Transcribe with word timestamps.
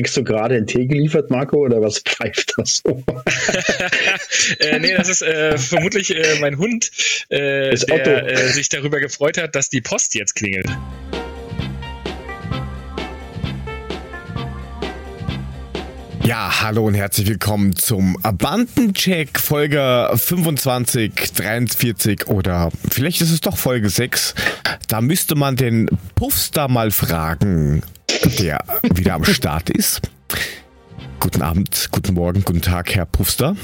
kriegst 0.00 0.16
du 0.16 0.24
gerade 0.24 0.54
einen 0.54 0.66
Tee 0.66 0.86
geliefert, 0.86 1.30
Marco, 1.30 1.58
oder 1.58 1.82
was 1.82 1.98
pfeift 2.06 2.54
das 2.56 2.80
so? 2.82 3.02
äh, 4.60 4.78
nee, 4.78 4.94
das 4.94 5.10
ist 5.10 5.20
äh, 5.20 5.58
vermutlich 5.58 6.16
äh, 6.16 6.40
mein 6.40 6.56
Hund, 6.56 6.90
äh, 7.28 7.76
der 7.76 8.30
äh, 8.30 8.48
sich 8.48 8.70
darüber 8.70 8.98
gefreut 8.98 9.36
hat, 9.36 9.54
dass 9.54 9.68
die 9.68 9.82
Post 9.82 10.14
jetzt 10.14 10.36
klingelt. 10.36 10.68
Ja, 16.22 16.62
hallo 16.62 16.86
und 16.86 16.94
herzlich 16.94 17.28
willkommen 17.28 17.76
zum 17.76 18.16
Bandencheck 18.22 19.38
Folge 19.38 20.10
25, 20.14 21.12
43 21.34 22.26
oder 22.28 22.70
vielleicht 22.90 23.20
ist 23.20 23.32
es 23.32 23.42
doch 23.42 23.58
Folge 23.58 23.90
6. 23.90 24.34
Da 24.88 25.02
müsste 25.02 25.34
man 25.34 25.56
den 25.56 25.90
Puffstar 26.14 26.68
mal 26.68 26.90
fragen, 26.90 27.82
der 28.38 28.58
wieder 28.94 29.14
am 29.14 29.24
Start 29.24 29.70
ist. 29.70 30.02
Guten 31.18 31.42
Abend, 31.42 31.88
guten 31.92 32.14
Morgen, 32.14 32.42
guten 32.44 32.62
Tag, 32.62 32.94
Herr 32.94 33.06
Puffstar. 33.06 33.56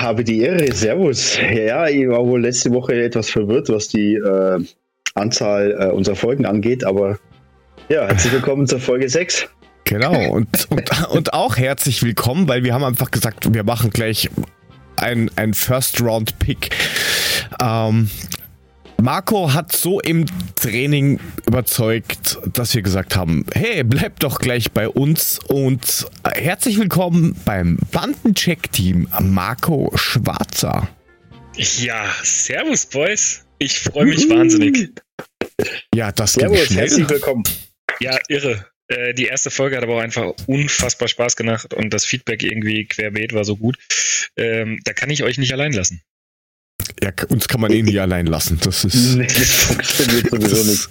Habe 0.00 0.24
die 0.24 0.40
Ehre, 0.40 0.72
Servus. 0.72 1.38
Ja, 1.38 1.88
ich 1.88 2.08
war 2.08 2.24
wohl 2.24 2.40
letzte 2.40 2.70
Woche 2.70 2.94
etwas 2.94 3.30
verwirrt, 3.30 3.68
was 3.68 3.88
die 3.88 4.14
äh, 4.14 4.64
Anzahl 5.14 5.76
äh, 5.78 5.92
unserer 5.92 6.16
Folgen 6.16 6.46
angeht, 6.46 6.84
aber 6.84 7.18
ja, 7.88 8.06
herzlich 8.06 8.32
willkommen 8.32 8.66
zur 8.66 8.80
Folge 8.80 9.08
6. 9.08 9.48
Genau, 9.84 10.30
und, 10.30 10.68
und, 10.70 11.10
und 11.10 11.32
auch 11.32 11.56
herzlich 11.56 12.02
willkommen, 12.02 12.48
weil 12.48 12.64
wir 12.64 12.74
haben 12.74 12.84
einfach 12.84 13.10
gesagt, 13.10 13.52
wir 13.54 13.62
machen 13.62 13.90
gleich 13.90 14.30
ein, 14.96 15.30
ein 15.36 15.54
First-Round-Pick. 15.54 16.70
Ähm, 17.62 18.10
Marco 19.00 19.52
hat 19.52 19.72
so 19.72 20.00
im 20.00 20.26
Training 20.56 21.20
überzeugt, 21.46 22.38
dass 22.52 22.74
wir 22.74 22.82
gesagt 22.82 23.14
haben, 23.14 23.44
hey, 23.54 23.84
bleib 23.84 24.20
doch 24.20 24.38
gleich 24.38 24.72
bei 24.72 24.88
uns 24.88 25.38
und 25.48 26.06
herzlich 26.24 26.78
willkommen 26.78 27.36
beim 27.44 27.78
Bandencheck-Team 27.92 29.08
Marco 29.20 29.92
Schwarzer. 29.94 30.88
Ja, 31.56 32.12
servus, 32.22 32.86
Boys. 32.86 33.44
Ich 33.58 33.80
freue 33.80 34.06
mich 34.06 34.28
wahnsinnig. 34.28 34.90
Ja, 35.94 36.12
das 36.12 36.34
servus, 36.34 36.58
ging 36.58 36.66
schnell. 36.66 36.80
herzlich 36.80 37.08
willkommen. 37.08 37.44
Ja, 38.00 38.18
irre. 38.28 38.66
Äh, 38.88 39.14
die 39.14 39.26
erste 39.26 39.50
Folge 39.50 39.76
hat 39.76 39.84
aber 39.84 39.96
auch 39.96 40.02
einfach 40.02 40.32
unfassbar 40.46 41.08
Spaß 41.08 41.36
gemacht 41.36 41.74
und 41.74 41.92
das 41.92 42.04
Feedback 42.04 42.42
irgendwie 42.42 42.86
querbeet 42.86 43.32
war 43.32 43.44
so 43.44 43.56
gut. 43.56 43.78
Ähm, 44.36 44.80
da 44.84 44.92
kann 44.92 45.10
ich 45.10 45.22
euch 45.22 45.38
nicht 45.38 45.52
allein 45.52 45.72
lassen. 45.72 46.02
Ja, 47.02 47.12
uns 47.28 47.48
kann 47.48 47.60
man 47.60 47.72
eh 47.72 47.82
nie 47.82 47.98
allein 48.00 48.26
lassen. 48.26 48.58
Das 48.62 48.84
ist. 48.84 49.16
Nee, 49.16 49.26
das 49.26 49.50
funktioniert 49.50 50.30
sowieso 50.30 50.70
nicht. 50.70 50.88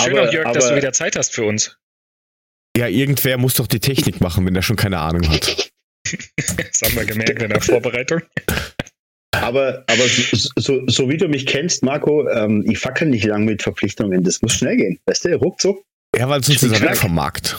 Schön 0.00 0.12
aber, 0.12 0.28
auch, 0.28 0.32
Jörg, 0.32 0.46
aber, 0.46 0.54
dass 0.54 0.68
du 0.68 0.76
wieder 0.76 0.92
Zeit 0.92 1.16
hast 1.16 1.34
für 1.34 1.44
uns. 1.44 1.76
Ja, 2.76 2.88
irgendwer 2.88 3.38
muss 3.38 3.54
doch 3.54 3.66
die 3.66 3.80
Technik 3.80 4.20
machen, 4.20 4.44
wenn 4.46 4.56
er 4.56 4.62
schon 4.62 4.76
keine 4.76 4.98
Ahnung 4.98 5.28
hat. 5.28 5.70
das 6.36 6.82
haben 6.82 6.96
wir 6.96 7.04
gemerkt 7.04 7.40
in 7.40 7.48
der 7.48 7.60
Vorbereitung. 7.60 8.22
Aber, 9.32 9.84
aber 9.88 10.02
so, 10.06 10.48
so, 10.56 10.82
so 10.86 11.08
wie 11.08 11.16
du 11.16 11.28
mich 11.28 11.46
kennst, 11.46 11.82
Marco, 11.82 12.28
ähm, 12.28 12.64
ich 12.68 12.78
fackel 12.78 13.08
nicht 13.08 13.24
lang 13.24 13.44
mit 13.44 13.62
Verpflichtungen. 13.62 14.22
Das 14.24 14.42
muss 14.42 14.54
schnell 14.54 14.76
gehen. 14.76 14.98
Weißt 15.06 15.24
du, 15.24 15.34
ruckzuck. 15.36 15.84
Ja, 16.16 16.28
weil 16.28 16.42
sonst 16.42 16.62
ist 16.62 16.72
er 16.72 16.80
weg 16.80 16.96
vom 16.96 17.14
Markt. 17.14 17.58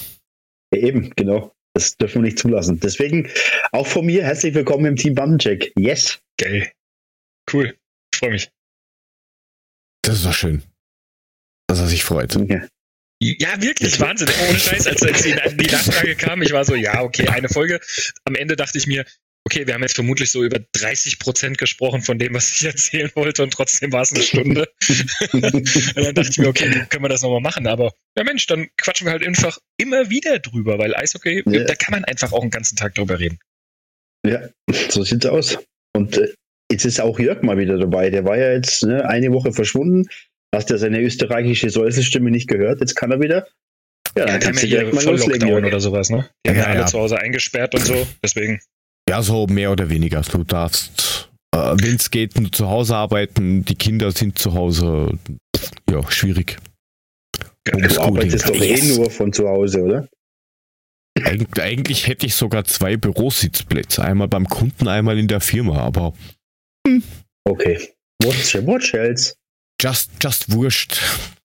Ja, 0.73 0.81
eben, 0.81 1.11
genau. 1.15 1.51
Das 1.73 1.97
dürfen 1.97 2.15
wir 2.15 2.27
nicht 2.27 2.39
zulassen. 2.39 2.79
Deswegen 2.79 3.29
auch 3.73 3.85
von 3.85 4.05
mir 4.05 4.23
herzlich 4.23 4.53
willkommen 4.53 4.85
im 4.85 4.95
Team 4.95 5.15
Bandencheck. 5.15 5.73
Yes. 5.77 6.19
Geil. 6.39 6.71
Cool. 7.55 7.77
Ich 8.13 8.19
freue 8.19 8.31
mich. 8.31 8.51
Das 10.01 10.17
ist 10.17 10.25
doch 10.25 10.33
schön. 10.33 10.63
Dass 11.67 11.79
er 11.79 11.87
sich 11.87 12.03
freut. 12.03 12.35
Ja. 12.49 12.67
Ja, 13.21 13.61
wirklich, 13.61 13.99
Wahnsinn. 13.99 14.27
Ohne 14.49 14.59
Scheiß, 14.59 14.87
als, 14.87 15.01
als 15.01 15.23
die, 15.23 15.35
die 15.55 15.71
Nachfrage 15.71 16.15
kam, 16.15 16.41
ich 16.41 16.51
war 16.51 16.65
so, 16.65 16.75
ja, 16.75 17.01
okay, 17.01 17.27
eine 17.29 17.47
Folge. 17.47 17.79
Am 18.25 18.35
Ende 18.35 18.55
dachte 18.55 18.77
ich 18.77 18.87
mir, 18.87 19.05
okay, 19.45 19.65
wir 19.65 19.73
haben 19.73 19.81
jetzt 19.81 19.95
vermutlich 19.95 20.31
so 20.31 20.43
über 20.43 20.59
30 20.73 21.17
Prozent 21.19 21.57
gesprochen 21.57 22.01
von 22.01 22.19
dem, 22.19 22.33
was 22.33 22.51
ich 22.51 22.65
erzählen 22.65 23.09
wollte 23.15 23.43
und 23.43 23.51
trotzdem 23.51 23.93
war 23.93 24.01
es 24.01 24.11
eine 24.11 24.21
Stunde. 24.21 24.69
und 25.31 25.43
dann 25.95 26.13
dachte 26.13 26.29
ich 26.29 26.37
mir, 26.37 26.49
okay, 26.49 26.85
können 26.89 27.03
wir 27.03 27.09
das 27.09 27.21
nochmal 27.21 27.41
machen, 27.41 27.67
aber 27.67 27.93
ja 28.17 28.23
Mensch, 28.23 28.47
dann 28.47 28.67
quatschen 28.77 29.07
wir 29.07 29.11
halt 29.11 29.25
einfach 29.25 29.57
immer 29.77 30.09
wieder 30.09 30.39
drüber, 30.39 30.77
weil 30.77 30.93
Eishockey, 30.95 31.43
ja. 31.45 31.63
da 31.63 31.75
kann 31.75 31.93
man 31.93 32.05
einfach 32.05 32.33
auch 32.33 32.41
einen 32.41 32.51
ganzen 32.51 32.75
Tag 32.75 32.95
drüber 32.95 33.19
reden. 33.19 33.39
Ja, 34.25 34.49
so 34.89 35.03
sieht's 35.03 35.25
aus. 35.25 35.57
Und 35.95 36.17
äh, 36.17 36.33
jetzt 36.71 36.85
ist 36.85 37.01
auch 37.01 37.19
Jörg 37.19 37.43
mal 37.43 37.57
wieder 37.57 37.77
dabei. 37.77 38.09
Der 38.09 38.25
war 38.25 38.37
ja 38.37 38.53
jetzt 38.53 38.83
ne, 38.83 39.07
eine 39.07 39.31
Woche 39.31 39.51
verschwunden. 39.51 40.07
Hast 40.53 40.69
ja 40.69 40.77
seine 40.77 41.01
österreichische 41.01 41.69
Säuselstimme 41.69 42.31
nicht 42.31 42.47
gehört. 42.47 42.79
Jetzt 42.79 42.95
kann 42.95 43.11
er 43.11 43.19
wieder. 43.19 43.47
Ja, 44.17 44.25
ja 44.25 44.25
dann 44.25 44.39
kannst 44.39 44.63
du 44.63 44.67
direkt 44.67 44.93
mal 44.93 45.03
loslegen. 45.03 45.51
oder 45.51 45.79
sowas, 45.79 46.09
ne? 46.09 46.29
Die 46.45 46.51
haben 46.51 46.57
ja, 46.57 46.63
ja 46.63 46.79
alle 46.79 46.85
zu 46.85 46.99
Hause 46.99 47.19
eingesperrt 47.19 47.75
und 47.75 47.85
so, 47.85 48.07
deswegen. 48.23 48.59
Ja, 49.09 49.21
so 49.21 49.47
mehr 49.47 49.71
oder 49.71 49.89
weniger. 49.89 50.21
Du 50.21 50.43
darfst, 50.43 51.29
äh, 51.53 51.57
wenn 51.57 51.95
es 51.95 52.09
geht, 52.09 52.39
nur 52.39 52.51
zu 52.51 52.69
Hause 52.69 52.95
arbeiten. 52.95 53.65
Die 53.65 53.75
Kinder 53.75 54.11
sind 54.11 54.39
zu 54.39 54.53
Hause. 54.53 55.19
Ja, 55.89 56.09
schwierig. 56.09 56.57
Du 57.65 58.01
arbeitest 58.01 58.47
doch 58.47 58.55
eh 58.55 58.81
nur 58.95 59.09
von 59.09 59.33
zu 59.33 59.47
Hause, 59.47 59.81
oder? 59.81 60.07
Eig 61.23 61.59
eigentlich 61.59 62.07
hätte 62.07 62.25
ich 62.25 62.35
sogar 62.35 62.65
zwei 62.65 62.97
Bürositzplätze. 62.97 64.03
Einmal 64.03 64.27
beim 64.27 64.47
Kunden, 64.47 64.87
einmal 64.87 65.17
in 65.17 65.27
der 65.27 65.41
Firma, 65.41 65.79
aber. 65.79 66.13
Hm. 66.87 67.03
Okay. 67.45 67.89
Watch, 68.23 68.55
watch 68.65 68.93
else. 68.93 69.35
Just, 69.81 70.11
just 70.21 70.51
wurscht. 70.51 71.01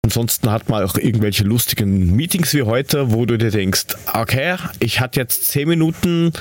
Ansonsten 0.05 0.51
hat 0.51 0.69
man 0.69 0.85
auch 0.85 0.97
irgendwelche 0.97 1.45
lustigen 1.45 2.17
Meetings 2.17 2.55
wie 2.55 2.63
heute, 2.63 3.13
wo 3.13 3.27
du 3.27 3.37
dir 3.37 3.51
denkst, 3.51 3.87
okay, 4.15 4.57
ich 4.81 5.01
hatte 5.01 5.21
jetzt 5.21 5.49
zehn 5.49 5.69
Minuten 5.69 6.33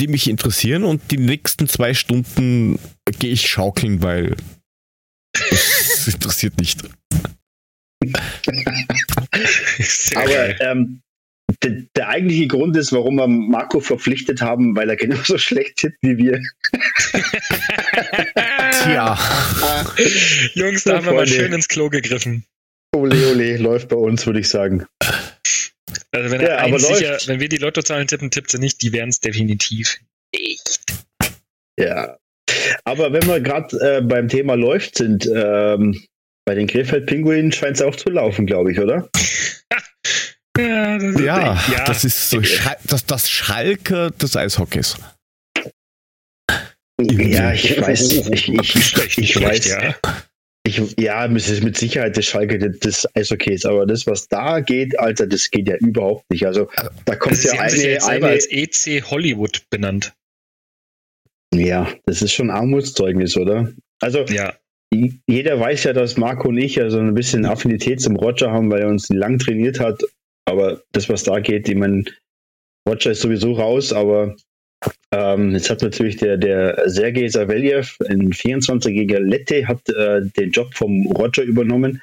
die 0.00 0.08
mich 0.08 0.28
interessieren 0.28 0.84
und 0.84 1.10
die 1.10 1.18
nächsten 1.18 1.68
zwei 1.68 1.94
Stunden 1.94 2.78
gehe 3.18 3.32
ich 3.32 3.48
schaukeln, 3.48 4.02
weil 4.02 4.36
es 5.50 6.08
interessiert 6.12 6.58
nicht. 6.58 6.82
Aber 10.14 10.60
ähm, 10.60 11.00
der, 11.62 11.82
der, 11.96 12.08
eigentliche 12.08 12.46
Grund 12.46 12.76
ist, 12.76 12.92
warum 12.92 13.16
wir 13.16 13.26
Marco 13.26 13.80
verpflichtet 13.80 14.40
haben, 14.40 14.76
weil 14.76 14.88
er 14.90 14.96
genauso 14.96 15.38
schlecht 15.38 15.76
tippt 15.76 15.98
wie 16.02 16.16
wir. 16.18 16.40
Tja. 18.82 19.18
Jungs, 20.54 20.84
da 20.84 20.96
haben 20.96 21.06
wir 21.06 21.12
mal 21.12 21.26
schön 21.26 21.52
ins 21.52 21.68
Klo 21.68 21.88
gegriffen. 21.88 22.44
Ole, 22.94 23.28
ole, 23.28 23.56
läuft 23.56 23.88
bei 23.88 23.96
uns, 23.96 24.24
würde 24.26 24.40
ich 24.40 24.48
sagen. 24.48 24.86
Also 26.12 26.30
wenn, 26.30 26.40
ja, 26.40 26.58
aber 26.58 26.78
sicher, 26.78 27.18
wenn 27.26 27.40
wir 27.40 27.48
die 27.48 27.56
Lottozahlen 27.56 28.06
tippen, 28.06 28.30
tippt 28.30 28.50
sie 28.50 28.58
nicht, 28.58 28.82
die 28.82 28.92
wären 28.92 29.08
es 29.08 29.20
definitiv 29.20 29.98
nicht. 30.32 30.80
Ja. 31.78 32.16
Aber 32.84 33.12
wenn 33.12 33.26
wir 33.26 33.40
gerade 33.40 33.76
äh, 33.80 34.00
beim 34.00 34.28
Thema 34.28 34.54
läuft 34.54 34.98
sind, 34.98 35.28
ähm, 35.34 36.00
bei 36.46 36.54
den 36.54 36.66
Krefeld-Pinguinen 36.66 37.52
scheint 37.52 37.76
es 37.76 37.82
auch 37.82 37.96
zu 37.96 38.10
laufen, 38.10 38.46
glaube 38.46 38.72
ich, 38.72 38.78
oder? 38.78 39.08
ja, 40.58 40.98
das, 40.98 41.20
ja, 41.20 41.64
ja, 41.72 41.84
das 41.84 42.04
ist 42.04 42.30
so 42.30 42.42
Schal 42.42 42.76
das, 42.84 43.04
das 43.06 43.28
Schalke 43.28 44.10
des 44.12 44.36
Eishockeys. 44.36 44.96
Ja, 47.00 47.52
ich 47.52 47.80
weiß, 47.80 48.12
ich, 48.12 48.48
ich, 48.48 48.74
ich, 48.76 49.18
ich 49.18 49.40
weiß, 49.40 49.66
ja. 49.66 49.94
Ich, 50.66 50.80
ja, 50.98 51.26
es 51.26 51.50
ist 51.50 51.62
mit 51.62 51.76
Sicherheit 51.76 52.16
das 52.16 52.24
Schalke 52.24 52.58
des 52.58 53.06
Eishockeys, 53.14 53.66
aber 53.66 53.84
das, 53.84 54.06
was 54.06 54.28
da 54.28 54.60
geht, 54.60 54.98
Alter, 54.98 55.26
das 55.26 55.50
geht 55.50 55.68
ja 55.68 55.76
überhaupt 55.76 56.24
nicht. 56.30 56.46
Also 56.46 56.70
da 57.04 57.16
kommt 57.16 57.34
also, 57.34 57.48
ja 57.48 57.60
eine, 57.60 57.70
sich 57.70 57.84
jetzt 57.84 58.08
eine 58.08 58.26
als 58.26 58.46
EC 58.50 59.02
Hollywood 59.10 59.68
benannt. 59.68 60.14
Ja, 61.54 61.92
das 62.06 62.22
ist 62.22 62.32
schon 62.32 62.50
Armutszeugnis, 62.50 63.36
oder? 63.36 63.72
Also 64.00 64.24
ja. 64.24 64.54
jeder 65.26 65.60
weiß 65.60 65.84
ja, 65.84 65.92
dass 65.92 66.16
Marco 66.16 66.48
und 66.48 66.58
ich 66.58 66.76
ja 66.76 66.88
so 66.88 66.98
ein 66.98 67.14
bisschen 67.14 67.44
Affinität 67.44 68.00
zum 68.00 68.16
Roger 68.16 68.50
haben, 68.50 68.70
weil 68.70 68.82
er 68.82 68.88
uns 68.88 69.08
lang 69.10 69.38
trainiert 69.38 69.80
hat. 69.80 70.02
Aber 70.46 70.82
das, 70.92 71.08
was 71.08 71.24
da 71.24 71.40
geht, 71.40 71.68
ich 71.68 71.74
meine, 71.74 72.04
Roger 72.88 73.12
ist 73.12 73.22
sowieso 73.22 73.52
raus, 73.52 73.92
aber 73.92 74.36
ähm, 75.12 75.52
jetzt 75.52 75.70
hat 75.70 75.82
natürlich 75.82 76.16
der, 76.16 76.36
der 76.36 76.82
Sergei 76.88 77.28
Savelyev, 77.28 77.96
ein 78.08 78.32
24-jähriger 78.32 79.20
Lette, 79.20 79.66
hat 79.66 79.88
äh, 79.88 80.22
den 80.22 80.50
Job 80.50 80.74
vom 80.74 81.06
Roger 81.06 81.42
übernommen. 81.42 82.02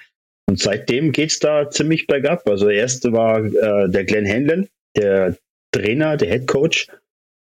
Und 0.50 0.60
seitdem 0.60 1.12
geht 1.12 1.32
es 1.32 1.40
da 1.40 1.70
ziemlich 1.70 2.08
bergab. 2.08 2.48
Also 2.48 2.68
der 2.68 2.78
erste 2.78 3.12
war 3.12 3.44
äh, 3.44 3.90
der 3.90 4.06
Glenn 4.06 4.28
Hanlon, 4.28 4.68
der 4.98 5.38
Trainer, 5.72 6.18
der 6.18 6.30
Head 6.30 6.48
Coach, 6.48 6.88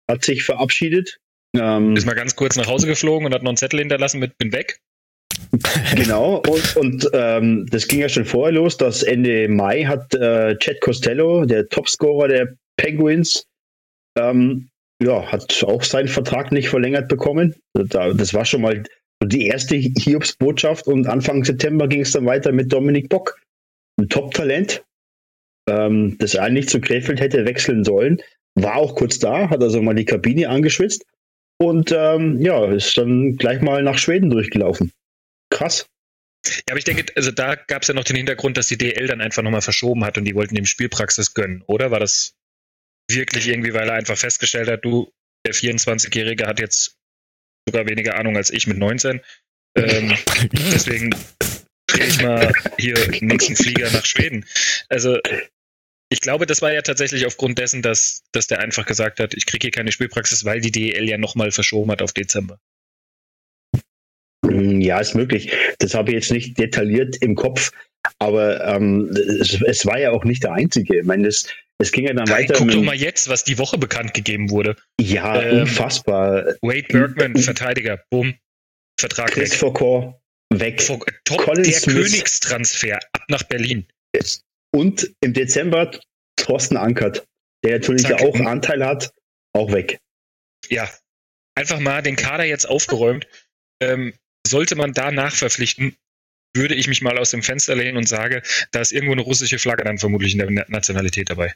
hat 0.10 0.24
sich 0.24 0.44
verabschiedet. 0.44 1.20
Ähm, 1.56 1.96
ist 1.96 2.06
mal 2.06 2.14
ganz 2.14 2.36
kurz 2.36 2.56
nach 2.56 2.68
Hause 2.68 2.88
geflogen 2.88 3.26
und 3.26 3.34
hat 3.34 3.44
noch 3.44 3.50
einen 3.50 3.58
Zettel 3.58 3.80
hinterlassen 3.80 4.20
mit 4.20 4.38
bin 4.38 4.52
weg. 4.52 4.80
genau, 5.96 6.42
und, 6.48 6.76
und 6.76 7.10
ähm, 7.14 7.66
das 7.70 7.88
ging 7.88 8.00
ja 8.00 8.10
schon 8.10 8.26
vorher 8.26 8.54
los, 8.54 8.78
dass 8.78 9.04
Ende 9.04 9.48
Mai 9.48 9.84
hat 9.84 10.14
äh, 10.16 10.58
Chad 10.58 10.82
Costello, 10.82 11.46
der 11.46 11.68
Topscorer 11.70 12.28
der 12.28 12.56
Penguins, 12.78 13.46
ähm, 14.18 14.70
ja, 15.02 15.32
hat 15.32 15.64
auch 15.64 15.84
seinen 15.84 16.08
Vertrag 16.08 16.52
nicht 16.52 16.70
verlängert 16.70 17.08
bekommen. 17.08 17.56
Das 17.74 18.34
war 18.34 18.46
schon 18.46 18.62
mal 18.62 18.84
die 19.24 19.48
erste 19.48 19.76
Hiobs-Botschaft 19.76 20.88
und 20.88 21.08
Anfang 21.08 21.44
September 21.44 21.88
ging 21.88 22.02
es 22.02 22.12
dann 22.12 22.26
weiter 22.26 22.52
mit 22.52 22.72
Dominik 22.72 23.10
Bock, 23.10 23.40
ein 24.00 24.10
Top-Talent. 24.10 24.84
ähm, 25.70 26.18
das 26.20 26.36
eigentlich 26.36 26.70
zu 26.70 26.80
Krefeld 26.80 27.20
hätte 27.20 27.46
wechseln 27.46 27.84
sollen. 27.84 28.22
War 28.56 28.76
auch 28.78 28.96
kurz 28.96 29.20
da, 29.20 29.50
hat 29.50 29.62
also 29.62 29.82
mal 29.82 29.94
die 29.96 30.06
Kabine 30.06 30.50
angeschwitzt 30.50 31.06
und 31.60 31.92
ähm, 31.96 32.40
ja, 32.42 32.66
ist 32.66 32.98
dann 32.98 33.36
gleich 33.38 33.62
mal 33.62 33.84
nach 33.84 33.98
Schweden 33.98 34.30
durchgelaufen. 34.30 34.92
Krass. 35.58 35.88
Ja, 36.46 36.72
aber 36.72 36.78
ich 36.78 36.86
denke, 36.86 37.06
also 37.16 37.32
da 37.32 37.56
gab 37.56 37.82
es 37.82 37.88
ja 37.88 37.96
noch 37.96 38.04
den 38.04 38.16
Hintergrund, 38.16 38.58
dass 38.58 38.68
die 38.68 38.78
DL 38.78 39.08
dann 39.08 39.22
einfach 39.22 39.42
nochmal 39.42 39.64
verschoben 39.64 40.06
hat 40.06 40.18
und 40.18 40.26
die 40.26 40.36
wollten 40.36 40.54
dem 40.54 40.68
Spielpraxis 40.68 41.34
gönnen, 41.34 41.64
oder? 41.66 41.90
War 41.90 42.00
das 42.00 42.36
wirklich 43.10 43.48
irgendwie, 43.48 43.74
weil 43.74 43.90
er 43.90 43.96
einfach 43.96 44.18
festgestellt 44.18 44.70
hat, 44.70 44.86
du, 44.86 45.12
der 45.48 45.56
24-Jährige 45.56 46.46
hat 46.46 46.60
jetzt 46.60 46.98
sogar 47.68 47.88
weniger 47.88 48.18
Ahnung 48.20 48.38
als 48.38 48.52
ich 48.52 48.68
mit 48.68 48.78
19. 48.78 49.20
Ähm, 49.76 50.16
deswegen 50.72 51.10
drehe 51.88 52.08
ich 52.08 52.22
mal 52.22 52.54
hier 52.78 52.94
den 52.94 53.28
nächsten 53.28 53.56
Flieger 53.56 53.92
nach 53.92 54.06
Schweden. 54.06 54.46
Also 54.90 55.18
ich 56.10 56.22
glaube, 56.22 56.46
das 56.46 56.62
war 56.62 56.72
ja 56.72 56.84
tatsächlich 56.84 57.26
aufgrund 57.26 57.58
dessen, 57.58 57.82
dass, 57.82 58.24
dass 58.32 58.46
der 58.46 58.60
einfach 58.60 58.86
gesagt 58.86 59.20
hat, 59.20 59.34
ich 59.34 59.48
kriege 59.48 59.66
hier 59.66 59.72
keine 59.72 59.92
Spielpraxis, 59.92 60.46
weil 60.46 60.62
die 60.62 60.72
DEL 60.72 61.10
ja 61.10 61.18
nochmal 61.18 61.52
verschoben 61.52 61.90
hat 61.92 62.04
auf 62.04 62.14
Dezember. 62.14 62.60
Hm, 64.46 64.82
ja, 64.82 65.00
ist 65.00 65.16
möglich. 65.16 65.52
Das 65.80 65.94
habe 65.94 66.12
ich 66.12 66.16
jetzt 66.16 66.32
nicht 66.32 66.58
detailliert 66.58 67.18
im 67.22 67.36
Kopf, 67.36 67.72
aber 68.20 68.66
ähm, 68.66 69.10
es, 69.40 69.62
es, 69.62 69.86
war 69.86 70.00
ja 70.00 70.12
auch 70.12 70.24
nicht 70.24 70.44
der 70.44 70.54
einzige. 70.54 71.00
Ich 71.00 71.06
meine, 71.06 71.28
es, 71.28 71.48
es 71.80 71.92
ging 71.92 72.06
ja 72.06 72.14
dann 72.14 72.30
weiter. 72.30 72.54
Guck 72.56 72.72
doch 72.72 72.82
mal 72.82 72.96
jetzt, 72.96 73.30
was 73.30 73.44
die 73.44 73.58
Woche 73.58 73.78
bekannt 73.78 74.14
gegeben 74.14 74.50
wurde. 74.50 74.76
Ja, 75.00 75.42
ähm, 75.42 75.62
unfassbar. 75.62 76.56
Wade 76.62 76.88
Bergman, 76.90 77.36
Verteidiger, 77.36 78.04
bumm, 78.10 78.36
Vertrag 79.00 79.32
Chris 79.32 79.52
weg. 79.52 79.60
Foucault, 79.60 80.16
weg. 80.54 80.82
Foucault, 80.82 81.14
top, 81.26 81.40
Colin 81.40 81.64
der 81.64 81.74
Smith. 81.74 82.12
Königstransfer 82.12 83.00
ab 83.14 83.24
nach 83.30 83.44
Berlin. 83.44 83.86
Und 84.74 85.14
im 85.22 85.34
Dezember 85.34 85.92
Thorsten 86.36 86.78
Ankert, 86.78 87.28
der 87.64 87.80
natürlich 87.80 88.04
Zack. 88.04 88.22
auch 88.22 88.40
Anteil 88.40 88.86
hat, 88.86 89.12
auch 89.54 89.72
weg. 89.72 90.00
Ja, 90.70 90.90
einfach 91.56 91.80
mal 91.80 92.02
den 92.02 92.16
Kader 92.16 92.44
jetzt 92.44 92.66
aufgeräumt. 92.66 93.28
Ähm, 93.82 94.14
sollte 94.48 94.76
man 94.76 94.94
da 94.94 95.12
nachverpflichten, 95.12 95.96
würde 96.56 96.76
ich 96.76 96.88
mich 96.88 97.02
mal 97.02 97.18
aus 97.18 97.32
dem 97.32 97.44
Fenster 97.44 97.76
lehnen 97.76 97.98
und 97.98 98.08
sage, 98.08 98.42
da 98.72 98.82
ist 98.82 98.92
irgendwo 98.92 99.14
eine 99.14 99.22
russische 99.22 99.60
Flagge 99.60 99.84
dann 99.84 99.98
vermutlich 99.98 100.34
in 100.34 100.40
der 100.40 100.66
Nationalität 100.70 101.30
dabei. 101.30 101.54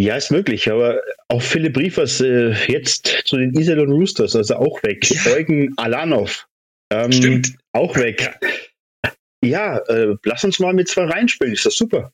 Ja, 0.00 0.16
ist 0.16 0.30
möglich, 0.30 0.70
aber 0.70 1.00
auch 1.28 1.42
Philipp 1.42 1.74
Briefers 1.74 2.20
äh, 2.20 2.54
jetzt 2.66 3.22
zu 3.24 3.36
den 3.36 3.54
Iserlohn 3.54 3.90
Roosters, 3.90 4.34
also 4.34 4.56
auch 4.56 4.82
weg. 4.82 5.08
Ja. 5.08 5.32
Eugen 5.32 5.72
Alanov, 5.76 6.48
ähm, 6.92 7.12
Stimmt. 7.12 7.56
auch 7.72 7.96
weg. 7.96 8.38
Ja, 9.44 9.78
äh, 9.88 10.16
lass 10.24 10.44
uns 10.44 10.58
mal 10.58 10.72
mit 10.72 10.88
zwei 10.88 11.04
reinspielen, 11.04 11.52
ist 11.52 11.66
das 11.66 11.74
super. 11.74 12.12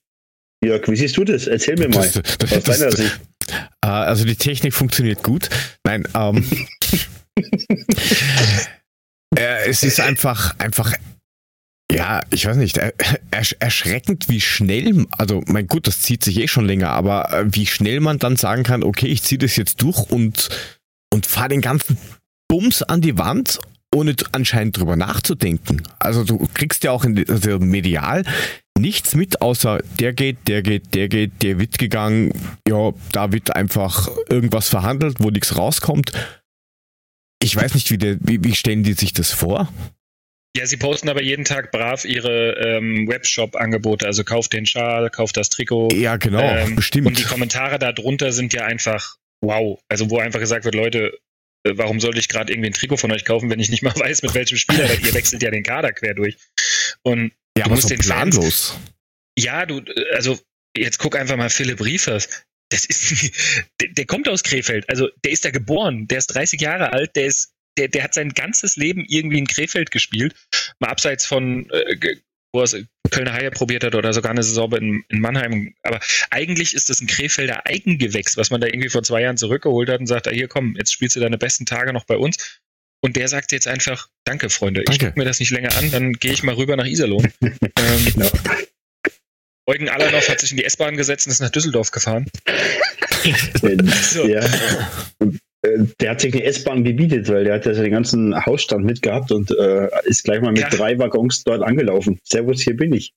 Jörg, 0.63 0.89
wie 0.89 0.97
siehst 0.97 1.17
du 1.17 1.25
das? 1.25 1.47
Erzähl 1.47 1.77
mir 1.77 1.89
mal. 1.89 2.11
Das, 2.11 2.37
das, 2.39 2.53
aus 2.53 2.65
deiner 2.65 2.93
Sicht. 2.93 3.21
Äh, 3.83 3.87
also 3.87 4.25
die 4.25 4.37
Technik 4.37 4.75
funktioniert 4.75 5.23
gut. 5.23 5.49
Nein, 5.85 6.07
ähm, 6.15 6.45
äh, 9.37 9.69
es 9.69 9.83
ist 9.83 10.01
einfach, 10.01 10.59
einfach, 10.59 10.93
ja, 11.93 12.21
ich 12.31 12.47
weiß 12.47 12.57
nicht, 12.57 12.79
ersch 13.31 13.57
erschreckend, 13.59 14.29
wie 14.29 14.41
schnell, 14.41 15.07
also 15.17 15.43
mein 15.47 15.67
gut, 15.67 15.87
das 15.87 16.03
zieht 16.03 16.25
sich 16.25 16.39
eh 16.39 16.49
schon 16.49 16.67
länger, 16.67 16.91
aber 16.91 17.33
äh, 17.33 17.45
wie 17.51 17.67
schnell 17.67 18.01
man 18.01 18.19
dann 18.19 18.37
sagen 18.37 18.63
kann, 18.63 18.83
okay, 18.83 19.07
ich 19.07 19.23
ziehe 19.23 19.39
das 19.39 19.57
jetzt 19.57 19.83
durch 19.83 20.11
und, 20.11 20.49
und 21.13 21.27
fahre 21.27 21.49
den 21.49 21.61
ganzen 21.61 21.99
Bums 22.49 22.83
an 22.83 23.01
die 23.01 23.19
Wand 23.19 23.61
ohne 23.95 24.15
anscheinend 24.33 24.77
drüber 24.77 24.97
nachzudenken. 24.97 25.83
Also 25.99 26.25
du 26.25 26.47
kriegst 26.53 26.85
ja 26.85 26.91
auch 26.91 27.05
in, 27.05 27.25
also 27.29 27.59
medial 27.59 28.23
nichts 28.79 29.15
mit, 29.15 29.43
außer 29.43 29.81
der 29.99 30.13
geht, 30.13 30.47
der 30.47 30.63
geht, 30.63 30.95
der 30.95 31.09
geht, 31.09 31.43
der 31.43 31.59
wird 31.59 31.79
gegangen. 31.79 32.33
Ja, 32.69 32.93
da 33.13 33.33
wird 33.33 33.55
einfach 33.57 34.09
irgendwas 34.29 34.69
verhandelt, 34.69 35.17
wo 35.21 35.31
nichts 35.31 35.57
rauskommt. 35.57 36.13
Ich 37.43 37.55
weiß 37.55 37.75
nicht, 37.75 37.91
wie, 37.91 37.99
der, 37.99 38.17
wie, 38.21 38.43
wie 38.43 38.55
stellen 38.55 38.83
die 38.83 38.95
sich 38.95 39.13
das 39.13 39.33
vor? 39.33 39.73
Ja, 40.57 40.67
sie 40.67 40.77
posten 40.77 41.09
aber 41.09 41.23
jeden 41.23 41.45
Tag 41.45 41.71
brav 41.71 42.05
ihre 42.05 42.55
ähm, 42.55 43.07
Webshop-Angebote, 43.07 44.07
also 44.07 44.25
kauft 44.25 44.53
den 44.53 44.67
Schal, 44.67 45.09
kauft 45.11 45.37
das 45.37 45.51
Trikot. 45.51 45.89
Ja, 45.93 46.17
genau, 46.17 46.41
ähm, 46.41 46.75
bestimmt. 46.75 47.07
Und 47.07 47.19
die 47.19 47.25
Kommentare 47.25 47.79
darunter 47.79 48.33
sind 48.33 48.53
ja 48.53 48.65
einfach 48.65 49.19
wow. 49.41 49.79
Also 49.89 50.11
wo 50.11 50.19
einfach 50.19 50.41
gesagt 50.41 50.65
wird, 50.65 50.75
Leute, 50.75 51.19
äh, 51.65 51.73
warum 51.75 52.01
sollte 52.01 52.19
ich 52.19 52.29
gerade 52.29 52.53
irgendwie 52.53 52.71
ein 52.71 52.73
Trikot 52.73 52.97
von 52.97 53.13
euch 53.13 53.25
kaufen, 53.25 53.51
wenn 53.51 53.61
ich 53.61 53.71
nicht 53.71 53.83
mal 53.83 53.95
weiß, 53.97 54.23
mit 54.23 54.35
welchem 54.35 54.57
Spieler, 54.57 54.89
weil 54.89 55.05
ihr 55.05 55.15
wechselt 55.15 55.43
ja 55.43 55.51
den 55.51 55.63
Kader 55.63 55.93
quer 55.93 56.15
durch. 56.15 56.37
Und 57.03 57.33
ja, 57.57 57.65
du 57.65 57.71
musst 57.71 57.83
so 57.83 57.89
den 57.89 57.99
planlos. 57.99 58.71
Fans, 58.71 58.81
ja, 59.39 59.67
du, 59.67 59.83
also 60.13 60.39
jetzt 60.77 60.99
guck 60.99 61.17
einfach 61.17 61.37
mal 61.37 61.51
Philipp 61.51 61.85
Riefers. 61.85 62.45
Das 62.71 62.85
ist, 62.85 63.31
der, 63.81 63.89
der, 63.89 64.07
kommt 64.07 64.29
aus 64.29 64.43
Krefeld. 64.43 64.89
Also 64.89 65.09
der 65.25 65.33
ist 65.33 65.45
da 65.45 65.51
geboren, 65.51 66.07
der 66.09 66.19
ist 66.19 66.29
30 66.29 66.61
Jahre 66.61 66.93
alt, 66.93 67.17
der 67.17 67.27
ist, 67.27 67.55
der, 67.77 67.89
der 67.89 68.05
hat 68.05 68.15
sein 68.15 68.31
ganzes 68.31 68.77
Leben 68.77 69.05
irgendwie 69.09 69.39
in 69.39 69.47
Krefeld 69.47 69.91
gespielt. 69.91 70.35
Mal 70.79 70.91
abseits 70.91 71.27
von 71.27 71.71
äh, 71.71 72.17
wo 72.53 72.63
er 72.63 72.85
Kölner 73.11 73.33
Haie 73.33 73.51
probiert 73.51 73.85
hat 73.85 73.95
oder 73.95 74.13
sogar 74.13 74.33
eine 74.33 74.43
Saison 74.43 74.73
in, 74.75 75.05
in 75.09 75.21
Mannheim. 75.21 75.75
Aber 75.83 76.01
eigentlich 76.31 76.75
ist 76.75 76.89
das 76.89 77.01
ein 77.01 77.07
Krefelder 77.07 77.67
Eigengewächs, 77.67 78.37
was 78.37 78.51
man 78.51 78.61
da 78.61 78.67
irgendwie 78.67 78.89
vor 78.89 79.03
zwei 79.03 79.23
Jahren 79.23 79.37
zurückgeholt 79.37 79.89
hat 79.89 80.01
und 80.01 80.07
sagt, 80.07 80.29
ah, 80.29 80.31
hier 80.31 80.49
komm, 80.49 80.75
jetzt 80.77 80.93
spielst 80.93 81.17
du 81.17 81.21
deine 81.21 81.39
besten 81.39 81.67
Tage 81.67 81.93
noch 81.93 82.05
bei 82.05 82.17
uns. 82.17 82.61
Und 83.01 83.17
der 83.17 83.29
sagt 83.29 83.53
jetzt 83.53 83.69
einfach, 83.69 84.09
danke 84.25 84.51
Freunde, 84.51 84.83
danke. 84.83 84.93
ich 84.93 85.07
gucke 85.07 85.19
mir 85.19 85.25
das 85.25 85.39
nicht 85.41 85.51
länger 85.51 85.77
an, 85.77 85.91
dann 85.91 86.15
gehe 86.15 86.33
ich 86.33 86.43
mal 86.43 86.55
rüber 86.55 86.77
nach 86.77 86.87
Iserlohn. 86.87 87.33
ähm, 87.41 87.59
genau. 88.13 88.31
Eugen 89.69 89.91
Allernoff 89.91 90.29
hat 90.31 90.41
sich 90.41 90.51
in 90.51 90.57
die 90.57 90.65
S-Bahn 90.65 90.97
gesetzt 90.97 91.27
und 91.27 91.33
ist 91.33 91.41
nach 91.41 91.51
Düsseldorf 91.51 91.91
gefahren. 91.91 92.25
so. 94.03 94.27
Ja. 94.27 94.41
Äh, 95.61 95.85
der 96.01 96.11
hat 96.11 96.23
sich 96.23 96.33
eine 96.33 96.43
S-Bahn 96.45 96.85
gebietet, 96.85 97.29
weil 97.29 97.45
der 97.45 97.55
hat 97.55 97.67
ja 97.67 97.73
den 97.73 97.91
ganzen 97.91 98.35
Hausstand 98.47 98.87
mitgehabt 98.87 99.31
und 99.31 99.51
äh, 99.51 99.89
ist 100.05 100.25
gleich 100.25 100.41
mal 100.41 100.53
mit 100.53 100.63
ja. 100.63 100.71
drei 100.71 100.99
Waggons 100.99 101.45
dort 101.45 101.63
angelaufen. 101.63 102.19
Servus, 102.25 102.63
hier 102.63 102.77
bin 102.77 102.95
ich. 102.95 103.13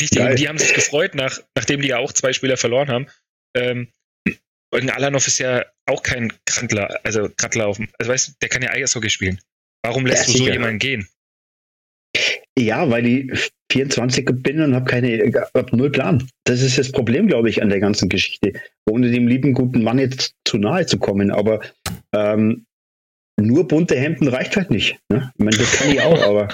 Richtig, 0.00 0.18
Geil. 0.18 0.30
und 0.30 0.38
die 0.38 0.48
haben 0.48 0.58
sich 0.58 0.74
gefreut, 0.74 1.16
nach, 1.16 1.40
nachdem 1.56 1.80
die 1.80 1.88
ja 1.88 1.98
auch 1.98 2.12
zwei 2.12 2.32
Spieler 2.32 2.56
verloren 2.56 2.88
haben. 2.88 3.06
Ähm, 3.56 3.88
Eugen 4.72 4.90
Alanov 4.90 5.26
ist 5.26 5.38
ja 5.38 5.64
auch 5.86 6.02
kein 6.02 6.32
Krantler, 6.46 7.00
also 7.04 7.30
Krantler 7.36 7.66
auf 7.66 7.78
dem, 7.78 7.88
also 7.98 8.12
weißt 8.12 8.28
du, 8.28 8.32
der 8.42 8.48
kann 8.48 8.62
ja 8.62 8.70
Eishockey 8.70 9.10
spielen. 9.10 9.40
Warum 9.82 10.06
lässt 10.06 10.28
ja, 10.28 10.32
du 10.32 10.38
so 10.38 10.48
jemanden 10.48 10.78
gehen? 10.78 11.08
Ja, 12.58 12.88
weil 12.90 13.06
ich 13.06 13.50
24 13.74 14.24
bin 14.42 14.60
und 14.60 14.74
habe 14.74 14.84
keine, 14.84 15.32
hab 15.54 15.72
null 15.72 15.90
Plan. 15.90 16.22
Das 16.44 16.60
ist 16.62 16.78
das 16.78 16.92
Problem, 16.92 17.26
glaube 17.26 17.50
ich, 17.50 17.60
an 17.60 17.70
der 17.70 17.80
ganzen 17.80 18.08
Geschichte. 18.08 18.52
Ohne 18.88 19.10
dem 19.10 19.26
lieben 19.26 19.52
guten 19.52 19.82
Mann 19.82 19.98
jetzt 19.98 20.36
zu 20.46 20.58
nahe 20.58 20.86
zu 20.86 20.96
kommen. 20.98 21.32
Aber 21.32 21.58
ähm, 22.14 22.66
nur 23.40 23.66
bunte 23.66 23.96
Hemden 23.96 24.28
reicht 24.28 24.54
halt 24.56 24.70
nicht. 24.70 24.96
Ne? 25.10 25.32
Ich 25.36 25.44
meine, 25.44 25.56
das 25.56 25.72
kann 25.72 25.90
ich 25.90 26.00
auch, 26.00 26.22
aber 26.22 26.46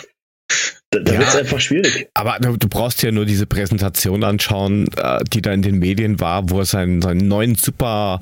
da, 0.90 1.00
da 1.00 1.12
ja, 1.12 1.18
wird 1.18 1.28
es 1.28 1.36
einfach 1.36 1.60
schwierig. 1.60 2.08
Aber 2.14 2.38
du, 2.40 2.56
brauchst 2.68 3.02
ja 3.02 3.12
nur 3.12 3.26
diese 3.26 3.44
Präsentation 3.46 4.24
anschauen, 4.24 4.88
äh, 4.96 5.18
die 5.30 5.42
da 5.42 5.52
in 5.52 5.60
den 5.60 5.78
Medien 5.78 6.20
war, 6.20 6.48
wo 6.48 6.60
er 6.60 6.64
seinen, 6.64 7.02
seinen 7.02 7.28
neuen 7.28 7.54
super 7.54 8.18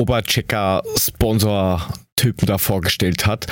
Oberchecker-Sponsor-Typen 0.00 2.46
da 2.46 2.58
vorgestellt 2.58 3.26
hat 3.26 3.48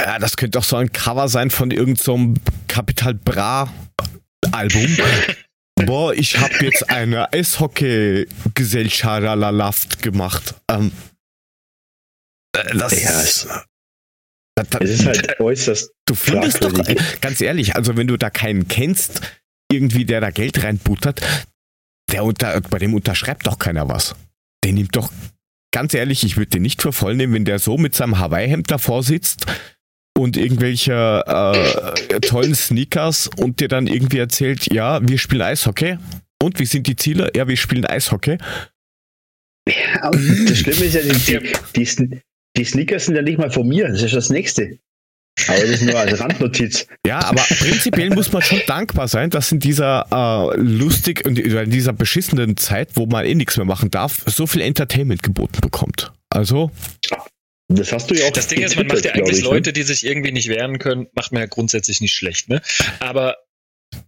ja, 0.00 0.18
das 0.18 0.36
könnte 0.36 0.58
doch 0.58 0.64
so 0.64 0.76
ein 0.76 0.92
Cover 0.92 1.28
sein 1.28 1.50
von 1.50 1.70
irgendeinem 1.70 1.96
so 1.96 2.34
Capital 2.68 3.14
Bra 3.14 3.68
Album. 4.52 4.96
Boah, 5.86 6.12
ich 6.12 6.38
habe 6.38 6.64
jetzt 6.64 6.90
eine 6.90 7.32
Eishockey-Gesellschaft 7.32 10.02
gemacht. 10.02 10.56
Ähm, 10.68 10.90
äh, 12.56 12.76
das 12.76 13.00
ja, 13.00 13.20
ist, 13.20 13.46
das, 14.56 14.68
das 14.70 14.90
ist 14.90 15.06
halt 15.06 15.38
äußerst. 15.40 15.92
Du 16.06 16.14
findest 16.14 16.64
doch, 16.64 16.76
äh, 16.86 16.96
ganz 17.20 17.40
ehrlich, 17.40 17.76
also 17.76 17.96
wenn 17.96 18.08
du 18.08 18.16
da 18.16 18.30
keinen 18.30 18.66
kennst, 18.66 19.20
irgendwie 19.70 20.04
der 20.04 20.20
da 20.20 20.30
Geld 20.30 20.64
reinbuttert, 20.64 21.20
der 22.10 22.24
unter, 22.24 22.60
bei 22.60 22.78
dem 22.78 22.94
unterschreibt 22.94 23.46
doch 23.46 23.58
keiner 23.58 23.88
was. 23.88 24.16
Der 24.64 24.72
nimmt 24.72 24.96
doch, 24.96 25.12
ganz 25.72 25.94
ehrlich, 25.94 26.24
ich 26.24 26.36
würde 26.36 26.50
den 26.50 26.62
nicht 26.62 26.82
für 26.82 26.92
voll 26.92 27.14
nehmen, 27.14 27.34
wenn 27.34 27.44
der 27.44 27.60
so 27.60 27.78
mit 27.78 27.94
seinem 27.94 28.18
Hawaii-Hemd 28.18 28.68
davor 28.70 29.04
sitzt 29.04 29.46
und 30.18 30.36
irgendwelche 30.36 31.22
äh, 31.26 32.20
tollen 32.20 32.54
Sneakers 32.54 33.30
und 33.36 33.60
dir 33.60 33.68
dann 33.68 33.86
irgendwie 33.86 34.18
erzählt, 34.18 34.72
ja, 34.72 35.00
wir 35.06 35.18
spielen 35.18 35.42
Eishockey. 35.42 35.96
Und 36.42 36.58
wie 36.58 36.66
sind 36.66 36.86
die 36.86 36.96
Ziele? 36.96 37.30
Ja, 37.34 37.48
wir 37.48 37.56
spielen 37.56 37.86
Eishockey. 37.86 38.38
Ja, 39.68 40.10
das 40.10 40.58
Schlimme 40.58 40.84
ist 40.84 40.94
ja, 40.94 41.02
die, 41.02 41.84
die, 41.84 42.20
die, 42.56 42.64
Sneakers 42.64 43.06
sind 43.06 43.16
ja 43.16 43.22
nicht 43.22 43.38
mal 43.38 43.50
von 43.50 43.68
mir, 43.68 43.88
das 43.88 44.02
ist 44.02 44.14
das 44.14 44.30
nächste. 44.30 44.78
Aber 45.46 45.60
das 45.60 45.70
ist 45.70 45.82
nur 45.82 45.96
als 45.96 46.18
Randnotiz. 46.18 46.86
Ja, 47.06 47.20
aber 47.20 47.42
prinzipiell 47.42 48.10
muss 48.10 48.32
man 48.32 48.42
schon 48.42 48.60
dankbar 48.66 49.06
sein, 49.06 49.30
dass 49.30 49.52
in 49.52 49.60
dieser 49.60 50.06
äh, 50.10 50.56
lustig 50.56 51.24
und 51.24 51.38
in 51.38 51.70
dieser 51.70 51.92
beschissenen 51.92 52.56
Zeit, 52.56 52.90
wo 52.94 53.06
man 53.06 53.24
eh 53.24 53.34
nichts 53.34 53.56
mehr 53.56 53.66
machen 53.66 53.90
darf, 53.90 54.24
so 54.26 54.46
viel 54.46 54.62
Entertainment 54.62 55.22
geboten 55.22 55.60
bekommt. 55.60 56.12
Also. 56.30 56.72
Das 57.68 57.92
hast 57.92 58.10
du 58.10 58.14
ja 58.14 58.26
auch. 58.26 58.32
Das 58.32 58.48
Ding 58.48 58.62
ist, 58.62 58.76
man 58.76 58.86
macht 58.86 59.04
ja 59.04 59.12
eigentlich 59.12 59.38
ich, 59.38 59.44
ne? 59.44 59.50
Leute, 59.50 59.72
die 59.72 59.82
sich 59.82 60.04
irgendwie 60.04 60.32
nicht 60.32 60.48
wehren 60.48 60.78
können, 60.78 61.06
macht 61.12 61.32
man 61.32 61.42
ja 61.42 61.46
grundsätzlich 61.46 62.00
nicht 62.00 62.14
schlecht, 62.14 62.48
ne? 62.48 62.62
Aber 62.98 63.36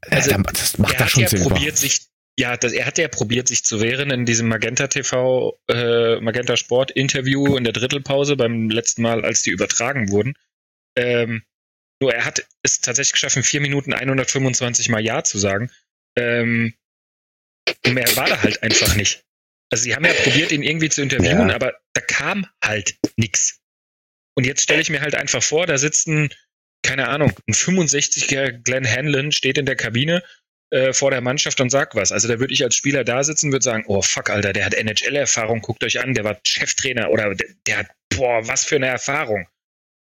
also, 0.03 0.31
ja, 0.31 0.39
das 0.39 0.79
macht 0.79 0.95
er 0.95 1.01
hat 1.01 1.11
schon 1.11 1.23
ja 1.23 1.29
Sinn 1.29 1.43
probiert, 1.43 1.77
sich 1.77 2.11
ja, 2.39 2.57
das, 2.57 2.73
er 2.73 2.87
hat 2.87 2.97
ja 2.97 3.09
probiert, 3.09 3.49
sich 3.49 3.65
zu 3.65 3.83
wehren 3.83 4.11
in 4.11 4.25
diesem 4.25 4.49
Magenta 4.49 4.87
TV, 4.87 5.59
äh, 5.69 6.21
Magenta 6.21 6.57
Sport 6.57 6.91
Interview 6.91 7.57
in 7.57 7.65
der 7.65 7.75
Drittelpause 7.75 8.35
beim 8.37 8.71
letzten 8.71 9.03
Mal, 9.03 9.25
als 9.25 9.43
die 9.43 9.51
übertragen 9.51 10.11
wurden. 10.11 10.33
Ähm, 10.97 11.43
nur 12.01 12.15
er 12.15 12.25
hat 12.25 12.47
es 12.63 12.81
tatsächlich 12.81 13.13
geschafft, 13.13 13.37
in 13.37 13.43
vier 13.43 13.61
Minuten 13.61 13.93
125 13.93 14.89
Mal 14.89 15.05
Ja 15.05 15.23
zu 15.23 15.39
sagen. 15.39 15.71
Ähm, 16.17 16.75
mehr 17.87 18.17
war 18.17 18.27
da 18.27 18.43
halt 18.43 18.63
einfach 18.63 18.97
nicht. 18.97 19.23
Also 19.71 19.85
sie 19.85 19.95
haben 19.95 20.05
ja 20.05 20.13
probiert, 20.13 20.53
ihn 20.53 20.63
irgendwie 20.63 20.89
zu 20.89 21.01
interviewen, 21.01 21.49
ja. 21.49 21.55
aber 21.55 21.75
da 21.93 22.01
kam 22.01 22.47
halt 22.63 22.97
nichts. 23.17 23.61
Und 24.37 24.45
jetzt 24.45 24.63
stelle 24.63 24.81
ich 24.81 24.91
mir 24.91 25.01
halt 25.01 25.15
einfach 25.15 25.43
vor, 25.43 25.67
da 25.67 25.79
sitzt 25.79 26.09
ein, 26.09 26.31
keine 26.83 27.09
Ahnung, 27.09 27.33
ein 27.47 27.55
65-jähriger 27.55 28.63
Glenn 28.63 28.87
Hanlon 28.87 29.33
steht 29.33 29.59
in 29.59 29.67
der 29.67 29.77
Kabine 29.77 30.23
äh, 30.71 30.93
vor 30.93 31.11
der 31.11 31.21
Mannschaft 31.21 31.61
und 31.61 31.71
sagt 31.71 31.95
was. 31.95 32.13
Also 32.13 32.27
da 32.29 32.41
würde 32.41 32.53
ich 32.53 32.63
als 32.63 32.75
Spieler 32.75 33.05
da 33.05 33.23
sitzen, 33.23 33.53
würde 33.53 33.63
sagen, 33.63 33.85
oh 33.87 34.03
fuck, 34.03 34.31
Alter, 34.31 34.53
der 34.53 34.65
hat 34.65 34.75
NHL-Erfahrung, 34.75 35.61
guckt 35.61 35.85
euch 35.85 36.01
an, 36.01 36.15
der 36.15 36.25
war 36.25 36.39
Cheftrainer 36.47 37.11
oder 37.11 37.35
der, 37.35 37.49
der, 37.67 37.79
hat, 37.79 37.89
boah, 38.09 38.47
was 38.47 38.65
für 38.65 38.77
eine 38.77 38.87
Erfahrung. 38.87 39.47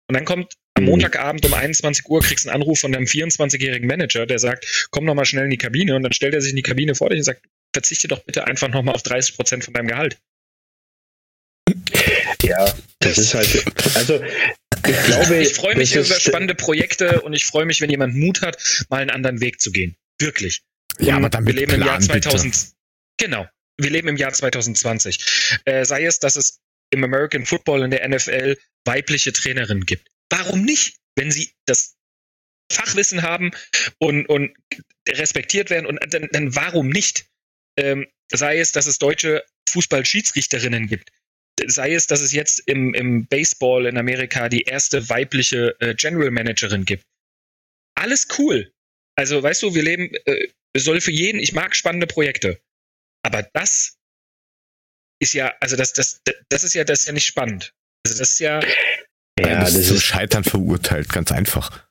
Und 0.08 0.14
dann 0.14 0.24
kommt 0.24 0.54
am 0.74 0.84
mhm. 0.84 0.90
Montagabend 0.90 1.44
um 1.46 1.54
21 1.54 2.06
Uhr, 2.08 2.20
kriegst 2.20 2.46
einen 2.46 2.62
Anruf 2.62 2.80
von 2.80 2.92
deinem 2.92 3.06
24-jährigen 3.06 3.86
Manager, 3.86 4.26
der 4.26 4.38
sagt, 4.38 4.88
komm 4.90 5.04
noch 5.04 5.14
mal 5.14 5.24
schnell 5.24 5.44
in 5.44 5.50
die 5.50 5.58
Kabine 5.58 5.96
und 5.96 6.02
dann 6.02 6.12
stellt 6.12 6.34
er 6.34 6.40
sich 6.40 6.50
in 6.50 6.56
die 6.56 6.62
Kabine 6.62 6.94
vor 6.94 7.10
dich 7.10 7.18
und 7.18 7.24
sagt, 7.24 7.42
verzichte 7.72 8.08
doch 8.08 8.20
bitte 8.20 8.46
einfach 8.46 8.68
noch 8.68 8.82
mal 8.82 8.92
auf 8.92 9.02
30 9.02 9.36
Prozent 9.36 9.64
von 9.64 9.74
deinem 9.74 9.88
Gehalt. 9.88 10.18
Ja, 12.42 12.74
das 13.00 13.18
ist 13.18 13.34
halt, 13.34 13.64
also 13.94 14.22
ich 14.86 15.04
glaube, 15.04 15.36
ich 15.36 15.54
freue 15.54 15.76
mich 15.76 15.94
über 15.94 16.04
spannende 16.04 16.54
Projekte 16.54 17.20
und 17.20 17.32
ich 17.32 17.44
freue 17.44 17.66
mich, 17.66 17.80
wenn 17.80 17.90
jemand 17.90 18.14
Mut 18.14 18.42
hat, 18.42 18.58
mal 18.88 19.00
einen 19.00 19.10
anderen 19.10 19.40
Weg 19.40 19.60
zu 19.60 19.70
gehen. 19.70 19.96
Wirklich. 20.18 20.62
Ja, 20.98 21.16
aber 21.16 21.30
dann 21.30 21.46
wir 21.46 21.54
leben 21.54 21.68
Plan, 21.68 21.80
im 21.80 21.86
Jahr 21.86 22.00
2000. 22.00 22.52
Bitte. 22.52 22.66
Genau. 23.18 23.48
Wir 23.78 23.90
leben 23.90 24.08
im 24.08 24.16
Jahr 24.16 24.32
2020. 24.32 25.60
Äh, 25.64 25.84
sei 25.84 26.04
es, 26.04 26.18
dass 26.18 26.36
es 26.36 26.60
im 26.90 27.04
American 27.04 27.46
Football 27.46 27.82
in 27.84 27.90
der 27.90 28.06
NFL 28.08 28.58
weibliche 28.84 29.32
Trainerinnen 29.32 29.86
gibt. 29.86 30.08
Warum 30.30 30.64
nicht? 30.64 30.96
Wenn 31.16 31.30
sie 31.30 31.52
das 31.66 31.96
Fachwissen 32.72 33.22
haben 33.22 33.50
und, 33.98 34.26
und 34.26 34.54
respektiert 35.08 35.70
werden 35.70 35.86
und 35.86 35.98
dann, 36.12 36.28
dann 36.32 36.54
warum 36.54 36.88
nicht? 36.88 37.26
Ähm, 37.76 38.06
sei 38.32 38.58
es, 38.58 38.72
dass 38.72 38.86
es 38.86 38.98
deutsche 38.98 39.44
Fußballschiedsrichterinnen 39.68 40.86
gibt 40.86 41.10
sei 41.66 41.94
es, 41.94 42.06
dass 42.06 42.20
es 42.20 42.32
jetzt 42.32 42.60
im, 42.66 42.94
im 42.94 43.26
Baseball 43.26 43.86
in 43.86 43.98
Amerika 43.98 44.48
die 44.48 44.62
erste 44.62 45.08
weibliche 45.08 45.76
äh, 45.80 45.94
General 45.94 46.30
Managerin 46.30 46.84
gibt. 46.84 47.04
Alles 47.94 48.28
cool. 48.38 48.72
Also, 49.16 49.42
weißt 49.42 49.62
du, 49.62 49.74
wir 49.74 49.82
leben, 49.82 50.10
äh, 50.24 50.48
soll 50.76 51.00
für 51.00 51.10
jeden, 51.10 51.40
ich 51.40 51.52
mag 51.52 51.74
spannende 51.74 52.06
Projekte. 52.06 52.60
Aber 53.22 53.42
das 53.42 53.98
ist 55.20 55.34
ja, 55.34 55.54
also 55.60 55.76
das, 55.76 55.92
das, 55.92 56.22
das 56.48 56.64
ist 56.64 56.74
ja, 56.74 56.84
das 56.84 57.00
ist 57.00 57.06
ja 57.06 57.12
nicht 57.12 57.26
spannend. 57.26 57.74
Also 58.06 58.18
das 58.18 58.30
ist 58.32 58.38
ja. 58.38 58.60
Ja, 59.38 59.60
das, 59.60 59.74
das 59.74 59.90
ist 59.90 60.04
Scheitern 60.04 60.44
verurteilt, 60.44 61.08
ganz 61.08 61.32
einfach. 61.32 61.86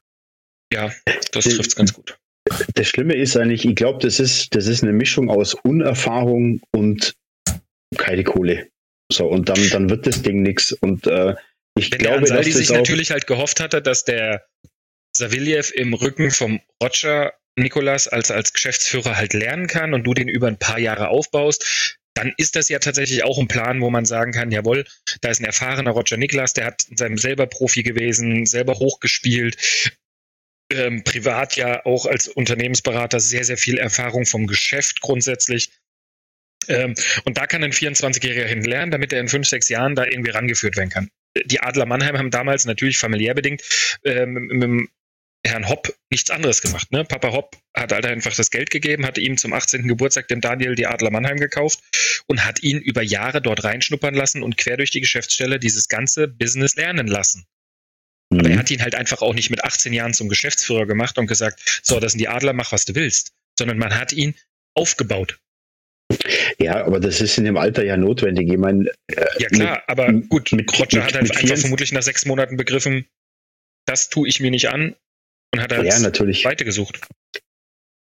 Ja, 0.72 0.94
das 1.32 1.46
trifft 1.46 1.68
es 1.68 1.76
ganz 1.76 1.94
gut. 1.94 2.18
Das 2.76 2.88
Schlimme 2.88 3.16
ist 3.16 3.38
eigentlich, 3.38 3.66
ich 3.66 3.76
glaube, 3.76 4.00
das 4.00 4.20
ist, 4.20 4.56
das 4.56 4.68
ist 4.68 4.84
eine 4.84 4.94
Mischung 4.94 5.30
aus 5.30 5.54
Unerfahrung 5.54 6.62
und 6.72 7.14
keine 7.98 8.24
Kohle. 8.24 8.68
So, 9.12 9.28
und 9.28 9.50
dann, 9.50 9.70
dann 9.70 9.90
wird 9.90 10.06
das 10.06 10.22
Ding 10.22 10.42
nichts. 10.42 10.72
Und 10.72 11.08
äh, 11.08 11.36
ich 11.78 11.92
Wenn 11.92 12.00
glaube, 12.00 12.26
der 12.26 12.38
Ansaldi 12.38 12.52
dass 12.52 12.60
sich 12.60 12.70
natürlich 12.70 13.12
halt 13.12 13.28
gehofft 13.28 13.60
hatte, 13.60 13.82
dass 13.82 14.04
der 14.04 14.46
Saviljev 15.16 15.72
im 15.74 15.94
Rücken 15.94 16.32
vom 16.32 16.60
Roger 16.82 17.34
Nikolas 17.58 18.08
als, 18.08 18.32
als 18.32 18.54
Geschäftsführer 18.54 19.18
halt 19.18 19.34
lernen 19.34 19.68
kann 19.68 19.94
und 19.94 20.04
du 20.04 20.14
den 20.14 20.30
über 20.30 20.48
ein 20.48 20.60
paar 20.60 20.80
Jahre 20.80 21.10
aufbaust, 21.10 21.98
dann 22.14 22.34
ist 22.38 22.56
das 22.56 22.70
ja 22.70 22.80
tatsächlich 22.80 23.24
auch 23.24 23.38
ein 23.38 23.48
Plan, 23.48 23.82
wo 23.82 23.90
man 23.90 24.06
sagen 24.06 24.32
kann, 24.32 24.52
jawohl, 24.52 24.86
da 25.22 25.30
ist 25.30 25.42
ein 25.42 25.46
erfahrener 25.46 25.92
Roger 25.92 26.18
Niklas, 26.18 26.54
der 26.54 26.66
hat 26.66 26.84
in 26.90 26.98
seinem 26.98 27.18
selber 27.18 27.48
Profi 27.48 27.84
gewesen, 27.84 28.46
selber 28.46 28.74
hochgespielt, 28.74 29.58
ähm, 30.72 31.04
privat 31.04 31.56
ja 31.56 31.86
auch 31.86 32.06
als 32.06 32.28
Unternehmensberater 32.28 33.20
sehr, 33.20 33.44
sehr 33.44 33.58
viel 33.58 33.78
Erfahrung 33.78 34.26
vom 34.26 34.48
Geschäft 34.48 35.02
grundsätzlich. 35.02 35.72
Ähm, 36.68 36.94
und 37.26 37.38
da 37.38 37.48
kann 37.48 37.64
ein 37.64 37.74
24-Jähriger 37.74 38.46
hin 38.46 38.64
lernen, 38.64 38.92
damit 38.92 39.12
er 39.12 39.20
in 39.20 39.28
fünf, 39.28 39.48
sechs 39.48 39.70
Jahren 39.70 39.96
da 39.96 40.06
irgendwie 40.06 40.32
rangeführt 40.32 40.78
werden 40.78 40.90
kann. 40.90 41.10
Die 41.46 41.60
Adler 41.62 41.86
Mannheim 41.86 42.18
haben 42.18 42.32
damals 42.32 42.66
natürlich 42.66 42.98
familiär 42.98 43.34
bedingt 43.34 43.62
ähm, 44.04 44.34
mit 44.34 44.90
Herrn 45.46 45.70
Hopp 45.70 45.96
nichts 46.12 46.30
anderes 46.32 46.62
gemacht. 46.62 46.92
Ne? 46.92 47.06
Papa 47.06 47.32
Hopp 47.32 47.56
hat 47.76 47.94
halt 47.94 48.06
einfach 48.06 48.36
das 48.36 48.52
Geld 48.52 48.72
gegeben, 48.72 49.06
hatte 49.06 49.22
ihm 49.22 49.38
zum 49.38 49.54
18. 49.54 49.88
Geburtstag 49.88 50.28
dem 50.28 50.42
Daniel 50.42 50.76
die 50.76 50.86
Adler 50.86 51.12
Mannheim 51.12 51.38
gekauft 51.38 51.80
und 52.28 52.46
hat 52.46 52.62
ihn 52.62 52.80
über 52.80 53.02
Jahre 53.02 53.42
dort 53.42 53.64
reinschnuppern 53.64 54.14
lassen 54.14 54.44
und 54.44 54.58
quer 54.58 54.78
durch 54.78 54.92
die 54.92 55.00
Geschäftsstelle 55.00 55.60
dieses 55.60 55.88
ganze 55.88 56.28
Business 56.28 56.76
lernen 56.76 57.08
lassen. 57.08 57.46
Mhm. 58.30 58.40
Aber 58.40 58.50
er 58.50 58.60
hat 58.60 58.72
ihn 58.72 58.82
halt 58.82 58.96
einfach 58.96 59.22
auch 59.22 59.34
nicht 59.34 59.50
mit 59.50 59.64
18 59.64 59.94
Jahren 59.94 60.14
zum 60.14 60.30
Geschäftsführer 60.30 60.86
gemacht 60.86 61.18
und 61.18 61.28
gesagt, 61.28 61.82
so, 61.84 62.00
das 62.00 62.14
sind 62.14 62.20
die 62.20 62.28
Adler, 62.28 62.54
mach 62.54 62.72
was 62.72 62.86
du 62.86 62.96
willst. 62.96 63.32
Sondern 63.58 63.78
man 63.78 63.96
hat 63.96 64.14
ihn 64.14 64.36
aufgebaut. 64.76 65.40
Ja, 66.60 66.86
aber 66.86 67.00
das 67.00 67.22
ist 67.22 67.38
in 67.38 67.46
dem 67.46 67.58
Alter 67.58 67.84
ja 67.84 67.96
notwendig. 67.96 68.50
Ich 68.50 68.58
meine, 68.58 68.90
äh, 69.08 69.26
ja 69.38 69.48
klar, 69.50 69.76
mit, 69.76 69.84
aber 69.90 70.12
gut, 70.12 70.52
mit, 70.52 70.72
Roger 70.80 71.04
hat 71.04 71.14
halt 71.14 71.32
einfach 71.32 71.58
vermutlich 71.58 71.92
nach 71.92 72.02
sechs 72.02 72.26
Monaten 72.26 72.58
begriffen, 72.58 73.06
das 73.86 74.10
tue 74.10 74.28
ich 74.28 74.40
mir 74.40 74.52
nicht 74.52 74.70
an 74.70 74.96
und 75.54 75.62
hat 75.62 75.72
halt 75.72 75.86
ja, 75.86 76.00
natürlich. 76.00 76.46
weitergesucht. 76.46 77.00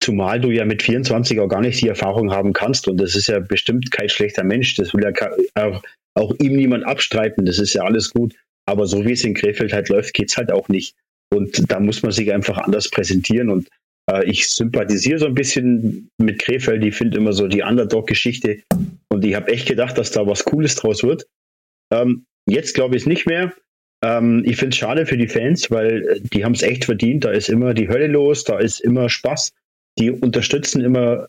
Zumal 0.04 0.42
du 0.42 0.50
ja 0.50 0.66
mit 0.66 0.82
24 0.82 1.40
auch 1.40 1.48
gar 1.48 1.62
nicht 1.62 1.80
die 1.80 1.88
Erfahrung 1.88 2.32
haben 2.32 2.54
kannst 2.54 2.88
und 2.88 2.98
das 2.98 3.16
ist 3.16 3.28
ja 3.28 3.40
bestimmt 3.40 3.92
kein 3.92 4.10
schlechter 4.10 4.44
Mensch. 4.44 4.76
Das 4.76 4.94
will 4.94 5.04
ja 5.04 5.32
auch, 5.54 5.84
auch 6.16 6.34
ihm 6.40 6.56
niemand 6.56 6.86
abstreiten. 6.86 7.46
Das 7.46 7.60
ist 7.60 7.74
ja 7.74 7.84
alles 7.84 8.10
gut. 8.10 8.34
Aber 8.66 8.86
so 8.86 9.06
wie 9.06 9.14
es 9.14 9.24
in 9.24 9.34
Krefeld 9.34 9.74
halt 9.74 9.90
läuft, 9.90 10.14
geht 10.14 10.30
es 10.30 10.38
halt 10.38 10.52
auch 10.52 10.68
nicht. 10.70 10.96
Und 11.34 11.72
da 11.72 11.80
muss 11.80 12.04
man 12.04 12.12
sich 12.12 12.32
einfach 12.32 12.58
anders 12.58 12.90
präsentieren 12.90 13.50
und 13.50 13.70
äh, 14.10 14.26
ich 14.30 14.50
sympathisiere 14.50 15.20
so 15.20 15.26
ein 15.26 15.36
bisschen 15.36 16.10
mit 16.18 16.40
Krefeld. 16.40 16.84
Ich 16.84 16.96
finde 16.96 17.18
immer 17.18 17.34
so 17.34 17.48
die 17.48 17.62
Underdog-Geschichte. 17.62 18.62
Und 19.10 19.26
ich 19.26 19.36
habe 19.36 19.52
echt 19.52 19.68
gedacht, 19.68 19.98
dass 19.98 20.12
da 20.12 20.26
was 20.26 20.44
Cooles 20.44 20.76
draus 20.76 21.04
wird. 21.04 21.26
Ähm, 21.94 22.26
jetzt 22.48 22.74
glaube 22.74 22.96
ich 22.96 23.04
es 23.04 23.08
nicht 23.08 23.26
mehr. 23.26 23.54
Ähm, 24.04 24.44
ich 24.46 24.58
finde 24.58 24.74
es 24.74 24.78
schade 24.78 25.06
für 25.06 25.18
die 25.18 25.28
Fans, 25.28 25.70
weil 25.72 26.08
äh, 26.08 26.22
die 26.22 26.44
haben 26.44 26.54
es 26.54 26.64
echt 26.64 26.86
verdient. 26.86 27.26
Da 27.26 27.32
ist 27.32 27.50
immer 27.50 27.74
die 27.74 27.88
Hölle 27.88 28.08
los, 28.08 28.44
da 28.44 28.60
ist 28.60 28.80
immer 28.82 29.10
Spaß. 29.10 29.54
Die 30.00 30.12
unterstützen 30.12 30.82
immer 30.82 31.28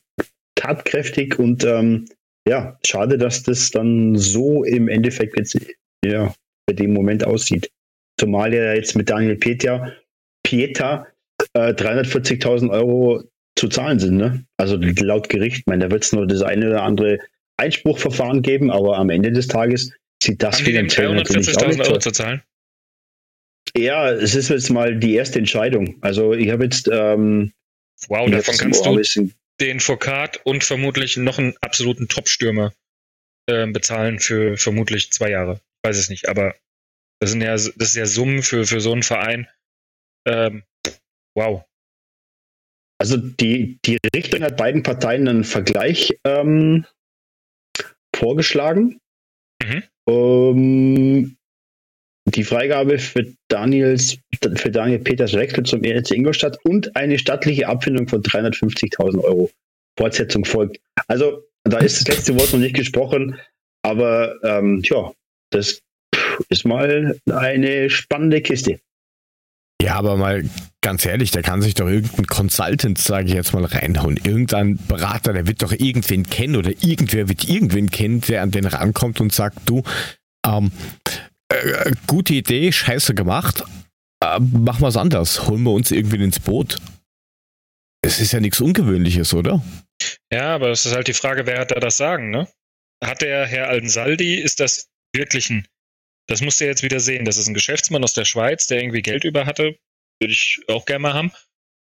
tatkräftig 0.55 1.39
und 1.39 1.65
ähm, 1.65 2.07
ja, 2.49 2.79
schade, 2.85 3.19
dass 3.19 3.43
das 3.43 3.71
dann 3.71 4.17
so 4.17 4.65
im 4.65 4.89
Endeffekt 4.89 5.37
jetzt 5.37 5.59
ja, 6.05 6.33
bei 6.67 6.75
dem 6.75 6.93
Moment 6.93 7.25
aussieht. 7.25 7.71
Zumal 8.19 8.55
er 8.55 8.77
jetzt 8.77 8.95
mit 8.95 9.11
Daniel 9.11 9.37
Peter, 9.37 9.97
Pieta 10.45 11.07
äh, 11.55 11.73
340.000 11.73 12.71
Euro 12.71 13.25
zu 13.57 13.69
zahlen 13.69 13.99
sind. 13.99 14.17
Ne? 14.17 14.45
Also 14.57 14.77
laut 14.77 15.29
Gericht, 15.29 15.67
meine, 15.67 15.85
da 15.85 15.91
wird 15.91 16.05
es 16.05 16.13
nur 16.13 16.27
das 16.27 16.43
eine 16.43 16.69
oder 16.69 16.83
andere 16.83 17.19
Einspruchverfahren 17.57 18.43
geben, 18.43 18.71
aber 18.71 18.99
am 18.99 19.11
Ende 19.11 19.33
des 19.33 19.49
Tages 19.49 19.93
sieht 20.23 20.43
das 20.43 20.59
Haben 20.59 20.65
finanziell 20.65 21.15
natürlich 21.15 21.57
auch 21.57 21.67
nicht 21.67 21.81
Euro 21.81 21.99
zu 21.99 22.13
zahlen. 22.13 22.43
Ja, 23.77 24.11
es 24.11 24.35
ist 24.35 24.51
jetzt 24.51 24.71
mal 24.71 24.97
die 24.97 25.15
erste 25.15 25.39
Entscheidung. 25.39 25.97
Also 26.01 26.35
ich 26.35 26.51
habe 26.51 26.65
jetzt 26.65 26.89
ähm, 26.93 27.53
Wow, 28.09 28.31
davon 28.31 28.57
kannst 28.57 28.85
du 28.85 29.31
den 29.61 29.81
Foucault 29.81 30.41
und 30.45 30.65
vermutlich 30.65 31.17
noch 31.17 31.39
einen 31.39 31.55
absoluten 31.61 32.09
Top-Stürmer 32.09 32.73
äh, 33.47 33.67
bezahlen 33.67 34.19
für 34.19 34.57
vermutlich 34.57 35.13
zwei 35.13 35.31
Jahre. 35.31 35.61
Weiß 35.85 35.99
es 35.99 36.09
nicht, 36.09 36.29
aber 36.29 36.55
das 37.21 37.31
sind 37.31 37.41
ja, 37.41 37.53
das 37.53 37.69
ist 37.69 37.97
ja 37.97 38.07
Summen 38.07 38.43
für, 38.43 38.67
für 38.67 38.81
so 38.81 38.93
einen 38.93 39.03
Verein. 39.03 39.49
Ähm, 40.27 40.65
Wow. 41.35 41.65
Also 43.01 43.17
die, 43.17 43.79
die 43.85 43.99
Richterin 44.15 44.45
hat 44.45 44.57
beiden 44.57 44.83
Parteien 44.83 45.27
einen 45.27 45.45
Vergleich 45.45 46.19
ähm, 46.25 46.87
vorgeschlagen. 48.15 49.01
Mhm. 49.63 49.83
Um, 50.05 51.37
die 52.29 52.45
Freigabe 52.45 52.99
für, 52.99 53.33
Daniels, 53.49 54.19
für 54.57 54.71
Daniel 54.71 55.01
Peters 55.01 55.35
Wechsel 55.35 55.65
zum 55.65 55.83
ERC 55.83 56.13
Ingolstadt 56.13 56.59
und 56.65 56.95
eine 56.97 57.19
stattliche 57.19 57.69
Abfindung 57.69 58.09
von 58.09 58.23
350.000 58.23 59.23
Euro. 59.23 59.51
Fortsetzung 59.99 60.45
folgt. 60.45 60.81
Also 61.09 61.45
da 61.65 61.79
ist 61.79 62.01
das 62.01 62.17
letzte 62.17 62.39
Wort 62.39 62.53
noch 62.53 62.61
nicht 62.61 62.77
gesprochen, 62.77 63.39
aber 63.83 64.43
ähm, 64.43 64.81
ja, 64.85 65.13
das 65.55 65.81
ist 66.49 66.65
mal 66.65 67.19
eine 67.27 67.91
spannende 67.91 68.41
Kiste. 68.41 68.81
Ja, 69.83 69.95
aber 69.97 70.17
mal 70.17 70.49
ganz 70.81 71.05
ehrlich, 71.05 71.33
der 71.33 71.43
kann 71.43 71.61
sich 71.61 71.75
doch 71.75 71.89
irgendein 71.89 72.27
Consultant, 72.27 72.99
sage 72.99 73.27
ich 73.27 73.35
jetzt 73.35 73.53
mal, 73.53 73.65
reinhauen. 73.65 74.17
Irgendein 74.17 74.77
Berater, 74.87 75.33
der 75.33 75.49
wird 75.49 75.61
doch 75.63 75.73
irgendwen 75.73 76.23
kennen 76.25 76.55
oder 76.55 76.71
irgendwer 76.71 77.29
wird 77.29 77.49
irgendwen 77.49 77.91
kennen, 77.91 78.21
der 78.21 78.43
an 78.43 78.53
den 78.53 78.67
rankommt 78.67 79.21
und 79.21 79.33
sagt, 79.33 79.59
du, 79.67 79.83
ähm, 80.47 80.71
äh, 81.49 81.91
gute 82.07 82.35
Idee, 82.35 82.71
scheiße 82.71 83.15
gemacht, 83.15 83.65
äh, 84.23 84.39
machen 84.39 84.83
wir 84.83 84.89
es 84.89 84.97
anders, 84.97 85.49
holen 85.49 85.65
wir 85.65 85.73
uns 85.73 85.91
irgendwie 85.91 86.23
ins 86.23 86.39
Boot. 86.39 86.79
es 88.03 88.21
ist 88.21 88.33
ja 88.33 88.39
nichts 88.39 88.61
Ungewöhnliches, 88.61 89.35
oder? 89.35 89.65
Ja, 90.33 90.55
aber 90.55 90.71
es 90.71 90.87
ist 90.87 90.95
halt 90.95 91.09
die 91.09 91.13
Frage, 91.13 91.47
wer 91.47 91.59
hat 91.59 91.73
da 91.73 91.81
das 91.81 91.97
Sagen, 91.97 92.31
ne? 92.31 92.47
Hat 93.03 93.21
der 93.21 93.47
Herr 93.47 93.69
Aldensaldi, 93.69 94.37
ist 94.37 94.61
das 94.61 94.92
wirklich 95.13 95.51
ein, 95.51 95.67
das 96.29 96.41
musst 96.41 96.61
du 96.61 96.67
jetzt 96.67 96.83
wieder 96.83 97.01
sehen, 97.01 97.25
das 97.25 97.37
ist 97.37 97.49
ein 97.49 97.55
Geschäftsmann 97.55 98.05
aus 98.05 98.15
der 98.15 98.25
Schweiz, 98.25 98.67
der 98.67 98.81
irgendwie 98.81 99.03
Geld 99.03 99.25
über 99.25 99.47
hatte, 99.47 99.77
würde 100.21 100.33
ich 100.33 100.61
auch 100.69 100.85
gerne 100.87 101.01
mal 101.01 101.15
haben, 101.15 101.33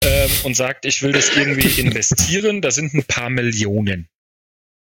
ähm, 0.03 0.31
und 0.45 0.55
sagt, 0.55 0.85
ich 0.85 1.03
will 1.03 1.13
das 1.13 1.37
irgendwie 1.37 1.69
investieren, 1.81 2.63
da 2.63 2.71
sind 2.71 2.95
ein 2.95 3.05
paar 3.05 3.31
Millionen. 3.31 4.09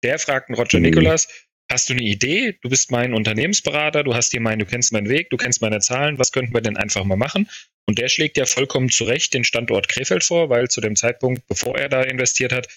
Der 0.04 0.20
fragt 0.20 0.50
einen 0.50 0.58
Roger 0.58 0.80
mhm. 0.80 0.86
Nicolas, 0.86 1.28
hast 1.72 1.90
du 1.90 1.94
eine 1.94 2.04
Idee? 2.04 2.58
Du 2.62 2.70
bist 2.70 2.92
mein 2.92 3.14
Unternehmensberater, 3.14 4.04
du 4.04 4.16
hast 4.16 4.32
hier 4.32 4.42
meinen, 4.42 4.60
du 4.60 4.66
kennst 4.66 4.92
meinen 4.92 5.10
Weg, 5.10 5.30
du 5.30 5.38
kennst 5.38 5.62
meine 5.62 5.80
Zahlen, 5.80 6.20
was 6.20 6.32
könnten 6.32 6.54
wir 6.54 6.62
denn 6.62 6.78
einfach 6.78 7.04
mal 7.04 7.16
machen? 7.16 7.50
Und 7.86 8.00
der 8.00 8.10
schlägt 8.10 8.38
ja 8.38 8.46
vollkommen 8.46 8.90
zu 8.90 9.04
Recht 9.04 9.34
den 9.34 9.44
Standort 9.44 9.88
Krefeld 9.90 10.24
vor, 10.24 10.50
weil 10.50 10.70
zu 10.70 10.82
dem 10.82 10.96
Zeitpunkt, 10.96 11.48
bevor 11.48 11.78
er 11.78 11.90
da 11.90 12.02
investiert 12.02 12.54
hat, 12.54 12.68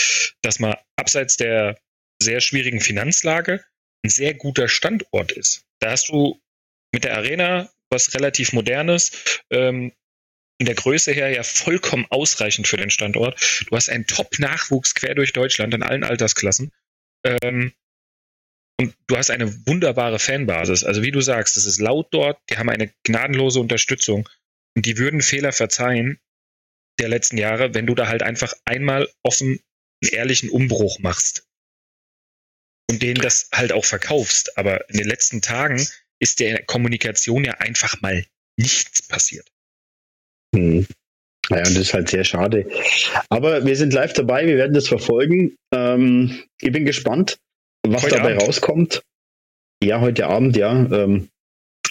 dass 0.42 0.58
man 0.58 0.74
abseits 0.96 1.36
der 1.36 1.78
sehr 2.20 2.40
schwierigen 2.40 2.80
Finanzlage 2.80 3.64
ein 4.06 4.10
sehr 4.10 4.34
guter 4.34 4.68
Standort 4.68 5.32
ist. 5.32 5.64
Da 5.80 5.90
hast 5.90 6.08
du 6.08 6.40
mit 6.92 7.04
der 7.04 7.16
Arena 7.16 7.68
was 7.90 8.14
relativ 8.14 8.52
modernes, 8.52 9.42
ähm, 9.50 9.92
in 10.58 10.66
der 10.66 10.74
Größe 10.74 11.12
her 11.12 11.28
ja 11.28 11.42
vollkommen 11.42 12.06
ausreichend 12.10 12.66
für 12.66 12.78
den 12.78 12.90
Standort. 12.90 13.64
Du 13.68 13.76
hast 13.76 13.90
einen 13.90 14.06
Top-Nachwuchs 14.06 14.94
quer 14.94 15.14
durch 15.14 15.32
Deutschland 15.32 15.74
in 15.74 15.82
allen 15.82 16.02
Altersklassen. 16.02 16.72
Ähm, 17.24 17.72
und 18.80 18.94
du 19.06 19.16
hast 19.16 19.30
eine 19.30 19.66
wunderbare 19.66 20.18
Fanbasis. 20.18 20.84
Also 20.84 21.02
wie 21.02 21.10
du 21.10 21.20
sagst, 21.20 21.56
es 21.56 21.66
ist 21.66 21.80
laut 21.80 22.08
dort, 22.12 22.38
die 22.50 22.58
haben 22.58 22.70
eine 22.70 22.92
gnadenlose 23.04 23.60
Unterstützung 23.60 24.28
und 24.76 24.86
die 24.86 24.98
würden 24.98 25.20
Fehler 25.20 25.52
verzeihen 25.52 26.18
der 26.98 27.08
letzten 27.08 27.38
Jahre, 27.38 27.74
wenn 27.74 27.86
du 27.86 27.94
da 27.94 28.08
halt 28.08 28.22
einfach 28.22 28.54
einmal 28.64 29.08
offen 29.22 29.60
einen 30.02 30.12
ehrlichen 30.12 30.50
Umbruch 30.50 30.98
machst 30.98 31.45
und 32.90 33.02
denen 33.02 33.20
das 33.20 33.48
halt 33.52 33.72
auch 33.72 33.84
verkaufst. 33.84 34.56
Aber 34.58 34.88
in 34.90 34.98
den 34.98 35.08
letzten 35.08 35.42
Tagen 35.42 35.86
ist 36.18 36.40
der 36.40 36.64
Kommunikation 36.64 37.44
ja 37.44 37.52
einfach 37.54 38.00
mal 38.00 38.24
nichts 38.58 39.06
passiert. 39.06 39.46
Hm. 40.54 40.86
Naja, 41.48 41.64
und 41.66 41.76
das 41.76 41.82
ist 41.82 41.94
halt 41.94 42.08
sehr 42.08 42.24
schade. 42.24 42.68
Aber 43.28 43.64
wir 43.64 43.76
sind 43.76 43.92
live 43.92 44.12
dabei, 44.14 44.46
wir 44.46 44.56
werden 44.56 44.74
das 44.74 44.88
verfolgen. 44.88 45.56
Ähm, 45.72 46.42
ich 46.60 46.72
bin 46.72 46.84
gespannt, 46.84 47.38
was 47.86 48.02
heute 48.02 48.16
dabei 48.16 48.32
Abend. 48.32 48.48
rauskommt. 48.48 49.02
Ja, 49.82 50.00
heute 50.00 50.26
Abend, 50.26 50.56
ja. 50.56 50.72
Ähm, 50.72 51.28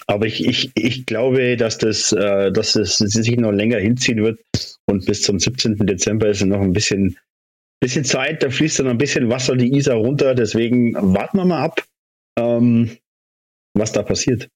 aber 0.06 0.26
ich, 0.26 0.44
ich, 0.44 0.70
ich 0.74 1.06
glaube, 1.06 1.56
dass 1.56 1.78
das, 1.78 2.12
äh, 2.12 2.52
dass 2.52 2.72
das 2.72 2.98
sich 2.98 3.36
noch 3.36 3.52
länger 3.52 3.78
hinziehen 3.78 4.22
wird. 4.22 4.40
Und 4.86 5.06
bis 5.06 5.22
zum 5.22 5.38
17. 5.38 5.78
Dezember 5.78 6.28
ist 6.28 6.44
noch 6.44 6.60
ein 6.60 6.72
bisschen, 6.72 7.18
bisschen 7.80 8.04
Zeit. 8.04 8.42
Da 8.42 8.50
fließt 8.50 8.78
dann 8.80 8.88
ein 8.88 8.98
bisschen 8.98 9.28
Wasser 9.28 9.56
die 9.56 9.74
Isar 9.74 9.96
runter. 9.96 10.34
Deswegen 10.34 10.94
warten 10.94 11.38
wir 11.38 11.44
mal 11.44 11.62
ab, 11.62 11.84
ähm, 12.38 12.96
was 13.74 13.92
da 13.92 14.02
passiert. 14.02 14.48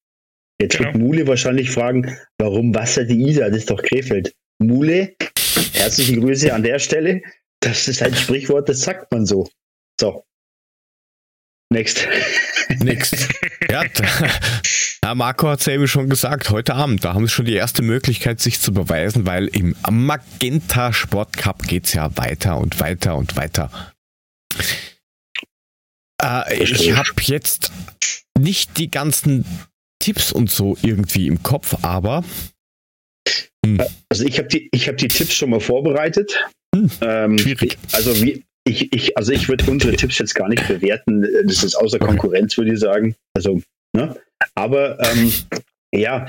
Jetzt 0.61 0.77
genau. 0.77 0.93
wird 0.93 1.01
Mule 1.01 1.27
wahrscheinlich 1.27 1.71
fragen, 1.71 2.17
warum 2.37 2.73
Wasser 2.75 3.03
die 3.03 3.21
Isar? 3.21 3.49
Das 3.49 3.59
ist 3.59 3.71
doch 3.71 3.81
Krefeld. 3.81 4.33
Mule, 4.59 5.15
herzliche 5.73 6.19
Grüße 6.19 6.53
an 6.53 6.63
der 6.63 6.79
Stelle. 6.79 7.21
Das 7.61 7.87
ist 7.87 8.01
ein 8.01 8.13
Sprichwort, 8.13 8.69
das 8.69 8.81
sagt 8.81 9.11
man 9.11 9.25
so. 9.25 9.47
So. 9.99 10.23
Next. 11.71 12.05
Next. 12.83 13.29
Ja, 13.69 13.85
ja 15.03 15.15
Marco 15.15 15.47
hat 15.47 15.61
es 15.61 15.65
ja 15.67 15.73
eben 15.73 15.87
schon 15.87 16.09
gesagt, 16.09 16.49
heute 16.49 16.75
Abend, 16.75 17.05
da 17.05 17.13
haben 17.13 17.27
sie 17.27 17.33
schon 17.33 17.45
die 17.45 17.53
erste 17.53 17.81
Möglichkeit, 17.81 18.41
sich 18.41 18.59
zu 18.59 18.73
beweisen, 18.73 19.25
weil 19.25 19.47
im 19.47 19.75
Magenta 19.89 20.91
Sport 20.91 21.37
Cup 21.37 21.63
geht 21.63 21.85
es 21.85 21.93
ja 21.93 22.15
weiter 22.17 22.57
und 22.57 22.81
weiter 22.81 23.15
und 23.15 23.37
weiter. 23.37 23.93
Äh, 26.21 26.61
ich 26.61 26.93
habe 26.93 27.09
jetzt 27.21 27.71
nicht 28.37 28.77
die 28.77 28.91
ganzen 28.91 29.45
Tipps 29.99 30.33
und 30.33 30.51
so 30.51 30.77
irgendwie 30.81 31.27
im 31.27 31.41
Kopf, 31.41 31.77
aber. 31.83 32.25
Hm. 33.65 33.81
Also 34.09 34.25
ich 34.25 34.37
habe 34.37 34.49
die, 34.49 34.69
hab 34.73 34.97
die 34.97 35.07
Tipps 35.07 35.35
schon 35.35 35.51
mal 35.51 35.61
vorbereitet. 35.61 36.45
Hm, 36.75 36.91
ähm, 36.99 37.37
schwierig. 37.37 37.77
Also 37.93 38.13
wie, 38.21 38.43
ich, 38.63 38.93
ich, 38.93 39.17
also 39.17 39.31
ich 39.31 39.49
würde 39.49 39.69
unsere 39.69 39.95
Tipps 39.95 40.17
jetzt 40.19 40.35
gar 40.35 40.49
nicht 40.49 40.67
bewerten. 40.67 41.25
Das 41.45 41.63
ist 41.63 41.75
außer 41.75 41.99
Konkurrenz, 41.99 42.57
würde 42.57 42.73
ich 42.73 42.79
sagen. 42.79 43.15
Also, 43.35 43.61
ne? 43.95 44.15
Aber 44.55 44.99
ähm, 44.99 45.31
ja, 45.93 46.27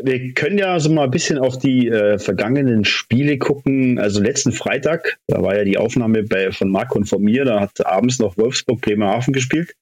wir 0.00 0.32
können 0.32 0.58
ja 0.58 0.78
so 0.80 0.90
mal 0.90 1.04
ein 1.04 1.10
bisschen 1.10 1.38
auf 1.38 1.58
die 1.58 1.88
äh, 1.88 2.18
vergangenen 2.18 2.84
Spiele 2.84 3.38
gucken. 3.38 3.98
Also 3.98 4.22
letzten 4.22 4.52
Freitag, 4.52 5.18
da 5.26 5.42
war 5.42 5.56
ja 5.56 5.64
die 5.64 5.78
Aufnahme 5.78 6.22
bei, 6.22 6.50
von 6.52 6.70
Marco 6.70 6.98
und 6.98 7.06
von 7.06 7.22
mir, 7.22 7.44
da 7.44 7.60
hat 7.60 7.84
abends 7.84 8.18
noch 8.18 8.36
Wolfsburg 8.36 8.80
Bremerhaven 8.80 9.32
gespielt. 9.32 9.74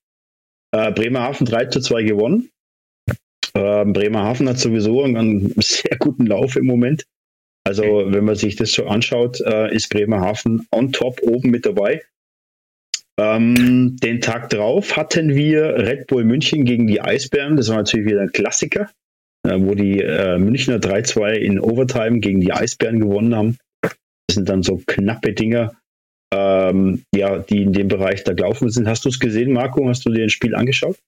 Äh, 0.73 0.93
Bremerhaven 0.93 1.47
3 1.47 1.67
zu 1.67 1.81
2 1.81 2.03
gewonnen. 2.05 2.51
Äh, 3.55 3.85
Bremerhaven 3.85 4.49
hat 4.49 4.59
sowieso 4.59 5.03
einen, 5.03 5.17
einen, 5.17 5.55
sehr 5.59 5.97
guten 5.99 6.27
Lauf 6.27 6.57
im 6.57 6.67
Moment. 6.67 7.05
Also, 7.71 7.85
wenn 7.85 8.25
man 8.25 8.35
sich 8.35 8.57
das 8.57 8.73
so 8.73 8.87
anschaut, 8.87 9.41
äh, 9.43 9.73
ist 9.73 9.91
Bremerhaven 9.91 10.67
on 10.73 10.91
top 10.91 11.23
oben 11.23 11.51
mit 11.51 11.65
dabei. 11.67 12.03
Ähm, 13.17 13.97
den 14.03 14.21
Tag 14.21 14.51
drauf 14.51 14.97
hatten 14.97 15.37
wir 15.37 15.77
Red 15.77 16.09
Bull 16.09 16.25
München 16.25 16.65
gegen 16.65 16.89
die 16.89 17.01
Eisbären. 17.01 17.57
Das 17.57 17.69
war 17.69 17.77
natürlich 17.77 18.07
wieder 18.07 18.23
ein 18.23 18.33
Klassiker, 18.33 18.91
äh, 19.47 19.55
wo 19.57 19.77
die 19.77 20.01
äh, 20.01 20.37
Münchner 20.39 20.79
3-2 20.79 21.35
in 21.35 21.61
Overtime 21.61 22.19
gegen 22.19 22.41
die 22.41 22.53
Eisbären 22.53 22.99
gewonnen 22.99 23.37
haben. 23.37 23.57
Das 23.83 23.95
sind 24.35 24.49
dann 24.49 24.65
so 24.65 24.83
knappe 24.85 25.33
Dinger, 25.33 25.77
ähm, 26.35 27.05
ja, 27.15 27.39
die 27.39 27.63
in 27.63 27.73
dem 27.73 27.87
Bereich 27.87 28.25
da 28.25 28.33
gelaufen 28.33 28.69
sind. 28.71 28.89
Hast 28.89 29.05
du 29.05 29.11
es 29.11 29.21
gesehen, 29.21 29.53
Marco? 29.53 29.89
Hast 29.89 30.05
du 30.05 30.11
dir 30.11 30.25
das 30.25 30.33
Spiel 30.33 30.57
angeschaut? 30.57 30.99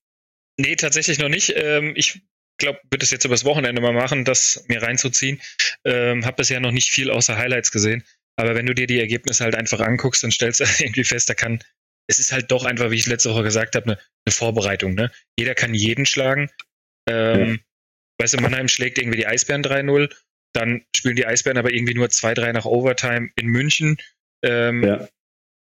Nee, 0.61 0.77
tatsächlich 0.77 1.18
noch 1.18 1.29
nicht. 1.29 1.55
Ähm, 1.57 1.94
ich 1.96 2.20
glaube, 2.62 2.81
würde 2.90 3.05
es 3.05 3.11
jetzt 3.11 3.25
übers 3.25 3.44
Wochenende 3.44 3.83
mal 3.83 3.92
machen, 3.92 4.25
das 4.25 4.64
mir 4.68 4.83
reinzuziehen. 4.83 5.40
Ähm, 5.85 6.25
habe 6.25 6.37
bisher 6.37 6.61
noch 6.61 6.72
nicht 6.72 6.90
viel 6.90 7.11
außer 7.11 7.37
Highlights 7.37 7.70
gesehen. 7.70 8.05
Aber 8.37 8.55
wenn 8.55 8.66
du 8.66 8.75
dir 8.75 8.87
die 8.87 9.01
Ergebnisse 9.01 9.44
halt 9.44 9.55
einfach 9.55 9.81
anguckst, 9.81 10.22
dann 10.22 10.31
stellst 10.31 10.61
du 10.61 10.64
irgendwie 10.79 11.05
fest, 11.05 11.29
da 11.29 11.35
kann, 11.35 11.62
es 12.09 12.18
ist 12.18 12.33
halt 12.33 12.51
doch 12.51 12.64
einfach, 12.64 12.90
wie 12.90 12.96
ich 12.96 13.07
letzte 13.07 13.31
Woche 13.31 13.42
gesagt 13.42 13.77
habe, 13.77 13.85
eine, 13.85 13.98
eine 14.25 14.33
Vorbereitung. 14.33 14.94
Ne? 14.94 15.11
Jeder 15.38 15.55
kann 15.55 15.75
jeden 15.75 16.07
schlagen. 16.07 16.51
Ähm. 17.09 17.61
Weißt 18.18 18.35
du, 18.35 18.38
Mannheim 18.40 18.68
schlägt 18.68 18.98
irgendwie 18.98 19.18
die 19.18 19.27
Eisbären 19.27 19.64
3-0, 19.64 20.09
dann 20.55 20.85
spielen 20.94 21.16
die 21.16 21.27
Eisbären 21.27 21.59
aber 21.59 21.72
irgendwie 21.72 21.94
nur 21.94 22.07
2-3 22.07 22.53
nach 22.53 22.66
Overtime 22.66 23.31
in 23.35 23.46
München. 23.48 23.96
Ähm, 24.44 24.85
ja. 24.85 25.09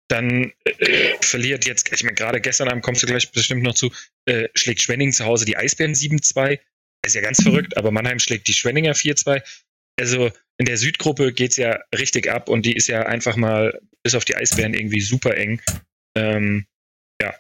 Dann 0.09 0.53
äh, 0.65 1.15
verliert 1.21 1.67
jetzt, 1.67 1.93
ich 1.93 2.05
meine, 2.05 2.15
gerade 2.15 2.41
gestern 2.41 2.69
Abend 2.69 2.83
kommst 2.83 3.03
du 3.03 3.07
gleich 3.07 3.31
bestimmt 3.33 3.63
noch 3.63 3.75
zu, 3.75 3.93
äh, 4.27 4.49
schlägt 4.55 4.81
Schwenning 4.81 5.13
zu 5.13 5.27
Hause 5.27 5.45
die 5.45 5.57
Eisbären 5.57 5.93
7-2. 5.93 6.59
Ist 7.07 7.15
ja 7.15 7.21
ganz 7.21 7.41
verrückt, 7.41 7.77
aber 7.77 7.93
Mannheim 7.93 8.19
schlägt 8.19 8.49
die 8.49 8.53
Schwenninger 8.53 8.93
4-2. 8.93 9.41
Also 9.99 10.31
in 10.59 10.67
der 10.67 10.77
Südgruppe 10.77 11.33
geht 11.33 11.53
es 11.53 11.57
ja 11.57 11.79
richtig 11.97 12.31
ab 12.31 12.49
und 12.49 12.67
die 12.67 12.75
ist 12.75 12.89
ja 12.89 13.03
einfach 13.07 13.37
mal 13.37 13.79
bis 14.03 14.15
auf 14.15 14.25
die 14.25 14.35
Eisbären 14.35 14.75
irgendwie 14.75 15.01
super 15.01 15.37
eng. 15.37 15.61
Ähm, 16.17 16.67
ja, 17.23 17.35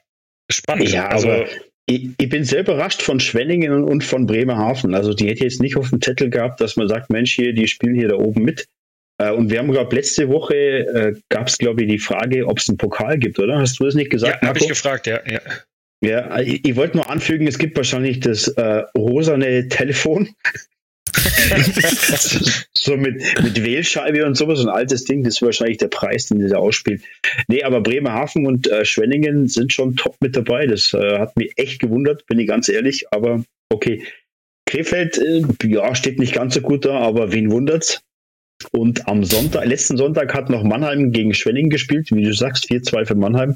spannend. 0.50 0.90
Ja, 0.90 1.08
also, 1.08 1.30
aber 1.30 1.48
ich, 1.86 2.10
ich, 2.16 2.28
bin 2.28 2.44
sehr 2.44 2.60
überrascht 2.60 3.02
von 3.02 3.18
Schwenningen 3.18 3.84
und 3.84 4.04
von 4.04 4.26
Bremerhaven. 4.26 4.94
Also 4.94 5.14
die 5.14 5.28
hätte 5.28 5.44
jetzt 5.44 5.60
nicht 5.60 5.76
auf 5.76 5.90
dem 5.90 6.00
Zettel 6.00 6.30
gehabt, 6.30 6.60
dass 6.60 6.76
man 6.76 6.88
sagt, 6.88 7.10
Mensch, 7.10 7.32
hier, 7.34 7.52
die 7.52 7.66
spielen 7.66 7.94
hier 7.94 8.08
da 8.08 8.16
oben 8.16 8.42
mit. 8.42 8.68
Äh, 9.18 9.32
und 9.32 9.50
wir 9.50 9.58
haben, 9.58 9.72
glaube 9.72 9.96
letzte 9.96 10.28
Woche 10.28 10.54
äh, 10.54 11.14
gab 11.28 11.48
es, 11.48 11.58
glaube 11.58 11.82
ich, 11.82 11.88
die 11.88 11.98
Frage, 11.98 12.46
ob 12.46 12.58
es 12.58 12.68
einen 12.68 12.78
Pokal 12.78 13.18
gibt, 13.18 13.38
oder? 13.38 13.58
Hast 13.58 13.80
du 13.80 13.84
das 13.84 13.94
nicht 13.94 14.10
gesagt? 14.10 14.42
Ja, 14.42 14.48
habe 14.48 14.58
ich 14.58 14.68
gefragt, 14.68 15.06
ja. 15.06 15.20
ja. 15.26 15.40
Ja, 16.02 16.38
ich, 16.40 16.64
ich 16.64 16.76
wollte 16.76 16.96
nur 16.96 17.10
anfügen, 17.10 17.46
es 17.46 17.58
gibt 17.58 17.76
wahrscheinlich 17.76 18.20
das 18.20 18.48
äh, 18.48 18.84
rosane 18.96 19.68
Telefon. 19.68 20.34
so 22.74 22.96
mit, 22.96 23.22
mit 23.42 23.64
Wählscheibe 23.64 24.26
und 24.26 24.36
sowas, 24.36 24.60
ein 24.60 24.68
altes 24.68 25.04
Ding, 25.04 25.24
das 25.24 25.36
ist 25.36 25.42
wahrscheinlich 25.42 25.78
der 25.78 25.88
Preis, 25.88 26.26
den 26.26 26.46
da 26.46 26.58
ausspielt. 26.58 27.02
Nee, 27.48 27.62
aber 27.62 27.80
Bremerhaven 27.80 28.46
und 28.46 28.70
äh, 28.70 28.84
Schwenningen 28.84 29.48
sind 29.48 29.72
schon 29.72 29.96
top 29.96 30.16
mit 30.20 30.36
dabei. 30.36 30.66
Das 30.66 30.92
äh, 30.92 31.18
hat 31.18 31.36
mich 31.36 31.52
echt 31.56 31.80
gewundert, 31.80 32.26
bin 32.26 32.38
ich 32.38 32.48
ganz 32.48 32.68
ehrlich. 32.68 33.06
Aber 33.12 33.42
okay. 33.70 34.04
Krefeld, 34.68 35.18
äh, 35.18 35.42
ja, 35.64 35.94
steht 35.94 36.18
nicht 36.18 36.34
ganz 36.34 36.54
so 36.54 36.60
gut 36.60 36.84
da, 36.84 36.98
aber 36.98 37.32
wen 37.32 37.50
wundert's? 37.50 38.00
Und 38.72 39.06
am 39.06 39.22
Sonntag, 39.22 39.66
letzten 39.66 39.96
Sonntag 39.96 40.34
hat 40.34 40.50
noch 40.50 40.64
Mannheim 40.64 41.12
gegen 41.12 41.34
Schwenningen 41.34 41.70
gespielt, 41.70 42.08
wie 42.10 42.24
du 42.24 42.32
sagst, 42.32 42.70
4-2 42.70 43.06
für 43.06 43.14
Mannheim. 43.14 43.54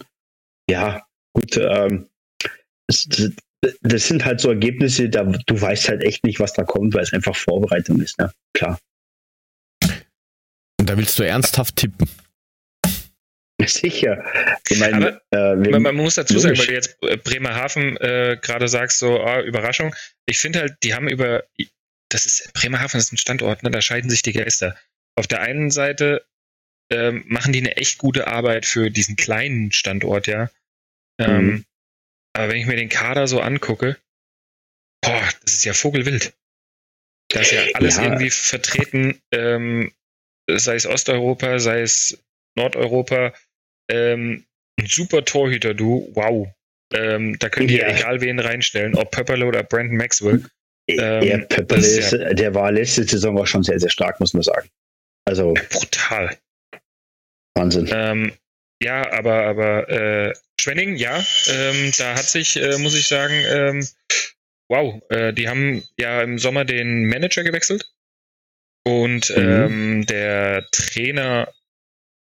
Ja, 0.69 1.03
gut, 1.33 1.57
ähm, 1.57 2.10
das, 2.91 3.33
das, 3.83 4.09
sind 4.09 4.25
halt 4.25 4.41
so 4.41 4.51
Ergebnisse, 4.51 5.09
da 5.09 5.25
du 5.25 5.61
weißt 5.61 5.89
halt 5.89 6.03
echt 6.03 6.25
nicht, 6.25 6.41
was 6.41 6.53
da 6.53 6.65
kommt, 6.65 6.95
weil 6.95 7.03
es 7.03 7.13
einfach 7.13 7.37
Vorbereitung 7.37 8.01
ist, 8.01 8.19
ne? 8.19 8.33
Klar. 8.55 8.79
Und 10.81 10.89
da 10.89 10.97
willst 10.97 11.19
du 11.19 11.23
ernsthaft 11.23 11.77
tippen. 11.77 12.09
Sicher. 13.67 14.25
Ich 14.69 14.79
meine, 14.79 15.21
äh, 15.31 15.55
man, 15.55 15.83
man, 15.83 15.95
muss 15.95 16.15
dazu 16.15 16.39
sagen, 16.39 16.59
weil 16.59 16.67
du 16.67 16.73
jetzt 16.73 16.97
äh, 17.03 17.17
Bremerhaven 17.19 17.97
äh, 17.99 18.39
gerade 18.41 18.69
sagst, 18.69 18.99
so 18.99 19.21
oh, 19.21 19.41
Überraschung. 19.43 19.95
Ich 20.27 20.39
finde 20.39 20.61
halt, 20.61 20.77
die 20.83 20.95
haben 20.95 21.09
über, 21.09 21.45
das 22.09 22.25
ist 22.27 22.53
Bremerhaven 22.55 22.99
ist 22.99 23.13
ein 23.13 23.19
Standort, 23.19 23.63
ne, 23.63 23.71
da 23.71 23.83
scheiden 23.83 24.11
sich 24.11 24.23
die 24.23 24.33
Geister. 24.33 24.77
Auf 25.17 25.27
der 25.27 25.43
einen 25.43 25.71
Seite 25.71 26.25
ähm, 26.91 27.25
machen 27.27 27.53
die 27.53 27.61
eine 27.61 27.77
echt 27.77 27.99
gute 27.99 28.27
Arbeit 28.27 28.65
für 28.65 28.91
diesen 28.91 29.17
kleinen 29.17 29.73
Standort, 29.73 30.27
ja. 30.27 30.51
Ähm, 31.19 31.47
mhm. 31.47 31.65
Aber 32.33 32.49
wenn 32.49 32.57
ich 32.57 32.67
mir 32.67 32.77
den 32.77 32.89
Kader 32.89 33.27
so 33.27 33.41
angucke, 33.41 33.97
boah, 35.03 35.29
das 35.45 35.55
ist 35.55 35.65
ja 35.65 35.73
Vogelwild. 35.73 36.33
Da 37.29 37.41
ist 37.41 37.53
ja 37.53 37.63
alles 37.75 37.97
ja. 37.97 38.05
irgendwie 38.05 38.31
vertreten, 38.31 39.21
ähm, 39.33 39.93
sei 40.51 40.75
es 40.75 40.87
Osteuropa, 40.87 41.59
sei 41.59 41.83
es 41.83 42.19
Nordeuropa. 42.57 43.33
Ähm, 43.89 44.45
ein 44.79 44.87
super 44.87 45.25
Torhüter, 45.25 45.75
du, 45.75 46.11
wow. 46.15 46.49
Ähm, 46.93 47.39
da 47.39 47.49
könnt 47.49 47.71
ihr 47.71 47.81
ja. 47.81 47.97
egal 47.97 48.21
wen 48.21 48.41
reinstellen, 48.41 48.97
ob 48.97 49.13
Pepperle 49.13 49.47
oder 49.47 49.63
Brandon 49.63 49.97
Maxwell. 49.97 50.45
Ähm, 50.89 51.23
ja, 51.23 51.39
Pepperle 51.39 51.87
ist, 51.87 52.13
ja, 52.13 52.35
der 52.35 52.55
war 52.55 52.73
letzte 52.73 53.05
Saison 53.05 53.39
auch 53.39 53.47
schon 53.47 53.63
sehr, 53.63 53.79
sehr 53.79 53.91
stark, 53.91 54.19
muss 54.19 54.35
man 54.35 54.43
sagen. 54.43 54.69
Also. 55.25 55.55
Brutal. 55.71 56.37
Wahnsinn. 57.55 57.89
Ähm, 57.93 58.33
ja, 58.83 59.13
aber, 59.13 59.45
aber 59.45 59.89
äh, 59.89 60.35
Schwenning, 60.61 60.97
ja, 60.97 61.25
ähm, 61.49 61.93
da 61.99 62.15
hat 62.15 62.27
sich, 62.27 62.57
äh, 62.57 62.77
muss 62.79 62.95
ich 62.95 63.09
sagen, 63.09 63.35
ähm, 63.49 63.89
wow, 64.69 65.03
äh, 65.11 65.33
die 65.33 65.49
haben 65.49 65.83
ja 65.99 66.23
im 66.23 66.39
Sommer 66.39 66.65
den 66.65 67.07
Manager 67.07 67.43
gewechselt 67.43 67.91
und 68.85 69.31
mhm. 69.31 69.37
ähm, 69.37 70.07
der 70.07 70.67
Trainer 70.71 71.53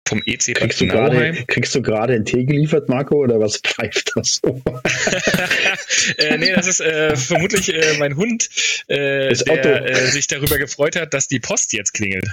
vom 0.07 0.21
EC 0.25 0.55
kriegst 0.55 0.81
du 0.81 0.87
grade, 0.87 1.45
Kriegst 1.47 1.73
du 1.73 1.81
gerade 1.81 2.13
einen 2.13 2.25
Tee 2.25 2.43
geliefert, 2.43 2.89
Marco, 2.89 3.15
oder 3.15 3.39
was 3.39 3.57
pfeift 3.57 4.11
das 4.15 4.41
so? 4.43 4.61
äh, 6.17 6.37
nee, 6.37 6.51
das 6.51 6.67
ist 6.67 6.81
äh, 6.81 7.15
vermutlich 7.15 7.73
äh, 7.73 7.97
mein 7.97 8.17
Hund, 8.17 8.49
äh, 8.87 9.33
der 9.33 9.85
äh, 9.85 10.07
sich 10.07 10.27
darüber 10.27 10.57
gefreut 10.57 10.97
hat, 10.97 11.13
dass 11.13 11.29
die 11.29 11.39
Post 11.39 11.71
jetzt 11.71 11.93
klingelt. 11.93 12.27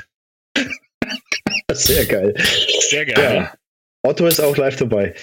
Sehr 1.72 2.04
geil. 2.06 2.34
Sehr 2.88 3.06
geil. 3.06 3.34
Ja. 3.34 3.57
Otto 4.02 4.26
ist 4.26 4.40
auch 4.40 4.56
live 4.56 4.76
dabei. 4.76 5.14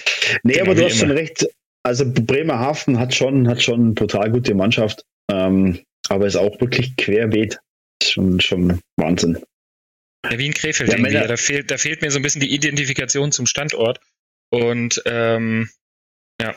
Nee, 0.42 0.54
genau, 0.54 0.66
aber 0.66 0.74
du 0.74 0.84
hast 0.84 0.92
immer. 0.92 1.08
schon 1.08 1.10
recht. 1.16 1.46
Also 1.82 2.04
Bremerhaven 2.04 2.98
hat 2.98 3.14
schon, 3.14 3.48
hat 3.48 3.62
schon 3.62 3.80
eine 3.80 3.94
total 3.94 4.30
gute 4.30 4.54
Mannschaft, 4.54 5.04
ähm, 5.30 5.84
aber 6.08 6.26
ist 6.26 6.36
auch 6.36 6.60
wirklich 6.60 6.96
querbeet. 6.96 7.58
Schon, 8.02 8.40
schon 8.40 8.80
Wahnsinn. 8.96 9.38
Ja, 10.30 10.38
wie 10.38 10.46
in 10.46 10.54
Krefeld 10.54 10.90
ja, 10.90 10.98
irgendwie. 10.98 11.14
Da 11.14 11.36
fehlt, 11.36 11.70
da 11.70 11.78
fehlt 11.78 12.02
mir 12.02 12.10
so 12.10 12.18
ein 12.18 12.22
bisschen 12.22 12.40
die 12.40 12.52
Identifikation 12.52 13.32
zum 13.32 13.46
Standort. 13.46 14.00
Und 14.50 15.02
ähm, 15.06 15.70
ja. 16.40 16.54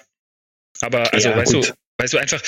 Aber 0.82 1.14
also 1.14 1.30
ja, 1.30 1.38
weißt 1.38 1.54
du, 1.54 1.62
weißt 1.98 2.14
du 2.14 2.18
einfach, 2.18 2.42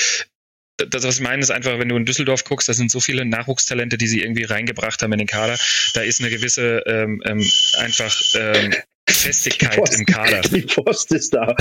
das, 0.77 1.03
was 1.03 1.15
ich 1.15 1.21
meine, 1.21 1.41
ist 1.41 1.51
einfach, 1.51 1.77
wenn 1.79 1.89
du 1.89 1.95
in 1.95 2.05
Düsseldorf 2.05 2.43
guckst, 2.43 2.67
da 2.69 2.73
sind 2.73 2.91
so 2.91 2.99
viele 2.99 3.25
Nachwuchstalente, 3.25 3.97
die 3.97 4.07
sie 4.07 4.21
irgendwie 4.21 4.45
reingebracht 4.45 5.01
haben 5.01 5.13
in 5.13 5.19
den 5.19 5.27
Kader. 5.27 5.57
Da 5.93 6.01
ist 6.01 6.19
eine 6.19 6.29
gewisse 6.29 6.84
ähm, 6.86 7.21
ähm, 7.25 7.45
einfach 7.77 8.19
ähm, 8.36 8.73
Festigkeit 9.21 9.75
Post, 9.75 9.99
im 9.99 10.05
Kader. 10.05 10.41
Die 10.51 10.62
Post 10.62 11.12
ist 11.12 11.34
da. 11.34 11.55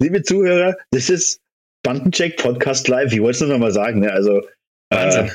Liebe 0.00 0.22
Zuhörer, 0.22 0.76
das 0.90 1.10
ist 1.10 1.40
Bandencheck 1.84 2.36
Podcast 2.36 2.88
Live. 2.88 3.12
Ich 3.12 3.20
wollte 3.20 3.36
es 3.36 3.40
nur 3.40 3.50
noch 3.50 3.58
mal 3.58 3.72
sagen. 3.72 4.00
Ne? 4.00 4.12
Also, 4.12 4.42
Wahnsinn. 4.90 5.26
Äh, 5.26 5.32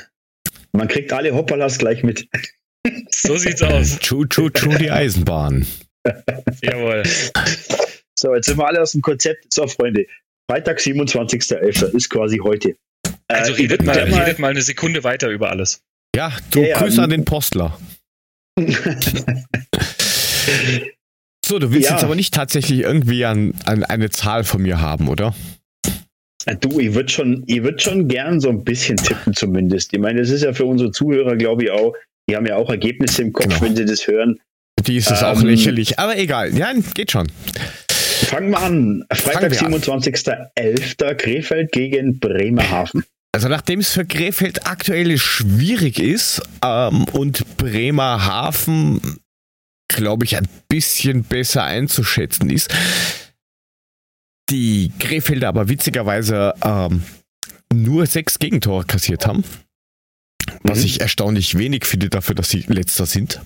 man 0.72 0.88
kriegt 0.88 1.12
alle 1.12 1.34
Hoppalas 1.34 1.78
gleich 1.78 2.02
mit. 2.02 2.28
So 3.10 3.36
sieht's 3.36 3.62
aus. 3.62 3.98
Tschu, 3.98 4.26
tschu, 4.26 4.50
tschu, 4.50 4.76
die 4.76 4.90
Eisenbahn. 4.90 5.66
Jawohl. 6.62 7.02
So, 8.18 8.34
jetzt 8.34 8.46
sind 8.46 8.58
wir 8.58 8.66
alle 8.66 8.82
aus 8.82 8.92
dem 8.92 9.00
Konzept. 9.00 9.52
So, 9.52 9.66
Freunde. 9.66 10.06
Freitag, 10.50 10.78
27.11. 10.78 11.94
ist 11.94 12.10
quasi 12.10 12.38
heute. 12.38 12.76
Also 13.28 13.52
äh, 13.52 13.56
redet, 13.56 13.82
mal, 13.82 13.96
redet 13.96 14.38
mal 14.38 14.50
eine 14.50 14.60
Sekunde 14.60 15.02
weiter 15.02 15.30
über 15.30 15.50
alles. 15.50 15.80
Ja, 16.14 16.36
du 16.50 16.60
ja, 16.60 16.78
Grüße 16.78 16.98
ja. 16.98 17.04
an 17.04 17.10
den 17.10 17.24
Postler. 17.24 17.78
so, 21.44 21.58
du 21.58 21.72
willst 21.72 21.88
ja. 21.88 21.94
jetzt 21.94 22.04
aber 22.04 22.14
nicht 22.14 22.34
tatsächlich 22.34 22.80
irgendwie 22.80 23.24
an, 23.24 23.54
an 23.64 23.84
eine 23.84 24.10
Zahl 24.10 24.44
von 24.44 24.62
mir 24.62 24.80
haben, 24.80 25.08
oder? 25.08 25.34
Du, 26.60 26.78
ich 26.78 26.94
würde 26.94 27.08
schon, 27.08 27.42
ich 27.46 27.62
würd 27.62 27.80
schon 27.80 28.06
gern 28.06 28.40
so 28.40 28.50
ein 28.50 28.64
bisschen 28.64 28.96
tippen 28.96 29.32
zumindest. 29.34 29.92
Ich 29.94 29.98
meine, 29.98 30.20
das 30.20 30.30
ist 30.30 30.42
ja 30.42 30.52
für 30.52 30.66
unsere 30.66 30.90
Zuhörer, 30.90 31.36
glaube 31.36 31.64
ich, 31.64 31.70
auch, 31.70 31.94
die 32.28 32.36
haben 32.36 32.46
ja 32.46 32.56
auch 32.56 32.68
Ergebnisse 32.68 33.22
im 33.22 33.32
Kopf, 33.32 33.46
genau. 33.46 33.62
wenn 33.62 33.76
sie 33.76 33.84
das 33.84 34.06
hören. 34.06 34.38
Die 34.86 34.96
ist 34.96 35.10
es 35.10 35.22
ähm, 35.22 35.28
auch 35.28 35.42
lächerlich, 35.42 35.98
aber 35.98 36.18
egal. 36.18 36.56
Ja, 36.56 36.72
geht 36.94 37.12
schon. 37.12 37.28
Fangen 37.88 38.50
wir 38.50 38.60
an. 38.60 39.04
Freitag, 39.12 39.52
27.11. 39.52 41.14
Krefeld 41.14 41.72
gegen 41.72 42.18
Bremerhaven. 42.18 43.04
Also 43.32 43.48
nachdem 43.48 43.80
es 43.80 43.92
für 43.92 44.04
Krefeld 44.04 44.66
aktuell 44.66 45.18
schwierig 45.18 45.98
ist 45.98 46.40
ähm, 46.64 47.04
und 47.12 47.56
Bremerhaven, 47.56 49.00
glaube 49.88 50.24
ich, 50.24 50.36
ein 50.36 50.48
bisschen 50.68 51.24
besser 51.24 51.64
einzuschätzen 51.64 52.50
ist, 52.50 52.74
die 54.50 54.92
Krefelder 54.98 55.48
aber 55.48 55.68
witzigerweise 55.68 56.54
ähm, 56.64 57.02
nur 57.72 58.06
sechs 58.06 58.38
Gegentore 58.38 58.84
kassiert 58.84 59.26
haben, 59.26 59.44
was 60.62 60.80
mhm. 60.80 60.84
ich 60.84 61.00
erstaunlich 61.00 61.56
wenig 61.58 61.86
finde 61.86 62.10
dafür, 62.10 62.34
dass 62.34 62.50
sie 62.50 62.60
letzter 62.60 63.06
sind, 63.06 63.40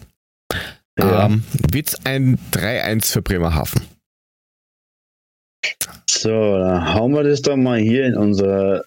ja. 0.98 1.27
ähm, 1.27 1.44
wird 1.70 1.88
es 1.88 2.07
ein 2.07 2.38
3-1 2.53 3.12
für 3.12 3.22
Bremerhaven. 3.22 3.83
So, 6.09 6.59
dann 6.59 6.94
hauen 6.94 7.12
wir 7.12 7.22
das 7.22 7.42
doch 7.42 7.57
mal 7.57 7.79
hier 7.79 8.07
in 8.07 8.16
unser 8.16 8.85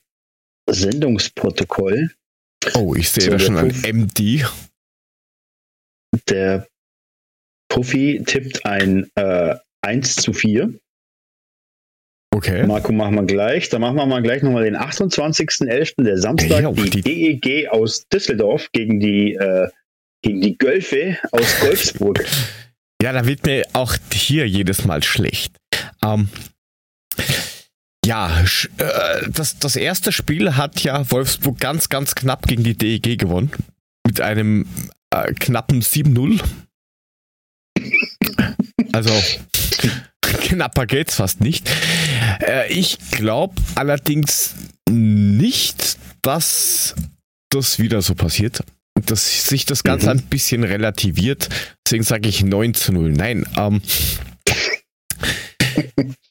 Sendungsprotokoll. 0.70 2.12
Oh, 2.76 2.96
ich 2.96 3.10
sehe 3.10 3.24
so, 3.24 3.32
da 3.32 3.40
schon 3.40 3.58
ein 3.58 3.82
MD. 3.84 4.46
Der 6.30 6.68
Puffy 7.72 8.22
tippt 8.26 8.66
ein 8.66 9.10
äh, 9.16 9.56
1 9.82 10.18
zu 10.18 10.34
4. 10.34 10.74
Okay. 12.36 12.66
Marco 12.68 12.92
machen 12.92 13.16
wir 13.16 13.24
gleich. 13.24 13.70
Dann 13.70 13.82
machen 13.82 13.96
wir 13.96 14.06
mal 14.06 14.22
gleich 14.22 14.44
nochmal 14.44 14.66
den 14.66 14.76
28.11. 14.76 16.04
der 16.04 16.18
Samstag, 16.18 16.64
ja, 16.64 16.72
die, 16.72 16.90
die 16.90 17.40
DEG 17.40 17.70
aus 17.70 18.08
Düsseldorf 18.10 18.70
gegen 18.74 19.00
die, 19.00 19.36
äh, 19.36 19.70
gegen 20.22 20.42
die 20.42 20.58
Gölfe 20.58 21.18
aus 21.32 21.60
Golfsburg. 21.62 22.26
ja, 23.02 23.14
da 23.14 23.26
wird 23.26 23.46
mir 23.46 23.66
auch 23.72 23.96
hier 24.14 24.48
jedes 24.48 24.84
Mal 24.84 25.02
schlecht. 25.02 25.56
Ähm, 26.04 26.28
ja, 28.06 28.44
äh, 28.78 29.30
das, 29.30 29.60
das 29.60 29.78
erste 29.78 30.12
Spiel 30.12 30.58
hat 30.58 30.84
ja 30.84 31.10
Wolfsburg 31.10 31.60
ganz, 31.60 31.88
ganz 31.88 32.16
knapp 32.16 32.48
gegen 32.48 32.64
die 32.64 32.78
DEG 32.78 33.18
gewonnen. 33.18 33.52
Mit 34.06 34.20
einem 34.20 34.68
äh, 35.14 35.34
knappen 35.34 35.82
7-0. 35.82 36.42
Also 38.94 39.12
knapper 40.22 40.86
geht's 40.86 41.16
fast 41.16 41.42
nicht. 41.42 41.70
Äh, 42.42 42.72
ich 42.72 42.98
glaube 43.12 43.56
allerdings 43.76 44.56
nicht, 44.90 45.98
dass 46.22 46.96
das 47.50 47.80
wieder 47.80 48.02
so 48.02 48.16
passiert. 48.16 48.64
Dass 49.06 49.48
sich 49.48 49.66
das 49.66 49.84
Ganze 49.84 50.08
mhm. 50.08 50.20
ein 50.20 50.24
bisschen 50.24 50.64
relativiert. 50.64 51.50
Deswegen 51.86 52.04
sage 52.04 52.30
ich 52.30 52.44
9 52.44 52.74
zu 52.74 52.92
0. 52.92 53.12
Nein, 53.14 53.46
ähm, 53.58 53.82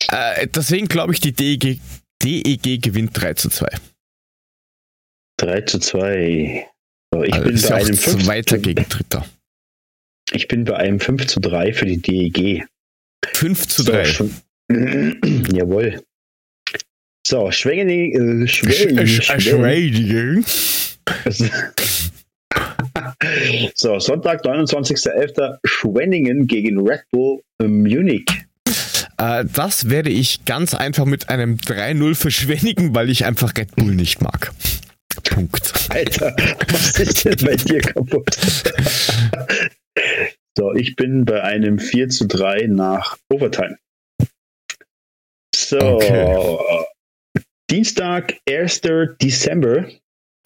äh, 0.09 0.47
deswegen 0.49 0.89
glaube 0.89 1.13
ich, 1.13 1.21
die 1.21 1.33
DEG, 1.33 1.81
DEG 2.23 2.83
gewinnt 2.83 3.11
3 3.15 3.35
zu 3.35 3.49
2. 3.49 3.69
3 5.39 5.61
zu 5.63 5.79
2. 5.79 6.67
So, 7.13 7.25
ich 7.25 7.33
also 7.35 7.49
bin 7.49 7.61
bei 7.61 7.75
einem 7.75 7.97
5 7.97 8.25
zweiter 8.25 8.59
gegen 8.59 8.89
Dritter. 8.89 9.27
Ich 10.33 10.49
bin 10.49 10.65
bei 10.65 10.77
einem 10.77 11.01
5 11.01 11.27
zu 11.27 11.41
3 11.41 11.73
für 11.73 11.87
die 11.87 12.01
DEG. 12.01 12.67
5 13.35 13.69
zu 13.69 13.85
3. 13.85 14.05
So, 14.05 14.31
jawohl. 15.53 16.01
So, 17.27 17.51
Schwengening. 17.51 18.45
Äh, 18.45 18.49
Schwengening. 18.49 20.45
so, 23.75 23.99
Sonntag, 23.99 24.45
29.11. 24.45 25.59
Schwenningen 25.65 26.47
gegen 26.47 26.79
Red 26.87 27.03
Bull 27.11 27.41
Munich. 27.61 28.27
Äh, 29.19 29.45
das 29.53 29.91
werde 29.91 30.11
ich 30.11 30.45
ganz 30.45 30.75
einfach 30.75 31.07
mit 31.07 31.29
einem 31.29 31.57
3-0 31.57 32.15
verschwenigen, 32.15 32.95
weil 32.95 33.11
ich 33.11 33.25
einfach 33.25 33.53
Red 33.57 33.75
Bull 33.77 33.95
nicht 33.95 34.23
mag. 34.23 34.53
Punkt. 35.25 35.75
Alter, 35.91 36.35
was 36.69 36.99
ist 36.99 37.25
denn 37.25 37.37
bei 37.45 37.57
dir 37.57 37.81
kaputt? 37.81 38.31
so, 40.57 40.75
ich 40.75 40.97
bin 40.97 41.25
bei 41.25 41.43
einem 41.43 41.79
4 41.79 42.09
zu 42.09 42.27
3 42.27 42.67
nach 42.67 43.17
Overtime. 43.33 43.79
So, 45.55 45.79
okay. 45.79 46.59
Dienstag, 47.71 48.35
1. 48.49 48.81
Dezember. 49.23 49.89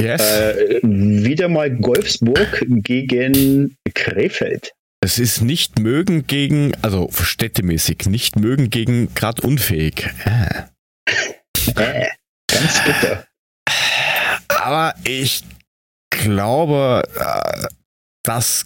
Yes. 0.00 0.20
Äh, 0.20 0.80
wieder 0.82 1.48
mal 1.48 1.70
Golfsburg 1.70 2.64
gegen 2.68 3.76
Krefeld. 3.94 4.74
Es 5.00 5.18
ist 5.18 5.40
nicht 5.40 5.78
mögen 5.78 6.26
gegen, 6.26 6.74
also 6.82 7.10
städtemäßig, 7.12 8.06
nicht 8.06 8.36
mögen 8.36 8.70
gegen 8.70 9.14
grad 9.14 9.40
unfähig. 9.40 10.10
Äh. 10.24 10.64
Äh, 11.76 12.08
ganz 12.46 12.84
bitter. 12.84 13.26
Aber 14.48 14.94
ich 15.04 15.42
glaube, 16.10 17.02
äh, 17.16 17.66
dass 18.22 18.64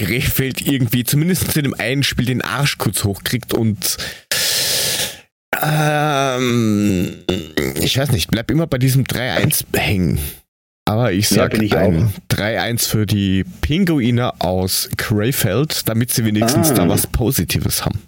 Krefeld 0.00 0.66
irgendwie 0.66 1.04
zumindest 1.04 1.54
in 1.56 1.64
dem 1.64 1.74
einen 1.74 2.02
Spiel 2.02 2.24
den 2.24 2.40
Arsch 2.40 2.78
kurz 2.78 3.04
hochkriegt 3.04 3.52
und 3.52 3.98
ähm, 5.62 7.18
ich 7.74 7.98
weiß 7.98 8.10
nicht, 8.12 8.30
bleib 8.30 8.50
immer 8.50 8.66
bei 8.66 8.78
diesem 8.78 9.04
3-1 9.04 9.64
hängen. 9.76 10.18
Aber 10.86 11.12
ich 11.12 11.28
sage 11.28 11.62
ja, 11.66 11.76
ein 11.76 12.14
3-1 12.30 12.88
für 12.88 13.04
die 13.04 13.44
Pinguine 13.60 14.40
aus 14.40 14.88
Krefeld, 14.96 15.86
damit 15.86 16.10
sie 16.10 16.24
wenigstens 16.24 16.70
ah. 16.70 16.74
da 16.74 16.88
was 16.88 17.06
Positives 17.06 17.84
haben. 17.84 18.00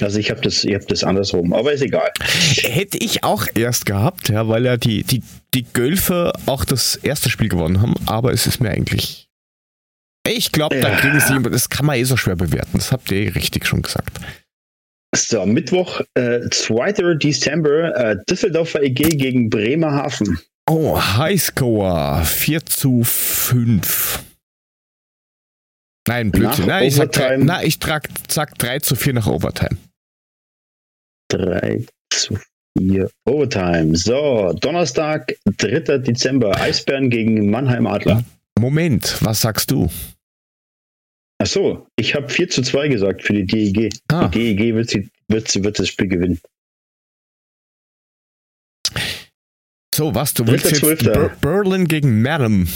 Also 0.00 0.20
ich 0.20 0.30
habe 0.30 0.40
das, 0.42 0.62
ich 0.62 0.74
hab 0.74 0.86
das 0.86 1.02
andersrum, 1.02 1.52
aber 1.52 1.72
ist 1.72 1.82
egal. 1.82 2.10
Hätte 2.20 2.98
ich 2.98 3.24
auch 3.24 3.46
erst 3.54 3.86
gehabt, 3.86 4.28
ja, 4.28 4.46
weil 4.46 4.64
ja 4.64 4.76
die, 4.76 5.02
die, 5.02 5.22
die 5.54 5.64
Gölfe 5.64 6.32
auch 6.46 6.64
das 6.64 6.94
erste 6.96 7.30
Spiel 7.30 7.48
gewonnen 7.48 7.80
haben, 7.82 7.94
aber 8.06 8.32
es 8.32 8.46
ist 8.46 8.60
mir 8.60 8.70
eigentlich. 8.70 9.23
Ich 10.26 10.52
glaube, 10.52 10.76
ja. 10.76 10.82
da 10.82 10.96
kriegen 10.96 11.20
sie, 11.20 11.50
das 11.50 11.68
kann 11.68 11.86
man 11.86 11.96
eh 11.96 12.04
so 12.04 12.16
schwer 12.16 12.36
bewerten. 12.36 12.78
Das 12.78 12.92
habt 12.92 13.10
ihr 13.10 13.18
eh 13.18 13.28
richtig 13.28 13.66
schon 13.66 13.82
gesagt. 13.82 14.20
So, 15.14 15.46
Mittwoch, 15.46 16.00
äh, 16.14 16.48
2. 16.50 17.14
Dezember, 17.14 17.94
äh, 17.94 18.16
Düsseldorfer 18.28 18.82
EG 18.82 19.10
gegen 19.10 19.48
Bremerhaven. 19.48 20.38
Oh, 20.68 20.98
Highscore 20.98 22.24
4 22.24 22.66
zu 22.66 23.04
5. 23.04 24.24
Nein, 26.08 26.30
Blödsinn. 26.32 26.66
Nein, 26.66 26.84
ich, 26.84 26.94
sag, 26.96 27.38
na, 27.38 27.62
ich 27.62 27.78
trag, 27.78 28.08
sag 28.28 28.58
3 28.58 28.80
zu 28.80 28.96
4 28.96 29.14
nach 29.14 29.26
Overtime. 29.26 29.78
3 31.30 31.86
zu 32.10 32.38
4 32.78 33.08
Overtime. 33.26 33.96
So, 33.96 34.52
Donnerstag, 34.60 35.34
3. 35.58 35.98
Dezember, 35.98 36.60
Eisbären 36.60 37.08
gegen 37.08 37.50
Mannheim 37.50 37.86
Adler. 37.86 38.24
Moment, 38.58 39.18
was 39.20 39.42
sagst 39.42 39.70
du? 39.70 39.90
Ach 41.44 41.46
so, 41.46 41.86
ich 41.96 42.14
habe 42.14 42.30
4 42.30 42.48
zu 42.48 42.62
2 42.62 42.88
gesagt 42.88 43.22
für 43.22 43.34
die 43.34 43.44
DEG. 43.44 43.92
Ah. 44.08 44.28
Die 44.28 44.56
DEG 44.56 44.74
wird, 44.74 44.88
sie, 44.88 45.10
wird, 45.28 45.46
sie, 45.46 45.62
wird 45.62 45.78
das 45.78 45.88
Spiel 45.88 46.08
gewinnen. 46.08 46.40
So, 49.94 50.14
was, 50.14 50.32
du 50.32 50.46
willst 50.46 50.70
jetzt 50.70 51.04
Ber 51.04 51.28
Berlin 51.42 51.86
gegen 51.86 52.22
Madam. 52.22 52.66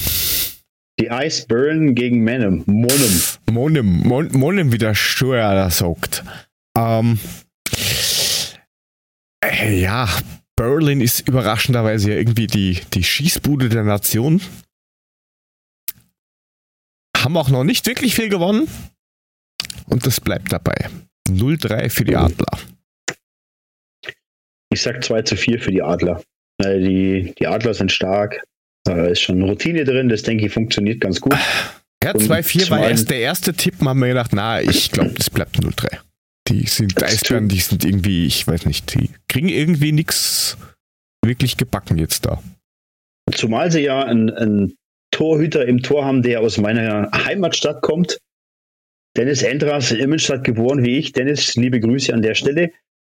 Die 1.00 1.06
Ice 1.06 1.46
Burn 1.48 1.94
gegen 1.94 2.22
Menem. 2.22 2.62
Monem. 2.66 3.22
Monem. 3.50 4.06
Mon 4.06 4.28
Monem, 4.32 4.70
wie 4.70 4.78
der 4.78 4.94
Steuer 4.94 5.54
das 5.54 5.78
sagt. 5.78 6.22
Ähm, 6.76 7.18
äh, 9.42 9.80
ja, 9.80 10.10
Berlin 10.56 11.00
ist 11.00 11.26
überraschenderweise 11.26 12.10
ja 12.10 12.18
irgendwie 12.18 12.48
die, 12.48 12.80
die 12.92 13.02
Schießbude 13.02 13.70
der 13.70 13.84
Nation. 13.84 14.42
Haben 17.28 17.36
auch 17.36 17.50
noch 17.50 17.62
nicht 17.62 17.86
wirklich 17.86 18.14
viel 18.14 18.30
gewonnen. 18.30 18.66
Und 19.84 20.06
das 20.06 20.18
bleibt 20.18 20.50
dabei. 20.50 20.88
0-3 21.28 21.90
für 21.90 22.06
die 22.06 22.16
Adler. 22.16 22.58
Ich 24.72 24.80
sag 24.80 25.04
2 25.04 25.20
zu 25.20 25.36
4 25.36 25.60
für 25.60 25.70
die 25.70 25.82
Adler. 25.82 26.22
Die, 26.58 27.34
die 27.38 27.46
Adler 27.46 27.74
sind 27.74 27.92
stark. 27.92 28.42
Da 28.84 29.08
ist 29.08 29.20
schon 29.20 29.42
Routine 29.42 29.84
drin, 29.84 30.08
das 30.08 30.22
denke 30.22 30.46
ich 30.46 30.54
funktioniert 30.54 31.02
ganz 31.02 31.20
gut. 31.20 31.34
Ja, 32.02 32.12
2-4 32.12 32.70
war 32.70 32.88
erst 32.88 33.10
der 33.10 33.20
erste 33.20 33.52
Tipp, 33.52 33.74
haben 33.84 34.00
wir 34.00 34.08
gedacht, 34.08 34.30
na, 34.32 34.62
ich 34.62 34.90
glaube, 34.90 35.10
das 35.10 35.28
bleibt 35.28 35.58
0-3. 35.58 35.98
Die 36.48 36.66
sind 36.66 37.02
Eisbären, 37.02 37.50
die 37.50 37.60
sind 37.60 37.84
irgendwie, 37.84 38.24
ich 38.24 38.46
weiß 38.46 38.64
nicht, 38.64 38.94
die 38.94 39.10
kriegen 39.28 39.50
irgendwie 39.50 39.92
nichts 39.92 40.56
wirklich 41.22 41.58
gebacken 41.58 41.98
jetzt 41.98 42.24
da. 42.24 42.42
Zumal 43.34 43.70
sie 43.70 43.80
ja 43.80 44.02
einen, 44.02 44.30
einen 44.30 44.78
Torhüter 45.18 45.66
im 45.66 45.82
Tor 45.82 46.04
haben, 46.04 46.22
der 46.22 46.40
aus 46.40 46.58
meiner 46.58 47.10
Heimatstadt 47.12 47.82
kommt. 47.82 48.18
Dennis 49.16 49.42
Endras, 49.42 49.90
in 49.90 49.98
Immenstadt 49.98 50.44
geboren 50.44 50.84
wie 50.84 50.96
ich. 50.96 51.10
Dennis, 51.10 51.56
liebe 51.56 51.80
Grüße 51.80 52.14
an 52.14 52.22
der 52.22 52.36
Stelle. 52.36 52.70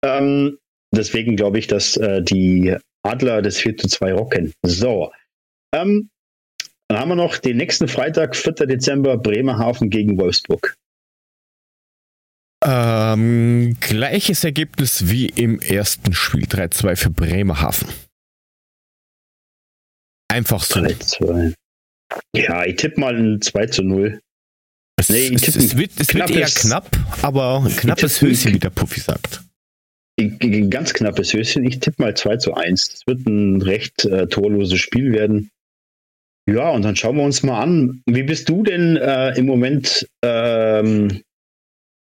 Ähm, 0.02 0.56
deswegen 0.94 1.36
glaube 1.36 1.58
ich, 1.58 1.66
dass 1.66 1.98
äh, 1.98 2.22
die 2.22 2.74
Adler 3.02 3.42
das 3.42 3.58
4 3.58 3.76
zu 3.76 3.88
2 3.88 4.14
rocken. 4.14 4.54
So. 4.62 5.12
Ähm, 5.74 6.08
dann 6.88 6.98
haben 6.98 7.10
wir 7.10 7.16
noch 7.16 7.36
den 7.36 7.58
nächsten 7.58 7.86
Freitag, 7.86 8.34
4. 8.34 8.54
Dezember, 8.66 9.18
Bremerhaven 9.18 9.90
gegen 9.90 10.18
Wolfsburg. 10.18 10.76
Ähm, 12.64 13.76
gleiches 13.78 14.42
Ergebnis 14.42 15.10
wie 15.10 15.26
im 15.26 15.60
ersten 15.60 16.14
Spiel. 16.14 16.44
3-2 16.44 16.96
für 16.96 17.10
Bremerhaven. 17.10 17.88
Einfach 20.30 20.62
so. 20.62 20.80
3-2. 20.80 21.54
Ja, 22.34 22.64
ich 22.64 22.76
tippe 22.76 23.00
mal 23.00 23.16
ein 23.16 23.40
2 23.40 23.66
zu 23.66 23.82
0. 23.82 24.20
Es, 24.96 25.08
nee, 25.08 25.32
es, 25.32 25.48
es, 25.48 25.76
wird, 25.76 25.92
es 25.98 26.14
wird, 26.14 26.30
eher 26.30 26.46
knapp, 26.46 26.90
aber 27.22 27.62
ein 27.64 27.74
knappes 27.74 28.20
Höschen, 28.20 28.54
wie 28.54 28.58
der 28.58 28.70
Puffy 28.70 29.00
sagt. 29.00 29.42
Ein 30.18 30.68
ganz 30.68 30.92
knappes 30.92 31.32
Höschen. 31.32 31.64
Ich 31.64 31.80
tippe 31.80 32.02
mal 32.02 32.14
2 32.14 32.36
zu 32.36 32.54
1. 32.54 32.92
Es 32.92 33.06
wird 33.06 33.26
ein 33.26 33.62
recht 33.62 34.04
äh, 34.04 34.26
torloses 34.26 34.78
Spiel 34.78 35.12
werden. 35.12 35.50
Ja, 36.46 36.70
und 36.70 36.82
dann 36.82 36.96
schauen 36.96 37.16
wir 37.16 37.22
uns 37.22 37.42
mal 37.42 37.60
an. 37.60 38.02
Wie 38.06 38.22
bist 38.22 38.48
du 38.48 38.62
denn 38.62 38.96
äh, 38.96 39.38
im 39.38 39.46
Moment 39.46 40.06
ähm, 40.22 41.22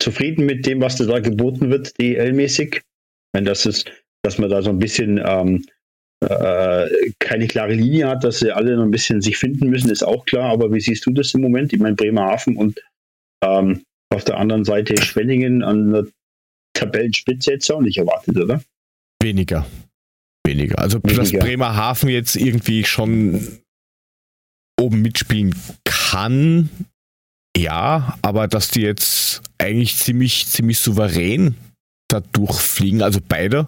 zufrieden 0.02 0.46
mit 0.46 0.66
dem, 0.66 0.82
was 0.82 0.98
da 0.98 1.20
geboten 1.20 1.70
wird, 1.70 1.98
DL-mäßig? 2.00 2.82
Wenn 3.34 3.46
das 3.46 3.66
ist, 3.66 3.90
dass 4.24 4.38
man 4.38 4.50
da 4.50 4.62
so 4.62 4.70
ein 4.70 4.80
bisschen 4.80 5.22
ähm, 5.24 5.66
äh, 6.24 7.12
keine 7.20 7.48
klare 7.48 7.74
Linie 7.74 8.08
hat, 8.08 8.24
dass 8.24 8.40
sie 8.40 8.52
alle 8.52 8.76
noch 8.76 8.84
ein 8.84 8.92
bisschen 8.92 9.22
sich 9.22 9.38
finden 9.38 9.70
müssen, 9.70 9.90
ist 9.90 10.04
auch 10.04 10.26
klar. 10.26 10.52
Aber 10.52 10.72
wie 10.74 10.80
siehst 10.80 11.06
du 11.06 11.12
das 11.12 11.34
im 11.34 11.42
Moment? 11.42 11.74
Ich 11.74 11.80
meine, 11.80 11.96
Bremerhaven 11.96 12.58
und 12.58 12.82
ähm, 13.44 13.84
auf 14.14 14.24
der 14.24 14.38
anderen 14.38 14.64
Seite 14.64 15.02
Schwenningen 15.02 15.64
an 15.64 15.92
der 15.92 16.08
Tabellenspitze 16.74 17.52
jetzt 17.52 17.72
auch 17.72 17.82
nicht 17.82 17.98
erwartet, 17.98 18.38
oder? 18.38 18.62
Weniger. 19.22 19.66
Weniger. 20.46 20.80
Also, 20.80 21.02
Weniger. 21.04 21.22
dass 21.22 21.32
Bremerhaven 21.32 22.10
jetzt 22.10 22.36
irgendwie 22.36 22.84
schon 22.84 23.60
oben 24.80 25.02
mitspielen 25.02 25.56
kann, 25.86 26.70
ja, 27.56 28.18
aber 28.22 28.48
dass 28.48 28.70
die 28.70 28.82
jetzt 28.82 29.42
eigentlich 29.58 29.98
ziemlich, 29.98 30.48
ziemlich 30.48 30.80
souverän 30.80 31.56
da 32.10 32.20
durchfliegen, 32.20 33.02
also 33.02 33.20
beide. 33.28 33.68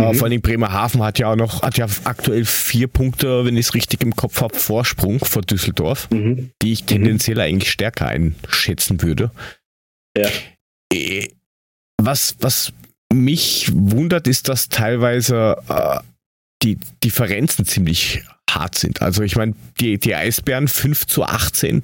Äh, 0.00 0.12
mhm. 0.12 0.14
vor 0.14 0.28
allem 0.28 0.40
Bremerhaven 0.40 1.02
hat 1.02 1.18
ja 1.18 1.32
auch 1.32 1.36
noch, 1.36 1.62
hat 1.62 1.78
ja 1.78 1.86
aktuell 2.04 2.44
vier 2.44 2.88
Punkte, 2.88 3.44
wenn 3.44 3.56
ich 3.56 3.66
es 3.66 3.74
richtig 3.74 4.02
im 4.02 4.14
Kopf 4.14 4.40
habe, 4.40 4.54
Vorsprung 4.54 5.18
vor 5.20 5.42
Düsseldorf, 5.42 6.08
mhm. 6.10 6.50
die 6.62 6.72
ich 6.72 6.84
tendenziell 6.84 7.36
mhm. 7.36 7.42
eigentlich 7.42 7.70
stärker 7.70 8.06
einschätzen 8.06 9.02
würde. 9.02 9.30
Ja. 10.16 10.28
Äh, 10.92 11.28
was, 12.00 12.36
was 12.40 12.72
mich 13.12 13.70
wundert, 13.72 14.26
ist, 14.26 14.48
dass 14.48 14.68
teilweise 14.68 15.56
äh, 15.68 16.00
die 16.62 16.78
Differenzen 17.02 17.64
ziemlich 17.64 18.22
hart 18.50 18.76
sind. 18.76 19.02
Also 19.02 19.22
ich 19.22 19.36
meine, 19.36 19.54
die, 19.80 19.98
die 19.98 20.14
Eisbären 20.14 20.68
5 20.68 21.06
zu 21.06 21.24
18, 21.24 21.82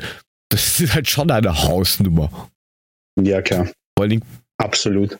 das 0.49 0.81
ist 0.81 0.94
halt 0.94 1.09
schon 1.09 1.31
eine 1.31 1.62
Hausnummer. 1.62 2.51
Ja, 3.20 3.42
klar. 3.42 3.66
Vor 3.96 4.07
allem, 4.07 4.23
Absolut. 4.61 5.18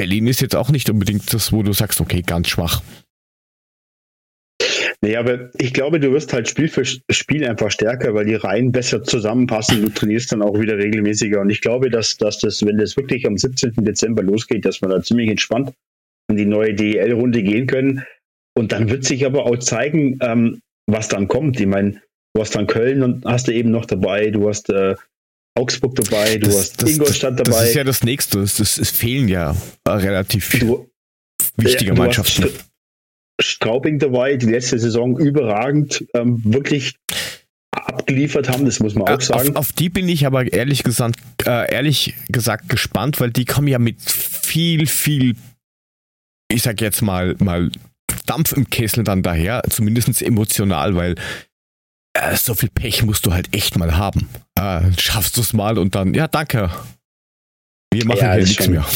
Berlin 0.00 0.28
ist 0.28 0.40
jetzt 0.40 0.56
auch 0.56 0.70
nicht 0.70 0.88
unbedingt 0.88 1.30
das, 1.34 1.52
wo 1.52 1.62
du 1.62 1.74
sagst, 1.74 2.00
okay, 2.00 2.22
ganz 2.22 2.48
schwach. 2.48 2.82
Nee, 5.02 5.14
aber 5.14 5.50
ich 5.58 5.74
glaube, 5.74 6.00
du 6.00 6.10
wirst 6.10 6.32
halt 6.32 6.48
Spiel 6.48 6.68
für 6.68 6.86
Spiel 6.86 7.46
einfach 7.46 7.70
stärker, 7.70 8.14
weil 8.14 8.24
die 8.24 8.34
Reihen 8.34 8.72
besser 8.72 9.02
zusammenpassen. 9.02 9.82
Du 9.82 9.90
trainierst 9.90 10.32
dann 10.32 10.40
auch 10.40 10.58
wieder 10.58 10.78
regelmäßiger. 10.78 11.42
Und 11.42 11.50
ich 11.50 11.60
glaube, 11.60 11.90
dass, 11.90 12.16
dass 12.16 12.38
das, 12.38 12.64
wenn 12.64 12.78
das 12.78 12.96
wirklich 12.96 13.26
am 13.26 13.36
17. 13.36 13.74
Dezember 13.76 14.22
losgeht, 14.22 14.64
dass 14.64 14.80
wir 14.80 14.88
da 14.88 15.02
ziemlich 15.02 15.28
entspannt 15.28 15.74
in 16.30 16.38
die 16.38 16.46
neue 16.46 16.72
DEL-Runde 16.72 17.42
gehen 17.42 17.66
können. 17.66 18.02
Und 18.56 18.72
dann 18.72 18.88
wird 18.88 19.04
sich 19.04 19.26
aber 19.26 19.44
auch 19.44 19.58
zeigen, 19.58 20.18
ähm, 20.22 20.62
was 20.86 21.08
dann 21.08 21.28
kommt. 21.28 21.60
Ich 21.60 21.66
meine, 21.66 22.00
du 22.34 22.40
hast 22.40 22.54
dann 22.54 22.66
Köln 22.66 23.02
und 23.02 23.26
hast 23.26 23.48
du 23.48 23.52
eben 23.52 23.70
noch 23.70 23.84
dabei, 23.84 24.30
du 24.30 24.48
hast 24.48 24.70
äh, 24.70 24.94
Augsburg 25.58 25.94
dabei, 25.96 26.38
du 26.38 26.46
das, 26.46 26.58
hast 26.58 26.82
das, 26.82 26.90
Ingolstadt 26.90 27.38
das, 27.40 27.44
dabei. 27.44 27.60
Das 27.60 27.68
ist 27.70 27.74
ja 27.74 27.84
das 27.84 28.02
Nächste. 28.02 28.40
Es, 28.40 28.58
es 28.58 28.90
fehlen 28.90 29.28
ja 29.28 29.56
äh, 29.84 29.90
relativ 29.90 30.44
viele 30.46 30.86
wichtige 31.56 31.92
ja, 31.92 31.96
Mannschaften. 31.96 32.48
Straubing 33.40 33.98
dabei, 33.98 34.36
die 34.36 34.46
letzte 34.46 34.78
Saison 34.78 35.18
überragend, 35.18 36.04
ähm, 36.14 36.42
wirklich 36.44 36.94
abgeliefert 37.70 38.48
haben, 38.48 38.64
das 38.64 38.80
muss 38.80 38.94
man 38.94 39.08
auch 39.08 39.20
sagen. 39.20 39.50
Auf, 39.50 39.56
auf 39.56 39.72
die 39.72 39.88
bin 39.88 40.08
ich 40.08 40.26
aber 40.26 40.52
ehrlich 40.52 40.82
gesagt, 40.82 41.16
äh, 41.46 41.72
ehrlich 41.72 42.14
gesagt 42.28 42.68
gespannt, 42.68 43.20
weil 43.20 43.30
die 43.30 43.44
kommen 43.44 43.68
ja 43.68 43.78
mit 43.78 44.00
viel, 44.00 44.86
viel, 44.86 45.36
ich 46.52 46.62
sag 46.62 46.80
jetzt 46.80 47.02
mal, 47.02 47.36
mal 47.38 47.70
Dampf 48.26 48.52
im 48.52 48.68
Kessel 48.68 49.04
dann 49.04 49.22
daher, 49.22 49.62
zumindest 49.70 50.20
emotional, 50.22 50.94
weil 50.94 51.14
äh, 52.20 52.36
so 52.36 52.54
viel 52.54 52.70
Pech 52.70 53.02
musst 53.02 53.26
du 53.26 53.32
halt 53.32 53.54
echt 53.54 53.76
mal 53.78 53.96
haben. 53.96 54.28
Äh, 54.58 54.92
schaffst 54.98 55.36
du 55.36 55.40
es 55.40 55.52
mal 55.52 55.78
und 55.78 55.94
dann, 55.94 56.14
ja, 56.14 56.28
danke. 56.28 56.70
Wir 57.92 58.04
machen 58.06 58.20
ja, 58.20 58.34
hier 58.34 58.44
nichts 58.44 58.68
mehr. 58.68 58.86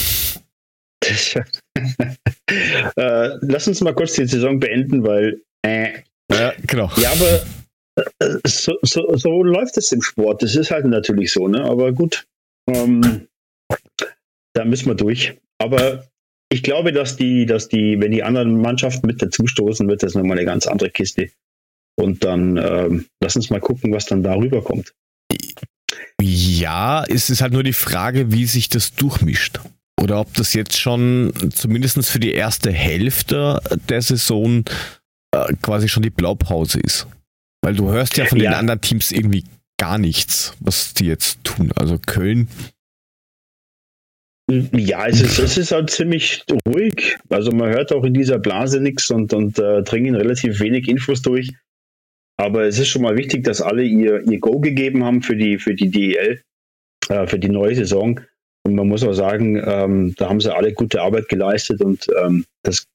äh, 2.97 3.31
lass 3.41 3.69
uns 3.69 3.81
mal 3.81 3.95
kurz 3.95 4.15
die 4.15 4.27
Saison 4.27 4.59
beenden, 4.59 5.05
weil 5.05 5.43
äh, 5.67 6.03
ja, 6.33 6.53
genau. 6.67 6.91
Ja, 6.97 7.13
aber 7.13 7.45
so, 8.47 8.75
so, 8.83 9.17
so, 9.17 9.43
läuft 9.43 9.77
es 9.77 9.93
im 9.93 10.03
Sport. 10.03 10.43
Das 10.43 10.57
ist 10.57 10.71
halt 10.71 10.87
natürlich 10.87 11.33
so, 11.33 11.47
ne? 11.49 11.63
Aber 11.65 11.93
gut, 11.93 12.27
ähm, 12.69 13.29
da 14.55 14.65
müssen 14.65 14.87
wir 14.87 14.95
durch. 14.95 15.39
Aber 15.59 16.07
ich 16.51 16.63
glaube, 16.63 16.93
dass 16.93 17.17
die, 17.17 17.47
dass 17.47 17.69
die, 17.69 18.01
wenn 18.01 18.13
die 18.13 18.23
anderen 18.23 18.61
Mannschaften 18.61 19.07
mit 19.07 19.21
dazustoßen, 19.21 19.89
wird 19.89 20.03
das 20.03 20.15
nochmal 20.15 20.39
eine 20.39 20.47
ganz 20.47 20.67
andere 20.67 20.91
Kiste. 20.91 21.31
Und 21.97 22.25
dann 22.25 22.57
ähm, 22.57 23.07
lass 23.23 23.37
uns 23.37 23.51
mal 23.51 23.61
gucken, 23.61 23.93
was 23.93 24.07
dann 24.07 24.23
darüber 24.23 24.63
kommt. 24.63 24.93
Ja, 26.21 27.05
es 27.05 27.31
ist 27.31 27.41
halt 27.41 27.53
nur 27.53 27.63
die 27.63 27.73
Frage, 27.73 28.33
wie 28.33 28.47
sich 28.47 28.69
das 28.69 28.95
durchmischt. 28.95 29.61
Oder 30.01 30.21
ob 30.21 30.35
das 30.35 30.55
jetzt 30.55 30.79
schon 30.79 31.33
zumindest 31.55 32.05
für 32.11 32.21
die 32.21 32.33
erste 32.33 32.73
Hälfte 32.73 33.61
der 33.89 34.03
Saison 34.03 34.65
äh, 35.33 35.53
quasi 35.63 35.89
schon 35.89 36.03
die 36.03 36.11
Blaupause 36.11 36.81
ist. 36.81 37.07
Weil 37.63 37.75
du 37.75 37.91
hörst 37.91 38.17
ja 38.17 38.27
von 38.27 38.39
ja. 38.39 38.51
den 38.51 38.59
anderen 38.59 38.81
Teams 38.81 39.13
irgendwie 39.13 39.45
gar 39.79 39.99
nichts, 39.99 40.55
was 40.61 40.95
die 40.95 41.07
jetzt 41.07 41.43
tun. 41.45 41.73
Also 41.77 41.99
Köln. 41.99 42.49
Ja, 44.51 45.07
es 45.07 45.23
ist, 45.23 45.39
es 45.39 45.57
ist 45.57 45.73
halt 45.73 45.89
ziemlich 45.89 46.45
ruhig. 46.69 47.17
Also 47.31 47.51
man 47.51 47.71
hört 47.71 47.93
auch 47.93 48.05
in 48.05 48.13
dieser 48.13 48.39
Blase 48.39 48.81
nichts 48.81 49.11
und, 49.11 49.33
und 49.33 49.59
äh, 49.59 49.83
dringen 49.83 50.15
relativ 50.15 50.61
wenig 50.61 50.87
Infos 50.89 51.23
durch. 51.23 51.55
Aber 52.37 52.65
es 52.65 52.79
ist 52.79 52.89
schon 52.89 53.03
mal 53.03 53.17
wichtig, 53.17 53.45
dass 53.45 53.61
alle 53.61 53.85
ihr, 53.85 54.23
ihr 54.29 54.41
Go 54.41 54.59
gegeben 54.59 55.05
haben 55.05 55.23
für 55.23 55.37
die, 55.37 55.59
für 55.59 55.75
die 55.75 55.91
DEL, 55.91 56.43
äh, 57.09 57.27
für 57.27 57.39
die 57.39 57.49
neue 57.49 57.75
Saison. 57.75 58.21
Und 58.67 58.75
man 58.75 58.89
muss 58.89 59.05
auch 59.05 59.13
sagen, 59.13 59.63
ähm, 59.65 60.15
da 60.17 60.29
haben 60.29 60.41
sie 60.41 60.55
alle 60.55 60.73
gute 60.73 61.01
Arbeit 61.03 61.29
geleistet 61.29 61.83
und 61.83 62.07
ähm, 62.19 62.45
das 62.63 62.87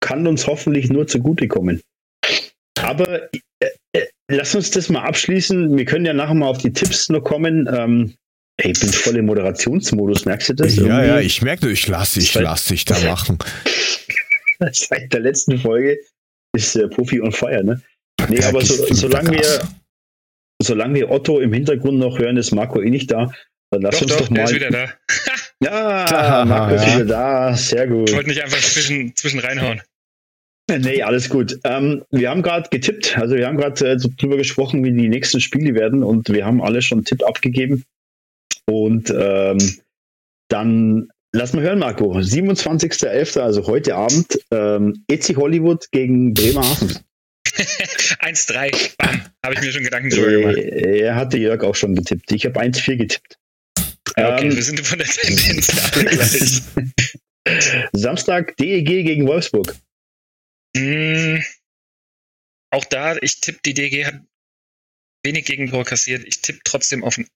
kann 0.00 0.26
uns 0.26 0.46
hoffentlich 0.46 0.88
nur 0.90 1.06
zugutekommen. 1.06 1.80
Aber 2.80 3.22
äh, 3.60 3.70
äh, 3.92 4.06
lass 4.28 4.54
uns 4.54 4.70
das 4.70 4.88
mal 4.88 5.02
abschließen. 5.02 5.76
Wir 5.76 5.84
können 5.84 6.04
ja 6.04 6.12
nachher 6.12 6.34
mal 6.34 6.46
auf 6.46 6.58
die 6.58 6.72
Tipps 6.72 7.08
noch 7.08 7.22
kommen. 7.22 7.68
Ähm, 7.72 8.14
ey, 8.56 8.72
ich 8.72 8.80
bin 8.80 8.90
voll 8.90 9.16
im 9.16 9.26
Moderationsmodus, 9.26 10.24
merkst 10.24 10.50
du 10.50 10.54
das? 10.54 10.76
Ja, 10.76 10.82
Irgendwie? 10.82 11.06
ja, 11.06 11.20
ich 11.20 11.42
merke, 11.42 11.70
ich 11.70 11.86
lasse 11.86 12.20
ich 12.20 12.34
lass 12.34 12.66
dich 12.66 12.84
da 12.84 12.98
machen. 13.00 13.38
Seit 14.72 15.12
der 15.12 15.20
letzten 15.20 15.58
Folge 15.58 15.98
ist 16.54 16.76
äh, 16.76 16.88
Profi 16.88 17.20
on 17.20 17.32
fire, 17.32 17.62
ne? 17.62 17.82
Nee, 18.28 18.40
ja, 18.40 18.48
aber 18.48 18.64
so, 18.64 18.86
solange 18.94 19.32
wir, 19.32 19.68
solange 20.62 20.94
wir 20.94 21.10
Otto 21.10 21.40
im 21.40 21.52
Hintergrund 21.52 21.98
noch 21.98 22.18
hören, 22.18 22.36
ist 22.36 22.52
Marco 22.52 22.80
eh 22.80 22.90
nicht 22.90 23.10
da. 23.10 23.32
Dann 23.70 23.82
lass 23.82 23.96
doch, 23.96 24.02
uns 24.02 24.12
doch, 24.12 24.20
doch 24.20 24.30
mal. 24.30 24.36
Der 24.36 24.44
ist 24.44 24.54
wieder 24.54 24.70
da. 24.70 24.88
ja, 25.60 26.04
Klar, 26.06 26.44
Marco 26.44 26.74
ist 26.74 26.86
wieder 26.86 27.04
da. 27.04 27.56
Sehr 27.56 27.86
gut. 27.86 28.08
Ich 28.08 28.16
wollte 28.16 28.28
nicht 28.28 28.42
einfach 28.42 28.58
zwischen, 28.58 29.14
zwischen 29.16 29.40
reinhauen. 29.40 29.80
Nee, 30.70 31.02
alles 31.02 31.28
gut. 31.28 31.58
Ähm, 31.64 32.04
wir 32.10 32.30
haben 32.30 32.42
gerade 32.42 32.70
getippt, 32.70 33.18
also 33.18 33.36
wir 33.36 33.46
haben 33.46 33.58
gerade 33.58 33.86
äh, 33.86 33.96
drüber 33.98 34.38
gesprochen, 34.38 34.82
wie 34.82 34.92
die 34.92 35.08
nächsten 35.08 35.40
Spiele 35.40 35.74
werden 35.74 36.02
und 36.02 36.30
wir 36.30 36.46
haben 36.46 36.62
alle 36.62 36.80
schon 36.80 36.98
einen 36.98 37.04
Tipp 37.04 37.22
abgegeben. 37.22 37.84
Und 38.66 39.12
ähm, 39.14 39.58
dann 40.48 41.08
lass 41.32 41.52
mal 41.52 41.62
hören, 41.62 41.80
Marco. 41.80 42.12
27.11., 42.12 43.40
also 43.40 43.66
heute 43.66 43.94
Abend, 43.94 44.38
ähm, 44.50 45.04
EC 45.08 45.36
Hollywood 45.36 45.90
gegen 45.90 46.32
Bremerhaven. 46.32 46.98
1-3, 48.20 48.96
bam, 48.96 49.26
habe 49.44 49.54
ich 49.54 49.60
mir 49.60 49.72
schon 49.72 49.84
Gedanken 49.84 50.10
drüber 50.10 50.30
gemacht. 50.30 50.56
Äh, 50.56 51.00
er 51.00 51.14
hatte 51.16 51.38
Jörg 51.38 51.62
auch 51.62 51.74
schon 51.74 51.94
getippt. 51.94 52.32
Ich 52.32 52.44
habe 52.46 52.60
1-4 52.60 52.96
getippt. 52.96 53.38
Okay, 54.16 54.46
ähm, 54.46 54.56
wir 54.56 54.62
sind 54.62 54.80
von 54.80 54.98
der 54.98 55.08
Tendenz 55.08 55.92
alle 55.94 56.04
gleich. 56.04 56.62
Samstag 57.92 58.56
DEG 58.56 58.86
gegen 58.86 59.26
Wolfsburg. 59.26 59.74
Mm, 60.76 61.38
auch 62.70 62.84
da, 62.86 63.16
ich 63.20 63.40
tippe, 63.40 63.60
die 63.64 63.74
DEG 63.74 64.06
hat 64.06 64.20
wenig 65.24 65.44
Gegentor 65.44 65.84
kassiert. 65.84 66.24
Ich 66.26 66.40
tippe 66.40 66.60
trotzdem 66.64 67.04
auf 67.04 67.18
ein 67.18 67.28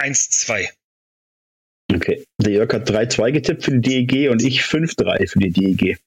1-2. 0.00 0.68
Okay. 1.94 2.24
Der 2.38 2.52
Jörg 2.52 2.72
hat 2.72 2.88
3-2 2.90 3.32
getippt 3.32 3.64
für 3.64 3.78
die 3.78 4.06
DEG 4.06 4.30
und 4.30 4.42
ich 4.42 4.62
5-3 4.62 5.28
für 5.28 5.38
die 5.38 5.50
DEG. 5.50 5.98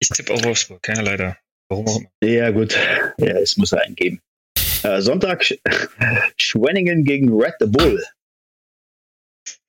Ich 0.00 0.08
tippe 0.08 0.32
auf 0.32 0.44
Wolfsburg, 0.44 0.86
ja, 0.88 1.00
leider. 1.00 1.38
Warum 1.72 1.88
auch 1.88 2.00
immer. 2.00 2.10
Ja, 2.22 2.50
gut. 2.50 2.78
Ja, 3.16 3.38
es 3.38 3.56
muss 3.56 3.72
er 3.72 3.80
eingeben. 3.80 4.20
Äh, 4.82 5.00
Sonntag 5.00 5.54
Schwenningen 6.38 7.04
gegen 7.04 7.32
Red 7.32 7.54
Bull. 7.60 8.04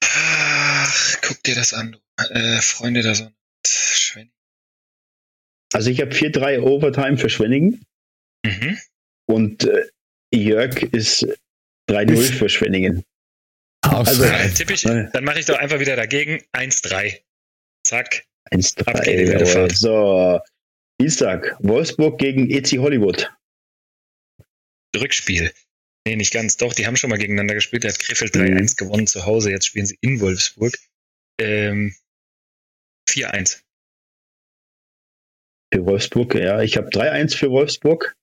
Ach, 0.03 1.21
guck 1.21 1.41
dir 1.43 1.55
das 1.55 1.73
an. 1.73 1.95
Äh, 2.17 2.59
Freunde 2.59 3.03
der 3.03 3.15
Sonne. 3.15 3.33
Schwenningen. 3.65 4.33
Also 5.73 5.89
ich 5.89 6.01
habe 6.01 6.11
4-3 6.11 6.59
Overtime 6.59 7.17
für 7.17 7.29
Schwenningen. 7.29 7.85
Mhm. 8.45 8.77
Und 9.25 9.63
äh, 9.63 9.87
Jörg 10.35 10.83
ist 10.83 11.25
3-0 11.89 12.33
für 12.37 12.49
Schwenningen. 12.49 13.05
Also, 13.81 14.25
ich, 14.25 14.81
dann 14.83 15.23
mache 15.23 15.39
ich 15.39 15.45
doch 15.45 15.57
einfach 15.57 15.79
wieder 15.79 15.95
dagegen. 15.95 16.41
1-3. 16.53 17.21
Zack. 17.85 18.25
1-3. 18.51 19.73
So, 19.75 20.39
Dienstag, 21.01 21.57
Wolfsburg 21.59 22.17
gegen 22.17 22.49
EC 22.49 22.77
Hollywood. 22.77 23.31
Rückspiel. 24.95 25.51
Nee, 26.05 26.15
nicht 26.17 26.33
ganz. 26.33 26.57
Doch, 26.57 26.73
die 26.73 26.85
haben 26.85 26.97
schon 26.97 27.09
mal 27.09 27.17
gegeneinander 27.17 27.55
gespielt. 27.55 27.83
Der 27.83 27.91
hat 27.91 27.99
Krefeld 27.99 28.35
3-1 28.35 28.61
mhm. 28.61 28.75
gewonnen 28.75 29.07
zu 29.07 29.25
Hause. 29.25 29.51
Jetzt 29.51 29.67
spielen 29.67 29.85
sie 29.85 29.97
in 30.01 30.19
Wolfsburg. 30.19 30.77
Ähm, 31.39 31.95
4-1. 33.09 33.61
Für 35.73 35.85
Wolfsburg, 35.85 36.35
ja. 36.35 36.61
Ich 36.61 36.77
habe 36.77 36.89
3-1 36.89 37.37
für 37.37 37.49
Wolfsburg. 37.49 38.15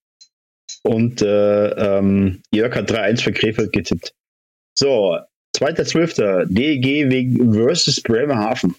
Und 0.82 1.22
äh, 1.22 1.68
ähm, 1.98 2.42
Jörg 2.54 2.74
hat 2.76 2.90
3-1 2.90 3.22
für 3.22 3.32
Krefeld 3.32 3.72
getippt. 3.72 4.14
So, 4.78 5.18
2.12. 5.56 6.46
DEG 6.46 7.52
versus 7.52 8.00
Bremerhaven. 8.00 8.76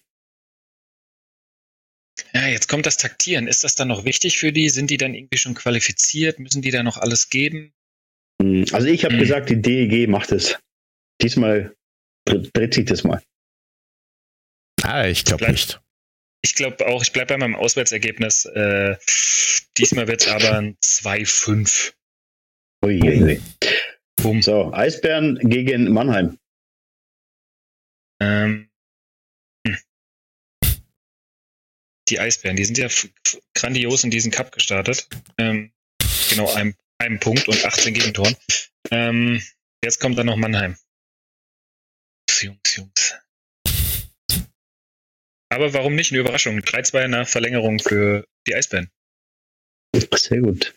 Ja, 2.33 2.47
jetzt 2.47 2.67
kommt 2.67 2.85
das 2.85 2.97
Taktieren. 2.97 3.47
Ist 3.47 3.63
das 3.63 3.75
dann 3.75 3.89
noch 3.89 4.05
wichtig 4.05 4.37
für 4.37 4.51
die? 4.51 4.69
Sind 4.69 4.89
die 4.89 4.97
dann 4.97 5.13
irgendwie 5.13 5.37
schon 5.37 5.53
qualifiziert? 5.53 6.39
Müssen 6.39 6.61
die 6.61 6.71
da 6.71 6.83
noch 6.83 6.97
alles 6.97 7.29
geben? 7.29 7.73
Hm, 8.41 8.65
also 8.71 8.87
ich 8.87 9.03
habe 9.03 9.15
hm. 9.15 9.19
gesagt, 9.19 9.49
die 9.49 9.61
DEG 9.61 10.07
macht 10.07 10.31
es. 10.31 10.57
Diesmal 11.21 11.75
dreht 12.25 12.73
sich 12.73 12.85
das 12.85 13.03
mal. 13.03 13.21
Ah, 14.81 15.07
ich 15.07 15.25
glaube 15.25 15.51
nicht. 15.51 15.79
Ich 16.43 16.55
glaube 16.55 16.87
auch, 16.87 17.03
ich 17.03 17.11
bleibe 17.11 17.33
bei 17.33 17.37
meinem 17.37 17.55
Auswärtsergebnis. 17.55 18.45
Äh, 18.45 18.95
diesmal 19.77 20.07
wird 20.07 20.21
es 20.21 20.27
aber 20.27 20.57
ein 20.57 20.77
2-5. 20.77 21.93
Uiuiui. 22.83 23.39
Boom. 24.15 24.41
So, 24.41 24.73
Eisbären 24.73 25.37
gegen 25.43 25.91
Mannheim. 25.91 26.39
Ähm, 28.19 28.70
die 32.11 32.19
Eisbären, 32.19 32.57
die 32.57 32.65
sind 32.65 32.77
ja 32.77 32.87
grandios 33.55 34.03
in 34.03 34.11
diesen 34.11 34.31
Cup 34.31 34.51
gestartet. 34.51 35.07
Ähm, 35.37 35.71
genau, 36.29 36.51
einem, 36.53 36.75
einem 36.97 37.19
Punkt 37.19 37.47
und 37.47 37.65
18 37.65 37.93
Gegentoren. 37.93 38.35
Ähm, 38.91 39.41
jetzt 39.83 39.99
kommt 39.99 40.17
dann 40.17 40.27
noch 40.27 40.35
Mannheim. 40.35 40.77
Jungs, 42.41 42.75
Jungs. 42.75 43.15
Aber 45.49 45.73
warum 45.73 45.95
nicht 45.95 46.11
eine 46.11 46.21
Überraschung? 46.21 46.59
3-2 46.59 47.07
nach 47.07 47.27
Verlängerung 47.27 47.79
für 47.79 48.25
die 48.47 48.55
Eisbären. 48.55 48.89
Sehr 50.15 50.39
gut. 50.39 50.73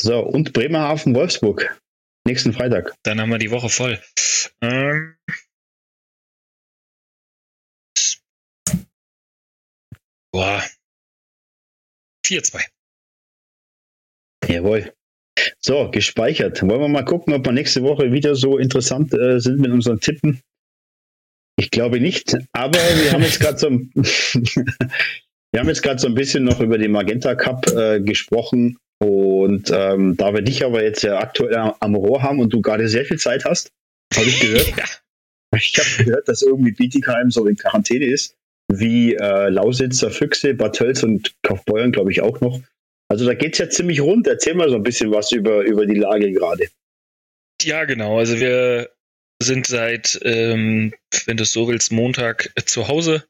So, 0.00 0.20
und 0.20 0.52
Bremerhaven, 0.52 1.14
Wolfsburg. 1.14 1.80
Nächsten 2.26 2.52
Freitag. 2.52 2.94
Dann 3.02 3.20
haben 3.20 3.30
wir 3.30 3.38
die 3.38 3.50
Woche 3.50 3.68
voll. 3.68 4.02
Ähm, 4.60 5.16
Boah. 10.32 10.62
4-2. 12.26 12.64
Jawohl. 14.48 14.92
So, 15.60 15.90
gespeichert. 15.90 16.62
Wollen 16.62 16.80
wir 16.80 16.88
mal 16.88 17.04
gucken, 17.04 17.34
ob 17.34 17.44
wir 17.44 17.52
nächste 17.52 17.82
Woche 17.82 18.12
wieder 18.12 18.34
so 18.34 18.58
interessant 18.58 19.12
äh, 19.14 19.40
sind 19.40 19.60
mit 19.60 19.70
unseren 19.70 20.00
Tippen? 20.00 20.40
Ich 21.56 21.70
glaube 21.70 22.00
nicht, 22.00 22.36
aber 22.52 22.78
wir 22.78 23.12
haben 23.12 23.22
jetzt 23.22 23.40
gerade 23.40 23.58
so, 23.58 23.68
wir 25.52 25.60
haben 25.60 25.68
jetzt 25.68 25.82
gerade 25.82 26.00
so 26.00 26.08
ein 26.08 26.14
bisschen 26.14 26.44
noch 26.44 26.60
über 26.60 26.78
den 26.78 26.92
Magenta 26.92 27.34
Cup 27.34 27.66
äh, 27.68 28.00
gesprochen 28.00 28.78
und 28.98 29.70
ähm, 29.70 30.16
da 30.16 30.32
wir 30.32 30.42
dich 30.42 30.64
aber 30.64 30.82
jetzt 30.82 31.02
ja 31.02 31.18
aktuell 31.18 31.74
am 31.78 31.94
Rohr 31.94 32.22
haben 32.22 32.40
und 32.40 32.52
du 32.52 32.62
gerade 32.62 32.88
sehr 32.88 33.04
viel 33.04 33.18
Zeit 33.18 33.44
hast, 33.44 33.70
habe 34.14 34.26
ich 34.26 34.40
gehört. 34.40 34.68
ja. 34.76 34.84
Ich 35.54 35.78
habe 35.78 36.04
gehört, 36.04 36.28
dass 36.28 36.40
irgendwie 36.40 36.72
Bietigheim 36.72 37.30
so 37.30 37.46
in 37.46 37.56
Quarantäne 37.56 38.06
ist 38.06 38.34
wie 38.68 39.14
äh, 39.14 39.48
Lausitzer 39.48 40.10
Füchse, 40.10 40.54
Bad 40.54 40.76
Tölz 40.76 41.02
und 41.02 41.34
Kaufbeuern, 41.42 41.92
glaube 41.92 42.10
ich, 42.10 42.22
auch 42.22 42.40
noch. 42.40 42.60
Also 43.08 43.26
da 43.26 43.34
geht 43.34 43.52
es 43.52 43.58
ja 43.58 43.68
ziemlich 43.68 44.00
rund. 44.00 44.26
Erzähl 44.26 44.54
mal 44.54 44.70
so 44.70 44.76
ein 44.76 44.82
bisschen 44.82 45.10
was 45.10 45.32
über, 45.32 45.62
über 45.62 45.86
die 45.86 45.98
Lage 45.98 46.32
gerade. 46.32 46.68
Ja, 47.62 47.84
genau. 47.84 48.18
Also 48.18 48.40
wir 48.40 48.90
sind 49.42 49.66
seit, 49.66 50.18
ähm, 50.22 50.94
wenn 51.26 51.36
du 51.36 51.42
es 51.42 51.52
so 51.52 51.68
willst, 51.68 51.92
Montag 51.92 52.50
äh, 52.54 52.62
zu 52.62 52.88
Hause, 52.88 53.24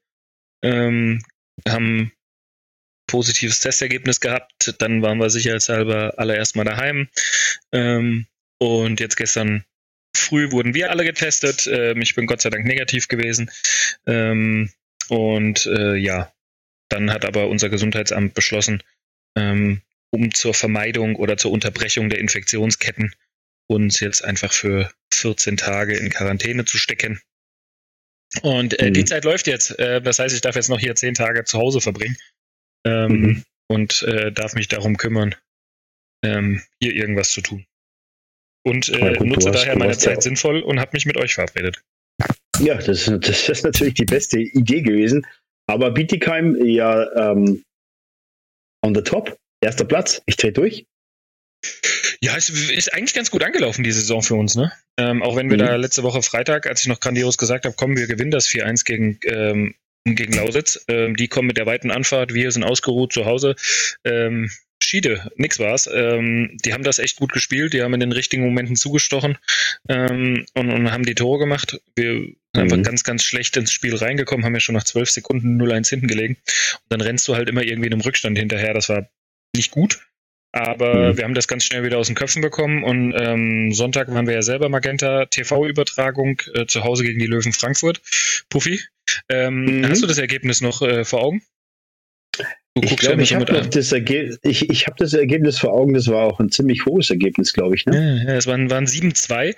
ähm, 0.63 1.23
haben 1.69 2.13
positives 3.09 3.61
Testergebnis 3.61 4.21
gehabt. 4.21 4.75
Dann 4.79 5.03
waren 5.03 5.19
wir 5.19 5.31
sicherheitshalber 5.31 6.15
alle 6.17 6.37
erstmal 6.37 6.65
daheim. 6.65 7.09
Ähm, 7.73 8.27
und 8.59 9.01
jetzt 9.01 9.17
gestern 9.17 9.65
früh 10.17 10.51
wurden 10.53 10.75
wir 10.75 10.91
alle 10.91 11.05
getestet. 11.05 11.69
Ähm, 11.71 12.01
ich 12.01 12.15
bin 12.15 12.27
Gott 12.27 12.41
sei 12.41 12.51
Dank 12.51 12.65
negativ 12.65 13.09
gewesen. 13.09 13.51
Ähm, 14.07 14.71
und 15.09 15.67
äh, 15.67 15.97
ja, 15.97 16.33
dann 16.89 17.11
hat 17.11 17.25
aber 17.25 17.49
unser 17.49 17.69
Gesundheitsamt 17.69 18.35
beschlossen, 18.35 18.83
ähm, 19.37 19.83
um 20.11 20.33
zur 20.35 20.55
Vermeidung 20.55 21.17
oder 21.17 21.37
zur 21.37 21.53
Unterbrechung 21.53 22.11
der 22.11 22.19
Infektionsketten 22.19 23.15
uns 23.67 24.01
jetzt 24.01 24.25
einfach 24.25 24.53
für 24.53 24.91
14 25.15 25.57
Tage 25.57 25.97
in 25.97 26.11
Quarantäne 26.11 26.65
zu 26.65 26.77
stecken. 26.77 27.21
Und 28.43 28.79
äh, 28.79 28.89
mhm. 28.89 28.95
die 28.95 29.05
Zeit 29.05 29.25
läuft 29.25 29.47
jetzt. 29.47 29.79
Äh, 29.79 30.01
das 30.01 30.19
heißt, 30.19 30.35
ich 30.35 30.41
darf 30.41 30.57
jetzt 30.57 30.69
noch 30.69 30.81
hier 30.81 30.95
10 30.95 31.15
Tage 31.15 31.45
zu 31.45 31.59
Hause 31.59 31.81
verbringen 31.81 32.17
ähm, 32.85 33.13
mhm. 33.13 33.45
und 33.69 34.03
äh, 34.03 34.33
darf 34.33 34.55
mich 34.55 34.69
darum 34.69 34.97
kümmern, 34.97 35.35
ähm, 36.25 36.63
hier 36.81 36.95
irgendwas 36.95 37.31
zu 37.31 37.41
tun. 37.41 37.67
Und 38.65 38.89
äh, 38.91 39.15
gut, 39.17 39.27
nutze 39.27 39.51
daher 39.51 39.77
meine 39.77 39.97
Zeit 39.99 40.17
ja 40.17 40.21
sinnvoll 40.21 40.61
und 40.61 40.79
habe 40.79 40.93
mich 40.93 41.05
mit 41.05 41.17
euch 41.17 41.35
verabredet. 41.35 41.83
Ja, 42.61 42.75
das, 42.75 43.05
das, 43.05 43.49
ist 43.49 43.65
natürlich 43.65 43.95
die 43.95 44.05
beste 44.05 44.39
Idee 44.39 44.83
gewesen. 44.83 45.27
Aber 45.67 45.91
Bietigheim 45.91 46.57
ja 46.65 47.33
ähm, 47.33 47.63
on 48.85 48.95
the 48.95 49.03
top, 49.03 49.37
erster 49.61 49.85
Platz. 49.85 50.23
Ich 50.27 50.37
drehe 50.37 50.53
durch. 50.53 50.87
Ja, 52.21 52.37
es 52.37 52.49
ist 52.51 52.93
eigentlich 52.95 53.15
ganz 53.15 53.31
gut 53.31 53.43
angelaufen, 53.43 53.83
die 53.83 53.91
Saison 53.91 54.23
für 54.23 54.35
uns, 54.35 54.55
ne? 54.55 54.73
Ähm, 54.97 55.23
auch 55.23 55.35
wenn 55.35 55.51
wir 55.51 55.57
mhm. 55.57 55.67
da 55.67 55.77
letzte 55.77 56.03
Woche 56.03 56.23
Freitag, 56.23 56.67
als 56.67 56.83
ich 56.83 56.87
noch 56.87 57.01
grandios 57.01 57.37
gesagt 57.37 57.65
habe, 57.65 57.75
komm, 57.77 57.97
wir 57.97 58.07
gewinnen 58.07 58.31
das 58.31 58.49
4-1 58.49 58.85
gegen, 58.85 59.19
ähm, 59.25 59.75
gegen 60.05 60.33
Lausitz. 60.33 60.85
Ähm, 60.89 61.17
die 61.17 61.29
kommen 61.29 61.49
mit 61.49 61.57
der 61.57 61.67
weiten 61.67 61.91
Anfahrt, 61.91 62.33
wir 62.33 62.51
sind 62.53 62.63
ausgeruht 62.63 63.13
zu 63.13 63.25
Hause. 63.25 63.57
Ähm, 64.05 64.51
Schiede, 64.83 65.31
nix 65.37 65.59
war's. 65.59 65.89
Ähm, 65.93 66.57
die 66.65 66.73
haben 66.73 66.85
das 66.85 66.99
echt 66.99 67.17
gut 67.17 67.33
gespielt, 67.33 67.73
die 67.73 67.83
haben 67.83 67.95
in 67.95 68.01
den 68.01 68.13
richtigen 68.13 68.45
Momenten 68.45 68.77
zugestochen 68.77 69.39
ähm, 69.89 70.45
und, 70.55 70.71
und, 70.71 70.93
haben 70.93 71.05
die 71.05 71.15
Tore 71.15 71.39
gemacht. 71.39 71.81
Wir 71.97 72.13
sind 72.15 72.37
mhm. 72.55 72.61
einfach 72.61 72.83
ganz, 72.83 73.05
ganz 73.05 73.25
schlecht 73.25 73.57
ins 73.57 73.73
Spiel 73.73 73.95
reingekommen, 73.95 74.45
haben 74.45 74.55
ja 74.55 74.61
schon 74.61 74.75
nach 74.75 74.85
zwölf 74.85 75.11
Sekunden 75.11 75.61
0-1 75.61 75.89
hinten 75.89 76.09
gelegen. 76.09 76.35
Und 76.35 76.87
dann 76.89 77.01
rennst 77.01 77.27
du 77.29 77.35
halt 77.35 77.49
immer 77.49 77.63
irgendwie 77.63 77.87
in 77.87 77.93
einem 77.93 78.03
Rückstand 78.03 78.39
hinterher. 78.39 78.75
Das 78.75 78.89
war 78.89 79.09
nicht 79.55 79.71
gut. 79.71 80.01
Aber 80.53 81.13
mhm. 81.13 81.17
wir 81.17 81.25
haben 81.25 81.35
das 81.35 81.49
ganz 81.49 81.65
schnell 81.65 81.83
wieder 81.83 81.99
aus 81.99 82.09
den 82.09 82.15
Köpfen 82.15 82.43
bekommen 82.43 82.85
und 82.85 83.15
ähm, 83.17 83.73
Sonntag 83.73 84.09
waren 84.09 84.27
wir 84.27 84.35
ja 84.35 84.43
selber 84.43 84.69
Magenta 84.69 85.25
TV-Übertragung 85.25 86.43
äh, 86.53 86.67
zu 86.67 86.85
Hause 86.85 87.05
gegen 87.05 87.19
die 87.19 87.27
Löwen 87.27 87.55
Frankfurt. 87.55 88.03
Puffy, 88.51 88.81
ähm, 89.31 89.81
mhm. 89.81 89.89
hast 89.89 90.03
du 90.03 90.07
das 90.07 90.19
Ergebnis 90.19 90.61
noch 90.61 90.83
äh, 90.83 91.07
vor 91.07 91.23
Augen? 91.23 91.43
Du 92.75 92.83
ich 92.83 92.97
glaube, 92.97 93.23
ich 93.23 93.35
habe 93.35 93.45
das, 93.45 93.93
Erge 93.93 94.39
ich, 94.43 94.71
ich 94.71 94.87
hab 94.87 94.97
das 94.97 95.13
Ergebnis 95.13 95.59
vor 95.59 95.73
Augen, 95.73 95.93
das 95.93 96.09
war 96.09 96.25
auch 96.25 96.41
ein 96.41 96.51
ziemlich 96.51 96.87
hohes 96.87 97.11
Ergebnis, 97.11 97.53
glaube 97.53 97.75
ich. 97.77 97.85
Ne? 97.85 98.25
Ja, 98.27 98.35
es 98.35 98.47
waren, 98.47 98.71
waren 98.71 98.87
7-2. 98.87 99.55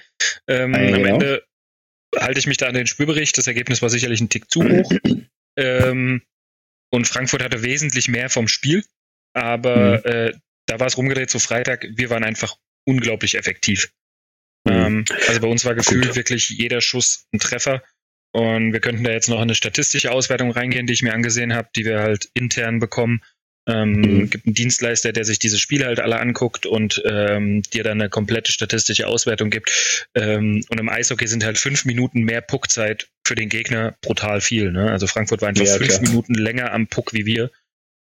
Ähm, 0.49 0.75
ah, 0.75 0.81
ja, 0.81 0.89
am 0.89 0.95
genau. 0.95 1.15
Ende 1.15 1.45
halte 2.19 2.41
ich 2.41 2.47
mich 2.47 2.57
da 2.57 2.67
an 2.67 2.75
den 2.75 2.89
Spülbericht. 2.89 3.39
Das 3.39 3.47
Ergebnis 3.47 3.83
war 3.83 3.89
sicherlich 3.89 4.21
ein 4.21 4.31
Tick 4.31 4.51
zu 4.51 4.65
hoch. 4.65 4.93
ähm, 5.57 6.23
und 6.91 7.07
Frankfurt 7.07 7.43
hatte 7.43 7.62
wesentlich 7.62 8.09
mehr 8.09 8.31
vom 8.31 8.49
Spiel. 8.49 8.85
Aber 9.33 10.03
mhm. 10.05 10.11
äh, 10.11 10.33
da 10.67 10.81
war 10.81 10.89
es 10.89 10.97
rumgedreht 10.97 11.31
zu 11.31 11.39
Freitag. 11.39 11.87
Wir 11.95 12.11
waren 12.11 12.25
einfach 12.25 12.57
unglaublich 12.85 13.37
effektiv. 13.37 13.93
Mhm. 14.65 14.73
Ähm, 14.73 15.05
also 15.29 15.41
bei 15.41 15.49
uns 15.49 15.65
war 15.65 15.75
gefühlt 15.75 16.07
Gut. 16.07 16.17
wirklich 16.17 16.49
jeder 16.49 16.81
Schuss 16.81 17.27
ein 17.33 17.39
Treffer. 17.39 17.83
Und 18.35 18.72
wir 18.72 18.80
könnten 18.80 19.05
da 19.05 19.12
jetzt 19.12 19.28
noch 19.28 19.41
eine 19.41 19.55
statistische 19.55 20.11
Auswertung 20.11 20.51
reingehen, 20.51 20.89
die 20.89 20.93
ich 20.93 21.03
mir 21.03 21.14
angesehen 21.14 21.55
habe, 21.55 21.68
die 21.76 21.85
wir 21.85 22.01
halt 22.01 22.28
intern 22.35 22.80
bekommen. 22.80 23.22
Ähm, 23.68 23.93
mhm. 23.93 24.28
gibt 24.28 24.45
einen 24.45 24.55
Dienstleister, 24.55 25.12
der 25.12 25.24
sich 25.24 25.39
diese 25.39 25.61
Spiele 25.61 25.87
halt 25.87 26.01
alle 26.01 26.18
anguckt 26.18 26.66
und 26.66 27.01
ähm, 27.07 27.62
dir 27.62 27.85
dann 27.85 28.01
eine 28.01 28.11
komplette 28.11 28.51
statistische 28.51 29.07
Auswertung 29.07 29.51
gibt. 29.51 30.09
Ähm, 30.16 30.64
und 30.68 30.80
im 30.80 30.89
Eishockey 30.89 31.28
sind 31.28 31.45
halt 31.45 31.59
fünf 31.59 31.85
Minuten 31.85 32.22
mehr 32.22 32.41
Puckzeit 32.41 33.09
für 33.24 33.37
den 33.37 33.49
Gegner 33.49 33.97
brutal 34.03 34.41
viel. 34.41 34.72
Ne? 34.72 34.91
Also 34.91 35.07
Frankfurt 35.07 35.41
war 35.41 35.51
einfach 35.51 35.64
ja, 35.64 35.76
fünf 35.76 35.89
klar. 35.91 36.03
Minuten 36.03 36.35
länger 36.35 36.72
am 36.72 36.89
Puck 36.89 37.12
wie 37.12 37.26
wir. 37.26 37.53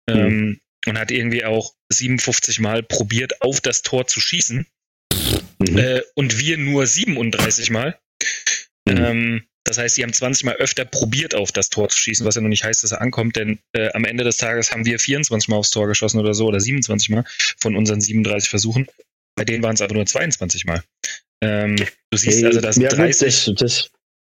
Mhm. 0.09 0.15
Ähm, 0.15 0.59
und 0.85 0.99
hat 0.99 1.11
irgendwie 1.11 1.45
auch 1.45 1.73
57 1.93 2.59
Mal 2.59 2.83
probiert, 2.83 3.41
auf 3.41 3.61
das 3.61 3.83
Tor 3.83 4.05
zu 4.05 4.19
schießen. 4.19 4.67
Mhm. 5.59 5.77
Äh, 5.77 6.01
und 6.15 6.39
wir 6.39 6.57
nur 6.57 6.85
37 6.85 7.69
Mal. 7.69 7.97
Mhm. 8.85 8.97
Ähm, 8.97 9.48
das 9.63 9.77
heißt, 9.77 9.95
sie 9.95 10.03
haben 10.03 10.13
20 10.13 10.45
Mal 10.45 10.55
öfter 10.55 10.85
probiert, 10.85 11.35
auf 11.35 11.51
das 11.51 11.69
Tor 11.69 11.89
zu 11.89 11.97
schießen, 11.97 12.25
was 12.25 12.35
ja 12.35 12.41
noch 12.41 12.49
nicht 12.49 12.63
heißt, 12.63 12.83
dass 12.83 12.91
er 12.91 13.01
ankommt, 13.01 13.35
denn 13.35 13.59
äh, 13.73 13.89
am 13.93 14.05
Ende 14.05 14.23
des 14.23 14.37
Tages 14.37 14.71
haben 14.71 14.85
wir 14.85 14.99
24 14.99 15.49
Mal 15.49 15.57
aufs 15.57 15.71
Tor 15.71 15.87
geschossen 15.87 16.19
oder 16.19 16.33
so, 16.33 16.47
oder 16.47 16.59
27 16.59 17.09
Mal 17.09 17.23
von 17.59 17.75
unseren 17.75 18.01
37 18.01 18.49
Versuchen. 18.49 18.87
Bei 19.35 19.45
denen 19.45 19.63
waren 19.63 19.75
es 19.75 19.81
aber 19.81 19.93
nur 19.93 20.05
22 20.05 20.65
Mal. 20.65 20.83
Ähm, 21.41 21.75
du 21.75 22.17
siehst 22.17 22.43
also, 22.43 22.61
dass 22.61 22.77
ja, 22.77 22.89
30, 22.89 23.45
das, 23.45 23.55
das, 23.55 23.91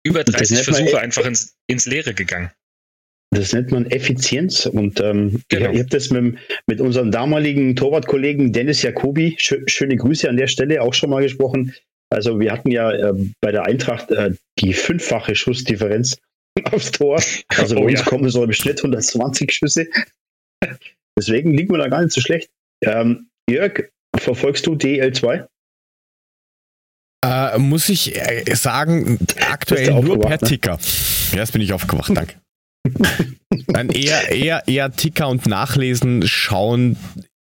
über 0.04 0.24
30 0.24 0.64
Versuche 0.64 1.00
einfach 1.00 1.26
ins, 1.26 1.56
ins 1.68 1.86
Leere 1.86 2.14
gegangen. 2.14 2.52
Das 3.34 3.54
nennt 3.54 3.72
man 3.72 3.90
Effizienz 3.90 4.66
und 4.66 5.00
ähm, 5.00 5.42
genau. 5.48 5.70
ich, 5.70 5.76
ich 5.76 5.80
habe 5.80 5.90
das 5.90 6.10
mit, 6.10 6.36
mit 6.68 6.82
unserem 6.82 7.12
damaligen 7.12 7.78
Torwartkollegen 7.78 8.52
Dennis 8.52 8.82
Jacobi, 8.82 9.38
sch 9.40 9.56
schöne 9.68 9.96
Grüße 9.96 10.30
an 10.30 10.36
der 10.36 10.48
Stelle, 10.48 10.82
auch 10.82 10.94
schon 10.94 11.10
mal 11.10 11.24
gesprochen. 11.24 11.74
Also 12.12 12.40
wir 12.40 12.52
hatten 12.52 12.72
ja 12.72 12.92
äh, 12.92 13.14
bei 13.42 13.52
der 13.52 13.64
Eintracht 13.64 14.12
äh, 14.12 14.32
die 14.60 14.74
fünffache 14.74 15.34
Schussdifferenz 15.34 16.18
aufs 16.72 16.92
Tor. 16.92 17.22
Also 17.48 17.76
bei 17.76 17.82
oh, 17.82 17.86
uns 17.86 18.00
ja. 18.00 18.06
kommen 18.06 18.30
so 18.30 18.44
im 18.44 18.54
Schnitt 18.54 18.80
120 18.80 19.52
Schüsse. 19.52 19.88
Deswegen 21.18 21.54
liegen 21.54 21.74
wir 21.74 21.78
da 21.80 21.88
gar 21.88 22.02
nicht 22.02 22.14
so 22.14 22.22
schlecht. 22.22 22.50
Ähm, 22.84 23.28
Jörg, 23.50 23.90
verfolgst 24.18 24.66
du 24.66 24.74
DL2? 24.74 25.48
Äh, 27.24 27.58
muss 27.60 27.90
ich 27.90 28.16
äh, 28.16 28.56
sagen, 28.56 29.20
aktuell 29.50 30.02
nur 30.02 30.20
per 30.20 30.32
ne? 30.32 30.38
Ticker. 30.40 30.80
Ja, 31.32 31.40
jetzt 31.40 31.54
bin 31.54 31.62
ich 31.62 31.72
aufgewacht, 31.74 32.12
danke. 32.16 32.36
Dann 33.68 33.90
eher, 33.90 34.32
eher, 34.32 34.68
eher 34.68 34.92
Ticker 34.92 35.30
und 35.30 35.46
Nachlesen, 35.46 36.28
schauen 36.28 36.98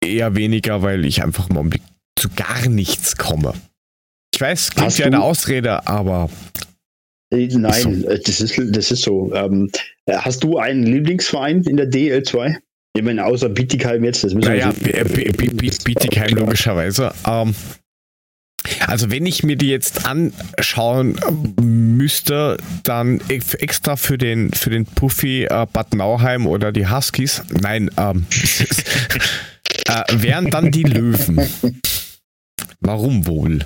eher 0.04 0.36
weniger, 0.36 0.84
weil 0.84 1.06
ich 1.06 1.24
einfach 1.24 1.50
im 1.50 1.58
Augenblick 1.58 1.82
zu 2.18 2.30
gar 2.30 2.68
nichts 2.68 3.18
komme. 3.18 3.54
Ich 4.34 4.42
weiß, 4.42 4.72
klingt 4.72 4.88
Hast 4.88 5.00
wie 5.00 5.04
eine 5.04 5.22
Ausrede, 5.22 5.86
aber. 5.88 6.30
Äh, 7.32 7.48
nein, 7.52 8.02
so. 8.02 8.10
Äh, 8.10 8.20
das, 8.20 8.42
ist, 8.42 8.60
das 8.60 8.92
ist 8.92 9.04
so. 9.04 9.32
Ähm, 9.34 9.70
äh, 10.06 10.18
hast 10.18 10.44
du 10.44 10.58
einen 10.58 10.84
Lieblingsverein 10.84 11.64
in 11.64 11.78
der 11.78 11.90
DL2? 11.90 12.58
Ich 12.96 13.04
meine, 13.04 13.26
außer 13.26 13.50
Bietigheim 13.50 14.04
jetzt. 14.04 14.24
Das 14.24 14.34
müssen 14.34 14.50
naja, 14.50 14.72
Bietigheim 14.72 16.36
logischerweise. 16.36 17.12
Ähm, 17.28 17.54
also 18.88 19.12
wenn 19.12 19.26
ich 19.26 19.44
mir 19.44 19.56
die 19.56 19.70
jetzt 19.70 20.06
anschauen 20.06 21.20
müsste, 21.62 22.58
dann 22.84 23.20
extra 23.28 23.98
für 23.98 24.18
den 24.18 24.52
für 24.52 24.70
den 24.70 24.86
Puffy 24.86 25.48
Bad 25.48 25.94
Nauheim 25.94 26.48
oder 26.48 26.72
die 26.72 26.88
Huskies, 26.88 27.44
nein, 27.50 27.90
ähm, 27.98 28.26
äh, 29.88 30.04
wären 30.14 30.50
dann 30.50 30.72
die 30.72 30.84
Löwen. 30.84 31.40
Warum 32.80 33.28
wohl? 33.28 33.60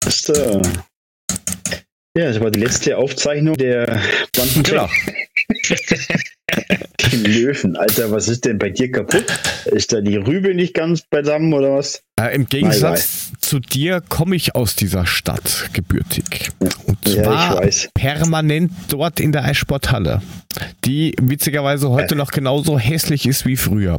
Das, 0.00 0.28
äh, 0.28 0.62
ja, 2.16 2.32
das 2.32 2.40
war 2.40 2.50
die 2.50 2.60
letzte 2.60 2.96
Aufzeichnung 2.96 3.56
der 3.56 4.00
Banden. 4.36 4.62
Genau. 4.62 4.88
die 7.12 7.16
Löwen, 7.16 7.76
Alter, 7.76 8.10
was 8.10 8.28
ist 8.28 8.44
denn 8.44 8.58
bei 8.58 8.70
dir 8.70 8.90
kaputt? 8.90 9.26
Ist 9.66 9.92
da 9.92 10.00
die 10.00 10.16
Rübe 10.16 10.54
nicht 10.54 10.74
ganz 10.74 11.02
beisammen 11.02 11.52
oder 11.52 11.76
was? 11.76 12.02
Äh, 12.20 12.34
Im 12.34 12.46
Gegensatz 12.46 13.32
zu 13.40 13.60
dir 13.60 14.00
komme 14.00 14.36
ich 14.36 14.54
aus 14.54 14.74
dieser 14.74 15.06
Stadt 15.06 15.70
gebürtig. 15.72 16.50
Und 16.86 16.98
zwar 17.06 17.64
ja, 17.64 17.70
permanent 17.94 18.72
dort 18.88 19.20
in 19.20 19.32
der 19.32 19.44
Eissporthalle, 19.44 20.22
die 20.84 21.14
witzigerweise 21.20 21.90
heute 21.90 22.16
noch 22.16 22.30
genauso 22.32 22.78
hässlich 22.78 23.26
ist 23.26 23.46
wie 23.46 23.56
früher. 23.56 23.98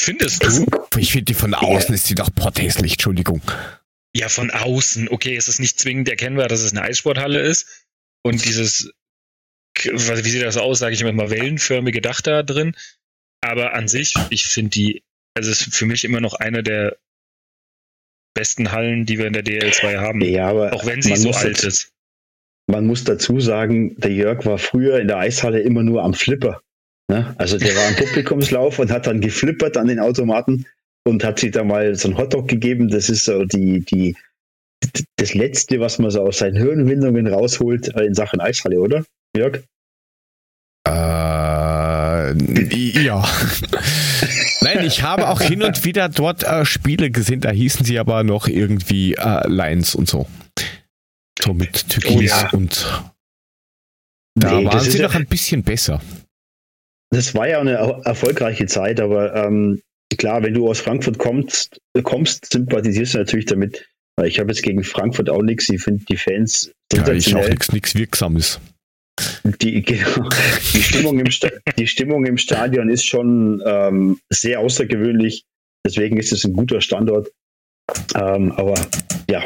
Findest 0.00 0.44
du? 0.44 0.66
Ich 0.98 1.12
finde 1.12 1.24
die 1.24 1.34
von 1.34 1.54
außen 1.54 1.94
ist 1.94 2.08
die 2.08 2.14
doch 2.14 2.30
potthässlich, 2.34 2.92
Entschuldigung. 2.92 3.40
Ja, 4.16 4.30
von 4.30 4.50
außen. 4.50 5.10
Okay, 5.10 5.36
es 5.36 5.46
ist 5.46 5.58
nicht 5.58 5.78
zwingend 5.78 6.08
erkennbar, 6.08 6.48
dass 6.48 6.62
es 6.62 6.72
eine 6.72 6.80
Eissporthalle 6.80 7.40
ist. 7.40 7.84
Und 8.22 8.42
dieses, 8.46 8.90
wie 9.74 10.30
sieht 10.30 10.42
das 10.42 10.56
aus, 10.56 10.78
sage 10.78 10.94
ich 10.94 11.02
immer 11.02 11.12
mal, 11.12 11.28
wellenförmige 11.28 12.00
Dach 12.00 12.22
da 12.22 12.42
drin. 12.42 12.74
Aber 13.42 13.74
an 13.74 13.88
sich, 13.88 14.14
ich 14.30 14.46
finde 14.46 14.70
die, 14.70 15.02
also 15.34 15.50
es 15.50 15.66
ist 15.66 15.76
für 15.76 15.84
mich 15.84 16.02
immer 16.04 16.22
noch 16.22 16.32
eine 16.32 16.62
der 16.62 16.96
besten 18.32 18.72
Hallen, 18.72 19.04
die 19.04 19.18
wir 19.18 19.26
in 19.26 19.34
der 19.34 19.44
DL2 19.44 19.98
haben. 19.98 20.22
Ja, 20.22 20.48
aber 20.48 20.72
auch 20.72 20.86
wenn 20.86 21.02
sie 21.02 21.14
so 21.16 21.32
alt 21.32 21.58
dazu, 21.58 21.68
ist. 21.68 21.92
Man 22.66 22.86
muss 22.86 23.04
dazu 23.04 23.38
sagen, 23.38 24.00
der 24.00 24.12
Jörg 24.12 24.46
war 24.46 24.56
früher 24.56 24.98
in 24.98 25.08
der 25.08 25.18
Eishalle 25.18 25.60
immer 25.60 25.82
nur 25.82 26.02
am 26.02 26.14
Flipper. 26.14 26.62
Ne? 27.08 27.34
Also 27.36 27.58
der 27.58 27.76
war 27.76 27.86
am 27.86 27.96
Publikumslauf 27.96 28.78
und 28.78 28.90
hat 28.90 29.06
dann 29.06 29.20
geflippert 29.20 29.76
an 29.76 29.88
den 29.88 30.00
Automaten 30.00 30.64
und 31.06 31.24
hat 31.24 31.38
sich 31.38 31.52
da 31.52 31.64
mal 31.64 31.94
so 31.94 32.08
ein 32.08 32.16
Hotdog 32.16 32.48
gegeben. 32.48 32.88
Das 32.88 33.08
ist 33.08 33.24
so 33.24 33.44
die, 33.44 33.84
die, 33.84 34.16
das 35.16 35.34
Letzte, 35.34 35.80
was 35.80 35.98
man 35.98 36.10
so 36.10 36.22
aus 36.22 36.38
seinen 36.38 36.56
Hirnwindungen 36.56 37.26
rausholt 37.28 37.88
in 37.88 38.14
Sachen 38.14 38.40
Eishalle, 38.40 38.80
oder, 38.80 39.04
Jörg? 39.36 39.62
Äh, 40.86 40.92
ja. 43.02 43.24
Nein, 44.60 44.84
ich 44.84 45.02
habe 45.02 45.28
auch 45.28 45.40
hin 45.40 45.62
und 45.62 45.84
wieder 45.84 46.08
dort 46.08 46.42
äh, 46.42 46.64
Spiele 46.64 47.10
gesehen, 47.10 47.40
da 47.40 47.50
hießen 47.50 47.84
sie 47.84 47.98
aber 47.98 48.24
noch 48.24 48.48
irgendwie 48.48 49.14
äh, 49.14 49.48
Lions 49.48 49.94
und 49.94 50.08
so. 50.08 50.26
So 51.40 51.54
mit 51.54 51.88
Türkis 51.88 52.16
oh, 52.16 52.20
ja. 52.20 52.50
und 52.50 53.12
da 54.34 54.58
nee, 54.58 54.66
waren 54.66 54.80
sie 54.80 55.00
noch 55.00 55.12
ja, 55.12 55.20
ein 55.20 55.26
bisschen 55.26 55.62
besser. 55.62 56.00
Das 57.10 57.34
war 57.34 57.46
ja 57.46 57.60
eine 57.60 58.02
erfolgreiche 58.04 58.66
Zeit, 58.66 59.00
aber 59.00 59.34
ähm, 59.34 59.80
klar, 60.16 60.42
wenn 60.42 60.54
du 60.54 60.68
aus 60.68 60.80
Frankfurt 60.80 61.18
kommst, 61.18 61.78
kommst 62.02 62.52
sympathisierst 62.52 63.14
du 63.14 63.18
natürlich 63.18 63.46
damit. 63.46 63.86
Ich 64.24 64.38
habe 64.38 64.50
jetzt 64.50 64.62
gegen 64.62 64.82
Frankfurt 64.82 65.28
auch 65.28 65.42
nichts. 65.42 65.68
Ich 65.68 65.82
finde 65.82 66.04
die 66.04 66.16
Fans 66.16 66.72
ja, 66.92 67.06
ich 67.12 67.34
auch 67.34 67.72
nichts 67.72 67.94
Wirksames. 67.94 68.60
Die, 69.62 69.82
genau, 69.82 70.28
die, 70.72 70.82
Stimmung 70.82 71.18
im 71.20 71.30
die 71.78 71.86
Stimmung 71.86 72.26
im 72.26 72.36
Stadion 72.36 72.90
ist 72.90 73.06
schon 73.06 73.62
ähm, 73.64 74.18
sehr 74.30 74.60
außergewöhnlich. 74.60 75.44
Deswegen 75.86 76.18
ist 76.18 76.32
es 76.32 76.44
ein 76.44 76.52
guter 76.52 76.80
Standort. 76.80 77.30
Ähm, 78.14 78.52
aber 78.52 78.74
ja, 79.30 79.44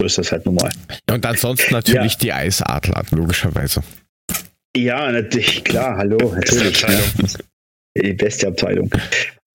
so 0.00 0.06
ist 0.06 0.18
das 0.18 0.32
halt 0.32 0.46
normal. 0.46 0.70
Ja, 1.08 1.14
und 1.14 1.26
ansonsten 1.26 1.72
natürlich 1.72 2.12
ja. 2.12 2.18
die 2.18 2.32
Eisadler, 2.32 3.04
logischerweise. 3.10 3.82
Ja, 4.76 5.10
natürlich, 5.10 5.64
klar, 5.64 5.96
hallo, 5.96 6.34
natürlich. 6.34 6.80
Ja. 6.82 6.88
Die 7.96 8.12
beste 8.12 8.48
Abteilung. 8.48 8.90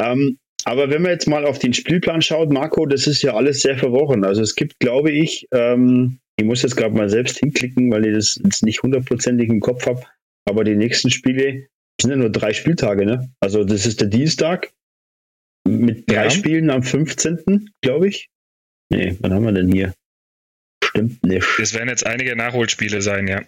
Ähm, 0.02 0.38
aber 0.64 0.90
wenn 0.90 1.02
man 1.02 1.12
jetzt 1.12 1.28
mal 1.28 1.46
auf 1.46 1.60
den 1.60 1.74
Spielplan 1.74 2.22
schaut, 2.22 2.52
Marco, 2.52 2.86
das 2.86 3.08
ist 3.08 3.22
ja 3.22 3.34
alles 3.34 3.62
sehr 3.62 3.78
verworren. 3.78 4.24
Also 4.24 4.42
es 4.42 4.56
gibt, 4.56 4.80
glaube 4.80 5.12
ich, 5.12 5.48
ähm, 5.52 6.20
ich 6.38 6.46
muss 6.46 6.62
jetzt 6.62 6.76
gerade 6.76 6.96
mal 6.96 7.10
selbst 7.10 7.40
hinklicken, 7.40 7.92
weil 7.92 8.06
ich 8.06 8.14
das 8.14 8.40
jetzt 8.44 8.64
nicht 8.64 8.84
hundertprozentig 8.84 9.50
im 9.50 9.60
Kopf 9.60 9.86
habe, 9.88 10.04
aber 10.48 10.64
die 10.64 10.76
nächsten 10.76 11.10
Spiele 11.10 11.68
sind 12.00 12.12
ja 12.12 12.18
nur 12.18 12.30
drei 12.30 12.54
Spieltage, 12.54 13.06
ne? 13.06 13.32
Also 13.40 13.64
das 13.64 13.86
ist 13.86 14.02
der 14.02 14.08
Dienstag 14.08 14.72
mit 15.68 16.10
drei 16.10 16.26
ja. 16.26 16.30
Spielen 16.30 16.70
am 16.70 16.84
15., 16.84 17.70
glaube 17.82 18.08
ich. 18.08 18.30
Nee, 18.92 19.18
wann 19.20 19.34
haben 19.34 19.46
wir 19.46 19.52
denn 19.52 19.72
hier? 19.72 19.94
Stimmt 20.84 21.24
nicht. 21.24 21.48
Es 21.60 21.74
werden 21.74 21.90
jetzt 21.90 22.06
einige 22.06 22.36
Nachholspiele 22.36 23.02
sein, 23.02 23.28
ja. 23.28 23.42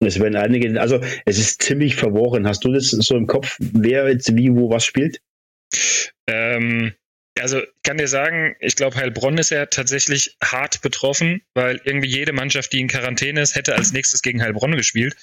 Es 0.00 0.20
werden 0.20 0.36
einige, 0.36 0.80
also 0.80 1.00
es 1.24 1.38
ist 1.38 1.62
ziemlich 1.62 1.96
verworren. 1.96 2.46
Hast 2.46 2.64
du 2.64 2.72
das 2.72 2.88
so 2.88 3.16
im 3.16 3.26
Kopf, 3.26 3.56
wer 3.58 4.08
jetzt 4.08 4.36
wie, 4.36 4.54
wo 4.54 4.70
was 4.70 4.84
spielt? 4.84 5.20
Ähm, 6.26 6.94
also 7.40 7.60
kann 7.82 7.98
dir 7.98 8.08
sagen, 8.08 8.56
ich 8.60 8.76
glaube, 8.76 8.96
Heilbronn 8.96 9.38
ist 9.38 9.50
ja 9.50 9.66
tatsächlich 9.66 10.36
hart 10.42 10.82
betroffen, 10.82 11.42
weil 11.54 11.80
irgendwie 11.84 12.08
jede 12.08 12.32
Mannschaft, 12.32 12.72
die 12.72 12.80
in 12.80 12.88
Quarantäne 12.88 13.40
ist, 13.40 13.54
hätte 13.54 13.74
als 13.74 13.92
nächstes 13.92 14.22
gegen 14.22 14.42
Heilbronn 14.42 14.76
gespielt. 14.76 15.16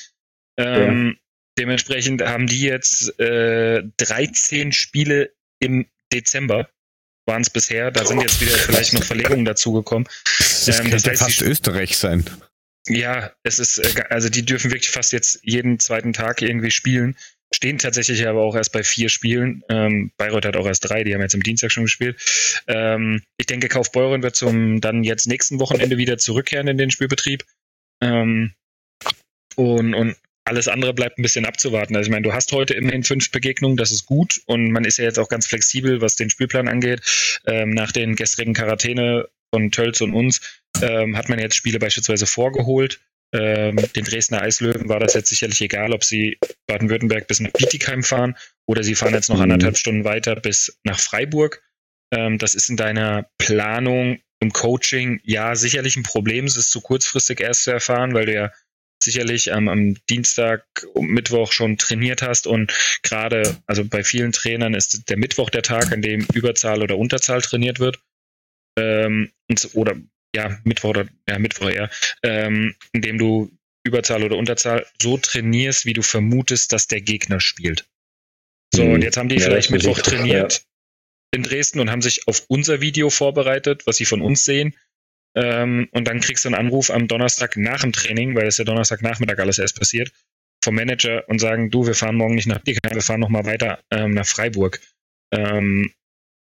Ähm, 0.58 1.08
ja. 1.08 1.14
Dementsprechend 1.58 2.22
haben 2.22 2.47
die 2.47 2.62
jetzt 2.62 3.18
äh, 3.20 3.84
13 3.97 4.72
Spiele 4.72 5.34
im 5.60 5.86
Dezember 6.12 6.70
waren 7.26 7.41
es 7.41 7.49
bisher. 7.49 7.91
Da 7.91 8.06
sind 8.06 8.22
jetzt 8.22 8.41
wieder 8.41 8.58
vielleicht 8.58 8.93
noch 8.93 9.04
Verlegungen 9.04 9.45
dazugekommen. 9.45 10.08
Das, 10.38 10.80
ähm, 10.80 10.91
das 10.91 11.06
heißt, 11.06 11.22
fast 11.22 11.41
Österreich 11.41 11.97
sein. 11.97 12.26
Ja, 12.88 13.32
es 13.43 13.60
ist, 13.60 13.78
äh, 13.78 14.04
also 14.10 14.30
die 14.30 14.43
dürfen 14.43 14.72
wirklich 14.72 14.89
fast 14.89 15.14
jetzt 15.14 15.39
jeden 15.43 15.80
zweiten 15.80 16.14
Tag 16.14 16.41
irgendwie 16.41 16.72
spielen. 16.72 17.16
Stehen 17.54 17.78
tatsächlich 17.78 18.26
aber 18.28 18.41
auch 18.41 18.56
erst 18.56 18.72
bei 18.72 18.84
vier 18.84 19.10
Spielen. 19.10 19.64
Ähm, 19.70 20.12
Bayreuth 20.18 20.45
hat 20.45 20.56
auch 20.56 20.66
erst 20.66 20.89
drei, 20.89 21.04
die 21.04 21.14
haben 21.14 21.22
jetzt 21.22 21.36
am 21.36 21.43
Dienstag 21.43 21.72
schon 21.72 21.84
gespielt. 21.84 22.20
Ähm, 22.68 23.22
ich 23.38 23.45
denke, 23.45 23.68
Kaufbeuren 23.68 24.24
wird 24.24 24.36
zum 24.36 24.80
dann 24.80 25.04
jetzt 25.04 25.28
nächsten 25.28 25.60
Wochenende 25.60 25.97
wieder 25.97 26.18
zurückkehren 26.18 26.68
in 26.68 26.78
den 26.78 26.91
Spielbetrieb. 26.91 27.43
Ähm, 28.02 28.54
und, 29.56 29.93
und 29.93 30.16
alles 30.45 30.68
andere 30.68 30.93
bleibt 30.93 31.20
ein 31.20 31.22
bisschen 31.22 31.45
abzuwarten. 31.45 31.95
Also 31.95 32.08
ich 32.08 32.12
meine, 32.12 32.24
du 32.24 32.34
hast 32.34 32.52
heute 32.52 32.74
immerhin 32.74 33.04
fünf 33.04 33.32
Begegnungen, 33.32 33.78
das 33.78 33.91
ist 33.91 34.06
gut 34.06 34.41
und 34.45 34.72
man 34.72 34.86
ist 34.86 34.97
ja 34.97 35.06
jetzt 35.06 35.20
auch 35.20 35.30
ganz 35.30 35.47
flexibel, 35.47 36.02
was 36.02 36.16
den 36.16 36.30
Spielplan 36.30 36.68
angeht. 36.68 37.02
Ähm, 37.45 37.72
nach 37.72 37.91
den 37.91 38.16
gestrigen 38.16 38.54
Quarantäne 38.54 39.28
von 39.54 39.72
Tölz 39.72 40.02
und 40.02 40.14
uns 40.14 40.62
ähm, 40.82 41.18
hat 41.18 41.30
man 41.30 41.39
jetzt 41.39 41.56
Spiele 41.56 41.80
beispielsweise 41.80 42.26
vorgeholt. 42.26 43.02
Ähm, 43.34 43.78
den 43.96 44.04
Dresdner 44.04 44.42
Eislöwen 44.42 44.90
war 44.90 45.00
das 45.00 45.14
jetzt 45.14 45.30
sicherlich 45.30 45.62
egal, 45.62 45.94
ob 45.94 46.04
sie 46.04 46.38
Baden-Württemberg 46.68 47.28
bis 47.28 47.40
nach 47.40 47.52
Bietigheim 47.52 48.04
fahren 48.04 48.36
oder 48.66 48.84
sie 48.84 48.96
fahren 48.96 49.14
jetzt 49.14 49.30
noch 49.30 49.38
mhm. 49.38 49.44
anderthalb 49.44 49.78
Stunden 49.78 50.04
weiter 50.04 50.36
bis 50.36 50.80
nach 50.84 51.00
Freiburg. 51.00 51.64
Ähm, 52.14 52.38
das 52.38 52.54
ist 52.56 52.70
in 52.70 52.78
deiner 52.78 53.30
Planung 53.38 54.20
im 54.42 54.52
Coaching 54.52 55.22
ja 55.24 55.56
sicherlich 55.56 55.96
ein 55.96 56.04
Problem. 56.04 56.46
Es 56.46 56.58
ist 56.58 56.72
zu 56.72 56.82
kurzfristig 56.82 57.40
erst 57.40 57.64
zu 57.64 57.72
erfahren, 57.72 58.14
weil 58.14 58.26
du 58.26 58.34
ja 58.34 58.52
sicherlich 59.04 59.48
ähm, 59.48 59.68
am 59.68 59.96
Dienstag 60.10 60.66
und 60.94 61.10
Mittwoch 61.10 61.52
schon 61.52 61.78
trainiert 61.78 62.22
hast 62.22 62.48
und 62.48 62.72
gerade, 63.02 63.58
also 63.66 63.84
bei 63.86 64.04
vielen 64.04 64.32
Trainern 64.32 64.74
ist 64.74 65.10
der 65.10 65.18
Mittwoch 65.18 65.50
der 65.50 65.64
Tag, 65.64 65.92
an 65.92 66.02
dem 66.02 66.28
Überzahl 66.34 66.84
oder 66.84 66.98
Unterzahl 66.98 67.42
trainiert 67.42 67.80
wird. 67.80 68.00
Ähm, 68.78 69.32
oder 69.74 69.96
ja, 70.36 70.60
Mittwoch 70.64 70.90
oder 70.90 71.08
ja, 71.28 71.40
Mittwoch 71.40 71.70
eher, 71.70 71.90
ähm, 72.24 72.76
indem 72.94 73.18
du 73.18 73.52
Überzahl 73.84 74.24
oder 74.24 74.38
Unterzahl 74.38 74.86
so 75.02 75.18
trainierst, 75.18 75.86
wie 75.86 75.94
du 75.94 76.02
vermutest, 76.02 76.72
dass 76.72 76.88
der 76.88 77.02
Gegner 77.02 77.40
spielt. 77.40 77.88
So, 78.74 78.84
mhm. 78.84 78.94
und 78.94 79.04
jetzt 79.04 79.18
haben 79.18 79.30
die 79.30 79.36
ja, 79.36 79.42
vielleicht 79.42 79.72
Mittwoch 79.72 80.00
trainiert 80.00 80.54
ja. 80.54 80.60
in 81.38 81.44
Dresden 81.44 81.80
und 81.80 81.90
haben 81.90 82.02
sich 82.02 82.28
auf 82.28 82.46
unser 82.48 82.82
Video 82.82 83.10
vorbereitet, 83.10 83.86
was 83.86 83.98
sie 83.98 84.06
von 84.06 84.22
uns 84.22 84.46
sehen. 84.46 84.76
Ähm, 85.36 85.88
und 85.92 86.08
dann 86.08 86.20
kriegst 86.20 86.46
du 86.46 86.50
einen 86.50 86.56
Anruf 86.56 86.90
am 86.90 87.08
Donnerstag 87.08 87.58
nach 87.58 87.82
dem 87.82 87.94
Training, 87.94 88.36
weil 88.36 88.48
es 88.48 88.58
ja 88.58 88.66
Donnerstagnachmittag 88.66 89.40
alles 89.40 89.60
erst 89.60 89.78
passiert, 89.78 90.12
vom 90.64 90.76
Manager 90.76 91.28
und 91.28 91.40
sagen, 91.40 91.72
du, 91.72 91.88
wir 91.88 91.96
fahren 91.96 92.16
morgen 92.16 92.36
nicht 92.36 92.48
nach 92.48 92.60
Bietigheim, 92.60 92.96
wir 92.96 93.02
fahren 93.02 93.22
nochmal 93.22 93.46
weiter 93.46 93.80
ähm, 93.92 94.12
nach 94.12 94.28
Freiburg. 94.28 94.80
Ähm, 95.34 95.94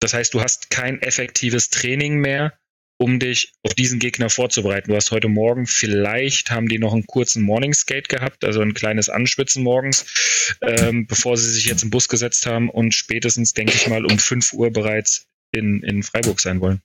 das 0.00 0.14
heißt, 0.14 0.34
du 0.34 0.40
hast 0.40 0.70
kein 0.70 1.02
effektives 1.02 1.70
Training 1.70 2.18
mehr, 2.18 2.56
um 2.98 3.18
dich 3.18 3.52
auf 3.62 3.74
diesen 3.74 3.98
Gegner 3.98 4.30
vorzubereiten. 4.30 4.90
Du 4.90 4.96
hast 4.96 5.10
heute 5.10 5.28
Morgen, 5.28 5.66
vielleicht 5.66 6.50
haben 6.50 6.68
die 6.68 6.78
noch 6.78 6.92
einen 6.92 7.06
kurzen 7.06 7.42
Morning 7.42 7.74
Skate 7.74 8.08
gehabt, 8.08 8.44
also 8.44 8.60
ein 8.60 8.74
kleines 8.74 9.08
Anschwitzen 9.08 9.62
morgens, 9.62 10.06
ähm, 10.62 11.06
bevor 11.06 11.36
sie 11.36 11.50
sich 11.50 11.66
jetzt 11.66 11.82
im 11.82 11.90
Bus 11.90 12.08
gesetzt 12.08 12.46
haben 12.46 12.70
und 12.70 12.94
spätestens, 12.94 13.52
denke 13.52 13.74
ich 13.74 13.86
mal, 13.88 14.04
um 14.04 14.18
5 14.18 14.52
Uhr 14.54 14.70
bereits 14.70 15.26
in, 15.52 15.82
in 15.82 16.02
Freiburg 16.02 16.40
sein 16.40 16.60
wollen. 16.60 16.80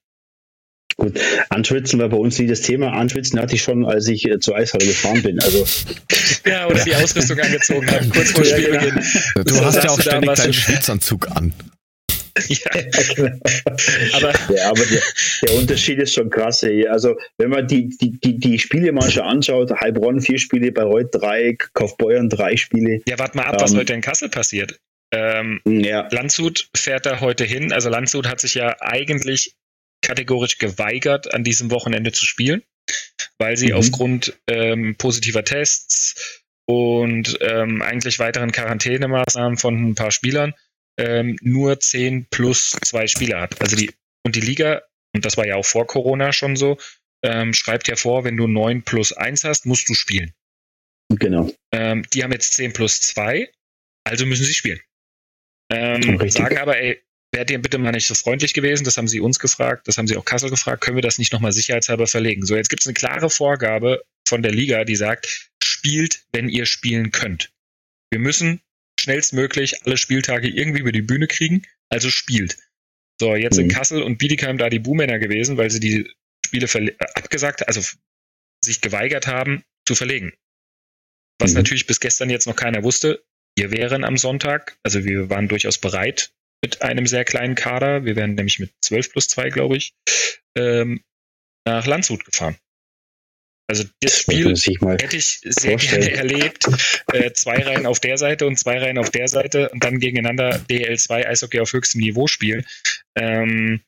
Gut, 0.97 1.20
Anschwitzen 1.49 1.99
war 1.99 2.09
bei 2.09 2.18
uns 2.18 2.38
nie 2.38 2.47
das 2.47 2.62
Thema. 2.62 2.91
Anschwitzen 2.91 3.39
hatte 3.39 3.55
ich 3.55 3.64
schon, 3.64 3.86
als 3.86 4.07
ich 4.07 4.28
äh, 4.28 4.39
zur 4.39 4.55
Eishalle 4.55 4.86
gefahren 4.86 5.22
bin. 5.22 5.41
Also 5.41 5.66
ja, 6.45 6.68
oder 6.68 6.84
die 6.84 6.93
Ausrüstung 6.93 7.39
angezogen 7.39 7.89
habe, 7.89 8.07
kurz 8.09 8.32
vor 8.32 8.43
Spielbeginn. 8.45 9.01
Genau. 9.36 9.45
Du 9.45 9.66
hast 9.66 9.84
ja 9.84 9.89
auch 9.89 10.01
ständig 10.01 10.34
deinen 10.34 10.53
Schwitzanzug 10.53 11.30
an. 11.32 11.53
Ja, 12.50 12.72
aber, 14.14 14.34
ja, 14.54 14.70
aber 14.70 14.86
der, 14.86 15.02
der, 15.44 15.56
Unterschied 15.56 16.00
ist 16.00 16.14
schon 16.14 16.30
krass. 16.30 16.64
Ey. 16.64 16.88
Also, 16.88 17.16
wenn 17.38 17.50
man 17.50 17.68
die, 17.68 17.89
die, 17.89 18.20
die, 18.20 18.39
die 18.39 18.60
Spiele 18.60 18.92
mal 18.92 19.10
schon 19.10 19.24
anschaut, 19.24 19.72
Heilbronn 19.80 20.22
vier 20.22 20.38
Spiele, 20.38 20.72
Bayreuth 20.72 21.10
drei, 21.12 21.58
Kaufbeuern 21.74 22.30
drei 22.30 22.56
Spiele. 22.58 23.02
Ja, 23.08 23.20
warte 23.20 23.38
mal 23.38 23.46
ab, 23.46 23.56
ähm, 23.56 23.62
was 23.62 23.76
heute 23.76 23.94
in 23.94 24.02
Kassel 24.02 24.30
passiert. 24.30 24.80
Ähm, 25.12 25.62
ja. 25.66 26.08
Landshut 26.12 26.70
fährt 26.76 27.06
da 27.06 27.20
heute 27.20 27.44
hin. 27.44 27.74
Also 27.74 27.89
Landshut 27.89 28.28
hat 28.28 28.39
sich 28.39 28.56
ja 28.56 28.76
eigentlich 28.80 29.56
kategorisch 30.02 30.58
geweigert, 30.58 31.34
an 31.34 31.44
diesem 31.44 31.70
Wochenende 31.72 32.12
zu 32.12 32.26
spielen, 32.26 32.64
weil 33.38 33.58
sie 33.58 33.70
mhm. 33.70 33.76
aufgrund 33.76 34.39
ähm, 34.48 34.96
positiver 34.98 35.44
Tests 35.44 36.44
und 36.66 37.38
ähm, 37.42 37.82
eigentlich 37.82 38.20
weiteren 38.20 38.52
Quarantänemaßnahmen 38.52 39.58
von 39.58 39.89
ein 39.89 39.96
paar 39.96 40.12
Spielern 40.12 40.54
ähm, 40.98 41.38
nur 41.42 41.80
10 41.80 42.28
plus 42.30 42.72
zwei 42.84 43.08
Spieler 43.08 43.42
hat. 43.42 43.62
Also 43.62 43.76
die, 43.76 43.92
und 44.26 44.36
die 44.36 44.42
Liga, 44.42 44.82
und 45.14 45.26
das 45.26 45.38
war 45.38 45.46
ja 45.46 45.56
auch 45.56 45.66
vor 45.66 45.88
Corona 45.88 46.34
schon 46.34 46.56
so, 46.56 46.78
ähm, 47.24 47.54
schreibt 47.54 47.88
ja 47.88 47.96
vor, 47.96 48.24
wenn 48.24 48.38
du 48.38 48.48
9 48.48 48.84
plus 48.84 49.14
1 49.14 49.44
hast, 49.44 49.66
musst 49.66 49.88
du 49.89 49.94
spielen. 49.94 50.34
Genau. 51.10 51.52
Ähm, 51.72 52.06
die 52.14 52.24
haben 52.24 52.32
jetzt 52.32 52.54
10 52.54 52.74
plus 52.74 53.02
2, 53.02 53.52
also 54.06 54.26
müssen 54.26 54.46
sie 54.46 54.54
spielen. 54.54 54.80
Ähm, 55.72 56.30
sagen 56.30 56.58
aber, 56.58 56.78
ey, 56.78 57.02
wärt 57.34 57.50
ihr 57.50 57.62
bitte 57.62 57.78
mal 57.78 57.92
nicht 57.92 58.08
so 58.08 58.16
freundlich 58.16 58.54
gewesen? 58.54 58.84
Das 58.84 58.98
haben 58.98 59.08
sie 59.08 59.22
uns 59.22 59.39
gefragt, 59.39 59.88
das 59.88 59.98
haben 59.98 60.08
sie 60.08 60.18
auch 60.18 60.26
Kassel 60.26 60.50
gefragt, 60.50 60.82
können 60.82 60.98
wir 60.98 61.02
das 61.02 61.18
nicht 61.18 61.32
nochmal 61.32 61.54
sicherheitshalber 61.54 62.08
verlegen? 62.08 62.46
So, 62.46 62.56
jetzt 62.56 62.70
gibt 62.70 62.82
es 62.82 62.88
eine 62.88 62.94
klare 62.94 63.30
Vorgabe 63.30 64.04
von 64.28 64.42
der 64.42 64.52
Liga, 64.52 64.84
die 64.84 64.96
sagt, 64.96 65.50
spielt, 65.64 66.24
wenn 66.32 66.50
ihr 66.50 66.66
spielen 66.66 67.12
könnt. 67.12 67.52
Wir 68.12 68.20
müssen 68.20 68.62
schnellstmöglich 69.02 69.86
alle 69.86 69.97
Spieltage 69.97 70.47
irgendwie 70.47 70.80
über 70.80 70.91
die 70.91 71.02
Bühne 71.02 71.28
kriegen, 71.28 71.64
also 71.89 72.10
spielt. 72.10 72.58
So, 73.20 73.36
jetzt 73.36 73.58
mhm. 73.58 73.66
in 73.66 73.70
Kassel 73.70 74.02
und 74.02 74.18
Bietigheim 74.18 74.58
da 74.58 74.70
die 74.70 74.80
Buhmänner 74.80 75.20
gewesen, 75.20 75.58
weil 75.58 75.70
sie 75.70 75.80
die 75.80 76.10
Spiele 76.45 76.68
äh, 76.68 76.95
abgesagt, 77.16 77.68
also 77.68 77.82
sich 78.64 78.82
geweigert 78.82 79.28
haben 79.28 79.64
zu 79.88 79.95
verlegen. 79.95 80.34
Was 81.39 81.52
mhm. 81.52 81.58
natürlich 81.58 81.88
bis 81.88 81.99
gestern 81.99 82.30
jetzt 82.30 82.47
noch 82.47 82.56
keiner 82.56 82.84
wusste. 82.84 83.24
Wir 83.58 83.72
wären 83.72 84.04
am 84.04 84.18
Sonntag, 84.18 84.78
also 84.84 85.04
wir 85.04 85.30
waren 85.30 85.47
durchaus 85.47 85.78
bereit 85.78 86.32
mit 86.64 86.82
einem 86.82 87.06
sehr 87.06 87.26
kleinen 87.26 87.56
Kader. 87.56 88.06
Wir 88.06 88.16
wären 88.16 88.36
nämlich 88.36 88.60
mit 88.60 88.72
12 88.82 89.12
plus 89.12 89.28
2, 89.28 89.49
glaube 89.49 89.78
ich, 89.78 89.93
ähm, 90.56 91.04
nach 91.66 91.86
Landshut 91.86 92.24
gefahren. 92.24 92.58
Also 93.72 93.86
das 94.01 94.17
Spiel 94.19 94.53
hätte 94.53 95.15
ich 95.15 95.39
sehr 95.45 95.72
vorstellen. 95.72 96.01
gerne 96.01 96.17
erlebt. 96.17 96.67
Äh, 97.13 97.32
zwei 97.32 97.55
Reihen 97.55 97.86
auf 97.86 98.01
der 98.01 98.17
Seite 98.17 98.45
und 98.45 98.59
zwei 98.59 98.78
Reihen 98.78 98.97
auf 98.97 99.11
der 99.11 99.30
Seite 99.30 99.69
und 99.69 99.82
dann 99.82 99.97
gegeneinander 99.97 100.57
DL2 100.69 101.26
Eishockey 101.26 101.61
auf 101.61 101.72
höchstem 101.72 102.01
Niveau 102.01 102.28
spielen. 102.28 102.65
Ähm, 103.15 103.80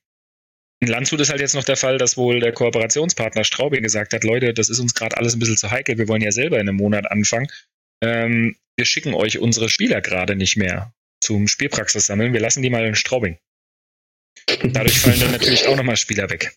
in 0.80 0.88
Landshut 0.88 1.20
ist 1.20 1.32
halt 1.32 1.42
jetzt 1.42 1.54
noch 1.54 1.66
der 1.66 1.76
Fall, 1.76 1.98
dass 1.98 2.16
wohl 2.16 2.40
der 2.40 2.54
Kooperationspartner 2.54 3.44
Straubing 3.44 3.84
gesagt 3.84 4.14
hat, 4.14 4.24
Leute, 4.24 4.54
das 4.54 4.70
ist 4.70 4.80
uns 4.80 4.94
gerade 4.94 5.18
alles 5.18 5.36
ein 5.36 5.40
bisschen 5.40 5.58
zu 5.58 5.70
heikel, 5.70 5.98
wir 5.98 6.08
wollen 6.08 6.22
ja 6.22 6.32
selber 6.32 6.62
in 6.62 6.70
einem 6.70 6.78
Monat 6.78 7.12
anfangen. 7.12 7.48
Ähm, 8.02 8.56
wir 8.78 8.86
schicken 8.86 9.14
euch 9.14 9.38
unsere 9.40 9.68
Spieler 9.68 10.00
gerade 10.00 10.38
nicht 10.38 10.56
mehr 10.56 10.94
zum 11.22 11.50
Spielpraxis 11.50 12.06
sammeln, 12.06 12.32
wir 12.32 12.40
lassen 12.40 12.62
die 12.62 12.70
mal 12.70 12.86
in 12.86 12.96
Straubing. 12.96 13.38
Dadurch 14.64 14.98
fallen 15.00 15.20
dann 15.20 15.32
natürlich 15.32 15.68
auch 15.68 15.76
nochmal 15.76 15.98
Spieler 15.98 16.30
weg. 16.30 16.56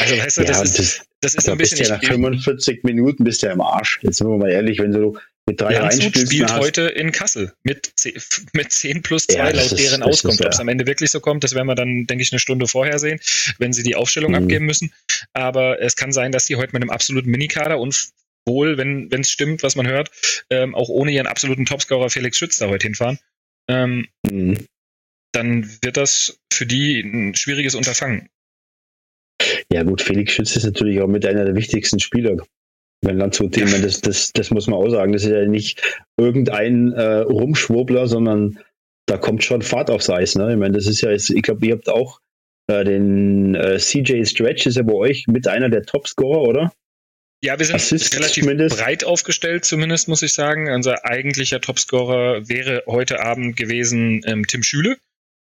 Also 0.00 0.16
weißt 0.16 0.36
du, 0.38 0.42
ja, 0.42 0.48
das, 0.48 0.62
ist, 0.62 0.78
das, 0.78 1.06
das 1.20 1.34
ist 1.34 1.48
ein 1.48 1.58
bisschen. 1.58 1.78
Bist 1.78 1.90
ja 1.90 1.96
nach 1.96 2.04
45 2.04 2.84
Minuten 2.84 3.24
bist 3.24 3.42
du 3.42 3.46
ja 3.46 3.52
im 3.52 3.60
Arsch. 3.60 3.98
Jetzt 4.02 4.18
sind 4.18 4.28
wir 4.28 4.36
mal 4.36 4.50
ehrlich, 4.50 4.78
wenn 4.78 4.92
du 4.92 5.18
mit 5.46 5.60
drei 5.60 5.74
Landshut 5.74 6.16
spielt 6.16 6.50
hast. 6.50 6.60
heute 6.60 6.82
in 6.82 7.12
Kassel 7.12 7.52
mit, 7.64 7.92
10, 7.96 8.14
mit 8.54 8.72
10 8.72 9.02
plus 9.02 9.26
2 9.26 9.34
ja, 9.34 9.50
laut 9.50 9.72
ist, 9.72 9.78
deren 9.78 10.02
Auskunft. 10.02 10.40
Ob 10.40 10.52
es 10.52 10.60
am 10.60 10.68
Ende 10.68 10.86
wirklich 10.86 11.10
so 11.10 11.20
kommt, 11.20 11.44
das 11.44 11.54
werden 11.54 11.66
wir 11.66 11.74
dann, 11.74 12.06
denke 12.06 12.22
ich, 12.22 12.32
eine 12.32 12.38
Stunde 12.38 12.66
vorher 12.66 12.98
sehen, 12.98 13.20
wenn 13.58 13.72
sie 13.72 13.82
die 13.82 13.94
Aufstellung 13.94 14.30
mhm. 14.32 14.38
abgeben 14.38 14.64
müssen. 14.64 14.92
Aber 15.32 15.80
es 15.80 15.96
kann 15.96 16.12
sein, 16.12 16.32
dass 16.32 16.46
die 16.46 16.56
heute 16.56 16.72
mit 16.72 16.82
einem 16.82 16.90
absoluten 16.90 17.30
Minikader 17.30 17.78
und 17.78 18.10
wohl, 18.46 18.78
wenn 18.78 19.08
es 19.10 19.30
stimmt, 19.30 19.62
was 19.62 19.76
man 19.76 19.86
hört, 19.86 20.10
ähm, 20.50 20.74
auch 20.74 20.88
ohne 20.88 21.12
ihren 21.12 21.26
absoluten 21.26 21.66
Topscorer 21.66 22.10
Felix 22.10 22.38
Schütz 22.38 22.56
da 22.56 22.68
heute 22.68 22.86
hinfahren. 22.86 23.18
Ähm, 23.68 24.08
mhm. 24.26 24.66
Dann 25.32 25.68
wird 25.82 25.96
das 25.96 26.38
für 26.52 26.66
die 26.66 27.00
ein 27.00 27.34
schwieriges 27.34 27.74
Unterfangen. 27.74 28.28
Ja 29.72 29.82
gut, 29.82 30.02
Felix 30.02 30.32
Schütz 30.32 30.56
ist 30.56 30.64
natürlich 30.64 31.00
auch 31.00 31.08
mit 31.08 31.26
einer 31.26 31.44
der 31.44 31.54
wichtigsten 31.54 31.98
Spieler 31.98 32.36
wenn 33.04 33.18
Landshut, 33.18 33.56
ich 33.56 33.64
meine, 33.64 33.82
das, 33.82 34.00
das, 34.00 34.32
das 34.32 34.50
muss 34.50 34.66
man 34.66 34.78
auch 34.78 34.88
sagen, 34.88 35.12
das 35.12 35.24
ist 35.24 35.30
ja 35.30 35.46
nicht 35.46 35.82
irgendein 36.16 36.92
äh, 36.92 37.18
Rumschwurbler, 37.18 38.06
sondern 38.06 38.58
da 39.06 39.18
kommt 39.18 39.44
schon 39.44 39.62
Fahrt 39.62 39.90
aufs 39.90 40.10
Eis. 40.10 40.34
Ne? 40.34 40.52
Ich 40.52 40.58
meine, 40.58 40.74
das 40.74 40.86
ist 40.86 41.02
ja, 41.02 41.10
jetzt, 41.10 41.30
ich 41.30 41.42
glaube, 41.42 41.66
ihr 41.66 41.74
habt 41.74 41.88
auch 41.88 42.20
äh, 42.68 42.84
den 42.84 43.54
äh, 43.54 43.78
CJ 43.78 44.24
Stretch, 44.24 44.66
ist 44.66 44.76
ja 44.76 44.82
bei 44.82 44.94
euch 44.94 45.26
mit 45.26 45.46
einer 45.46 45.68
der 45.68 45.82
Topscorer, 45.82 46.42
oder? 46.42 46.72
Ja, 47.42 47.58
wir 47.58 47.66
sind 47.66 47.74
Assist 47.74 48.16
relativ 48.16 48.44
zumindest. 48.44 48.78
breit 48.78 49.04
aufgestellt, 49.04 49.66
zumindest 49.66 50.08
muss 50.08 50.22
ich 50.22 50.32
sagen. 50.32 50.70
Unser 50.72 51.04
eigentlicher 51.04 51.60
Topscorer 51.60 52.48
wäre 52.48 52.84
heute 52.86 53.20
Abend 53.20 53.56
gewesen 53.56 54.22
ähm, 54.24 54.46
Tim 54.46 54.62
Schüle. 54.62 54.96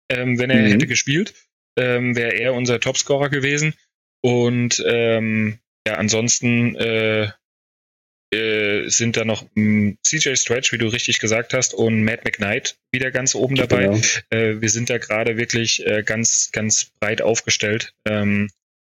Ähm, 0.10 0.40
wenn 0.40 0.50
er 0.50 0.62
mhm. 0.62 0.72
hätte 0.72 0.88
gespielt, 0.88 1.34
ähm, 1.78 2.16
wäre 2.16 2.32
er 2.32 2.54
unser 2.54 2.80
Topscorer 2.80 3.30
gewesen. 3.30 3.74
Und 4.22 4.84
ähm, 4.86 5.60
ja, 5.88 5.96
ansonsten 5.96 6.76
äh, 6.76 7.30
äh, 8.32 8.90
sind 8.90 9.18
da 9.18 9.26
noch 9.26 9.44
hm, 9.56 9.98
CJ 10.04 10.36
Stretch, 10.36 10.72
wie 10.72 10.78
du 10.78 10.88
richtig 10.88 11.20
gesagt 11.20 11.54
hast, 11.54 11.74
und 11.74 12.04
Matt 12.04 12.26
McKnight 12.26 12.78
wieder 12.92 13.12
ganz 13.12 13.34
oben 13.34 13.56
dabei. 13.56 13.88
Genau. 13.88 14.00
Äh, 14.30 14.62
wir 14.62 14.70
sind 14.70 14.90
da 14.90 14.98
gerade 14.98 15.38
wirklich 15.38 15.86
äh, 15.86 16.04
ganz, 16.04 16.52
ganz 16.52 16.92
breit 17.00 17.22
aufgestellt 17.22 17.94
ähm, 18.06 18.50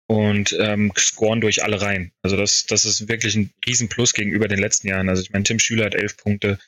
und 0.06 0.54
ähm, 0.60 0.92
scoren 0.98 1.40
durch 1.40 1.64
alle 1.64 1.80
Reihen. 1.80 2.12
Also 2.22 2.36
das, 2.36 2.66
das 2.66 2.84
ist 2.84 3.08
wirklich 3.08 3.34
ein 3.34 3.50
Riesenplus 3.66 4.12
gegenüber 4.12 4.48
den 4.48 4.58
letzten 4.58 4.88
Jahren. 4.88 5.08
Also 5.08 5.22
ich 5.22 5.30
meine, 5.30 5.44
Tim 5.44 5.58
Schüler 5.58 5.86
hat 5.86 5.94
elf 5.94 6.18
Punkte, 6.18 6.58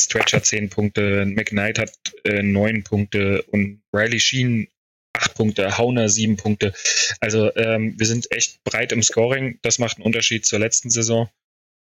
Stretch 0.00 0.32
hat 0.32 0.46
zehn 0.46 0.68
Punkte, 0.68 1.24
McKnight 1.26 1.78
hat 1.80 1.92
äh, 2.24 2.42
neun 2.42 2.84
Punkte 2.84 3.42
und 3.42 3.82
Riley 3.92 4.20
Sheen 4.20 4.68
acht 5.12 5.34
Punkte, 5.34 5.78
Hauner 5.78 6.08
sieben 6.08 6.36
Punkte. 6.36 6.72
Also 7.20 7.54
ähm, 7.56 7.94
wir 7.98 8.06
sind 8.06 8.30
echt 8.32 8.62
breit 8.64 8.92
im 8.92 9.02
Scoring. 9.02 9.58
Das 9.62 9.78
macht 9.78 9.96
einen 9.96 10.06
Unterschied 10.06 10.46
zur 10.46 10.58
letzten 10.58 10.90
Saison. 10.90 11.28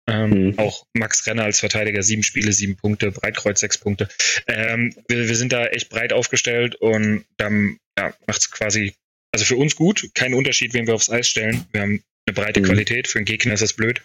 Ähm, 0.07 0.47
mhm. 0.47 0.59
Auch 0.59 0.85
Max 0.93 1.25
Renner 1.27 1.43
als 1.43 1.59
Verteidiger, 1.59 2.01
sieben 2.01 2.23
Spiele, 2.23 2.51
sieben 2.51 2.75
Punkte, 2.75 3.11
Breitkreuz 3.11 3.59
sechs 3.59 3.77
Punkte. 3.77 4.07
Ähm, 4.47 4.95
wir, 5.07 5.27
wir, 5.27 5.35
sind 5.35 5.53
da 5.53 5.67
echt 5.67 5.89
breit 5.89 6.11
aufgestellt 6.11 6.75
und 6.75 7.25
dann 7.37 7.77
ja, 7.97 8.13
macht 8.25 8.41
es 8.41 8.51
quasi, 8.51 8.93
also 9.31 9.45
für 9.45 9.57
uns 9.57 9.75
gut, 9.75 10.09
kein 10.15 10.33
Unterschied, 10.33 10.73
wen 10.73 10.87
wir 10.87 10.95
aufs 10.95 11.09
Eis 11.09 11.27
stellen. 11.27 11.65
Wir 11.71 11.81
haben 11.81 12.03
eine 12.25 12.33
breite 12.33 12.61
mhm. 12.61 12.65
Qualität, 12.65 13.07
für 13.07 13.19
den 13.19 13.25
Gegner 13.25 13.53
ist 13.53 13.61
das 13.61 13.73
blöd. 13.73 14.01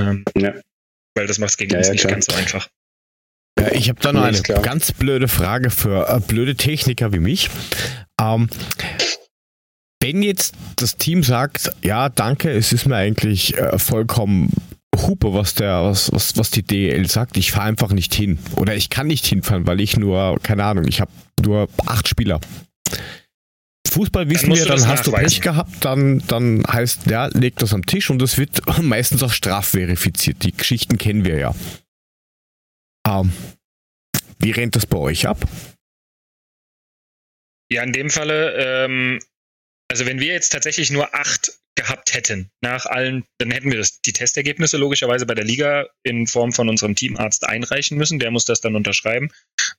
Ähm, 0.00 0.24
ja. 0.36 0.54
Weil 1.16 1.26
das 1.26 1.38
macht 1.38 1.50
es 1.50 1.56
gegen 1.56 1.72
ja, 1.72 1.78
uns 1.78 1.88
ja, 1.88 1.92
nicht 1.92 2.02
klar. 2.02 2.12
ganz 2.12 2.26
so 2.26 2.32
einfach. 2.32 2.68
Ich 3.72 3.88
habe 3.88 4.00
da 4.00 4.12
noch 4.12 4.22
eine 4.22 4.40
ganz 4.40 4.92
blöde 4.92 5.28
Frage 5.28 5.70
für 5.70 6.08
äh, 6.08 6.20
blöde 6.20 6.56
Techniker 6.56 7.12
wie 7.12 7.20
mich. 7.20 7.50
Ähm, 8.20 8.48
wenn 10.02 10.22
jetzt 10.22 10.54
das 10.76 10.96
Team 10.96 11.22
sagt, 11.22 11.70
ja, 11.82 12.08
danke, 12.08 12.50
es 12.50 12.72
ist 12.72 12.86
mir 12.86 12.96
eigentlich 12.96 13.56
äh, 13.56 13.78
vollkommen 13.78 14.52
Hupe, 14.94 15.32
was 15.32 15.54
der, 15.54 15.82
was, 15.84 16.12
was, 16.12 16.36
was 16.36 16.50
die 16.50 16.62
DL 16.62 17.08
sagt. 17.08 17.36
Ich 17.36 17.52
fahre 17.52 17.68
einfach 17.68 17.90
nicht 17.90 18.14
hin. 18.14 18.38
Oder 18.56 18.74
ich 18.74 18.90
kann 18.90 19.06
nicht 19.06 19.26
hinfahren, 19.26 19.66
weil 19.66 19.80
ich 19.80 19.96
nur, 19.96 20.38
keine 20.42 20.64
Ahnung, 20.64 20.86
ich 20.86 21.00
habe 21.00 21.10
nur 21.42 21.68
acht 21.86 22.08
Spieler. 22.08 22.40
Fußball 23.88 24.28
wissen 24.28 24.54
wir, 24.54 24.66
dann 24.66 24.86
hast 24.88 25.06
du 25.06 25.12
Pech 25.12 25.40
gehabt, 25.40 25.72
dann, 25.80 26.22
dann 26.26 26.64
heißt, 26.66 27.06
ja, 27.06 27.26
leg 27.26 27.56
das 27.56 27.72
am 27.72 27.86
Tisch 27.86 28.10
und 28.10 28.20
das 28.20 28.38
wird 28.38 28.60
meistens 28.82 29.22
auch 29.22 29.32
strafverifiziert. 29.32 30.42
Die 30.42 30.52
Geschichten 30.52 30.98
kennen 30.98 31.24
wir 31.24 31.38
ja. 31.38 31.54
Ähm, 33.06 33.32
wie 34.38 34.50
rennt 34.50 34.76
das 34.76 34.86
bei 34.86 34.98
euch 34.98 35.26
ab? 35.26 35.38
Ja, 37.70 37.82
in 37.82 37.92
dem 37.92 38.10
Falle, 38.10 38.54
ähm, 38.58 39.20
also 39.90 40.06
wenn 40.06 40.20
wir 40.20 40.32
jetzt 40.32 40.50
tatsächlich 40.50 40.90
nur 40.90 41.14
acht 41.14 41.52
gehabt 41.76 42.14
hätten 42.14 42.50
nach 42.60 42.86
allen, 42.86 43.24
dann 43.38 43.50
hätten 43.50 43.70
wir 43.70 43.78
das, 43.78 44.00
die 44.00 44.12
Testergebnisse 44.12 44.76
logischerweise 44.76 45.26
bei 45.26 45.34
der 45.34 45.44
Liga 45.44 45.88
in 46.04 46.26
Form 46.26 46.52
von 46.52 46.68
unserem 46.68 46.94
Teamarzt 46.94 47.46
einreichen 47.46 47.98
müssen. 47.98 48.18
Der 48.18 48.30
muss 48.30 48.44
das 48.44 48.60
dann 48.60 48.76
unterschreiben, 48.76 49.30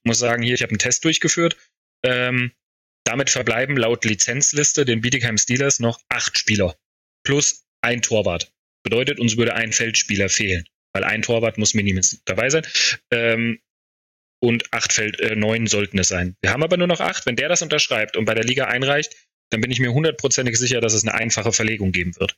muss 0.04 0.20
sagen, 0.20 0.44
hier, 0.44 0.56
ich 0.56 0.62
habe 0.62 0.72
einen 0.72 0.80
Test 0.80 1.06
durchgeführt. 1.06 1.56
Ähm, 2.04 2.52
damit 3.06 3.30
verbleiben 3.30 3.78
laut 3.78 4.04
Lizenzliste 4.04 4.84
den 4.84 5.02
Bietigheim 5.02 5.38
Steelers 5.38 5.80
noch 5.80 6.00
acht 6.10 6.38
Spieler 6.38 6.76
plus 7.24 7.66
ein 7.82 8.02
Torwart. 8.02 8.52
Bedeutet, 8.84 9.20
uns 9.20 9.38
würde 9.38 9.56
ein 9.56 9.72
Feldspieler 9.72 10.30
fehlen, 10.30 10.68
weil 10.96 11.04
ein 11.04 11.22
Torwart 11.22 11.58
muss 11.58 11.74
mindestens 11.74 12.22
dabei 12.24 12.50
sein. 12.50 12.66
Ähm, 13.12 13.60
und 14.42 14.74
acht 14.74 14.94
Feld, 14.94 15.20
äh, 15.20 15.36
neun 15.36 15.68
sollten 15.68 16.00
es 16.00 16.08
sein. 16.08 16.38
Wir 16.42 16.52
haben 16.52 16.64
aber 16.64 16.78
nur 16.78 16.88
noch 16.88 17.02
acht. 17.02 17.26
Wenn 17.26 17.36
der 17.36 17.50
das 17.50 17.62
unterschreibt 17.62 18.16
und 18.16 18.24
bei 18.24 18.34
der 18.34 18.46
Liga 18.46 18.68
einreicht, 18.68 19.14
dann 19.50 19.60
bin 19.60 19.72
ich 19.72 19.82
mir 19.82 19.92
hundertprozentig 19.92 20.58
sicher, 20.58 20.80
dass 20.80 20.94
es 20.94 21.04
eine 21.04 21.14
einfache 21.14 21.52
Verlegung 21.52 21.92
geben 21.92 22.16
wird. 22.16 22.38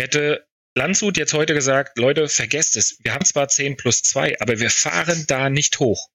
Hätte 0.00 0.46
Landshut 0.74 1.18
jetzt 1.18 1.34
heute 1.34 1.52
gesagt, 1.52 1.98
Leute, 1.98 2.30
vergesst 2.30 2.76
es, 2.76 2.98
wir 3.02 3.12
haben 3.12 3.26
zwar 3.26 3.48
10 3.48 3.76
plus 3.76 4.02
2, 4.02 4.40
aber 4.40 4.58
wir 4.58 4.70
fahren 4.70 5.24
da 5.26 5.50
nicht 5.50 5.78
hoch. 5.78 6.08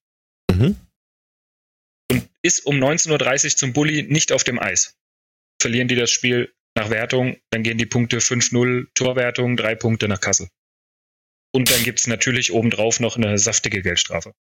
Mhm. 0.50 0.76
Und 2.10 2.28
ist 2.42 2.66
um 2.66 2.76
19.30 2.82 3.44
Uhr 3.44 3.56
zum 3.56 3.72
Bulli 3.72 4.02
nicht 4.02 4.32
auf 4.32 4.42
dem 4.42 4.58
Eis. 4.58 4.96
Verlieren 5.60 5.86
die 5.86 5.94
das 5.94 6.10
Spiel 6.10 6.52
nach 6.76 6.90
Wertung, 6.90 7.36
dann 7.50 7.62
gehen 7.62 7.78
die 7.78 7.86
Punkte 7.86 8.18
5-0, 8.18 8.88
Torwertung, 8.94 9.56
drei 9.56 9.76
Punkte 9.76 10.08
nach 10.08 10.20
Kassel. 10.20 10.48
Und 11.54 11.70
dann 11.70 11.82
gibt 11.82 12.00
es 12.00 12.06
natürlich 12.06 12.52
obendrauf 12.52 13.00
noch 13.00 13.16
eine 13.16 13.38
saftige 13.38 13.82
Geldstrafe. 13.82 14.34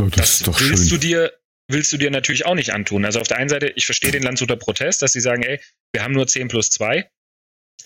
Oh, 0.00 0.06
das, 0.06 0.38
das 0.40 0.60
willst 0.60 0.88
schön. 0.88 1.00
du 1.00 1.06
dir 1.06 1.38
willst 1.68 1.92
du 1.92 1.98
dir 1.98 2.10
natürlich 2.10 2.46
auch 2.46 2.54
nicht 2.54 2.72
antun. 2.72 3.04
Also 3.04 3.20
auf 3.20 3.28
der 3.28 3.36
einen 3.36 3.50
Seite, 3.50 3.68
ich 3.76 3.84
verstehe 3.84 4.10
den 4.10 4.22
Landshuter 4.22 4.56
Protest, 4.56 5.02
dass 5.02 5.12
sie 5.12 5.20
sagen, 5.20 5.42
ey, 5.42 5.60
wir 5.92 6.02
haben 6.02 6.14
nur 6.14 6.26
10 6.26 6.48
plus 6.48 6.70
2. 6.70 7.08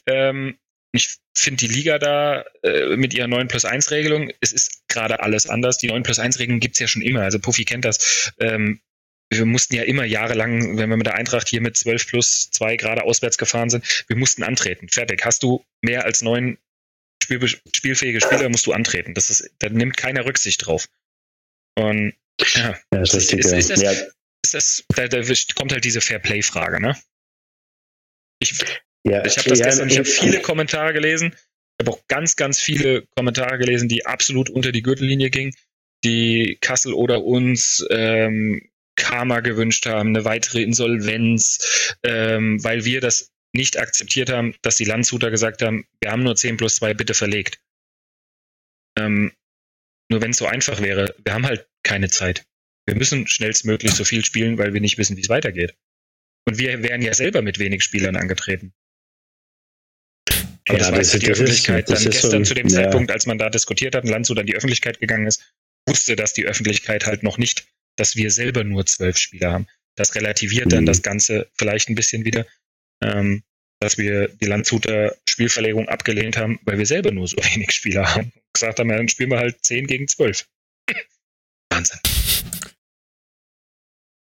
Ähm, 0.06 0.58
ich 0.92 1.16
finde 1.36 1.66
die 1.66 1.72
Liga 1.72 1.98
da 1.98 2.44
äh, 2.62 2.96
mit 2.96 3.14
ihrer 3.14 3.26
9 3.26 3.48
plus 3.48 3.64
1 3.64 3.90
Regelung, 3.90 4.30
es 4.40 4.52
ist 4.52 4.86
gerade 4.88 5.20
alles 5.20 5.46
anders. 5.48 5.78
Die 5.78 5.88
9 5.88 6.02
plus 6.02 6.18
1 6.18 6.38
Regelung 6.38 6.60
gibt's 6.60 6.78
ja 6.78 6.86
schon 6.86 7.02
immer. 7.02 7.22
Also 7.22 7.38
Puffy 7.38 7.64
kennt 7.64 7.84
das. 7.84 8.32
Ähm, 8.38 8.80
wir 9.38 9.46
mussten 9.46 9.74
ja 9.74 9.82
immer 9.82 10.04
jahrelang, 10.04 10.78
wenn 10.78 10.90
wir 10.90 10.96
mit 10.96 11.06
der 11.06 11.14
Eintracht 11.14 11.48
hier 11.48 11.60
mit 11.60 11.76
12 11.76 12.06
plus 12.06 12.50
2 12.50 12.76
gerade 12.76 13.04
auswärts 13.04 13.38
gefahren 13.38 13.70
sind, 13.70 14.04
wir 14.08 14.16
mussten 14.16 14.42
antreten. 14.42 14.88
Fertig. 14.88 15.24
Hast 15.24 15.42
du 15.42 15.64
mehr 15.80 16.04
als 16.04 16.22
neun 16.22 16.58
spiel 17.22 17.48
spielfähige 17.48 18.20
Spieler, 18.20 18.48
musst 18.48 18.66
du 18.66 18.72
antreten. 18.72 19.14
Das 19.14 19.30
ist, 19.30 19.50
da 19.58 19.68
nimmt 19.68 19.96
keiner 19.96 20.24
Rücksicht 20.24 20.66
drauf. 20.66 20.88
Und 21.76 22.14
ja, 22.54 22.70
ja 22.70 22.78
das 22.90 23.14
ist, 23.14 23.32
ist, 23.32 23.52
ist, 23.52 23.70
das, 23.70 23.82
ja. 23.82 23.92
ist 23.92 24.54
das, 24.54 24.84
da, 24.94 25.08
da, 25.08 25.22
kommt 25.54 25.72
halt 25.72 25.84
diese 25.84 26.00
Fair-Play-Frage, 26.00 26.80
ne? 26.80 26.96
Ich, 28.40 28.58
ja, 29.04 29.24
ich 29.24 29.38
habe 29.38 29.48
das 29.48 29.58
ja, 29.60 29.66
gestern, 29.66 29.88
ich 29.88 29.98
habe 29.98 30.08
viele 30.08 30.40
Kommentare 30.40 30.92
gelesen. 30.92 31.34
Ich 31.34 31.86
habe 31.86 31.96
auch 31.96 32.06
ganz, 32.08 32.36
ganz 32.36 32.60
viele 32.60 33.06
Kommentare 33.16 33.58
gelesen, 33.58 33.88
die 33.88 34.04
absolut 34.04 34.50
unter 34.50 34.72
die 34.72 34.82
Gürtellinie 34.82 35.30
gingen, 35.30 35.54
die 36.04 36.58
Kassel 36.60 36.92
oder 36.92 37.22
uns 37.22 37.84
ähm, 37.90 38.68
Karma 39.12 39.40
gewünscht 39.40 39.84
haben, 39.84 40.08
eine 40.08 40.24
weitere 40.24 40.62
Insolvenz, 40.62 41.96
ähm, 42.02 42.64
weil 42.64 42.86
wir 42.86 43.02
das 43.02 43.30
nicht 43.54 43.78
akzeptiert 43.78 44.30
haben, 44.30 44.54
dass 44.62 44.76
die 44.76 44.86
Landshuter 44.86 45.30
gesagt 45.30 45.60
haben, 45.60 45.84
wir 46.00 46.10
haben 46.10 46.22
nur 46.22 46.34
10 46.34 46.56
plus 46.56 46.76
2, 46.76 46.94
bitte 46.94 47.12
verlegt. 47.12 47.60
Ähm, 48.98 49.32
nur 50.10 50.22
wenn 50.22 50.30
es 50.30 50.38
so 50.38 50.46
einfach 50.46 50.80
wäre, 50.80 51.14
wir 51.22 51.34
haben 51.34 51.44
halt 51.44 51.68
keine 51.82 52.08
Zeit. 52.08 52.46
Wir 52.86 52.96
müssen 52.96 53.26
schnellstmöglich 53.26 53.92
so 53.92 54.04
viel 54.04 54.24
spielen, 54.24 54.56
weil 54.56 54.72
wir 54.72 54.80
nicht 54.80 54.96
wissen, 54.96 55.16
wie 55.18 55.20
es 55.20 55.28
weitergeht. 55.28 55.76
Und 56.46 56.58
wir 56.58 56.82
wären 56.82 57.02
ja 57.02 57.12
selber 57.12 57.42
mit 57.42 57.58
wenig 57.58 57.84
Spielern 57.84 58.16
angetreten. 58.16 58.72
Aber 60.68 60.78
ja, 60.78 60.78
das, 60.78 60.92
weiß 60.92 61.10
das, 61.12 61.20
die 61.20 61.30
Öffentlichkeit 61.30 61.90
dann 61.90 62.02
gestern 62.02 62.30
so, 62.30 62.42
zu 62.42 62.54
dem 62.54 62.68
ja. 62.68 62.76
Zeitpunkt, 62.76 63.10
als 63.10 63.26
man 63.26 63.36
da 63.36 63.50
diskutiert 63.50 63.94
hat 63.94 64.04
und 64.04 64.10
Landshut 64.10 64.38
an 64.38 64.46
die 64.46 64.56
Öffentlichkeit 64.56 65.00
gegangen 65.00 65.26
ist, 65.26 65.54
wusste 65.86 66.16
das 66.16 66.32
die 66.32 66.46
Öffentlichkeit 66.46 67.04
halt 67.04 67.22
noch 67.22 67.36
nicht, 67.36 67.66
dass 68.02 68.16
wir 68.16 68.32
selber 68.32 68.64
nur 68.64 68.84
zwölf 68.84 69.16
Spieler 69.16 69.52
haben. 69.52 69.68
Das 69.94 70.16
relativiert 70.16 70.66
mhm. 70.66 70.70
dann 70.70 70.86
das 70.86 71.02
Ganze 71.02 71.48
vielleicht 71.56 71.88
ein 71.88 71.94
bisschen 71.94 72.24
wieder, 72.24 72.44
ähm, 73.00 73.44
dass 73.78 73.96
wir 73.96 74.26
die 74.26 74.46
Landshuter 74.46 75.16
Spielverlegung 75.28 75.88
abgelehnt 75.88 76.36
haben, 76.36 76.58
weil 76.64 76.78
wir 76.78 76.86
selber 76.86 77.12
nur 77.12 77.28
so 77.28 77.36
wenig 77.54 77.70
Spieler 77.70 78.12
haben. 78.12 78.32
Gesagt 78.52 78.80
haben, 78.80 78.90
ja, 78.90 78.96
dann 78.96 79.08
spielen 79.08 79.30
wir 79.30 79.38
halt 79.38 79.64
zehn 79.64 79.86
gegen 79.86 80.08
zwölf. 80.08 80.48
Wahnsinn. 81.70 82.00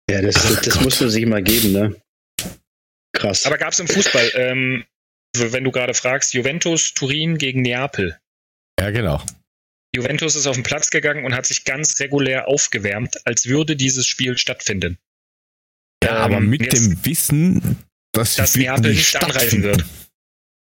Ja, 0.08 0.22
das, 0.22 0.34
das, 0.34 0.60
das 0.60 0.80
muss 0.80 1.00
man 1.00 1.10
sich 1.10 1.26
mal 1.26 1.42
geben, 1.42 1.72
ne? 1.72 1.96
Krass. 3.12 3.44
Aber 3.44 3.58
gab 3.58 3.72
es 3.72 3.80
im 3.80 3.88
Fußball, 3.88 4.30
ähm, 4.34 4.84
wenn 5.36 5.64
du 5.64 5.72
gerade 5.72 5.94
fragst, 5.94 6.32
Juventus 6.32 6.94
Turin 6.94 7.38
gegen 7.38 7.62
Neapel. 7.62 8.20
Ja, 8.78 8.90
genau. 8.90 9.20
Juventus 9.94 10.34
ist 10.34 10.46
auf 10.46 10.56
den 10.56 10.64
Platz 10.64 10.90
gegangen 10.90 11.24
und 11.24 11.34
hat 11.34 11.46
sich 11.46 11.64
ganz 11.64 12.00
regulär 12.00 12.48
aufgewärmt, 12.48 13.26
als 13.26 13.46
würde 13.46 13.76
dieses 13.76 14.06
Spiel 14.06 14.36
stattfinden. 14.36 14.98
Ja, 16.02 16.16
aber 16.16 16.38
ähm, 16.38 16.50
mit 16.50 16.72
dem 16.72 17.04
Wissen, 17.04 17.78
dass, 18.12 18.36
dass 18.36 18.56
Neapel 18.56 18.92
nicht 18.92 19.16
anreisen 19.16 19.62
wird. 19.62 19.84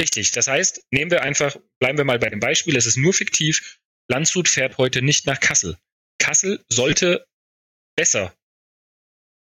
Richtig. 0.01 0.31
Das 0.31 0.47
heißt, 0.47 0.85
nehmen 0.91 1.11
wir 1.11 1.23
einfach, 1.23 1.57
bleiben 1.79 1.97
wir 1.97 2.05
mal 2.05 2.19
bei 2.19 2.29
dem 2.29 2.39
Beispiel, 2.39 2.75
es 2.75 2.85
ist 2.85 2.97
nur 2.97 3.13
fiktiv. 3.13 3.79
Landshut 4.09 4.47
fährt 4.47 4.77
heute 4.77 5.01
nicht 5.01 5.25
nach 5.25 5.39
Kassel. 5.39 5.77
Kassel 6.19 6.63
sollte 6.69 7.25
besser 7.95 8.33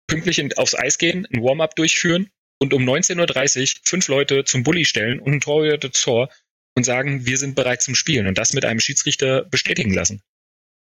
pünktlich 0.08 0.38
in, 0.38 0.52
aufs 0.54 0.74
Eis 0.74 0.98
gehen, 0.98 1.26
ein 1.32 1.42
Warm-up 1.42 1.76
durchführen 1.76 2.30
und 2.60 2.72
um 2.74 2.82
19.30 2.82 3.60
Uhr 3.60 3.80
fünf 3.84 4.08
Leute 4.08 4.44
zum 4.44 4.64
Bulli 4.64 4.84
stellen 4.84 5.20
und 5.20 5.34
ein 5.34 5.40
Torhüter 5.40 5.92
Tor 5.92 6.30
und 6.78 6.84
sagen, 6.84 7.26
wir 7.26 7.38
sind 7.38 7.56
bereit 7.56 7.82
zum 7.82 7.96
Spielen 7.96 8.28
und 8.28 8.38
das 8.38 8.52
mit 8.52 8.64
einem 8.64 8.78
Schiedsrichter 8.78 9.44
bestätigen 9.44 9.92
lassen. 9.92 10.22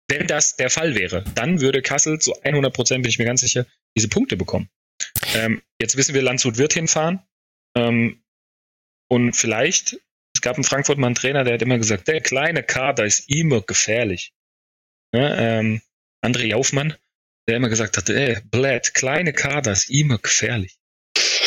Wenn 0.08 0.28
das 0.28 0.56
der 0.56 0.70
Fall 0.70 0.96
wäre, 0.96 1.26
dann 1.36 1.60
würde 1.60 1.82
Kassel 1.82 2.20
zu 2.20 2.42
100 2.42 2.74
Prozent, 2.74 3.04
bin 3.04 3.10
ich 3.10 3.20
mir 3.20 3.26
ganz 3.26 3.42
sicher, 3.42 3.66
diese 3.96 4.08
Punkte 4.08 4.38
bekommen. 4.38 4.70
Ähm, 5.36 5.62
jetzt 5.82 5.98
wissen 5.98 6.16
wir, 6.16 6.22
Landshut 6.22 6.58
wird 6.58 6.74
hinfahren. 6.74 7.22
Ähm, 7.76 8.24
und 9.10 9.36
vielleicht, 9.36 9.98
es 10.34 10.42
gab 10.42 10.58
in 10.58 10.64
Frankfurt 10.64 10.98
mal 10.98 11.08
einen 11.08 11.16
Trainer, 11.16 11.44
der 11.44 11.56
hat 11.56 11.62
immer 11.62 11.78
gesagt, 11.78 12.08
der 12.08 12.22
kleine 12.22 12.64
Kader 12.64 13.04
ist 13.04 13.30
immer 13.30 13.62
gefährlich. 13.62 14.34
Ja, 15.14 15.60
ähm, 15.60 15.82
André 16.24 16.46
Jaufmann, 16.46 16.96
der 17.48 17.58
immer 17.58 17.70
gesagt 17.70 17.98
hat, 17.98 18.10
ey, 18.10 18.40
Blät, 18.46 18.94
kleine 18.94 19.34
Kader 19.34 19.74
ist 19.74 19.90
immer 19.90 20.18
gefährlich. 20.18 20.78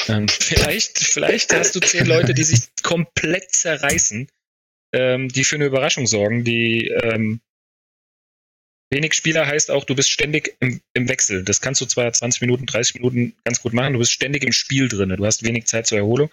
Ähm, 0.09 0.28
vielleicht, 0.28 0.98
vielleicht 0.98 1.54
hast 1.54 1.74
du 1.74 1.80
zehn 1.80 2.07
Leute, 2.07 2.34
die 2.34 2.44
sich 2.44 2.68
komplett 2.82 3.52
zerreißen, 3.52 4.28
ähm, 4.92 5.28
die 5.28 5.44
für 5.44 5.57
eine 5.57 5.66
Überraschung 5.66 6.07
sorgen, 6.07 6.44
die 6.44 6.88
ähm, 6.88 7.40
wenig 8.90 9.14
Spieler 9.14 9.46
heißt 9.46 9.70
auch, 9.70 9.84
du 9.84 9.94
bist 9.94 10.11
ständig 10.11 10.57
im, 10.61 10.80
im, 10.94 11.09
Wechsel. 11.09 11.44
Das 11.44 11.61
kannst 11.61 11.80
du 11.80 11.86
zwar 11.86 12.12
20 12.12 12.40
Minuten, 12.40 12.66
30 12.66 12.96
Minuten 12.96 13.34
ganz 13.44 13.61
gut 13.61 13.72
machen, 13.72 13.94
du 13.94 13.98
bist 13.98 14.12
ständig 14.12 14.44
im 14.44 14.52
Spiel 14.52 14.88
drin. 14.88 15.14
Du 15.16 15.26
hast 15.26 15.44
wenig 15.44 15.66
Zeit 15.66 15.86
zur 15.86 15.98
Erholung. 15.98 16.30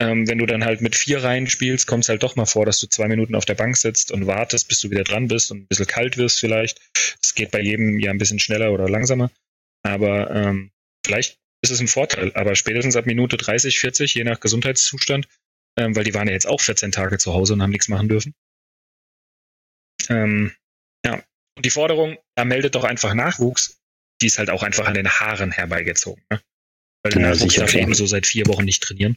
Ähm, 0.00 0.28
wenn 0.28 0.38
du 0.38 0.46
dann 0.46 0.64
halt 0.64 0.80
mit 0.80 0.96
vier 0.96 1.22
Reihen 1.22 1.48
spielst, 1.48 1.86
kommt 1.86 2.04
es 2.04 2.08
halt 2.08 2.22
doch 2.22 2.34
mal 2.34 2.46
vor, 2.46 2.66
dass 2.66 2.80
du 2.80 2.88
zwei 2.88 3.08
Minuten 3.08 3.34
auf 3.34 3.44
der 3.44 3.54
Bank 3.54 3.76
sitzt 3.76 4.10
und 4.10 4.26
wartest, 4.26 4.68
bis 4.68 4.80
du 4.80 4.90
wieder 4.90 5.04
dran 5.04 5.28
bist 5.28 5.50
und 5.50 5.58
ein 5.58 5.66
bisschen 5.66 5.86
kalt 5.86 6.16
wirst 6.16 6.40
vielleicht. 6.40 6.80
Das 7.20 7.34
geht 7.34 7.50
bei 7.50 7.60
jedem 7.60 7.98
ja 8.00 8.10
ein 8.10 8.18
bisschen 8.18 8.40
schneller 8.40 8.72
oder 8.72 8.88
langsamer. 8.88 9.30
Aber 9.84 10.30
ähm, 10.30 10.72
vielleicht 11.04 11.38
ist 11.62 11.70
es 11.70 11.80
ein 11.80 11.88
Vorteil. 11.88 12.32
Aber 12.34 12.54
spätestens 12.54 12.96
ab 12.96 13.06
Minute 13.06 13.36
30, 13.36 13.78
40, 13.78 14.14
je 14.14 14.24
nach 14.24 14.40
Gesundheitszustand, 14.40 15.28
ähm, 15.78 15.96
weil 15.96 16.04
die 16.04 16.14
waren 16.14 16.28
ja 16.28 16.34
jetzt 16.34 16.46
auch 16.46 16.60
14 16.60 16.92
Tage 16.92 17.18
zu 17.18 17.32
Hause 17.32 17.54
und 17.54 17.62
haben 17.62 17.70
nichts 17.70 17.88
machen 17.88 18.08
dürfen. 18.08 18.34
Ähm, 20.08 20.52
ja, 21.04 21.22
und 21.56 21.64
die 21.64 21.70
Forderung, 21.70 22.18
er 22.34 22.44
meldet 22.44 22.74
doch 22.74 22.84
einfach 22.84 23.14
Nachwuchs, 23.14 23.80
die 24.20 24.26
ist 24.26 24.38
halt 24.38 24.50
auch 24.50 24.62
einfach 24.62 24.86
an 24.86 24.94
den 24.94 25.08
Haaren 25.08 25.50
herbeigezogen. 25.50 26.22
Ne? 26.30 26.40
Weil 27.02 27.12
der 27.12 27.22
ja, 27.22 27.28
Nachwuchs 27.30 27.54
darf 27.54 27.74
eben 27.74 27.94
so 27.94 28.06
seit 28.06 28.26
vier 28.26 28.46
Wochen 28.46 28.64
nicht 28.64 28.82
trainieren. 28.82 29.16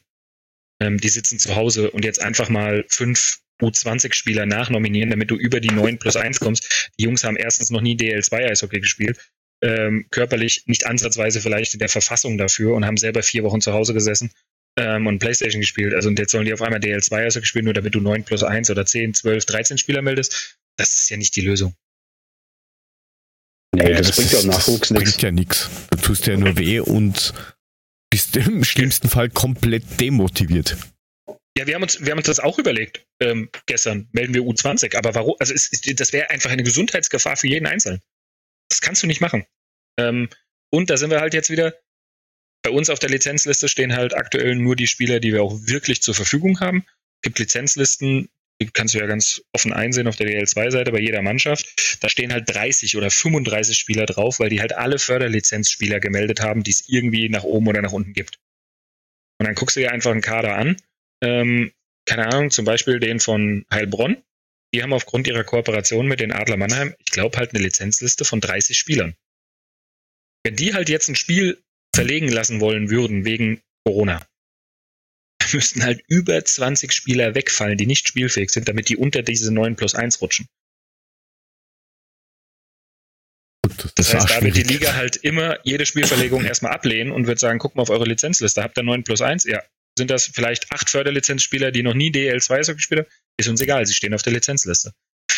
Ähm, 0.81 0.99
die 0.99 1.09
sitzen 1.09 1.39
zu 1.39 1.55
Hause 1.55 1.91
und 1.91 2.05
jetzt 2.05 2.21
einfach 2.21 2.49
mal 2.49 2.85
fünf 2.89 3.39
U20-Spieler 3.61 4.45
nachnominieren, 4.45 5.09
damit 5.09 5.31
du 5.31 5.35
über 5.35 5.59
die 5.59 5.69
9 5.69 5.97
plus 5.99 6.17
1 6.17 6.39
kommst. 6.39 6.91
Die 6.99 7.03
Jungs 7.03 7.23
haben 7.23 7.37
erstens 7.37 7.69
noch 7.69 7.81
nie 7.81 7.95
DL2-Eishockey 7.95 8.81
gespielt, 8.81 9.31
ähm, 9.61 10.05
körperlich 10.11 10.63
nicht 10.65 10.85
ansatzweise 10.85 11.41
vielleicht 11.41 11.73
in 11.73 11.79
der 11.79 11.89
Verfassung 11.89 12.37
dafür 12.37 12.75
und 12.75 12.85
haben 12.85 12.97
selber 12.97 13.23
vier 13.23 13.43
Wochen 13.43 13.61
zu 13.61 13.73
Hause 13.73 13.93
gesessen 13.93 14.31
ähm, 14.77 15.07
und 15.07 15.19
Playstation 15.19 15.61
gespielt. 15.61 15.93
Also 15.93 16.09
und 16.09 16.19
jetzt 16.19 16.31
sollen 16.31 16.45
die 16.45 16.53
auf 16.53 16.61
einmal 16.61 16.79
DL2-Eishockey 16.79 17.45
spielen, 17.45 17.65
nur 17.65 17.73
damit 17.73 17.95
du 17.95 18.01
9 18.01 18.23
plus 18.23 18.43
1 18.43 18.69
oder 18.69 18.85
10, 18.85 19.13
12, 19.13 19.45
13 19.45 19.77
Spieler 19.77 20.01
meldest. 20.01 20.57
Das 20.77 20.95
ist 20.95 21.09
ja 21.09 21.17
nicht 21.17 21.35
die 21.35 21.41
Lösung. 21.41 21.75
Nee, 23.75 23.93
das, 23.93 24.07
das 24.07 24.15
bringt 24.15 24.31
ja 24.31 24.39
auch 24.39 24.43
Nachwuchs 24.43 24.91
nichts. 24.91 25.11
bringt 25.11 25.21
ja 25.21 25.31
nichts. 25.31 25.69
Du 25.91 25.97
tust 25.97 26.27
ja 26.27 26.37
nur 26.37 26.57
weh 26.57 26.79
und 26.79 27.33
bist 28.09 28.35
im 28.37 28.63
schlimmsten 28.63 29.09
Fall 29.09 29.29
komplett 29.29 29.99
demotiviert. 29.99 30.77
Ja, 31.57 31.67
wir 31.67 31.75
haben 31.75 31.83
uns, 31.83 32.01
wir 32.01 32.11
haben 32.11 32.17
uns 32.17 32.27
das 32.27 32.39
auch 32.39 32.59
überlegt. 32.59 33.05
Ähm, 33.21 33.49
gestern 33.65 34.09
melden 34.11 34.33
wir 34.33 34.41
U20, 34.41 34.95
aber 34.97 35.15
warum? 35.15 35.35
Also 35.39 35.53
es, 35.53 35.69
das 35.71 36.11
wäre 36.11 36.29
einfach 36.29 36.51
eine 36.51 36.63
Gesundheitsgefahr 36.63 37.37
für 37.37 37.47
jeden 37.47 37.65
Einzelnen. 37.65 38.01
Das 38.69 38.81
kannst 38.81 39.03
du 39.03 39.07
nicht 39.07 39.21
machen. 39.21 39.45
Ähm, 39.97 40.29
und 40.71 40.89
da 40.89 40.97
sind 40.97 41.09
wir 41.09 41.21
halt 41.21 41.33
jetzt 41.33 41.49
wieder. 41.49 41.73
Bei 42.63 42.71
uns 42.71 42.89
auf 42.89 42.99
der 42.99 43.09
Lizenzliste 43.09 43.69
stehen 43.69 43.95
halt 43.95 44.15
aktuell 44.15 44.55
nur 44.55 44.75
die 44.75 44.87
Spieler, 44.87 45.19
die 45.19 45.33
wir 45.33 45.43
auch 45.43 45.55
wirklich 45.67 46.01
zur 46.01 46.15
Verfügung 46.15 46.59
haben. 46.59 46.83
Es 47.17 47.21
gibt 47.21 47.39
Lizenzlisten, 47.39 48.29
die 48.61 48.67
kannst 48.67 48.93
du 48.93 48.99
ja 48.99 49.05
ganz 49.05 49.41
offen 49.53 49.73
einsehen 49.73 50.07
auf 50.07 50.15
der 50.15 50.27
DL2-Seite 50.27 50.91
bei 50.91 50.99
jeder 50.99 51.21
Mannschaft. 51.21 51.97
Da 52.01 52.09
stehen 52.09 52.31
halt 52.31 52.45
30 52.47 52.95
oder 52.97 53.11
35 53.11 53.77
Spieler 53.77 54.05
drauf, 54.05 54.39
weil 54.39 54.49
die 54.49 54.61
halt 54.61 54.73
alle 54.73 54.97
Förderlizenzspieler 54.97 55.99
gemeldet 55.99 56.41
haben, 56.41 56.63
die 56.63 56.71
es 56.71 56.87
irgendwie 56.87 57.29
nach 57.29 57.43
oben 57.43 57.67
oder 57.67 57.81
nach 57.81 57.91
unten 57.91 58.13
gibt. 58.13 58.39
Und 59.39 59.45
dann 59.47 59.55
guckst 59.55 59.75
du 59.75 59.81
dir 59.81 59.91
einfach 59.91 60.11
einen 60.11 60.21
Kader 60.21 60.55
an. 60.55 60.77
Ähm, 61.21 61.71
keine 62.05 62.27
Ahnung, 62.27 62.51
zum 62.51 62.65
Beispiel 62.65 62.99
den 62.99 63.19
von 63.19 63.65
Heilbronn. 63.71 64.17
Die 64.75 64.83
haben 64.83 64.91
aufgrund 64.91 65.25
ihrer 65.25 65.45
Kooperation 65.45 66.05
mit 66.05 66.19
den 66.19 66.33
Adler 66.33 66.57
Mannheim, 66.57 66.93
ich 66.99 67.05
glaube, 67.05 67.37
halt 67.37 67.53
eine 67.53 67.63
Lizenzliste 67.63 68.25
von 68.25 68.41
30 68.41 68.77
Spielern. 68.77 69.15
Wenn 70.43 70.57
die 70.57 70.73
halt 70.73 70.89
jetzt 70.89 71.07
ein 71.07 71.15
Spiel 71.15 71.63
verlegen 71.95 72.27
lassen 72.27 72.59
wollen 72.59 72.89
würden 72.89 73.23
wegen 73.23 73.61
Corona, 73.85 74.27
müssten 75.53 75.81
halt 75.81 76.03
über 76.09 76.43
20 76.43 76.91
Spieler 76.91 77.35
wegfallen, 77.35 77.77
die 77.77 77.85
nicht 77.85 78.05
spielfähig 78.09 78.49
sind, 78.49 78.67
damit 78.67 78.89
die 78.89 78.97
unter 78.97 79.23
diese 79.23 79.53
9 79.53 79.77
plus 79.77 79.95
1 79.95 80.21
rutschen. 80.21 80.49
Das, 83.77 83.93
das 83.95 84.13
heißt, 84.13 84.29
da 84.29 84.41
wird 84.41 84.57
die 84.57 84.63
Liga 84.63 84.93
halt 84.93 85.15
immer 85.15 85.57
jede 85.63 85.85
Spielverlegung 85.85 86.43
erstmal 86.43 86.73
ablehnen 86.73 87.13
und 87.13 87.27
wird 87.27 87.39
sagen, 87.39 87.59
guck 87.59 87.77
mal 87.77 87.83
auf 87.83 87.89
eure 87.89 88.03
Lizenzliste, 88.03 88.61
habt 88.61 88.77
ihr 88.77 88.83
9 88.83 89.05
plus 89.05 89.21
1? 89.21 89.45
Ja. 89.45 89.63
Sind 89.97 90.11
das 90.11 90.25
vielleicht 90.25 90.71
acht 90.71 90.89
Förderlizenzspieler, 90.89 91.71
die 91.71 91.83
noch 91.83 91.93
nie 91.93 92.11
DL2 92.11 92.73
gespielt 92.75 93.01
haben? 93.01 93.09
Ist 93.37 93.49
uns 93.49 93.61
egal, 93.61 93.85
sie 93.85 93.93
stehen 93.93 94.13
auf 94.13 94.23
der 94.23 94.33
Lizenzliste. 94.33 94.93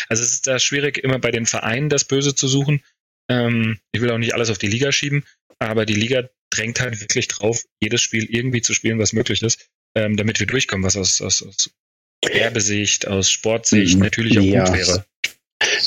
Also 0.09 0.23
es 0.23 0.31
ist 0.33 0.47
da 0.47 0.59
schwierig, 0.59 0.97
immer 0.97 1.19
bei 1.19 1.31
den 1.31 1.45
Vereinen 1.45 1.89
das 1.89 2.05
Böse 2.05 2.35
zu 2.35 2.47
suchen. 2.47 2.83
Ähm, 3.29 3.79
ich 3.91 4.01
will 4.01 4.11
auch 4.11 4.17
nicht 4.17 4.33
alles 4.33 4.49
auf 4.49 4.57
die 4.57 4.67
Liga 4.67 4.91
schieben, 4.91 5.25
aber 5.59 5.85
die 5.85 5.95
Liga 5.95 6.29
drängt 6.49 6.79
halt 6.79 6.99
wirklich 7.01 7.27
drauf, 7.27 7.63
jedes 7.81 8.01
Spiel 8.01 8.25
irgendwie 8.25 8.61
zu 8.61 8.73
spielen, 8.73 8.99
was 8.99 9.13
möglich 9.13 9.41
ist 9.41 9.69
ähm, 9.97 10.15
damit 10.15 10.39
wir 10.39 10.47
durchkommen, 10.47 10.85
was 10.85 10.95
aus, 10.95 11.21
aus, 11.21 11.41
aus 11.41 11.71
Werbesicht, 12.31 13.07
aus 13.07 13.31
Sportsicht 13.31 13.95
mhm. 13.95 14.03
natürlich 14.03 14.37
auch 14.37 14.43
ja. 14.43 14.65
gut 14.65 14.77
wäre. 14.77 15.05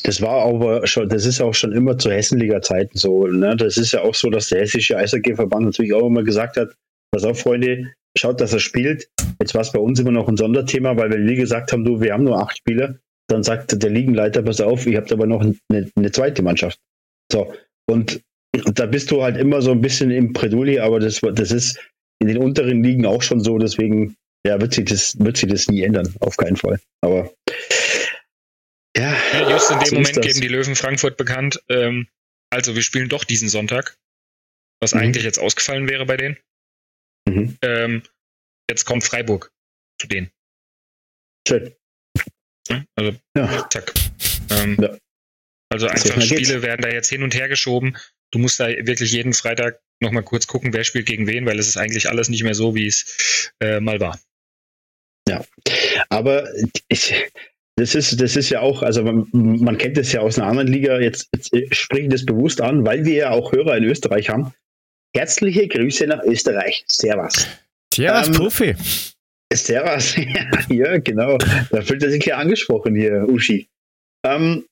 Das 0.02 0.20
war 0.20 0.46
aber 0.46 0.86
schon, 0.86 1.08
das 1.08 1.26
ist 1.26 1.40
auch 1.40 1.54
schon 1.54 1.72
immer 1.72 1.96
zu 1.96 2.10
Hessenliga-Zeiten 2.10 2.98
so. 2.98 3.26
Ne? 3.26 3.56
Das 3.56 3.76
ist 3.76 3.92
ja 3.92 4.02
auch 4.02 4.14
so, 4.14 4.28
dass 4.28 4.48
der 4.48 4.60
hessische 4.60 4.96
Eishockey-Verband 4.96 5.66
natürlich 5.66 5.92
auch 5.92 6.06
immer 6.06 6.24
gesagt 6.24 6.56
hat, 6.56 6.74
pass 7.12 7.24
auf, 7.24 7.40
Freunde, 7.40 7.92
schaut, 8.16 8.40
dass 8.40 8.52
er 8.52 8.60
spielt. 8.60 9.08
Jetzt 9.40 9.54
war 9.54 9.62
es 9.62 9.72
bei 9.72 9.78
uns 9.78 9.98
immer 10.00 10.10
noch 10.10 10.28
ein 10.28 10.36
Sonderthema, 10.36 10.96
weil 10.96 11.10
wir 11.10 11.18
wie 11.18 11.36
gesagt 11.36 11.72
haben, 11.72 11.84
du, 11.84 12.00
wir 12.00 12.12
haben 12.12 12.24
nur 12.24 12.38
acht 12.38 12.58
Spieler. 12.58 12.98
Dann 13.28 13.42
sagt 13.42 13.80
der 13.82 13.90
Ligenleiter, 13.90 14.42
pass 14.42 14.60
auf, 14.60 14.86
ihr 14.86 14.98
habt 14.98 15.12
aber 15.12 15.26
noch 15.26 15.40
eine, 15.40 15.90
eine 15.94 16.10
zweite 16.10 16.42
Mannschaft. 16.42 16.80
So, 17.30 17.52
und, 17.88 18.20
da 18.74 18.86
bist 18.86 19.12
du 19.12 19.22
halt 19.22 19.36
immer 19.36 19.62
so 19.62 19.70
ein 19.70 19.80
bisschen 19.80 20.10
im 20.10 20.32
Preduli, 20.32 20.80
aber 20.80 20.98
das, 20.98 21.20
das 21.20 21.52
ist, 21.52 21.78
in 22.20 22.28
den 22.28 22.38
unteren 22.38 22.82
Ligen 22.82 23.06
auch 23.06 23.22
schon 23.22 23.40
so, 23.40 23.58
deswegen 23.58 24.16
ja, 24.44 24.60
wird 24.60 24.74
sich 24.74 24.86
das, 24.86 25.18
wird 25.18 25.36
sich 25.36 25.48
das 25.48 25.68
nie 25.68 25.82
ändern, 25.82 26.12
auf 26.20 26.36
keinen 26.36 26.56
Fall. 26.56 26.80
Aber 27.00 27.32
ja. 28.96 29.14
ja 29.32 29.50
just 29.50 29.70
in 29.70 29.78
dem 29.78 29.86
so 29.86 29.94
Moment 29.96 30.22
geben 30.22 30.40
die 30.40 30.48
Löwen 30.48 30.74
Frankfurt 30.74 31.16
bekannt, 31.16 31.62
ähm, 31.68 32.08
also 32.50 32.74
wir 32.74 32.82
spielen 32.82 33.08
doch 33.08 33.24
diesen 33.24 33.48
Sonntag, 33.48 33.96
was 34.80 34.94
mhm. 34.94 35.00
eigentlich 35.00 35.24
jetzt 35.24 35.38
ausgefallen 35.38 35.88
wäre 35.88 36.06
bei 36.06 36.16
denen. 36.16 36.36
Mhm. 37.30 37.58
Ähm, 37.62 38.02
jetzt 38.68 38.84
kommt 38.84 39.04
Freiburg 39.04 39.52
zu 40.00 40.06
denen. 40.06 40.30
Schön. 41.46 41.74
Also, 42.94 43.18
ja. 43.36 43.68
zack. 43.70 43.92
Ähm, 44.50 44.76
ja. 44.80 44.96
Also 45.72 45.86
einfach 45.86 46.20
Spiele 46.20 46.62
werden 46.62 46.82
da 46.82 46.88
jetzt 46.88 47.08
hin 47.08 47.22
und 47.22 47.34
her 47.34 47.48
geschoben. 47.48 47.96
Du 48.32 48.38
musst 48.38 48.58
da 48.60 48.68
wirklich 48.68 49.12
jeden 49.12 49.32
Freitag 49.32 49.80
nochmal 50.00 50.22
kurz 50.22 50.46
gucken, 50.46 50.72
wer 50.72 50.84
spielt 50.84 51.06
gegen 51.06 51.26
wen, 51.26 51.46
weil 51.46 51.58
es 51.58 51.68
ist 51.68 51.76
eigentlich 51.76 52.08
alles 52.08 52.28
nicht 52.28 52.42
mehr 52.42 52.54
so, 52.54 52.74
wie 52.74 52.86
es 52.86 53.52
äh, 53.60 53.80
mal 53.80 54.00
war. 54.00 54.18
Ja, 55.28 55.44
aber 56.08 56.48
ich, 56.88 57.14
das 57.76 57.94
ist, 57.94 58.20
das 58.20 58.36
ist 58.36 58.50
ja 58.50 58.60
auch, 58.60 58.82
also 58.82 59.02
man, 59.04 59.28
man 59.32 59.78
kennt 59.78 59.96
das 59.96 60.12
ja 60.12 60.20
aus 60.20 60.38
einer 60.38 60.48
anderen 60.48 60.68
Liga, 60.68 60.98
jetzt, 60.98 61.28
jetzt 61.32 61.50
spreche 61.74 62.04
ich 62.04 62.10
das 62.10 62.26
bewusst 62.26 62.60
an, 62.60 62.84
weil 62.84 63.04
wir 63.04 63.14
ja 63.14 63.30
auch 63.30 63.52
Hörer 63.52 63.76
in 63.76 63.84
Österreich 63.84 64.28
haben. 64.28 64.52
Herzliche 65.16 65.66
Grüße 65.66 66.06
nach 66.06 66.22
Österreich. 66.24 66.84
Servus. 66.86 67.46
Servus, 67.92 68.28
ähm, 68.28 68.34
Profi. 68.34 68.74
Servus, 69.52 70.16
ja, 70.68 70.98
genau. 70.98 71.38
Da 71.70 71.82
fühlt 71.82 72.02
er 72.02 72.10
sich 72.10 72.24
ja 72.24 72.36
angesprochen 72.36 72.94
hier, 72.94 73.28
Uschi. 73.28 73.68
Ähm, 74.24 74.64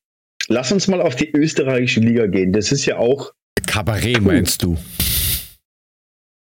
lass 0.49 0.71
uns 0.71 0.87
mal 0.87 1.01
auf 1.01 1.17
die 1.17 1.31
österreichische 1.33 2.01
Liga 2.01 2.27
gehen. 2.27 2.53
Das 2.53 2.71
ist 2.71 2.87
ja 2.87 2.99
auch. 2.99 3.33
Kabarett 3.67 4.21
meinst 4.21 4.63
du? 4.63 4.77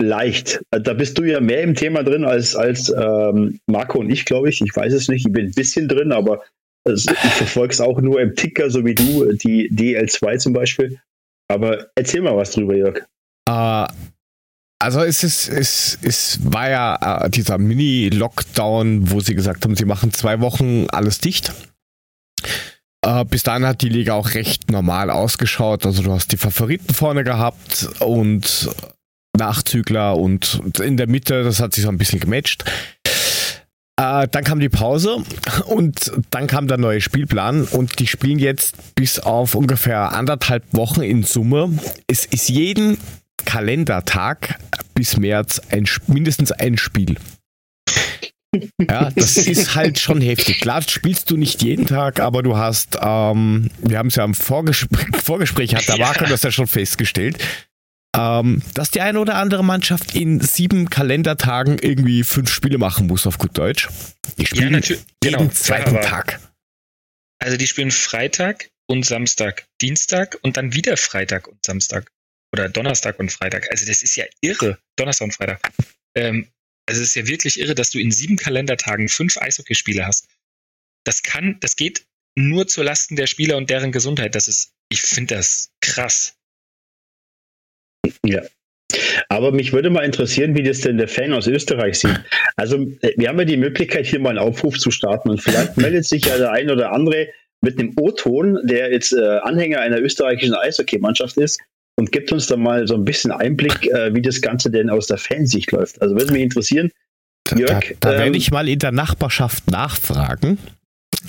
Leicht. 0.02 0.60
Da 0.70 0.92
bist 0.92 1.16
du 1.16 1.24
ja 1.24 1.40
mehr 1.40 1.62
im 1.62 1.74
Thema 1.74 2.02
drin 2.02 2.24
als, 2.24 2.54
als 2.54 2.90
ähm, 2.90 3.58
Marco 3.66 4.00
und 4.00 4.10
ich, 4.10 4.26
glaube 4.26 4.50
ich. 4.50 4.60
Ich 4.60 4.76
weiß 4.76 4.92
es 4.92 5.08
nicht. 5.08 5.26
Ich 5.26 5.32
bin 5.32 5.46
ein 5.46 5.54
bisschen 5.54 5.88
drin, 5.88 6.12
aber 6.12 6.42
also, 6.86 7.10
ich 7.10 7.18
verfolge 7.18 7.72
es 7.72 7.80
auch 7.80 8.00
nur 8.00 8.20
im 8.20 8.36
Ticker, 8.36 8.70
so 8.70 8.84
wie 8.84 8.94
du, 8.94 9.32
die 9.32 9.70
DL2 9.70 10.38
zum 10.38 10.52
Beispiel. 10.52 11.00
Aber 11.48 11.86
erzähl 11.96 12.20
mal 12.20 12.36
was 12.36 12.52
drüber, 12.52 12.76
Jörg. 12.76 13.02
Uh, 13.48 13.86
also 14.78 15.00
es 15.00 15.24
ist, 15.24 15.48
es, 15.48 15.98
es 16.02 16.38
war 16.42 16.68
ja 16.68 17.24
uh, 17.24 17.28
dieser 17.28 17.58
Mini-Lockdown, 17.58 19.10
wo 19.10 19.20
sie 19.20 19.34
gesagt 19.34 19.64
haben, 19.64 19.76
sie 19.76 19.84
machen 19.84 20.12
zwei 20.12 20.40
Wochen 20.40 20.86
alles 20.90 21.18
dicht. 21.18 21.52
Uh, 23.04 23.24
bis 23.24 23.44
dahin 23.44 23.64
hat 23.64 23.82
die 23.82 23.88
Liga 23.88 24.14
auch 24.14 24.34
recht 24.34 24.70
normal 24.70 25.10
ausgeschaut. 25.10 25.86
Also 25.86 26.02
du 26.02 26.12
hast 26.12 26.32
die 26.32 26.36
Favoriten 26.36 26.92
vorne 26.92 27.24
gehabt 27.24 27.88
und 28.00 28.68
Nachzügler 29.36 30.16
und 30.16 30.60
in 30.80 30.96
der 30.96 31.06
Mitte, 31.06 31.44
das 31.44 31.60
hat 31.60 31.74
sich 31.74 31.84
so 31.84 31.90
ein 31.90 31.98
bisschen 31.98 32.20
gematcht. 32.20 32.64
Äh, 33.98 34.28
dann 34.28 34.44
kam 34.44 34.60
die 34.60 34.68
Pause 34.68 35.22
und 35.66 36.12
dann 36.30 36.46
kam 36.46 36.68
der 36.68 36.76
neue 36.76 37.00
Spielplan 37.00 37.64
und 37.64 37.98
die 37.98 38.06
spielen 38.06 38.38
jetzt 38.38 38.94
bis 38.94 39.18
auf 39.18 39.54
ungefähr 39.54 40.12
anderthalb 40.12 40.64
Wochen 40.72 41.02
in 41.02 41.22
Summe. 41.22 41.78
Es 42.06 42.26
ist 42.26 42.48
jeden 42.50 42.98
Kalendertag 43.44 44.58
bis 44.94 45.16
März 45.16 45.60
ein, 45.70 45.86
mindestens 46.06 46.52
ein 46.52 46.76
Spiel. 46.78 47.16
Ja, 48.80 49.10
das 49.10 49.36
ist 49.36 49.74
halt 49.74 49.98
schon 49.98 50.20
heftig. 50.20 50.60
Klar 50.60 50.82
spielst 50.82 51.30
du 51.30 51.36
nicht 51.36 51.62
jeden 51.62 51.86
Tag, 51.86 52.20
aber 52.20 52.42
du 52.42 52.56
hast, 52.56 52.96
ähm, 53.00 53.70
wir 53.80 53.98
haben 53.98 54.08
es 54.08 54.16
ja 54.16 54.24
im 54.24 54.34
Vorgespräch, 54.34 55.06
Vorgespräch 55.22 55.74
hat 55.74 55.86
der 55.88 55.98
Marco 55.98 56.24
das 56.24 56.42
ja 56.42 56.50
schon 56.50 56.66
festgestellt, 56.66 57.38
ähm, 58.16 58.62
dass 58.74 58.90
die 58.90 59.00
eine 59.00 59.20
oder 59.20 59.36
andere 59.36 59.64
Mannschaft 59.64 60.14
in 60.14 60.40
sieben 60.40 60.88
Kalendertagen 60.88 61.78
irgendwie 61.78 62.24
fünf 62.24 62.50
Spiele 62.50 62.78
machen 62.78 63.06
muss, 63.06 63.26
auf 63.26 63.38
gut 63.38 63.56
Deutsch. 63.58 63.88
Die 64.38 64.46
spielen 64.46 64.74
ja, 64.74 64.80
jeden 64.80 65.02
genau, 65.20 65.48
zweiten 65.48 66.00
Tag. 66.00 66.40
Also 67.38 67.56
die 67.56 67.66
spielen 67.66 67.90
Freitag 67.90 68.70
und 68.86 69.04
Samstag, 69.04 69.66
Dienstag 69.80 70.38
und 70.42 70.56
dann 70.56 70.72
wieder 70.72 70.96
Freitag 70.96 71.48
und 71.48 71.64
Samstag. 71.64 72.10
Oder 72.56 72.70
Donnerstag 72.70 73.18
und 73.18 73.30
Freitag. 73.30 73.70
Also 73.70 73.84
das 73.86 74.02
ist 74.02 74.16
ja 74.16 74.24
irre. 74.40 74.78
Donnerstag 74.96 75.26
und 75.26 75.34
Freitag. 75.34 75.60
Ähm, 76.14 76.48
also 76.88 77.02
es 77.02 77.08
ist 77.08 77.14
ja 77.16 77.26
wirklich 77.26 77.60
irre, 77.60 77.74
dass 77.74 77.90
du 77.90 77.98
in 77.98 78.10
sieben 78.10 78.36
Kalendertagen 78.36 79.08
fünf 79.08 79.36
Eishockeyspiele 79.36 80.06
hast. 80.06 80.26
Das 81.04 81.22
kann, 81.22 81.58
das 81.60 81.76
geht 81.76 82.06
nur 82.34 82.66
zu 82.66 82.82
Lasten 82.82 83.14
der 83.16 83.26
Spieler 83.26 83.58
und 83.58 83.68
deren 83.68 83.92
Gesundheit. 83.92 84.34
Das 84.34 84.48
ist, 84.48 84.72
ich 84.88 85.02
finde 85.02 85.34
das 85.34 85.70
krass. 85.82 86.34
Ja. 88.24 88.42
Aber 89.28 89.52
mich 89.52 89.74
würde 89.74 89.90
mal 89.90 90.04
interessieren, 90.04 90.56
wie 90.56 90.62
das 90.62 90.80
denn 90.80 90.96
der 90.96 91.08
Fan 91.08 91.34
aus 91.34 91.46
Österreich 91.48 91.98
sieht. 91.98 92.24
Also, 92.56 92.76
äh, 93.02 93.12
wir 93.16 93.28
haben 93.28 93.38
ja 93.38 93.44
die 93.44 93.56
Möglichkeit, 93.58 94.06
hier 94.06 94.20
mal 94.20 94.30
einen 94.30 94.38
Aufruf 94.38 94.78
zu 94.78 94.90
starten 94.90 95.28
und 95.28 95.42
vielleicht 95.42 95.76
meldet 95.76 96.06
sich 96.06 96.24
ja 96.24 96.38
der 96.38 96.52
ein 96.52 96.70
oder 96.70 96.92
andere 96.92 97.28
mit 97.60 97.78
einem 97.78 97.92
O-Ton, 97.98 98.60
der 98.64 98.92
jetzt 98.92 99.12
äh, 99.12 99.38
Anhänger 99.42 99.80
einer 99.80 100.00
österreichischen 100.00 100.54
Eishockey-Mannschaft 100.54 101.36
ist 101.36 101.60
und 101.96 102.12
gibt 102.12 102.30
uns 102.32 102.46
da 102.46 102.56
mal 102.56 102.86
so 102.86 102.94
ein 102.94 103.04
bisschen 103.04 103.32
Einblick, 103.32 103.86
äh, 103.88 104.14
wie 104.14 104.22
das 104.22 104.40
Ganze 104.40 104.70
denn 104.70 104.90
aus 104.90 105.06
der 105.06 105.18
Fansicht 105.18 105.72
läuft. 105.72 106.00
Also 106.00 106.14
würde 106.14 106.32
mich 106.32 106.42
interessieren. 106.42 106.90
Jörg, 107.56 107.94
da, 108.00 108.10
da, 108.10 108.12
ähm, 108.12 108.20
werde 108.20 108.36
ich 108.36 108.50
mal 108.50 108.68
in 108.68 108.78
der 108.78 108.92
Nachbarschaft 108.92 109.70
nachfragen. 109.70 110.58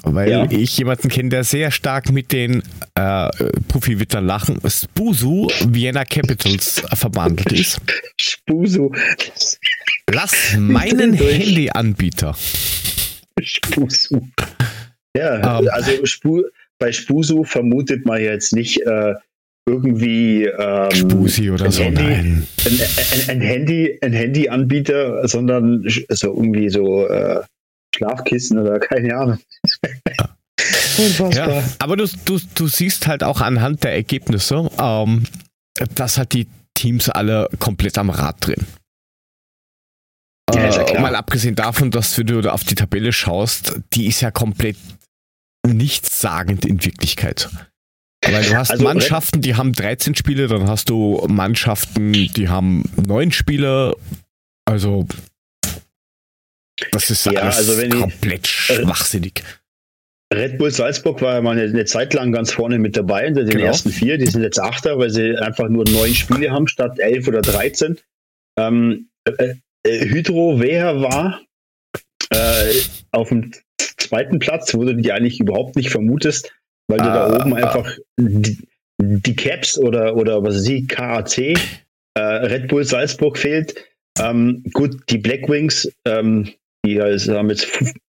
Weil 0.04 0.30
ja. 0.30 0.52
ich 0.52 0.78
jemanden 0.78 1.10
kenne, 1.10 1.30
der 1.30 1.44
sehr 1.44 1.72
stark 1.72 2.12
mit 2.12 2.32
den 2.32 2.62
äh, 2.96 3.30
Profi-Wittern 3.68 4.26
lachen, 4.26 4.60
Spusu 4.68 5.48
Vienna 5.66 6.04
Capitals 6.06 6.84
verbandelt 6.94 7.52
ist. 7.52 7.82
Spusu. 8.20 8.92
Lass 10.12 10.56
meinen 10.58 11.14
Handyanbieter. 11.14 12.36
Spusu. 13.42 14.28
Ja, 15.16 15.58
um, 15.58 15.66
ähm. 15.66 15.70
also 15.72 16.06
Spu 16.06 16.44
bei 16.80 16.92
Spusu 16.92 17.44
vermutet 17.44 18.06
man 18.06 18.22
jetzt 18.22 18.54
nicht 18.54 18.82
äh, 18.82 19.16
irgendwie 19.68 20.46
ähm, 20.46 20.92
Spusi 20.92 21.52
oder 21.52 21.72
so, 21.72 21.84
Handy, 21.84 22.02
nein. 22.02 22.48
Ein, 22.66 22.80
ein, 23.12 23.30
ein, 23.30 23.42
Handy, 23.42 24.00
ein 24.02 24.14
Handyanbieter, 24.14 25.28
sondern 25.28 25.84
so 26.10 26.28
irgendwie 26.34 26.70
so 26.70 27.06
äh, 27.08 27.42
Schlafkissen 27.94 28.60
oder 28.60 28.80
keine 28.80 29.16
Ahnung. 29.16 29.40
Ja, 31.32 31.64
aber 31.80 31.98
du, 31.98 32.08
du, 32.26 32.40
du 32.56 32.68
siehst 32.68 33.08
halt 33.08 33.24
auch 33.24 33.42
anhand 33.42 33.84
der 33.84 33.94
Ergebnisse, 33.94 34.70
ähm, 34.80 35.24
dass 35.96 36.18
halt 36.18 36.34
die 36.34 36.48
Teams 36.74 37.10
alle 37.10 37.50
komplett 37.60 37.98
am 37.98 38.10
Rad 38.10 38.38
drehen. 38.40 38.66
Ja, 40.54 40.82
äh, 40.82 41.02
mal 41.02 41.16
abgesehen 41.16 41.56
davon, 41.56 41.92
dass 41.92 42.18
wenn 42.18 42.28
du 42.28 42.52
auf 42.52 42.64
die 42.64 42.76
Tabelle 42.76 43.12
schaust, 43.12 43.80
die 43.94 44.08
ist 44.08 44.22
ja 44.22 44.32
komplett 44.32 44.78
nichtssagend 45.68 46.66
in 46.66 46.84
Wirklichkeit. 46.84 47.50
Weil 48.34 48.44
du 48.44 48.56
hast 48.56 48.72
also, 48.72 48.84
Mannschaften, 48.84 49.42
die 49.42 49.56
haben 49.56 49.74
13 49.74 50.16
Spiele, 50.16 50.48
dann 50.48 50.68
hast 50.68 50.90
du 50.90 51.26
Mannschaften, 51.28 52.12
die 52.12 52.50
haben 52.50 52.84
9 53.06 53.32
Spiele. 53.32 53.96
Also 54.66 55.08
das 56.92 57.10
ist 57.10 57.26
ja, 57.26 57.42
alles 57.42 57.70
also 57.70 58.00
komplett 58.00 58.46
ich, 58.46 58.52
schwachsinnig. 58.52 59.44
Red 60.34 60.58
Bull 60.58 60.72
Salzburg 60.72 61.22
war 61.22 61.36
ja 61.36 61.42
mal 61.42 61.58
eine, 61.58 61.70
eine, 61.70 61.86
Zeit 61.86 62.14
lang 62.14 62.32
ganz 62.32 62.52
vorne 62.52 62.80
mit 62.80 62.98
dabei 62.98 63.28
unter 63.28 63.44
den 63.44 63.52
genau. 63.52 63.66
ersten 63.66 63.92
vier. 63.92 64.18
Die 64.18 64.28
sind 64.28 64.44
jetzt 64.44 64.60
Achter, 64.60 65.00
weil 65.00 65.10
sie 65.10 65.38
einfach 65.38 65.70
nur 65.70 65.86
neun 65.90 66.14
Spiele 66.14 66.52
haben 66.52 66.68
statt 66.68 67.00
elf 67.00 67.28
oder 67.28 67.42
dreizehn. 67.42 67.98
Ähm, 68.58 69.08
äh, 69.24 69.56
äh 69.84 70.10
Hydro 70.10 70.60
Weher 70.60 71.02
war 71.02 71.42
äh, 72.30 72.74
auf 73.12 73.30
dem 73.30 73.52
zweiten 73.98 74.40
Platz, 74.40 74.74
wo 74.74 74.84
du 74.84 74.96
die 74.96 75.12
eigentlich 75.14 75.40
überhaupt 75.40 75.78
nicht 75.78 75.90
vermutest, 75.90 76.52
weil 76.88 77.00
du 77.00 77.06
ah, 77.06 77.30
da 77.30 77.40
oben 77.42 77.54
ah. 77.54 77.58
einfach 77.58 77.92
die, 78.18 78.58
die, 79.00 79.36
Caps 79.36 79.78
oder, 79.78 80.16
oder 80.16 80.42
was 80.44 80.56
weiß 80.56 80.68
ich, 80.70 80.88
KAC, 80.88 81.38
äh, 81.38 82.20
Red 82.20 82.68
Bull 82.68 82.84
Salzburg 82.84 83.38
fehlt. 83.38 83.76
Ähm, 84.20 84.64
gut, 84.74 84.98
die 85.10 85.20
Black 85.20 85.48
Wings, 85.48 85.92
ähm, 86.06 86.50
die 86.86 87.00
haben 87.02 87.50
jetzt 87.50 87.70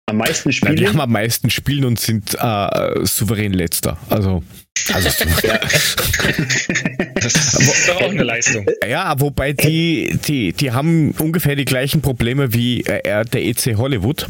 am 0.08 0.18
meisten 0.18 0.52
Spiele. 0.52 0.76
Die 0.76 0.88
haben 0.88 1.00
am 1.00 1.12
meisten 1.12 1.50
Spielen 1.50 1.86
und 1.86 2.00
sind 2.00 2.36
äh, 2.40 3.06
souverän 3.06 3.54
letzter. 3.54 3.98
Also, 4.10 4.44
also 4.94 5.10
das 7.16 7.34
ist 7.34 7.90
doch 7.90 8.02
auch 8.02 8.10
eine 8.10 8.24
Leistung. 8.24 8.68
Ja, 8.88 9.20
wobei 9.20 9.54
die, 9.54 10.18
die, 10.28 10.54
die 10.54 10.72
haben 10.72 11.12
ungefähr 11.20 11.56
die 11.56 11.66
gleichen 11.66 12.02
Probleme 12.02 12.54
wie 12.54 12.82
äh, 12.82 13.26
der 13.26 13.46
EC 13.46 13.78
Hollywood. 13.78 14.28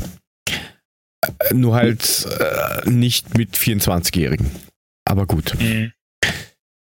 Nur 1.54 1.76
halt 1.76 2.28
äh, 2.40 2.90
nicht 2.90 3.38
mit 3.38 3.56
24-Jährigen. 3.58 4.52
Aber 5.06 5.26
gut. 5.26 5.56
Mhm. 5.60 5.92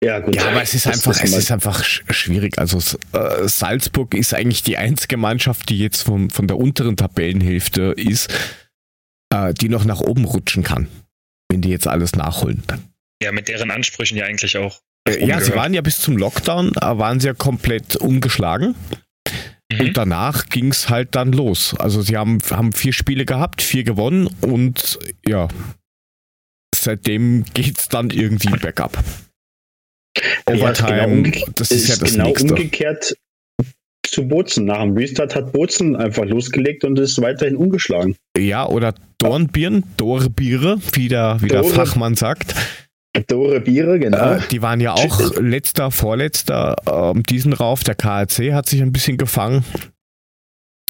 Ja, 0.02 0.20
gut. 0.20 0.36
Ja, 0.36 0.48
aber 0.48 0.62
es 0.62 0.74
ist 0.74 0.86
einfach, 0.86 1.18
es 1.20 1.32
ist 1.32 1.50
einfach 1.50 1.82
schwierig. 1.82 2.58
Also 2.58 2.78
äh, 3.12 3.48
Salzburg 3.48 4.14
ist 4.14 4.34
eigentlich 4.34 4.62
die 4.62 4.76
einzige 4.76 5.16
Mannschaft, 5.16 5.68
die 5.70 5.78
jetzt 5.78 6.02
von, 6.02 6.30
von 6.30 6.46
der 6.46 6.58
unteren 6.58 6.96
Tabellenhälfte 6.96 7.94
ist, 7.96 8.32
äh, 9.32 9.54
die 9.54 9.68
noch 9.68 9.84
nach 9.84 10.00
oben 10.00 10.24
rutschen 10.24 10.62
kann, 10.62 10.88
wenn 11.50 11.62
die 11.62 11.70
jetzt 11.70 11.88
alles 11.88 12.14
nachholen. 12.14 12.62
Ja, 13.22 13.32
mit 13.32 13.48
deren 13.48 13.70
Ansprüchen 13.70 14.16
ja 14.18 14.26
eigentlich 14.26 14.58
auch. 14.58 14.80
Äh, 15.08 15.24
ja, 15.24 15.40
sie 15.40 15.54
waren 15.54 15.72
ja 15.72 15.80
bis 15.80 15.98
zum 15.98 16.18
Lockdown, 16.18 16.72
äh, 16.76 16.98
waren 16.98 17.18
sie 17.20 17.28
ja 17.28 17.34
komplett 17.34 17.96
umgeschlagen. 17.96 18.74
Mhm. 19.72 19.80
Und 19.80 19.96
danach 19.96 20.46
ging 20.48 20.70
es 20.70 20.88
halt 20.88 21.14
dann 21.14 21.32
los. 21.32 21.74
Also 21.74 22.02
sie 22.02 22.16
haben, 22.16 22.38
haben 22.50 22.72
vier 22.72 22.92
Spiele 22.92 23.24
gehabt, 23.24 23.62
vier 23.62 23.84
gewonnen 23.84 24.28
und 24.40 24.98
ja, 25.26 25.48
seitdem 26.74 27.44
geht 27.54 27.78
es 27.78 27.88
dann 27.88 28.10
irgendwie 28.10 28.50
bergab. 28.60 29.02
Overtime, 30.46 30.96
ja, 30.96 31.06
genau, 31.06 31.46
das 31.54 31.70
ist, 31.70 31.82
ist 31.82 31.88
ja 31.88 31.96
das 31.96 32.12
genau 32.12 32.26
Nächste. 32.28 32.48
umgekehrt 32.48 33.16
zu 34.06 34.26
Bozen. 34.28 34.64
Nach 34.64 34.80
dem 34.80 34.96
Restart 34.96 35.34
hat 35.34 35.52
Bozen 35.52 35.96
einfach 35.96 36.24
losgelegt 36.24 36.84
und 36.84 36.98
ist 36.98 37.20
weiterhin 37.20 37.56
ungeschlagen. 37.56 38.16
Ja, 38.38 38.66
oder 38.66 38.94
Dornbirn, 39.18 39.82
Dorbiere, 39.96 40.80
wie 40.92 41.08
der, 41.08 41.38
wie 41.40 41.48
der 41.48 41.64
Fachmann 41.64 42.14
sagt. 42.14 42.54
Dore 43.26 43.60
Biere, 43.60 43.98
genau. 43.98 44.34
Äh, 44.34 44.40
die 44.50 44.62
waren 44.62 44.80
ja 44.80 44.92
auch 44.92 45.20
letzter, 45.40 45.90
vorletzter 45.90 46.76
ähm, 46.86 47.22
diesen 47.22 47.52
Rauf. 47.52 47.84
Der 47.84 47.94
KRC 47.94 48.52
hat 48.52 48.68
sich 48.68 48.82
ein 48.82 48.92
bisschen 48.92 49.16
gefangen. 49.16 49.64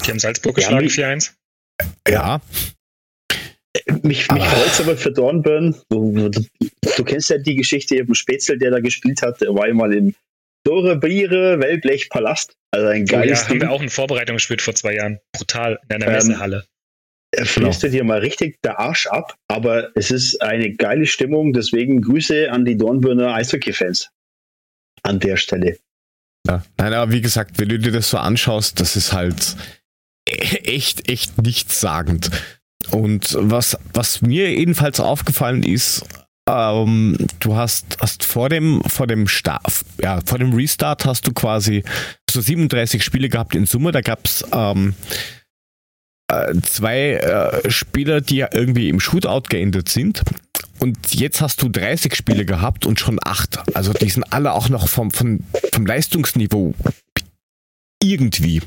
Die 0.05 0.11
haben 0.11 0.19
Salzburg 0.19 0.55
geschlagen, 0.55 0.87
4-1. 0.87 1.33
Ja. 2.09 2.41
Mich, 4.03 4.31
mich 4.31 4.45
freut 4.45 4.67
es 4.67 4.81
aber 4.81 4.97
für 4.97 5.13
Dornbirn. 5.13 5.77
Du, 5.91 6.31
du, 6.31 6.41
du, 6.97 7.05
kennst 7.05 7.31
ja 7.31 7.39
die 7.39 7.57
Geschichte 7.57 7.97
eben 7.97 8.15
Spätzle, 8.15 8.57
der 8.57 8.71
da 8.71 8.81
gespielt 8.81 9.23
hat. 9.23 9.41
Der 9.41 9.55
war 9.55 9.65
einmal 9.65 9.93
im 9.93 10.15
Dore 10.65 10.97
Biere 10.97 11.61
Wellblech 11.61 12.09
Palast. 12.09 12.57
Also 12.73 12.89
ein 12.89 13.05
geiles 13.05 13.41
oh 13.41 13.45
ja, 13.45 13.49
haben 13.51 13.61
wir 13.61 13.71
auch 13.71 13.83
in 13.83 13.91
Vorbereitung 13.91 14.37
gespielt 14.37 14.63
vor 14.63 14.75
zwei 14.75 14.95
Jahren. 14.95 15.21
Brutal 15.33 15.79
in 15.89 15.97
einer 15.97 16.07
Ähm, 16.07 16.13
Messehalle. 16.13 16.65
Frierst 17.45 17.83
du 17.83 17.91
dir 17.91 18.05
mal 18.05 18.21
richtig 18.21 18.61
der 18.63 18.79
Arsch 18.79 19.07
ab, 19.07 19.37
aber 19.49 19.91
es 19.95 20.11
ist 20.11 20.41
eine 20.43 20.73
geile 20.73 21.07
Stimmung. 21.07 21.53
Deswegen 21.53 22.01
Grüße 22.03 22.51
an 22.51 22.65
die 22.65 22.77
Dornbirner 22.77 23.35
Eishockey-Fans 23.35 24.11
an 25.03 25.21
der 25.21 25.37
Stelle. 25.37 25.79
Ja. 26.47 26.65
Nein, 26.79 26.95
aber 26.95 27.13
wie 27.13 27.21
gesagt, 27.21 27.59
wenn 27.59 27.69
du 27.69 27.79
dir 27.79 27.93
das 27.93 28.11
so 28.11 28.19
anschaust, 28.19 28.81
das 28.81 28.97
ist 28.97 29.13
halt 29.13 29.57
echt, 30.25 31.11
echt 31.11 31.41
nichtssagend. 31.43 32.31
Und 32.91 33.37
was, 33.39 33.77
was 33.95 34.23
mir 34.23 34.53
jedenfalls 34.53 35.01
aufgefallen 35.01 35.63
ist, 35.63 36.05
ähm, 36.49 37.17
du 37.41 37.57
hast, 37.57 37.99
hast 38.01 38.25
vor 38.25 38.49
dem, 38.49 38.81
vor 38.87 39.07
dem 39.07 39.27
Start, 39.27 39.85
ja, 40.01 40.21
vor 40.25 40.39
dem 40.39 40.53
Restart 40.53 41.05
hast 41.05 41.27
du 41.27 41.33
quasi 41.33 41.83
so 42.31 42.41
37 42.41 43.03
Spiele 43.03 43.29
gehabt 43.29 43.55
in 43.55 43.67
Summe. 43.67 43.91
Da 43.91 44.01
gab 44.01 44.25
es 44.25 44.45
ähm, 44.53 44.95
äh, 44.95 45.36
zwei 46.63 47.13
äh, 47.13 47.71
Spieler, 47.71 48.21
die 48.21 48.37
ja 48.37 48.49
irgendwie 48.53 48.89
im 48.89 49.01
Shootout 49.01 49.49
geendet 49.49 49.89
sind. 49.89 50.23
Und 50.79 51.15
jetzt 51.15 51.41
hast 51.41 51.63
du 51.63 51.69
30 51.69 52.15
Spiele 52.15 52.45
gehabt 52.45 52.85
und 52.85 53.01
schon 53.01 53.19
acht. 53.25 53.59
Also 53.75 53.93
die 53.93 54.11
sind 54.11 54.25
alle 54.33 54.53
auch 54.53 54.69
noch 54.69 54.89
vom, 54.89 55.11
vom, 55.11 55.41
vom 55.73 55.87
Leistungsniveau 55.87 56.75
irgendwie. 58.03 58.61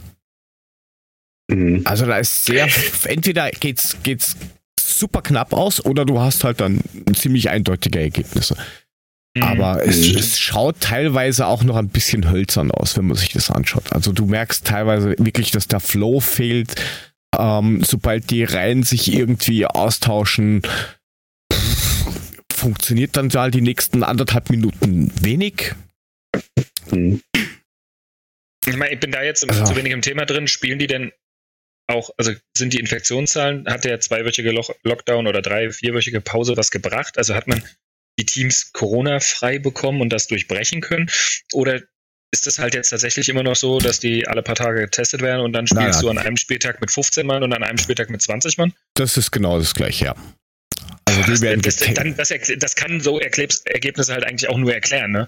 Mhm. 1.51 1.81
Also 1.85 2.05
da 2.05 2.17
ist 2.17 2.45
sehr, 2.45 2.67
entweder 3.05 3.49
geht's, 3.51 3.97
geht's 4.03 4.35
super 4.79 5.21
knapp 5.21 5.53
aus 5.53 5.83
oder 5.83 6.05
du 6.05 6.19
hast 6.19 6.43
halt 6.43 6.61
dann 6.61 6.81
ziemlich 7.15 7.49
eindeutige 7.49 7.99
Ergebnisse. 7.99 8.55
Mhm. 9.35 9.43
Aber 9.43 9.85
es, 9.85 10.09
Mhm. 10.11 10.17
es 10.17 10.39
schaut 10.39 10.79
teilweise 10.79 11.45
auch 11.45 11.63
noch 11.63 11.75
ein 11.75 11.89
bisschen 11.89 12.29
hölzern 12.31 12.71
aus, 12.71 12.97
wenn 12.97 13.05
man 13.05 13.17
sich 13.17 13.29
das 13.29 13.51
anschaut. 13.51 13.93
Also 13.93 14.11
du 14.13 14.25
merkst 14.25 14.65
teilweise 14.65 15.15
wirklich, 15.19 15.51
dass 15.51 15.67
der 15.67 15.79
Flow 15.79 16.19
fehlt. 16.19 16.75
Ähm, 17.37 17.83
sobald 17.83 18.29
die 18.31 18.43
Reihen 18.43 18.83
sich 18.83 19.13
irgendwie 19.13 19.65
austauschen, 19.65 20.61
funktioniert 22.51 23.15
dann 23.15 23.31
halt 23.31 23.53
die 23.53 23.61
nächsten 23.61 24.03
anderthalb 24.03 24.49
Minuten 24.49 25.11
wenig. 25.23 25.73
Mhm. 26.91 27.21
Ich 28.65 28.75
meine, 28.75 28.93
ich 28.93 28.99
bin 28.99 29.11
da 29.11 29.23
jetzt 29.23 29.47
Also- 29.49 29.63
zu 29.63 29.75
wenig 29.75 29.93
im 29.93 30.01
Thema 30.01 30.25
drin. 30.25 30.47
Spielen 30.47 30.79
die 30.79 30.87
denn 30.87 31.11
auch, 31.87 32.11
also 32.17 32.33
sind 32.55 32.73
die 32.73 32.79
Infektionszahlen, 32.79 33.67
hat 33.67 33.83
der 33.83 33.99
zweiwöchige 33.99 34.51
Lockdown 34.83 35.27
oder 35.27 35.41
drei, 35.41 35.71
vierwöchige 35.71 36.21
Pause 36.21 36.55
was 36.57 36.69
gebracht? 36.69 37.17
Also 37.17 37.33
hat 37.33 37.47
man 37.47 37.63
die 38.19 38.25
Teams 38.25 38.73
Corona-frei 38.73 39.59
bekommen 39.59 40.01
und 40.01 40.09
das 40.09 40.27
durchbrechen 40.27 40.81
können? 40.81 41.09
Oder 41.53 41.81
ist 42.31 42.47
es 42.47 42.59
halt 42.59 42.75
jetzt 42.75 42.89
tatsächlich 42.89 43.29
immer 43.29 43.43
noch 43.43 43.55
so, 43.55 43.79
dass 43.79 43.99
die 43.99 44.27
alle 44.27 44.43
paar 44.43 44.55
Tage 44.55 44.81
getestet 44.81 45.21
werden 45.21 45.41
und 45.41 45.53
dann 45.53 45.67
spielst 45.67 46.01
nein. 46.01 46.01
du 46.01 46.09
an 46.09 46.17
einem 46.17 46.37
Spieltag 46.37 46.79
mit 46.79 46.91
15 46.91 47.25
Mann 47.25 47.43
und 47.43 47.53
an 47.53 47.63
einem 47.63 47.77
Spieltag 47.77 48.09
mit 48.09 48.21
20 48.21 48.57
Mann? 48.57 48.73
Das 48.93 49.17
ist 49.17 49.31
genau 49.31 49.57
das 49.57 49.73
gleiche, 49.73 50.05
ja. 50.05 50.15
Also 51.05 51.23
die 51.23 51.31
Das, 51.31 51.41
werden 51.41 51.61
das, 51.61 51.75
dann, 51.77 52.15
das, 52.15 52.31
das 52.57 52.75
kann 52.75 53.01
so 53.01 53.19
Erklebs 53.19 53.63
Ergebnisse 53.65 54.13
halt 54.13 54.25
eigentlich 54.25 54.49
auch 54.49 54.57
nur 54.57 54.73
erklären, 54.73 55.11
ne? 55.11 55.27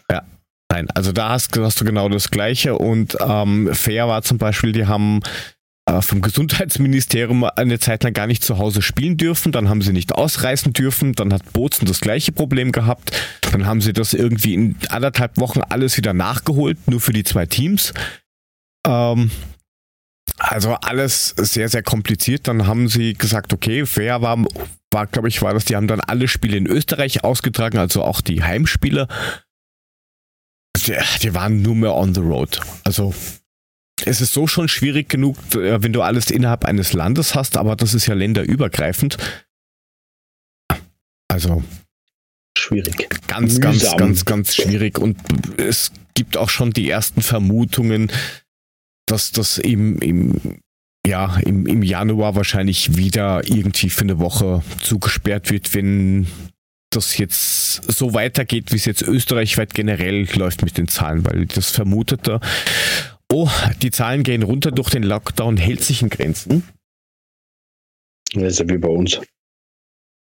Nein, 0.72 0.90
also 0.92 1.12
da 1.12 1.30
hast, 1.30 1.58
hast 1.58 1.82
du 1.82 1.86
genau 1.86 2.08
das 2.08 2.32
Gleiche 2.32 2.78
und 2.78 3.18
ähm, 3.20 3.74
Fair 3.74 4.08
war 4.08 4.22
zum 4.22 4.38
Beispiel, 4.38 4.72
die 4.72 4.86
haben 4.86 5.22
vom 6.00 6.22
Gesundheitsministerium 6.22 7.44
eine 7.44 7.80
Zeit 7.80 8.04
lang 8.04 8.14
gar 8.14 8.28
nicht 8.28 8.44
zu 8.44 8.58
Hause 8.58 8.82
spielen 8.82 9.18
dürfen, 9.18 9.52
dann 9.52 9.68
haben 9.68 9.82
sie 9.82 9.92
nicht 9.92 10.16
ausreisen 10.16 10.72
dürfen, 10.74 11.14
dann 11.14 11.34
hat 11.34 11.52
Bozen 11.52 11.86
das 11.86 12.00
gleiche 12.00 12.32
Problem 12.32 12.72
gehabt, 12.72 13.12
dann 13.52 13.66
haben 13.66 13.82
sie 13.82 13.92
das 13.92 14.14
irgendwie 14.14 14.54
in 14.54 14.76
anderthalb 14.90 15.38
Wochen 15.38 15.62
alles 15.62 15.98
wieder 15.98 16.14
nachgeholt, 16.14 16.78
nur 16.88 17.02
für 17.02 17.14
die 17.14 17.24
zwei 17.24 17.46
Teams. 17.46 17.94
Ähm, 18.88 19.32
also 20.38 20.74
alles 20.74 21.34
sehr, 21.38 21.70
sehr 21.70 21.84
kompliziert. 21.84 22.48
Dann 22.48 22.68
haben 22.68 22.88
sie 22.88 23.14
gesagt, 23.14 23.54
okay, 23.54 23.86
Fair 23.86 24.22
war, 24.22 24.44
war 24.92 25.08
glaube 25.08 25.28
ich, 25.28 25.42
war 25.42 25.54
das, 25.54 25.66
die 25.66 25.76
haben 25.76 25.88
dann 25.88 26.02
alle 26.02 26.28
Spiele 26.28 26.58
in 26.58 26.68
Österreich 26.68 27.24
ausgetragen, 27.24 27.78
also 27.78 28.04
auch 28.04 28.22
die 28.22 28.44
Heimspiele. 28.44 29.08
Die, 30.78 30.96
die 31.22 31.34
waren 31.34 31.62
nur 31.62 31.76
mehr 31.76 31.94
on 31.94 32.14
the 32.16 32.22
road. 32.22 32.60
Also 32.84 33.14
es 34.06 34.22
ist 34.22 34.34
so 34.34 34.48
schon 34.48 34.68
schwierig 34.68 35.10
genug, 35.10 35.38
äh, 35.56 35.82
wenn 35.82 35.94
du 35.94 36.02
alles 36.02 36.32
innerhalb 36.32 36.66
eines 36.66 36.94
Landes 36.94 37.36
hast, 37.36 37.58
aber 37.58 37.76
das 37.76 37.94
ist 37.94 38.08
ja 38.08 38.14
länderübergreifend. 38.14 39.18
Also 41.28 41.64
Schwierig. 42.58 43.10
ganz, 43.28 43.60
ganz, 43.60 43.84
Mühsam. 43.84 43.98
ganz, 43.98 44.26
ganz 44.26 44.56
schwierig. 44.56 45.00
Und 45.00 45.18
es 45.58 45.92
gibt 46.14 46.38
auch 46.38 46.50
schon 46.50 46.72
die 46.72 46.90
ersten 46.90 47.22
Vermutungen, 47.22 48.12
dass 49.06 49.32
das 49.32 49.58
im, 49.58 50.00
im, 50.00 50.60
ja, 51.06 51.38
im, 51.38 51.66
im 51.66 51.84
Januar 51.84 52.36
wahrscheinlich 52.36 52.98
wieder 52.98 53.48
irgendwie 53.48 53.90
für 53.90 54.02
eine 54.02 54.20
Woche 54.20 54.62
zugesperrt 54.82 55.50
wird, 55.50 55.74
wenn 55.74 56.28
das 56.92 57.18
jetzt 57.18 57.90
so 57.90 58.14
weitergeht, 58.14 58.72
wie 58.72 58.76
es 58.76 58.86
jetzt 58.86 59.02
österreichweit 59.02 59.74
generell 59.74 60.28
läuft 60.36 60.62
mit 60.62 60.78
den 60.78 60.90
Zahlen, 60.90 61.26
weil 61.26 61.46
das 61.46 61.72
vermutete, 61.72 62.42
oh, 63.32 63.50
die 63.82 63.92
Zahlen 63.92 64.24
gehen 64.24 64.44
runter 64.44 64.72
durch 64.72 64.90
den 64.90 65.04
Lockdown, 65.04 65.58
hält 65.58 65.82
sich 65.82 66.02
in 66.02 66.10
Grenzen. 66.10 66.68
Das 68.34 68.44
ist 68.44 68.60
ja 68.60 68.70
wie 68.70 68.78
bei 68.78 68.88
uns. 68.88 69.20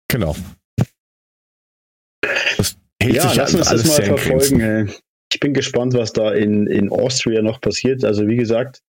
Genau. 0.07 0.35
Das 2.57 2.77
hält 3.01 3.15
Ja, 3.15 3.27
sich 3.27 3.35
lass 3.35 3.53
uns 3.53 3.69
das 3.69 3.87
mal 3.87 4.17
verfolgen. 4.17 4.91
Ich 5.33 5.39
bin 5.39 5.53
gespannt, 5.53 5.93
was 5.93 6.11
da 6.11 6.33
in, 6.33 6.67
in 6.67 6.89
Austria 6.89 7.41
noch 7.41 7.61
passiert. 7.61 8.03
Also 8.03 8.27
wie 8.27 8.35
gesagt, 8.35 8.81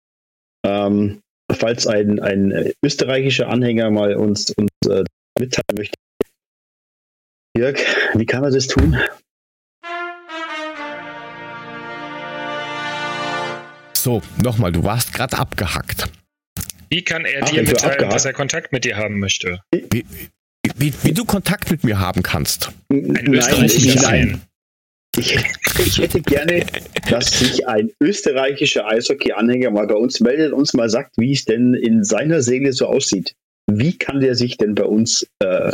ähm, 0.67 1.21
falls 1.51 1.87
ein, 1.87 2.21
ein 2.21 2.73
österreichischer 2.85 3.49
Anhänger 3.49 3.91
mal 3.91 4.17
uns, 4.17 4.51
uns 4.51 4.71
äh, 4.89 5.05
mitteilen 5.39 5.77
möchte. 5.77 5.95
Jörg, 7.57 7.79
wie 8.15 8.27
kann 8.27 8.45
er 8.45 8.51
das 8.51 8.67
tun? 8.67 8.99
So, 14.03 14.21
nochmal, 14.43 14.73
du 14.73 14.83
warst 14.83 15.15
gerade 15.15 15.39
abgehackt. 15.39 16.11
Wie 16.91 17.05
kann 17.05 17.25
er 17.25 17.45
Ach, 17.45 17.51
dir 17.51 17.63
mitteilen, 17.63 18.11
dass 18.11 18.25
er 18.25 18.33
Kontakt 18.33 18.73
mit 18.73 18.85
dir 18.85 18.97
haben 18.97 19.21
möchte? 19.21 19.61
Wie, 19.71 20.05
wie, 20.77 20.93
wie 21.05 21.13
du 21.13 21.25
Kontakt 21.25 21.71
mit 21.71 21.85
mir 21.85 22.01
haben 22.01 22.25
kannst. 22.25 22.73
Ein 22.91 23.33
österreichischer 23.33 24.01
Fan. 24.01 24.41
Ich, 25.17 25.39
ich 25.79 25.99
hätte 25.99 26.21
gerne, 26.21 26.67
dass 27.09 27.39
sich 27.39 27.69
ein 27.69 27.93
österreichischer 28.01 28.89
Eishockey-Anhänger 28.89 29.71
mal 29.71 29.87
bei 29.87 29.95
uns 29.95 30.19
meldet 30.19 30.53
und 30.53 30.59
uns 30.59 30.75
mal 30.75 30.91
sagt, 30.91 31.17
wie 31.19 31.31
es 31.31 31.45
denn 31.45 31.75
in 31.75 32.03
seiner 32.03 32.43
Seele 32.43 32.73
so 32.73 32.87
aussieht. 32.87 33.37
Wie 33.71 33.97
kann 33.97 34.19
der 34.19 34.35
sich 34.35 34.57
denn 34.57 34.75
bei 34.75 34.85
uns 34.85 35.25
äh, 35.39 35.71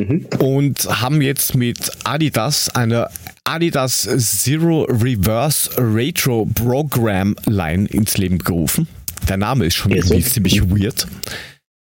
Mhm. 0.00 0.26
Und 0.38 0.84
haben 0.84 1.20
jetzt 1.20 1.54
mit 1.54 1.90
Adidas 2.04 2.74
eine 2.74 3.08
Adidas 3.44 4.08
Zero 4.18 4.84
Reverse 4.84 5.70
Retro 5.76 6.46
Program 6.54 7.36
Line 7.46 7.86
ins 7.88 8.16
Leben 8.16 8.38
gerufen. 8.38 8.86
Der 9.28 9.36
Name 9.36 9.66
ist 9.66 9.74
schon 9.74 9.92
irgendwie 9.92 10.22
ziemlich 10.22 10.62
weird. 10.62 11.06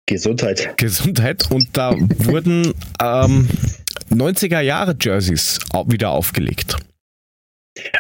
Gesundheit. 0.06 0.78
Gesundheit. 0.78 1.50
Und 1.50 1.70
da 1.74 1.96
wurden 2.18 2.74
ähm, 3.02 3.48
90er 4.12 4.60
Jahre 4.60 4.96
Jerseys 5.00 5.60
wieder 5.88 6.10
aufgelegt. 6.12 6.78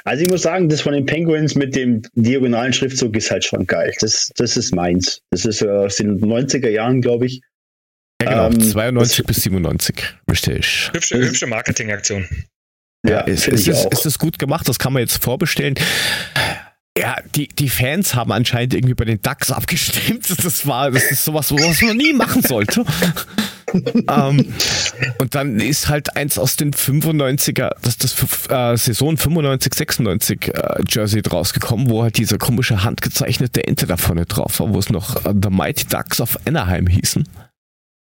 Also 0.03 0.23
ich 0.23 0.29
muss 0.29 0.43
sagen, 0.43 0.69
das 0.69 0.81
von 0.81 0.93
den 0.93 1.05
Penguins 1.05 1.55
mit 1.55 1.75
dem 1.75 2.03
diagonalen 2.13 2.73
Schriftzug 2.73 3.15
ist 3.15 3.31
halt 3.31 3.43
schon 3.43 3.65
geil. 3.65 3.91
Das, 4.01 4.31
das 4.35 4.55
ist 4.55 4.75
meins. 4.75 5.21
Das 5.31 5.45
ist 5.45 5.61
äh, 5.61 5.69
aus 5.69 5.95
den 5.95 6.19
90er 6.19 6.69
Jahren, 6.69 7.01
glaube 7.01 7.25
ich. 7.25 7.41
Ja, 8.23 8.47
genau, 8.47 8.47
ähm, 8.47 8.71
92 8.71 9.25
bis 9.25 9.43
97. 9.43 9.95
Richtig. 10.29 10.89
Hübsche, 10.93 11.17
hübsche 11.17 11.47
Marketingaktion. 11.47 12.27
Ja, 13.05 13.21
ist, 13.21 13.47
ist, 13.47 13.67
ist, 13.67 13.85
ist 13.91 14.05
es 14.05 14.17
gut 14.17 14.39
gemacht, 14.39 14.67
das 14.69 14.79
kann 14.79 14.93
man 14.93 15.01
jetzt 15.01 15.21
vorbestellen. 15.21 15.75
Ja, 16.97 17.15
die, 17.35 17.47
die 17.47 17.69
Fans 17.69 18.13
haben 18.13 18.31
anscheinend 18.31 18.75
irgendwie 18.75 18.93
bei 18.93 19.05
den 19.05 19.21
Ducks 19.21 19.51
abgestimmt. 19.51 20.27
Das 20.43 20.67
war, 20.67 20.91
das 20.91 21.03
ist 21.11 21.25
sowas, 21.25 21.51
was 21.51 21.81
man 21.81 21.97
nie 21.97 22.13
machen 22.13 22.43
sollte. 22.43 22.85
ähm, 23.73 24.53
und 25.17 25.35
dann 25.35 25.59
ist 25.59 25.89
halt 25.89 26.15
eins 26.15 26.37
aus 26.37 26.55
den 26.55 26.71
95er, 26.71 27.71
das 27.81 27.95
ist 27.95 28.03
das 28.03 28.49
äh, 28.49 28.77
Saison 28.77 29.17
95, 29.17 29.73
96 29.73 30.47
äh, 30.49 30.83
Jersey 30.87 31.21
rausgekommen, 31.21 31.89
wo 31.89 32.03
halt 32.03 32.17
dieser 32.17 32.37
komische 32.37 32.83
handgezeichnete 32.83 33.65
Ente 33.65 33.87
da 33.87 33.97
vorne 33.97 34.25
drauf 34.25 34.59
war, 34.59 34.73
wo 34.73 34.79
es 34.79 34.89
noch 34.89 35.25
äh, 35.25 35.33
The 35.41 35.49
Mighty 35.49 35.85
Ducks 35.87 36.21
of 36.21 36.37
Anaheim 36.45 36.87
hießen. 36.87 37.27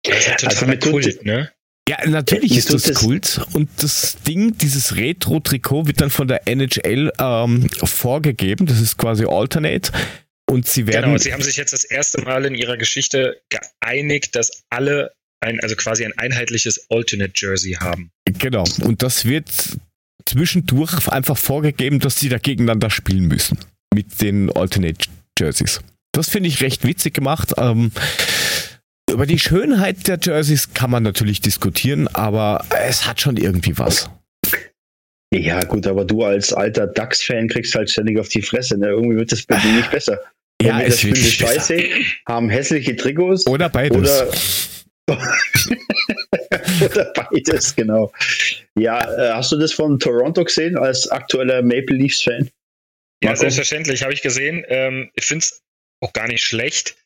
Das 0.05 0.19
ist 0.19 0.27
total 0.27 0.49
also 0.49 0.67
mit 0.67 0.83
Kult, 0.83 1.25
ne? 1.25 1.51
Ja, 1.89 2.07
natürlich 2.07 2.57
ist 2.57 2.73
das 2.73 2.93
Kult. 2.95 3.41
Und 3.55 3.71
das 3.79 4.19
Ding, 4.27 4.59
dieses 4.59 4.97
Retro-Trikot, 4.97 5.87
wird 5.87 6.03
dann 6.03 6.11
von 6.11 6.29
der 6.29 6.47
NHL 6.47 7.11
ähm, 7.19 7.67
vorgegeben. 7.83 8.67
Das 8.67 8.79
ist 8.79 8.99
quasi 8.99 9.25
Alternate. 9.25 9.91
Und 10.51 10.67
sie 10.67 10.87
werden. 10.87 11.07
Genau, 11.07 11.17
sie 11.17 11.33
haben 11.33 11.43
sich 11.43 11.57
jetzt 11.57 11.73
das 11.73 11.85
erste 11.85 12.21
Mal 12.23 12.45
in 12.45 12.55
ihrer 12.55 12.77
Geschichte 12.77 13.41
geeinigt, 13.49 14.37
dass 14.37 14.65
alle 14.69 15.13
ein, 15.41 15.61
also 15.61 15.77
quasi 15.77 16.05
ein 16.05 16.13
einheitliches 16.19 16.91
Alternate 16.91 17.33
Jersey 17.35 17.73
haben. 17.73 18.11
Genau. 18.25 18.65
Und 18.83 19.03
das 19.03 19.25
wird 19.25 19.49
zwischendurch 20.27 21.09
einfach 21.09 21.39
vorgegeben, 21.39 22.01
dass 22.01 22.21
sie 22.21 22.29
da 22.29 22.39
gegeneinander 22.39 22.91
spielen 22.91 23.29
müssen. 23.29 23.59
Mit 23.95 24.21
den 24.21 24.51
Alternate 24.55 25.09
Jerseys. 25.39 25.81
Das 26.13 26.29
finde 26.29 26.49
ich 26.49 26.61
recht 26.61 26.85
witzig 26.85 27.15
gemacht. 27.15 27.53
Ähm, 27.57 27.93
über 29.09 29.27
die 29.27 29.39
Schönheit 29.39 30.07
der 30.07 30.19
Jerseys 30.21 30.75
kann 30.75 30.91
man 30.91 31.03
natürlich 31.03 31.41
diskutieren, 31.41 32.09
aber 32.09 32.65
es 32.87 33.07
hat 33.07 33.21
schon 33.21 33.37
irgendwie 33.37 33.77
was. 33.79 34.11
Ja, 35.33 35.61
gut, 35.61 35.87
aber 35.87 36.05
du 36.05 36.25
als 36.25 36.53
alter 36.53 36.87
DAX-Fan 36.87 37.49
kriegst 37.49 37.75
halt 37.75 37.91
ständig 37.91 38.19
auf 38.19 38.29
die 38.29 38.43
Fresse. 38.43 38.79
Ne? 38.79 38.89
Irgendwie 38.89 39.17
wird 39.17 39.31
das 39.33 39.43
bei 39.43 39.57
dir 39.57 39.73
nicht 39.73 39.91
besser. 39.91 40.21
Ja, 40.63 40.81
es 40.81 41.05
wird 41.05 41.17
nicht 41.17 41.39
scheiße, 41.39 41.77
besser. 41.77 41.95
haben 42.27 42.49
hässliche 42.49 42.97
Trikots. 42.97 43.47
Oder 43.47 43.69
beides. 43.69 43.97
Oder, 43.97 44.29
oder 46.85 47.13
beides, 47.15 47.77
genau. 47.77 48.11
Ja, 48.79 49.01
äh, 49.17 49.33
hast 49.35 49.53
du 49.53 49.59
das 49.59 49.73
von 49.73 49.99
Toronto 49.99 50.45
gesehen 50.45 50.79
als 50.79 51.09
aktueller 51.09 51.63
Maple 51.63 51.97
Leafs-Fan? 51.97 52.49
Ja, 53.23 53.37
selbstverständlich, 53.37 54.03
habe 54.03 54.15
ich 54.15 54.23
gesehen. 54.23 54.65
Ähm, 54.69 55.11
ich 55.15 55.27
finde 55.27 55.45
es 55.45 55.63
auch 56.01 56.13
gar 56.13 56.29
nicht 56.29 56.43
schlecht. 56.43 56.97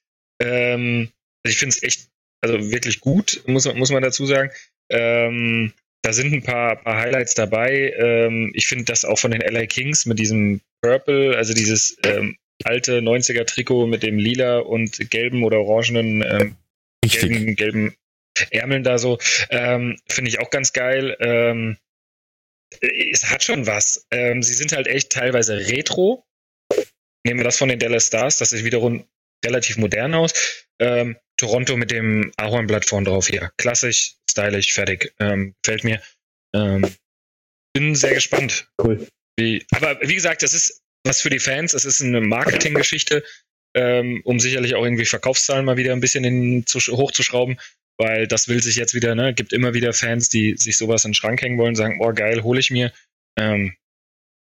Ähm, 0.40 1.08
also 1.44 1.52
ich 1.52 1.58
finde 1.58 1.74
es 1.76 1.82
echt, 1.82 2.08
also 2.44 2.70
wirklich 2.70 3.00
gut, 3.00 3.42
muss, 3.46 3.72
muss 3.74 3.90
man 3.90 4.02
dazu 4.02 4.26
sagen. 4.26 4.50
Ähm, 4.90 5.72
da 6.02 6.12
sind 6.12 6.32
ein 6.32 6.42
paar, 6.42 6.76
paar 6.76 6.96
Highlights 6.96 7.34
dabei. 7.34 7.92
Ähm, 7.96 8.50
ich 8.54 8.66
finde 8.66 8.84
das 8.84 9.04
auch 9.04 9.18
von 9.18 9.30
den 9.30 9.40
LA 9.40 9.66
Kings 9.66 10.04
mit 10.06 10.18
diesem 10.18 10.60
Purple, 10.82 11.36
also 11.36 11.54
dieses 11.54 11.96
ähm, 12.04 12.36
alte 12.64 12.98
90er 12.98 13.44
Trikot 13.44 13.86
mit 13.86 14.02
dem 14.02 14.18
lila 14.18 14.58
und 14.58 15.10
gelben 15.10 15.44
oder 15.44 15.60
orangenen 15.60 16.22
ähm, 16.22 16.56
gelben, 17.02 17.56
gelben 17.56 17.94
Ärmeln 18.50 18.82
da 18.82 18.98
so, 18.98 19.18
ähm, 19.50 19.98
finde 20.08 20.30
ich 20.30 20.40
auch 20.40 20.50
ganz 20.50 20.72
geil. 20.72 21.16
Ähm, 21.20 21.76
es 22.80 23.30
hat 23.30 23.42
schon 23.42 23.66
was. 23.66 24.06
Ähm, 24.10 24.42
sie 24.42 24.54
sind 24.54 24.72
halt 24.72 24.86
echt 24.86 25.10
teilweise 25.10 25.68
retro. 25.68 26.24
Nehmen 27.24 27.40
wir 27.40 27.44
das 27.44 27.58
von 27.58 27.68
den 27.68 27.78
Dallas 27.78 28.06
Stars, 28.06 28.38
das 28.38 28.52
ist 28.52 28.64
wiederum 28.64 29.04
relativ 29.44 29.76
modern 29.76 30.14
aus. 30.14 30.66
Toronto 31.42 31.76
mit 31.76 31.90
dem 31.90 32.30
Ahornblatt 32.36 32.88
vorn 32.88 33.04
drauf 33.04 33.26
hier. 33.26 33.50
Klassisch, 33.56 34.14
stylisch, 34.30 34.72
fertig. 34.72 35.12
Ähm, 35.18 35.54
gefällt 35.60 35.82
mir. 35.82 36.00
Ähm, 36.54 36.88
bin 37.74 37.96
sehr 37.96 38.14
gespannt. 38.14 38.68
Cool. 38.80 39.08
Wie, 39.36 39.66
aber 39.72 39.98
wie 40.02 40.14
gesagt, 40.14 40.42
das 40.42 40.52
ist 40.52 40.82
was 41.04 41.20
für 41.20 41.30
die 41.30 41.40
Fans. 41.40 41.74
Es 41.74 41.84
ist 41.84 42.00
eine 42.00 42.20
Marketinggeschichte, 42.20 43.24
ähm, 43.74 44.20
um 44.24 44.38
sicherlich 44.38 44.76
auch 44.76 44.84
irgendwie 44.84 45.04
Verkaufszahlen 45.04 45.64
mal 45.64 45.76
wieder 45.76 45.92
ein 45.92 46.00
bisschen 46.00 46.22
in, 46.22 46.64
zu, 46.64 46.78
hochzuschrauben, 46.78 47.58
weil 47.98 48.28
das 48.28 48.46
will 48.46 48.62
sich 48.62 48.76
jetzt 48.76 48.94
wieder, 48.94 49.16
ne, 49.16 49.34
gibt 49.34 49.52
immer 49.52 49.74
wieder 49.74 49.92
Fans, 49.92 50.28
die 50.28 50.56
sich 50.56 50.76
sowas 50.76 51.04
in 51.04 51.10
den 51.10 51.14
Schrank 51.14 51.42
hängen 51.42 51.58
wollen, 51.58 51.74
sagen, 51.74 51.98
oh 52.00 52.12
geil, 52.12 52.44
hole 52.44 52.60
ich 52.60 52.70
mir. 52.70 52.92
Ähm, 53.36 53.74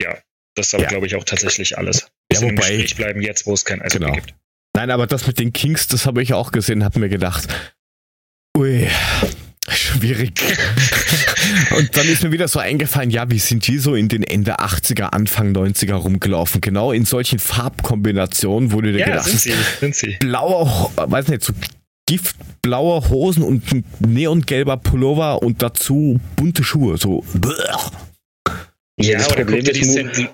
ja, 0.00 0.16
das 0.54 0.68
ist 0.68 0.74
aber, 0.74 0.84
ja. 0.84 0.88
glaube 0.88 1.06
ich, 1.06 1.16
auch 1.16 1.24
tatsächlich 1.24 1.76
alles. 1.76 2.10
Ja, 2.32 2.40
wobei, 2.40 2.48
im 2.48 2.56
Gespräch 2.56 2.96
bleiben 2.96 3.20
jetzt, 3.20 3.44
wo 3.44 3.52
es 3.52 3.66
kein 3.66 3.82
Eis 3.82 3.92
genau. 3.92 4.12
gibt. 4.12 4.32
Nein, 4.78 4.92
aber 4.92 5.08
das 5.08 5.26
mit 5.26 5.40
den 5.40 5.52
Kings, 5.52 5.88
das 5.88 6.06
habe 6.06 6.22
ich 6.22 6.34
auch 6.34 6.52
gesehen, 6.52 6.84
habe 6.84 7.00
mir 7.00 7.08
gedacht, 7.08 7.48
ui, 8.56 8.86
schwierig. 9.68 10.40
und 11.76 11.96
dann 11.96 12.06
ist 12.06 12.22
mir 12.22 12.30
wieder 12.30 12.46
so 12.46 12.60
eingefallen, 12.60 13.10
ja, 13.10 13.28
wie 13.28 13.40
sind 13.40 13.66
die 13.66 13.78
so 13.78 13.96
in 13.96 14.06
den 14.08 14.22
Ende 14.22 14.60
80er, 14.60 15.06
Anfang 15.06 15.52
90er 15.52 15.94
rumgelaufen? 15.94 16.60
Genau 16.60 16.92
in 16.92 17.04
solchen 17.04 17.40
Farbkombinationen, 17.40 18.70
wo 18.70 18.80
du 18.80 18.92
dir 18.92 19.00
ja, 19.00 19.06
gedacht 19.06 19.26
sind 19.26 19.40
sie, 19.40 19.54
sind 19.80 19.96
sie. 19.96 20.16
blauer, 20.20 20.92
weiß 20.94 21.26
nicht, 21.26 21.42
so 21.42 21.52
giftblauer 22.06 23.08
Hosen 23.08 23.42
und 23.42 23.72
ein 23.72 23.84
neongelber 23.98 24.76
Pullover 24.76 25.42
und 25.42 25.60
dazu 25.60 26.20
bunte 26.36 26.62
Schuhe, 26.62 26.98
so. 26.98 27.24
Ja, 29.00 29.26
oder 29.26 29.44
guck 29.44 29.58
dir 29.58 29.72
die 29.72 29.84
St. 29.84 30.28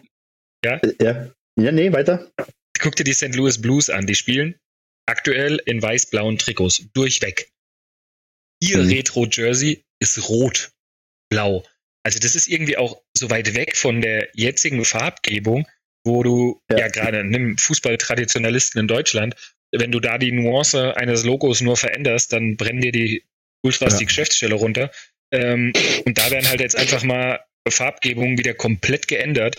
Ja? 0.63 0.79
ja? 1.01 1.29
Ja, 1.57 1.73
nee, 1.73 1.91
weiter 1.91 2.29
guck 2.85 2.97
dir 2.97 3.05
die 3.05 3.15
St. 3.15 3.35
Louis 3.35 3.61
Blues 3.61 3.89
an. 3.89 4.07
Die 4.07 4.15
spielen 4.15 4.55
aktuell 5.07 5.61
in 5.65 5.83
weiß-blauen 5.83 6.39
Trikots. 6.39 6.87
Durchweg. 6.93 7.51
Ihr 8.61 8.79
mhm. 8.79 8.91
Retro-Jersey 8.91 9.85
ist 10.01 10.29
rot-blau. 10.29 11.67
Also 12.05 12.19
das 12.19 12.35
ist 12.35 12.47
irgendwie 12.47 12.77
auch 12.77 13.03
so 13.17 13.31
weit 13.31 13.55
weg 13.55 13.77
von 13.77 14.03
der 14.03 14.29
jetzigen 14.35 14.85
Farbgebung, 14.85 15.67
wo 16.05 16.23
du 16.23 16.63
ja, 16.71 16.81
ja 16.81 16.89
gerade 16.89 17.25
nimm 17.25 17.57
Fußballtraditionalisten 17.57 18.83
in 18.83 18.89
Deutschland, 18.89 19.35
wenn 19.73 19.91
du 19.91 19.99
da 19.99 20.19
die 20.19 20.33
Nuance 20.33 20.97
eines 20.97 21.25
Logos 21.25 21.63
nur 21.63 21.77
veränderst, 21.77 22.33
dann 22.33 22.57
brennen 22.57 22.83
dir 22.83 22.93
die 22.93 23.25
Ultras 23.63 23.95
ja. 23.95 23.99
die 24.01 24.07
Geschäftsstelle 24.07 24.55
runter. 24.55 24.91
Ähm, 25.33 25.73
und 26.05 26.19
da 26.19 26.31
werden 26.31 26.49
halt 26.49 26.61
jetzt 26.61 26.77
einfach 26.77 27.03
mal 27.03 27.41
Farbgebungen 27.67 28.39
wieder 28.39 28.53
komplett 28.53 29.09
geändert. 29.09 29.57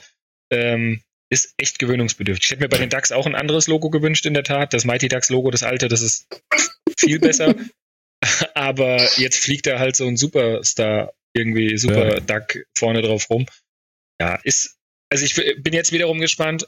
Ähm, 0.51 1.01
ist 1.29 1.53
echt 1.57 1.79
gewöhnungsbedürftig. 1.79 2.45
Ich 2.45 2.51
hätte 2.51 2.63
mir 2.63 2.69
bei 2.69 2.77
den 2.77 2.89
DAX 2.89 3.11
auch 3.11 3.25
ein 3.25 3.35
anderes 3.35 3.67
Logo 3.67 3.89
gewünscht, 3.89 4.25
in 4.25 4.33
der 4.33 4.43
Tat. 4.43 4.73
Das 4.73 4.85
Mighty 4.85 5.07
DAX 5.07 5.29
Logo, 5.29 5.49
das 5.51 5.63
alte, 5.63 5.87
das 5.87 6.01
ist 6.01 6.27
viel 6.97 7.19
besser. 7.19 7.55
Aber 8.53 8.97
jetzt 9.17 9.39
fliegt 9.39 9.65
da 9.65 9.79
halt 9.79 9.95
so 9.95 10.07
ein 10.07 10.17
Superstar, 10.17 11.13
irgendwie 11.33 11.77
Super 11.77 12.15
ja. 12.15 12.19
Duck 12.19 12.57
vorne 12.77 13.01
drauf 13.01 13.29
rum. 13.29 13.45
Ja, 14.19 14.35
ist, 14.43 14.77
also 15.09 15.25
ich 15.25 15.35
bin 15.35 15.73
jetzt 15.73 15.91
wiederum 15.91 16.19
gespannt. 16.19 16.67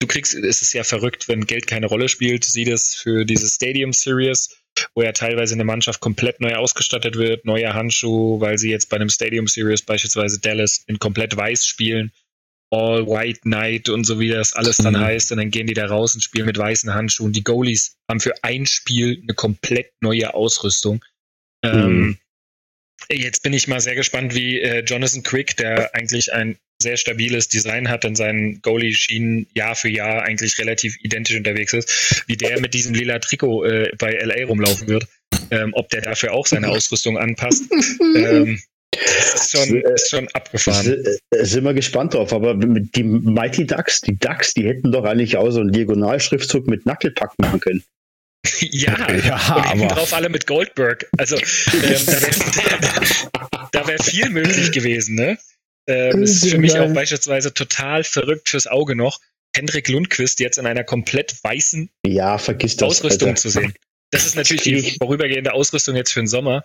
Du 0.00 0.06
kriegst, 0.06 0.34
es 0.34 0.62
ist 0.62 0.72
ja 0.72 0.84
verrückt, 0.84 1.28
wenn 1.28 1.46
Geld 1.46 1.66
keine 1.66 1.86
Rolle 1.86 2.08
spielt. 2.08 2.44
Sieh 2.44 2.64
das 2.64 2.94
für 2.94 3.24
diese 3.24 3.48
Stadium 3.48 3.92
Series, 3.92 4.56
wo 4.94 5.02
ja 5.02 5.12
teilweise 5.12 5.54
eine 5.54 5.64
Mannschaft 5.64 6.00
komplett 6.00 6.40
neu 6.40 6.54
ausgestattet 6.54 7.16
wird, 7.16 7.44
neuer 7.44 7.74
Handschuh, 7.74 8.40
weil 8.40 8.58
sie 8.58 8.70
jetzt 8.70 8.88
bei 8.90 8.96
einem 8.96 9.08
Stadium 9.08 9.46
Series 9.46 9.82
beispielsweise 9.82 10.40
Dallas 10.40 10.84
in 10.86 10.98
komplett 10.98 11.36
weiß 11.36 11.66
spielen 11.66 12.12
All 12.70 13.06
White 13.06 13.40
Night 13.44 13.88
und 13.88 14.04
so 14.04 14.20
wie 14.20 14.28
das 14.28 14.52
alles 14.52 14.76
dann 14.76 14.94
mhm. 14.94 15.00
heißt. 15.00 15.32
Und 15.32 15.38
dann 15.38 15.50
gehen 15.50 15.66
die 15.66 15.74
da 15.74 15.86
raus 15.86 16.14
und 16.14 16.22
spielen 16.22 16.46
mit 16.46 16.58
weißen 16.58 16.92
Handschuhen. 16.92 17.32
Die 17.32 17.44
Goalies 17.44 17.96
haben 18.10 18.20
für 18.20 18.34
ein 18.42 18.66
Spiel 18.66 19.20
eine 19.22 19.34
komplett 19.34 19.92
neue 20.00 20.34
Ausrüstung. 20.34 21.04
Ähm, 21.64 21.72
mhm. 21.72 22.18
Ähm, 23.08 23.18
jetzt 23.18 23.42
bin 23.42 23.52
ich 23.52 23.68
mal 23.68 23.80
sehr 23.80 23.94
gespannt, 23.94 24.34
wie 24.34 24.60
äh, 24.60 24.80
Jonathan 24.80 25.22
Quick, 25.22 25.56
der 25.56 25.94
eigentlich 25.94 26.32
ein 26.32 26.58
sehr 26.80 26.96
stabiles 26.96 27.48
Design 27.48 27.88
hat 27.88 28.04
und 28.04 28.14
seinen 28.14 28.62
Goalie-Schienen 28.62 29.48
Jahr 29.54 29.74
für 29.74 29.88
Jahr 29.88 30.22
eigentlich 30.22 30.58
relativ 30.58 30.96
identisch 31.02 31.36
unterwegs 31.36 31.72
ist, 31.72 32.24
wie 32.28 32.36
der 32.36 32.60
mit 32.60 32.74
diesem 32.74 32.94
lila 32.94 33.18
Trikot 33.18 33.64
äh, 33.64 33.92
bei 33.98 34.12
LA 34.12 34.46
rumlaufen 34.46 34.86
wird. 34.86 35.08
Ähm, 35.50 35.70
ob 35.72 35.88
der 35.88 36.02
dafür 36.02 36.32
auch 36.32 36.46
seine 36.46 36.68
Ausrüstung 36.70 37.18
anpasst. 37.18 37.64
ähm, 38.16 38.60
ist 39.34 39.50
schon, 39.50 39.80
ist 39.80 40.10
schon 40.10 40.28
abgefahren. 40.28 41.04
Äh, 41.30 41.44
sind 41.44 41.64
wir 41.64 41.74
gespannt 41.74 42.14
drauf, 42.14 42.32
aber 42.32 42.54
die 42.54 43.02
Mighty 43.02 43.66
Ducks, 43.66 44.00
die 44.00 44.18
Ducks, 44.18 44.54
die 44.54 44.66
hätten 44.66 44.92
doch 44.92 45.04
eigentlich 45.04 45.36
auch 45.36 45.50
so 45.50 45.60
einen 45.60 45.72
Diagonalschriftzug 45.72 46.66
mit 46.66 46.82
Knucklepack 46.82 47.32
machen 47.38 47.60
können. 47.60 47.82
Ja, 48.60 48.96
ja 49.12 49.56
und 49.56 49.66
aber 49.66 49.86
drauf 49.88 50.12
alle 50.14 50.28
mit 50.28 50.46
Goldberg. 50.46 51.08
Also 51.18 51.36
ähm, 51.36 52.06
da 53.72 53.86
wäre 53.86 53.88
wär 53.98 53.98
viel 53.98 54.30
möglich 54.30 54.70
gewesen, 54.72 55.16
ne? 55.16 55.38
Ähm, 55.88 56.20
das 56.20 56.30
ist 56.30 56.50
für 56.50 56.58
mich 56.58 56.78
auch 56.78 56.92
beispielsweise 56.92 57.52
total 57.52 58.04
verrückt 58.04 58.48
fürs 58.48 58.66
Auge 58.66 58.94
noch, 58.94 59.20
Hendrik 59.56 59.88
Lundquist 59.88 60.40
jetzt 60.40 60.58
in 60.58 60.66
einer 60.66 60.84
komplett 60.84 61.34
weißen 61.42 61.90
ja, 62.06 62.36
das, 62.36 62.82
Ausrüstung 62.82 63.30
Alter. 63.30 63.40
zu 63.40 63.48
sehen. 63.48 63.74
Das 64.10 64.26
ist 64.26 64.36
natürlich 64.36 64.62
die 64.62 64.96
vorübergehende 64.98 65.52
Ausrüstung 65.52 65.96
jetzt 65.96 66.12
für 66.12 66.20
den 66.20 66.28
Sommer, 66.28 66.64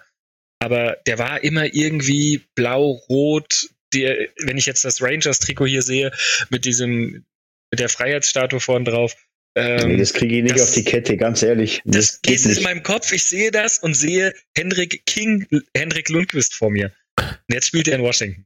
aber 0.63 0.97
der 1.05 1.19
war 1.19 1.43
immer 1.43 1.73
irgendwie 1.73 2.41
blau-rot. 2.55 3.69
wenn 3.91 4.57
ich 4.57 4.65
jetzt 4.65 4.85
das 4.85 5.01
Rangers-Trikot 5.01 5.67
hier 5.67 5.81
sehe, 5.81 6.11
mit 6.49 6.65
diesem, 6.65 7.25
mit 7.71 7.79
der 7.79 7.89
Freiheitsstatue 7.89 8.59
vorn 8.59 8.85
drauf. 8.85 9.15
Ähm, 9.55 9.89
nee, 9.89 9.97
das 9.97 10.13
kriege 10.13 10.37
ich 10.37 10.43
nicht 10.43 10.55
das, 10.55 10.69
auf 10.69 10.73
die 10.73 10.83
Kette, 10.83 11.15
ganz 11.15 11.43
ehrlich. 11.43 11.81
Das, 11.85 12.19
das 12.21 12.45
ist 12.45 12.57
in 12.57 12.63
meinem 12.63 12.81
Kopf. 12.81 13.11
Ich 13.11 13.25
sehe 13.25 13.51
das 13.51 13.77
und 13.77 13.93
sehe 13.93 14.33
Hendrik 14.57 15.05
King, 15.05 15.45
Hendrik 15.75 16.09
Lundquist 16.09 16.55
vor 16.55 16.71
mir. 16.71 16.91
Und 17.19 17.53
jetzt 17.53 17.67
spielt 17.67 17.87
er 17.87 17.95
in 17.95 18.01
Washington. 18.01 18.45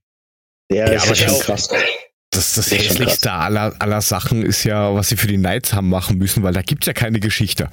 Ja, 0.69 0.91
ja 0.91 1.01
aber 1.01 1.11
ist 1.13 1.19
schon 1.19 1.39
krass. 1.39 1.69
Das, 1.69 2.53
das, 2.53 2.55
das 2.55 2.71
hässlichste 2.71 3.31
aller, 3.31 3.73
aller 3.79 4.01
Sachen 4.01 4.43
ist 4.43 4.65
ja, 4.65 4.93
was 4.93 5.09
sie 5.09 5.15
für 5.15 5.27
die 5.27 5.37
Knights 5.37 5.73
haben 5.73 5.87
machen 5.87 6.17
müssen, 6.17 6.43
weil 6.43 6.53
da 6.53 6.61
gibt 6.61 6.83
es 6.83 6.87
ja 6.87 6.93
keine 6.93 7.21
Geschichte. 7.21 7.69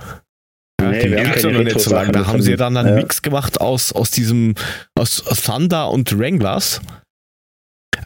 Ja, 0.85 0.91
nee, 0.91 1.17
die 1.17 1.23
gibt's 1.23 1.43
ja 1.43 1.51
noch 1.51 1.63
nicht 1.63 1.81
so 1.81 1.91
lange. 1.91 2.13
Da 2.13 2.27
haben 2.27 2.43
sie 2.43 2.57
dann 2.57 2.77
einen 2.77 2.89
ja. 2.89 2.95
Mix 2.97 3.23
gemacht 3.23 3.61
aus, 3.61 3.93
aus 3.93 4.11
diesem, 4.11 4.55
aus 4.95 5.23
Thunder 5.45 5.91
und 5.91 6.17
Wranglers. 6.19 6.81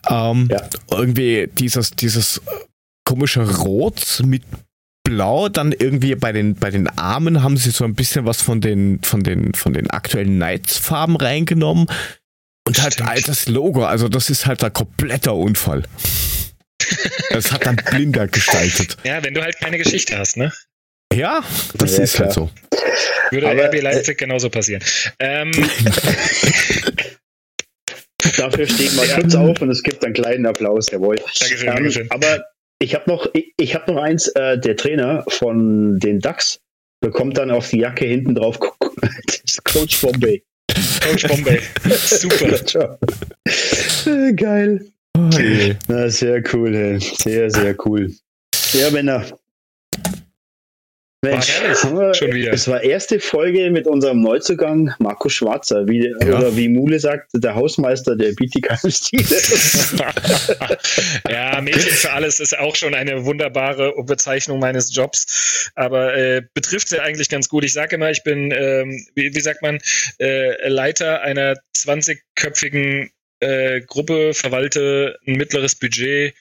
Ähm, 0.08 0.48
ja. 0.50 0.68
Irgendwie 0.90 1.48
dieses, 1.52 1.90
dieses 1.92 2.40
komische 3.04 3.42
Rot 3.58 4.22
mit 4.24 4.42
Blau, 5.04 5.48
dann 5.48 5.72
irgendwie 5.72 6.14
bei 6.14 6.32
den, 6.32 6.54
bei 6.54 6.70
den 6.70 6.86
Armen 6.86 7.42
haben 7.42 7.56
sie 7.56 7.70
so 7.70 7.84
ein 7.84 7.94
bisschen 7.94 8.26
was 8.26 8.42
von 8.42 8.60
den, 8.60 9.00
von 9.02 9.22
den, 9.22 9.54
von 9.54 9.72
den 9.72 9.88
aktuellen 9.88 10.36
Knights-Farben 10.36 11.16
reingenommen. 11.16 11.86
Und 12.66 12.82
halt 12.82 12.94
Stimmt. 12.94 13.08
altes 13.08 13.48
Logo, 13.48 13.86
also 13.86 14.08
das 14.10 14.28
ist 14.28 14.44
halt 14.44 14.62
ein 14.62 14.72
kompletter 14.72 15.34
Unfall. 15.34 15.84
Das 17.30 17.52
hat 17.52 17.66
dann 17.66 17.76
Blinder 17.76 18.26
gestaltet. 18.28 18.96
Ja, 19.04 19.22
wenn 19.22 19.34
du 19.34 19.42
halt 19.42 19.58
keine 19.58 19.76
Geschichte 19.76 20.16
hast, 20.16 20.38
ne? 20.38 20.52
Ja, 21.14 21.42
das 21.74 21.96
ja, 21.96 22.04
ist 22.04 22.14
klar. 22.14 22.26
halt 22.26 22.34
so. 22.34 22.50
Würde 23.30 23.48
Aber, 23.48 23.66
RB 23.66 23.80
Leipzig 23.82 24.20
äh, 24.20 24.24
genauso 24.24 24.50
passieren. 24.50 24.82
Ähm, 25.18 25.50
Dafür 28.36 28.66
steht 28.66 28.94
mal 28.94 29.06
kurz 29.08 29.34
auf 29.34 29.60
und 29.62 29.70
es 29.70 29.82
gibt 29.82 30.04
einen 30.04 30.14
kleinen 30.14 30.46
Applaus, 30.46 30.90
jawohl. 30.90 31.16
Dankeschön, 31.16 31.68
ähm, 31.68 31.74
Dankeschön. 31.74 32.10
Aber 32.10 32.44
ich 32.78 32.94
habe 32.94 33.10
noch, 33.10 33.28
ich, 33.32 33.52
ich 33.56 33.74
habe 33.74 33.92
noch 33.92 34.00
eins, 34.02 34.28
äh, 34.28 34.58
der 34.58 34.76
Trainer 34.76 35.24
von 35.28 35.98
den 35.98 36.20
Ducks 36.20 36.60
bekommt 37.00 37.38
dann 37.38 37.50
auf 37.50 37.68
die 37.70 37.78
Jacke 37.78 38.04
hinten 38.04 38.34
drauf 38.34 38.58
Coach 39.64 40.00
Bombay. 40.00 40.42
Coach 41.02 41.26
Bombay. 41.26 41.60
Super. 41.90 42.98
Geil. 44.36 44.86
Oh, 45.16 45.30
Na, 45.88 46.08
sehr 46.08 46.42
cool, 46.52 46.74
ey. 46.74 47.00
Sehr, 47.00 47.50
sehr 47.50 47.74
cool. 47.84 48.12
Ja, 48.72 48.90
Männer. 48.90 49.24
Mensch, 51.24 51.60
war 51.60 52.14
schon 52.14 52.32
wieder. 52.32 52.52
Es 52.52 52.68
war 52.68 52.80
erste 52.80 53.18
Folge 53.18 53.70
mit 53.70 53.88
unserem 53.88 54.20
Neuzugang 54.20 54.94
Markus 55.00 55.32
Schwarzer, 55.32 55.88
wie, 55.88 56.06
ja. 56.06 56.38
oder 56.38 56.56
wie 56.56 56.68
Mule 56.68 57.00
sagt, 57.00 57.30
der 57.34 57.56
Hausmeister 57.56 58.14
der 58.14 58.32
Bietigheim-Stile. 58.34 59.24
ja, 61.28 61.60
Mädchen 61.60 61.90
für 61.90 62.12
alles 62.12 62.38
ist 62.38 62.56
auch 62.56 62.76
schon 62.76 62.94
eine 62.94 63.24
wunderbare 63.24 63.94
Bezeichnung 64.04 64.60
meines 64.60 64.94
Jobs, 64.94 65.72
aber 65.74 66.16
äh, 66.16 66.42
betrifft 66.54 66.88
sie 66.88 67.00
eigentlich 67.00 67.28
ganz 67.28 67.48
gut. 67.48 67.64
Ich 67.64 67.72
sage 67.72 67.96
immer, 67.96 68.10
ich 68.10 68.22
bin, 68.22 68.52
ähm, 68.52 69.04
wie, 69.16 69.34
wie, 69.34 69.40
sagt 69.40 69.60
man, 69.60 69.80
äh, 70.20 70.68
Leiter 70.68 71.22
einer 71.22 71.56
20-köpfigen 71.76 73.10
äh, 73.40 73.80
Gruppe, 73.80 74.34
verwalte 74.34 75.18
ein 75.26 75.32
mittleres 75.32 75.74
Budget. 75.74 76.34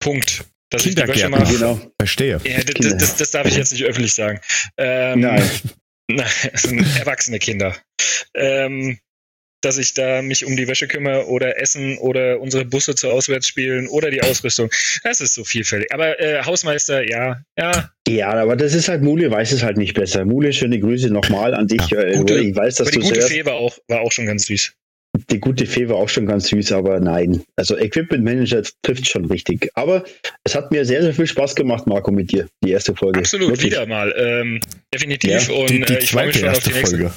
Punkt 0.00 0.44
dass 0.72 0.82
Kindergärtner, 0.82 1.44
genau. 1.44 1.80
Verstehe. 1.98 2.40
Ja, 2.44 2.62
das, 2.62 2.96
das, 2.96 3.16
das, 3.16 3.30
darf 3.30 3.46
ich 3.46 3.56
jetzt 3.56 3.72
nicht 3.72 3.84
öffentlich 3.84 4.14
sagen. 4.14 4.40
Ähm, 4.76 5.20
Nein. 5.20 5.50
Nein, 6.10 6.26
das 6.52 6.62
sind 6.62 6.84
erwachsene 6.98 7.38
Kinder. 7.38 7.76
Ähm, 8.34 8.98
dass 9.62 9.78
ich 9.78 9.94
da 9.94 10.22
mich 10.22 10.44
um 10.44 10.56
die 10.56 10.66
Wäsche 10.66 10.88
kümmere 10.88 11.28
oder 11.28 11.60
Essen 11.60 11.96
oder 11.98 12.40
unsere 12.40 12.64
Busse 12.64 12.94
zu 12.94 13.10
Auswärtsspielen 13.10 13.86
oder 13.88 14.10
die 14.10 14.22
Ausrüstung. 14.22 14.70
Das 15.04 15.20
ist 15.20 15.34
so 15.34 15.44
vielfältig. 15.44 15.92
Aber 15.92 16.20
äh, 16.20 16.42
Hausmeister, 16.42 17.08
ja, 17.08 17.42
ja. 17.56 17.90
Ja, 18.08 18.32
aber 18.32 18.56
das 18.56 18.74
ist 18.74 18.88
halt, 18.88 19.02
Mule 19.02 19.30
weiß 19.30 19.52
es 19.52 19.62
halt 19.62 19.76
nicht 19.76 19.94
besser. 19.94 20.24
Mule, 20.24 20.52
schöne 20.52 20.80
Grüße 20.80 21.10
nochmal 21.10 21.54
an 21.54 21.68
dich. 21.68 21.88
Ja, 21.90 22.00
äh, 22.00 22.16
gute, 22.16 22.40
ich 22.40 22.56
weiß, 22.56 22.76
dass 22.76 22.88
aber 22.88 22.96
die 22.96 23.08
du 23.08 23.14
gute 23.14 23.22
Fee 23.22 23.44
war 23.44 23.54
auch, 23.54 23.78
war 23.86 24.00
auch 24.00 24.10
schon 24.10 24.26
ganz 24.26 24.46
süß. 24.46 24.72
Die 25.30 25.40
gute 25.40 25.66
Fee 25.66 25.88
war 25.88 25.96
auch 25.96 26.08
schon 26.08 26.24
ganz 26.24 26.48
süß, 26.48 26.72
aber 26.72 26.98
nein. 26.98 27.42
Also 27.56 27.76
Equipment 27.76 28.24
Manager 28.24 28.62
trifft 28.82 29.06
schon 29.06 29.26
richtig. 29.26 29.70
Aber 29.74 30.04
es 30.44 30.54
hat 30.54 30.70
mir 30.70 30.86
sehr, 30.86 31.02
sehr 31.02 31.12
viel 31.12 31.26
Spaß 31.26 31.54
gemacht, 31.54 31.86
Marco, 31.86 32.10
mit 32.10 32.32
dir, 32.32 32.48
die 32.64 32.70
erste 32.70 32.94
Folge. 32.94 33.20
Absolut, 33.20 33.50
Wirklich. 33.50 33.72
wieder 33.72 33.86
mal. 33.86 34.14
Ähm, 34.16 34.60
definitiv. 34.92 35.48
Ja, 35.48 35.54
und 35.54 35.68
die, 35.68 35.80
die 35.80 35.92
äh, 35.92 35.98
ich 35.98 36.10
freue 36.10 36.28
mich 36.28 36.38
schon 36.38 36.48
auf 36.48 36.60
die 36.60 36.72
nächste. 36.72 36.96
Folge. 36.96 37.14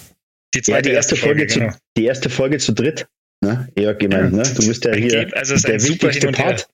Die 0.54 0.62
zweite 0.62 0.78
ja, 0.78 0.82
die 0.82 0.96
erste, 0.96 1.16
erste 1.16 1.28
Folge, 1.28 1.40
Folge 1.40 1.60
genau. 1.60 1.72
zu, 1.72 1.80
die 1.98 2.06
erste 2.06 2.30
Folge 2.30 2.58
zu 2.58 2.74
dritt. 2.74 3.08
Ne? 3.42 3.70
Ja, 3.78 3.94
gemeint, 3.94 4.32
ja. 4.32 4.44
ne? 4.44 4.54
Du 4.56 4.68
bist 4.68 4.84
ja 4.84 4.94
hier 4.94 5.30
also 5.34 5.56
der 5.56 5.82
wichtigste 5.82 6.32
Part. 6.32 6.68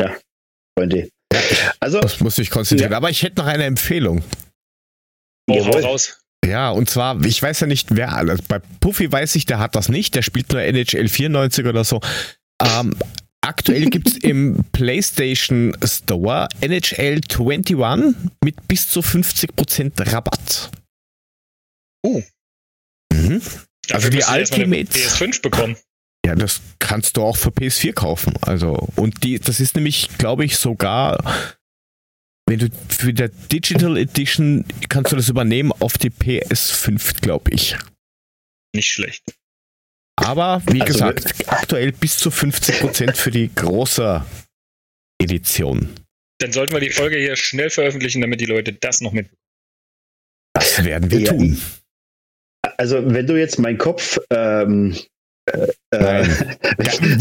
Ja, 0.00 0.16
Freunde. 0.78 1.08
Also, 1.80 2.00
das 2.00 2.20
muss 2.20 2.38
ich 2.38 2.50
konzentrieren. 2.50 2.92
Ja. 2.92 2.96
Aber 2.96 3.10
ich 3.10 3.22
hätte 3.22 3.40
noch 3.40 3.46
eine 3.46 3.64
Empfehlung. 3.64 4.22
Oh, 5.48 5.58
raus. 5.58 6.20
Ja, 6.46 6.70
und 6.70 6.88
zwar, 6.88 7.22
ich 7.24 7.42
weiß 7.42 7.60
ja 7.60 7.66
nicht, 7.66 7.96
wer 7.96 8.12
alles. 8.12 8.42
Bei 8.42 8.60
Puffy 8.80 9.10
weiß 9.10 9.34
ich, 9.34 9.46
der 9.46 9.58
hat 9.58 9.74
das 9.74 9.88
nicht. 9.88 10.14
Der 10.14 10.22
spielt 10.22 10.52
nur 10.52 10.62
NHL 10.62 11.08
94 11.08 11.66
oder 11.66 11.84
so. 11.84 12.00
Ähm, 12.62 12.96
aktuell 13.40 13.86
gibt 13.90 14.08
es 14.08 14.16
im 14.18 14.64
PlayStation 14.72 15.76
Store 15.84 16.48
NHL 16.60 17.20
21 17.38 17.76
mit 18.44 18.68
bis 18.68 18.88
zu 18.88 19.00
50% 19.00 20.12
Rabatt. 20.12 20.70
Oh. 22.02 22.22
Mhm. 23.12 23.42
Also 23.90 24.08
die 24.08 24.22
Ultimate. 24.22 24.90
PS5 24.90 25.42
bekommen. 25.42 25.76
Ja, 26.24 26.34
das 26.34 26.60
kannst 26.78 27.16
du 27.16 27.22
auch 27.22 27.36
für 27.36 27.50
PS4 27.50 27.92
kaufen. 27.92 28.34
Also, 28.40 28.88
und 28.96 29.22
die, 29.22 29.38
das 29.38 29.60
ist 29.60 29.76
nämlich, 29.76 30.08
glaube 30.18 30.44
ich, 30.44 30.58
sogar 30.58 31.22
wenn 32.48 32.58
du 32.58 32.68
für 32.88 33.12
der 33.12 33.28
Digital 33.28 33.96
Edition 33.96 34.64
kannst 34.88 35.12
du 35.12 35.16
das 35.16 35.28
übernehmen 35.28 35.72
auf 35.72 35.98
die 35.98 36.10
PS5, 36.10 37.20
glaube 37.20 37.50
ich. 37.50 37.76
Nicht 38.74 38.88
schlecht. 38.88 39.24
Aber 40.16 40.62
wie 40.70 40.80
also, 40.80 40.92
gesagt, 40.92 41.48
aktuell 41.48 41.92
bis 41.92 42.18
zu 42.18 42.30
50% 42.30 43.14
für 43.16 43.30
die 43.30 43.50
große 43.54 44.24
Edition. 45.20 45.90
Dann 46.38 46.52
sollten 46.52 46.72
wir 46.72 46.80
die 46.80 46.90
Folge 46.90 47.16
hier 47.16 47.36
schnell 47.36 47.70
veröffentlichen, 47.70 48.20
damit 48.20 48.40
die 48.40 48.46
Leute 48.46 48.72
das 48.72 49.00
noch 49.00 49.12
mitbekommen. 49.12 49.42
Das 50.54 50.84
werden 50.84 51.10
wir 51.10 51.20
ja, 51.20 51.32
tun. 51.32 51.60
Also, 52.78 53.12
wenn 53.12 53.26
du 53.26 53.38
jetzt 53.38 53.58
meinen 53.58 53.78
Kopf 53.78 54.18
ähm, 54.30 54.96
äh, 55.46 55.68
ja, 55.94 56.26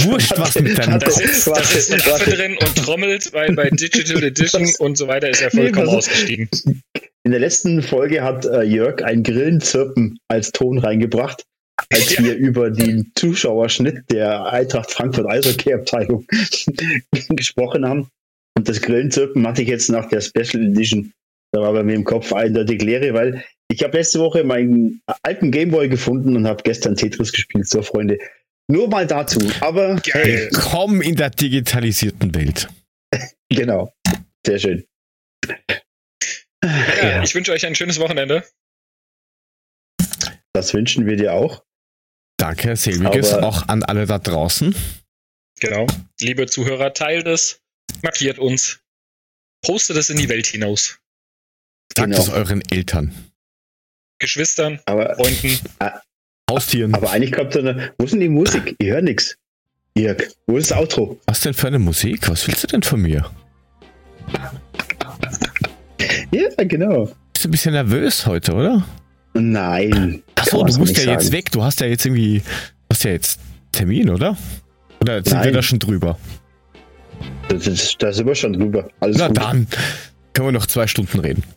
wurscht 0.06 0.38
was 0.38 0.56
mit 0.60 0.78
deinem 0.78 1.00
da 1.00 1.10
sitzt, 1.10 1.48
da 1.48 1.64
sitzt 1.64 1.94
ein 1.94 2.02
Affe 2.02 2.32
drin 2.32 2.58
und 2.60 2.76
trommelt, 2.76 3.32
weil 3.34 3.54
bei 3.54 3.70
Digital 3.70 4.24
Edition 4.24 4.70
und 4.80 4.98
so 4.98 5.08
weiter 5.08 5.30
ist 5.30 5.42
er 5.42 5.52
vollkommen 5.52 5.88
nee, 5.88 5.96
ausgestiegen. 5.96 6.50
In 7.24 7.32
der 7.32 7.40
letzten 7.40 7.82
Folge 7.82 8.24
hat 8.24 8.46
äh, 8.46 8.64
Jörg 8.64 9.04
ein 9.04 9.24
Grillenzirpen 9.24 10.20
als 10.28 10.52
Ton 10.52 10.78
reingebracht, 10.78 11.44
als 11.92 12.16
ja. 12.16 12.24
wir 12.24 12.36
über 12.36 12.70
den 12.70 13.12
Zuschauerschnitt 13.16 14.04
der 14.12 14.46
Eintracht 14.46 14.92
Frankfurt 14.92 15.28
Eishockey-Abteilung 15.28 16.26
gesprochen 17.30 17.88
haben. 17.88 18.10
Und 18.58 18.70
das 18.70 18.82
Grillenzirpen 18.82 19.46
hatte 19.48 19.64
ich 19.64 19.68
jetzt 19.68 19.90
nach 19.90 20.08
der 20.10 20.22
Special 20.22 20.64
Edition. 20.64 21.12
Da 21.52 21.62
war 21.62 21.74
bei 21.74 21.84
mir 21.84 21.96
im 21.96 22.04
Kopf 22.04 22.34
eindeutig 22.34 22.82
Leere, 22.82 23.14
weil 23.14 23.44
ich 23.72 23.84
habe 23.84 23.98
letzte 23.98 24.20
Woche 24.20 24.44
meinen 24.44 25.02
alten 25.24 25.52
Gameboy 25.52 25.90
gefunden 25.90 26.36
und 26.36 26.48
habe 26.48 26.64
gestern 26.64 26.96
Tetris 26.96 27.32
gespielt. 27.32 27.68
So, 27.68 27.82
Freunde. 27.82 28.20
Nur 28.68 28.88
mal 28.88 29.06
dazu. 29.06 29.40
Aber 29.62 29.96
Geil. 29.96 30.50
Willkommen 30.52 31.02
in 31.02 31.16
der 31.16 31.30
digitalisierten 31.30 32.34
Welt. 32.34 32.68
genau. 33.50 33.94
Sehr 34.46 34.60
schön. 34.60 34.86
Ja, 36.64 37.04
ja. 37.04 37.24
Ich 37.24 37.36
wünsche 37.36 37.52
euch 37.52 37.66
ein 37.66 37.76
schönes 37.76 38.00
Wochenende. 38.00 38.44
Das 40.54 40.74
wünschen 40.74 41.06
wir 41.06 41.16
dir 41.16 41.34
auch. 41.34 41.64
Danke, 42.38 42.76
selbiges 42.76 43.34
auch 43.34 43.68
an 43.68 43.84
alle 43.84 44.06
da 44.06 44.20
draußen. 44.20 44.76
Genau. 45.60 45.88
Liebe 46.20 46.48
Zuhörer, 46.48 46.94
teilt 46.94 47.28
es, 47.28 47.62
markiert 48.02 48.40
uns, 48.40 48.82
postet 49.62 49.98
es 49.98 50.10
in 50.10 50.18
die 50.18 50.28
Welt 50.28 50.48
hinaus. 50.48 51.00
Sagt 51.96 52.12
genau. 52.12 52.22
es 52.22 52.30
euren 52.30 52.62
Eltern. 52.72 53.25
Geschwistern, 54.20 54.80
aber, 54.86 55.16
Freunden, 55.16 55.60
äh, 55.80 55.90
Haustieren. 56.50 56.94
Aber 56.94 57.12
eigentlich 57.12 57.32
kommt 57.32 57.56
da 57.56 57.60
eine. 57.60 57.92
Wo 57.98 58.06
ist 58.06 58.12
denn 58.14 58.20
die 58.20 58.30
Musik? 58.30 58.76
Ich 58.78 58.88
höre 58.88 59.02
nichts. 59.02 59.36
Jörg, 59.98 60.22
wo 60.48 60.58
ist 60.58 60.72
das 60.72 60.78
Outro? 60.78 61.20
Was 61.28 61.42
denn 61.42 61.54
für 61.54 61.68
eine 61.68 61.80
Musik? 61.80 62.30
Was 62.30 62.48
willst 62.48 62.64
du 62.64 62.68
denn 62.68 62.84
von 62.84 63.02
mir? 63.02 63.26
Ja, 66.32 66.50
genau. 66.66 67.06
Bist 67.34 67.46
du 67.46 67.50
ein 67.50 67.52
bisschen 67.52 67.74
nervös 67.74 68.26
heute, 68.26 68.54
oder? 68.54 68.86
Nein. 69.34 70.22
Achso, 70.36 70.64
du 70.64 70.78
musst 70.78 70.98
ja 70.98 71.06
sagen. 71.06 71.20
jetzt 71.20 71.32
weg. 71.32 71.52
Du 71.52 71.64
hast 71.64 71.80
ja 71.82 71.88
jetzt 71.88 72.06
irgendwie. 72.06 72.40
Du 72.40 72.94
hast 72.94 73.04
ja 73.04 73.12
jetzt 73.12 73.40
Termin, 73.72 74.10
oder? 74.10 74.38
Oder 75.02 75.24
sind 75.24 75.34
Nein. 75.34 75.46
wir 75.46 75.52
da 75.52 75.62
schon 75.62 75.80
drüber? 75.80 76.18
Da 77.50 77.60
sind 77.60 78.28
wir 78.28 78.36
schon 78.36 78.54
drüber. 78.54 78.88
Alles 79.00 79.18
Na 79.18 79.28
gut. 79.28 79.38
dann 79.38 79.68
können 80.34 80.48
wir 80.50 80.52
noch 80.52 80.66
zwei 80.68 80.88
Stunden 80.88 81.20
reden. 81.20 81.44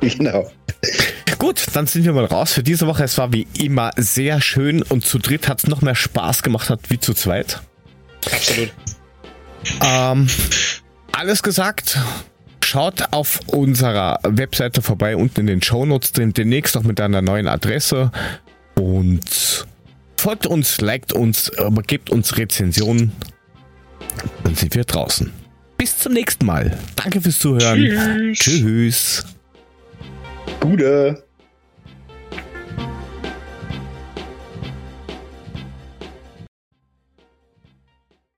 Genau. 0.00 0.48
Gut, 1.38 1.66
dann 1.72 1.86
sind 1.86 2.04
wir 2.04 2.12
mal 2.12 2.24
raus 2.24 2.52
für 2.52 2.64
diese 2.64 2.86
Woche. 2.86 3.04
Es 3.04 3.16
war 3.16 3.32
wie 3.32 3.46
immer 3.56 3.92
sehr 3.96 4.40
schön 4.40 4.82
und 4.82 5.04
zu 5.04 5.18
dritt 5.18 5.48
hat 5.48 5.62
es 5.62 5.68
noch 5.68 5.82
mehr 5.82 5.94
Spaß 5.94 6.42
gemacht 6.42 6.68
hat 6.68 6.90
wie 6.90 6.98
zu 6.98 7.14
zweit. 7.14 7.62
Absolut. 8.26 8.72
Ähm, 9.84 10.28
alles 11.12 11.42
gesagt. 11.42 11.98
Schaut 12.64 13.12
auf 13.12 13.40
unserer 13.46 14.18
Webseite 14.24 14.82
vorbei, 14.82 15.16
unten 15.16 15.40
in 15.40 15.46
den 15.46 15.62
Shownotes 15.62 16.12
drin, 16.12 16.34
demnächst 16.34 16.74
noch 16.74 16.82
mit 16.82 17.00
einer 17.00 17.22
neuen 17.22 17.46
Adresse. 17.46 18.10
Und 18.74 19.66
folgt 20.16 20.46
uns, 20.46 20.80
liked 20.80 21.12
uns, 21.12 21.56
aber 21.56 21.82
gebt 21.82 22.10
uns 22.10 22.36
Rezensionen. 22.36 23.12
Dann 24.44 24.54
sind 24.54 24.74
wir 24.74 24.84
draußen. 24.84 25.32
Bis 25.76 25.98
zum 25.98 26.12
nächsten 26.12 26.44
Mal. 26.44 26.76
Danke 26.96 27.20
fürs 27.20 27.38
Zuhören. 27.38 28.34
Tschüss. 28.34 28.38
Tschüss. 28.38 29.24
Gute. 30.60 31.27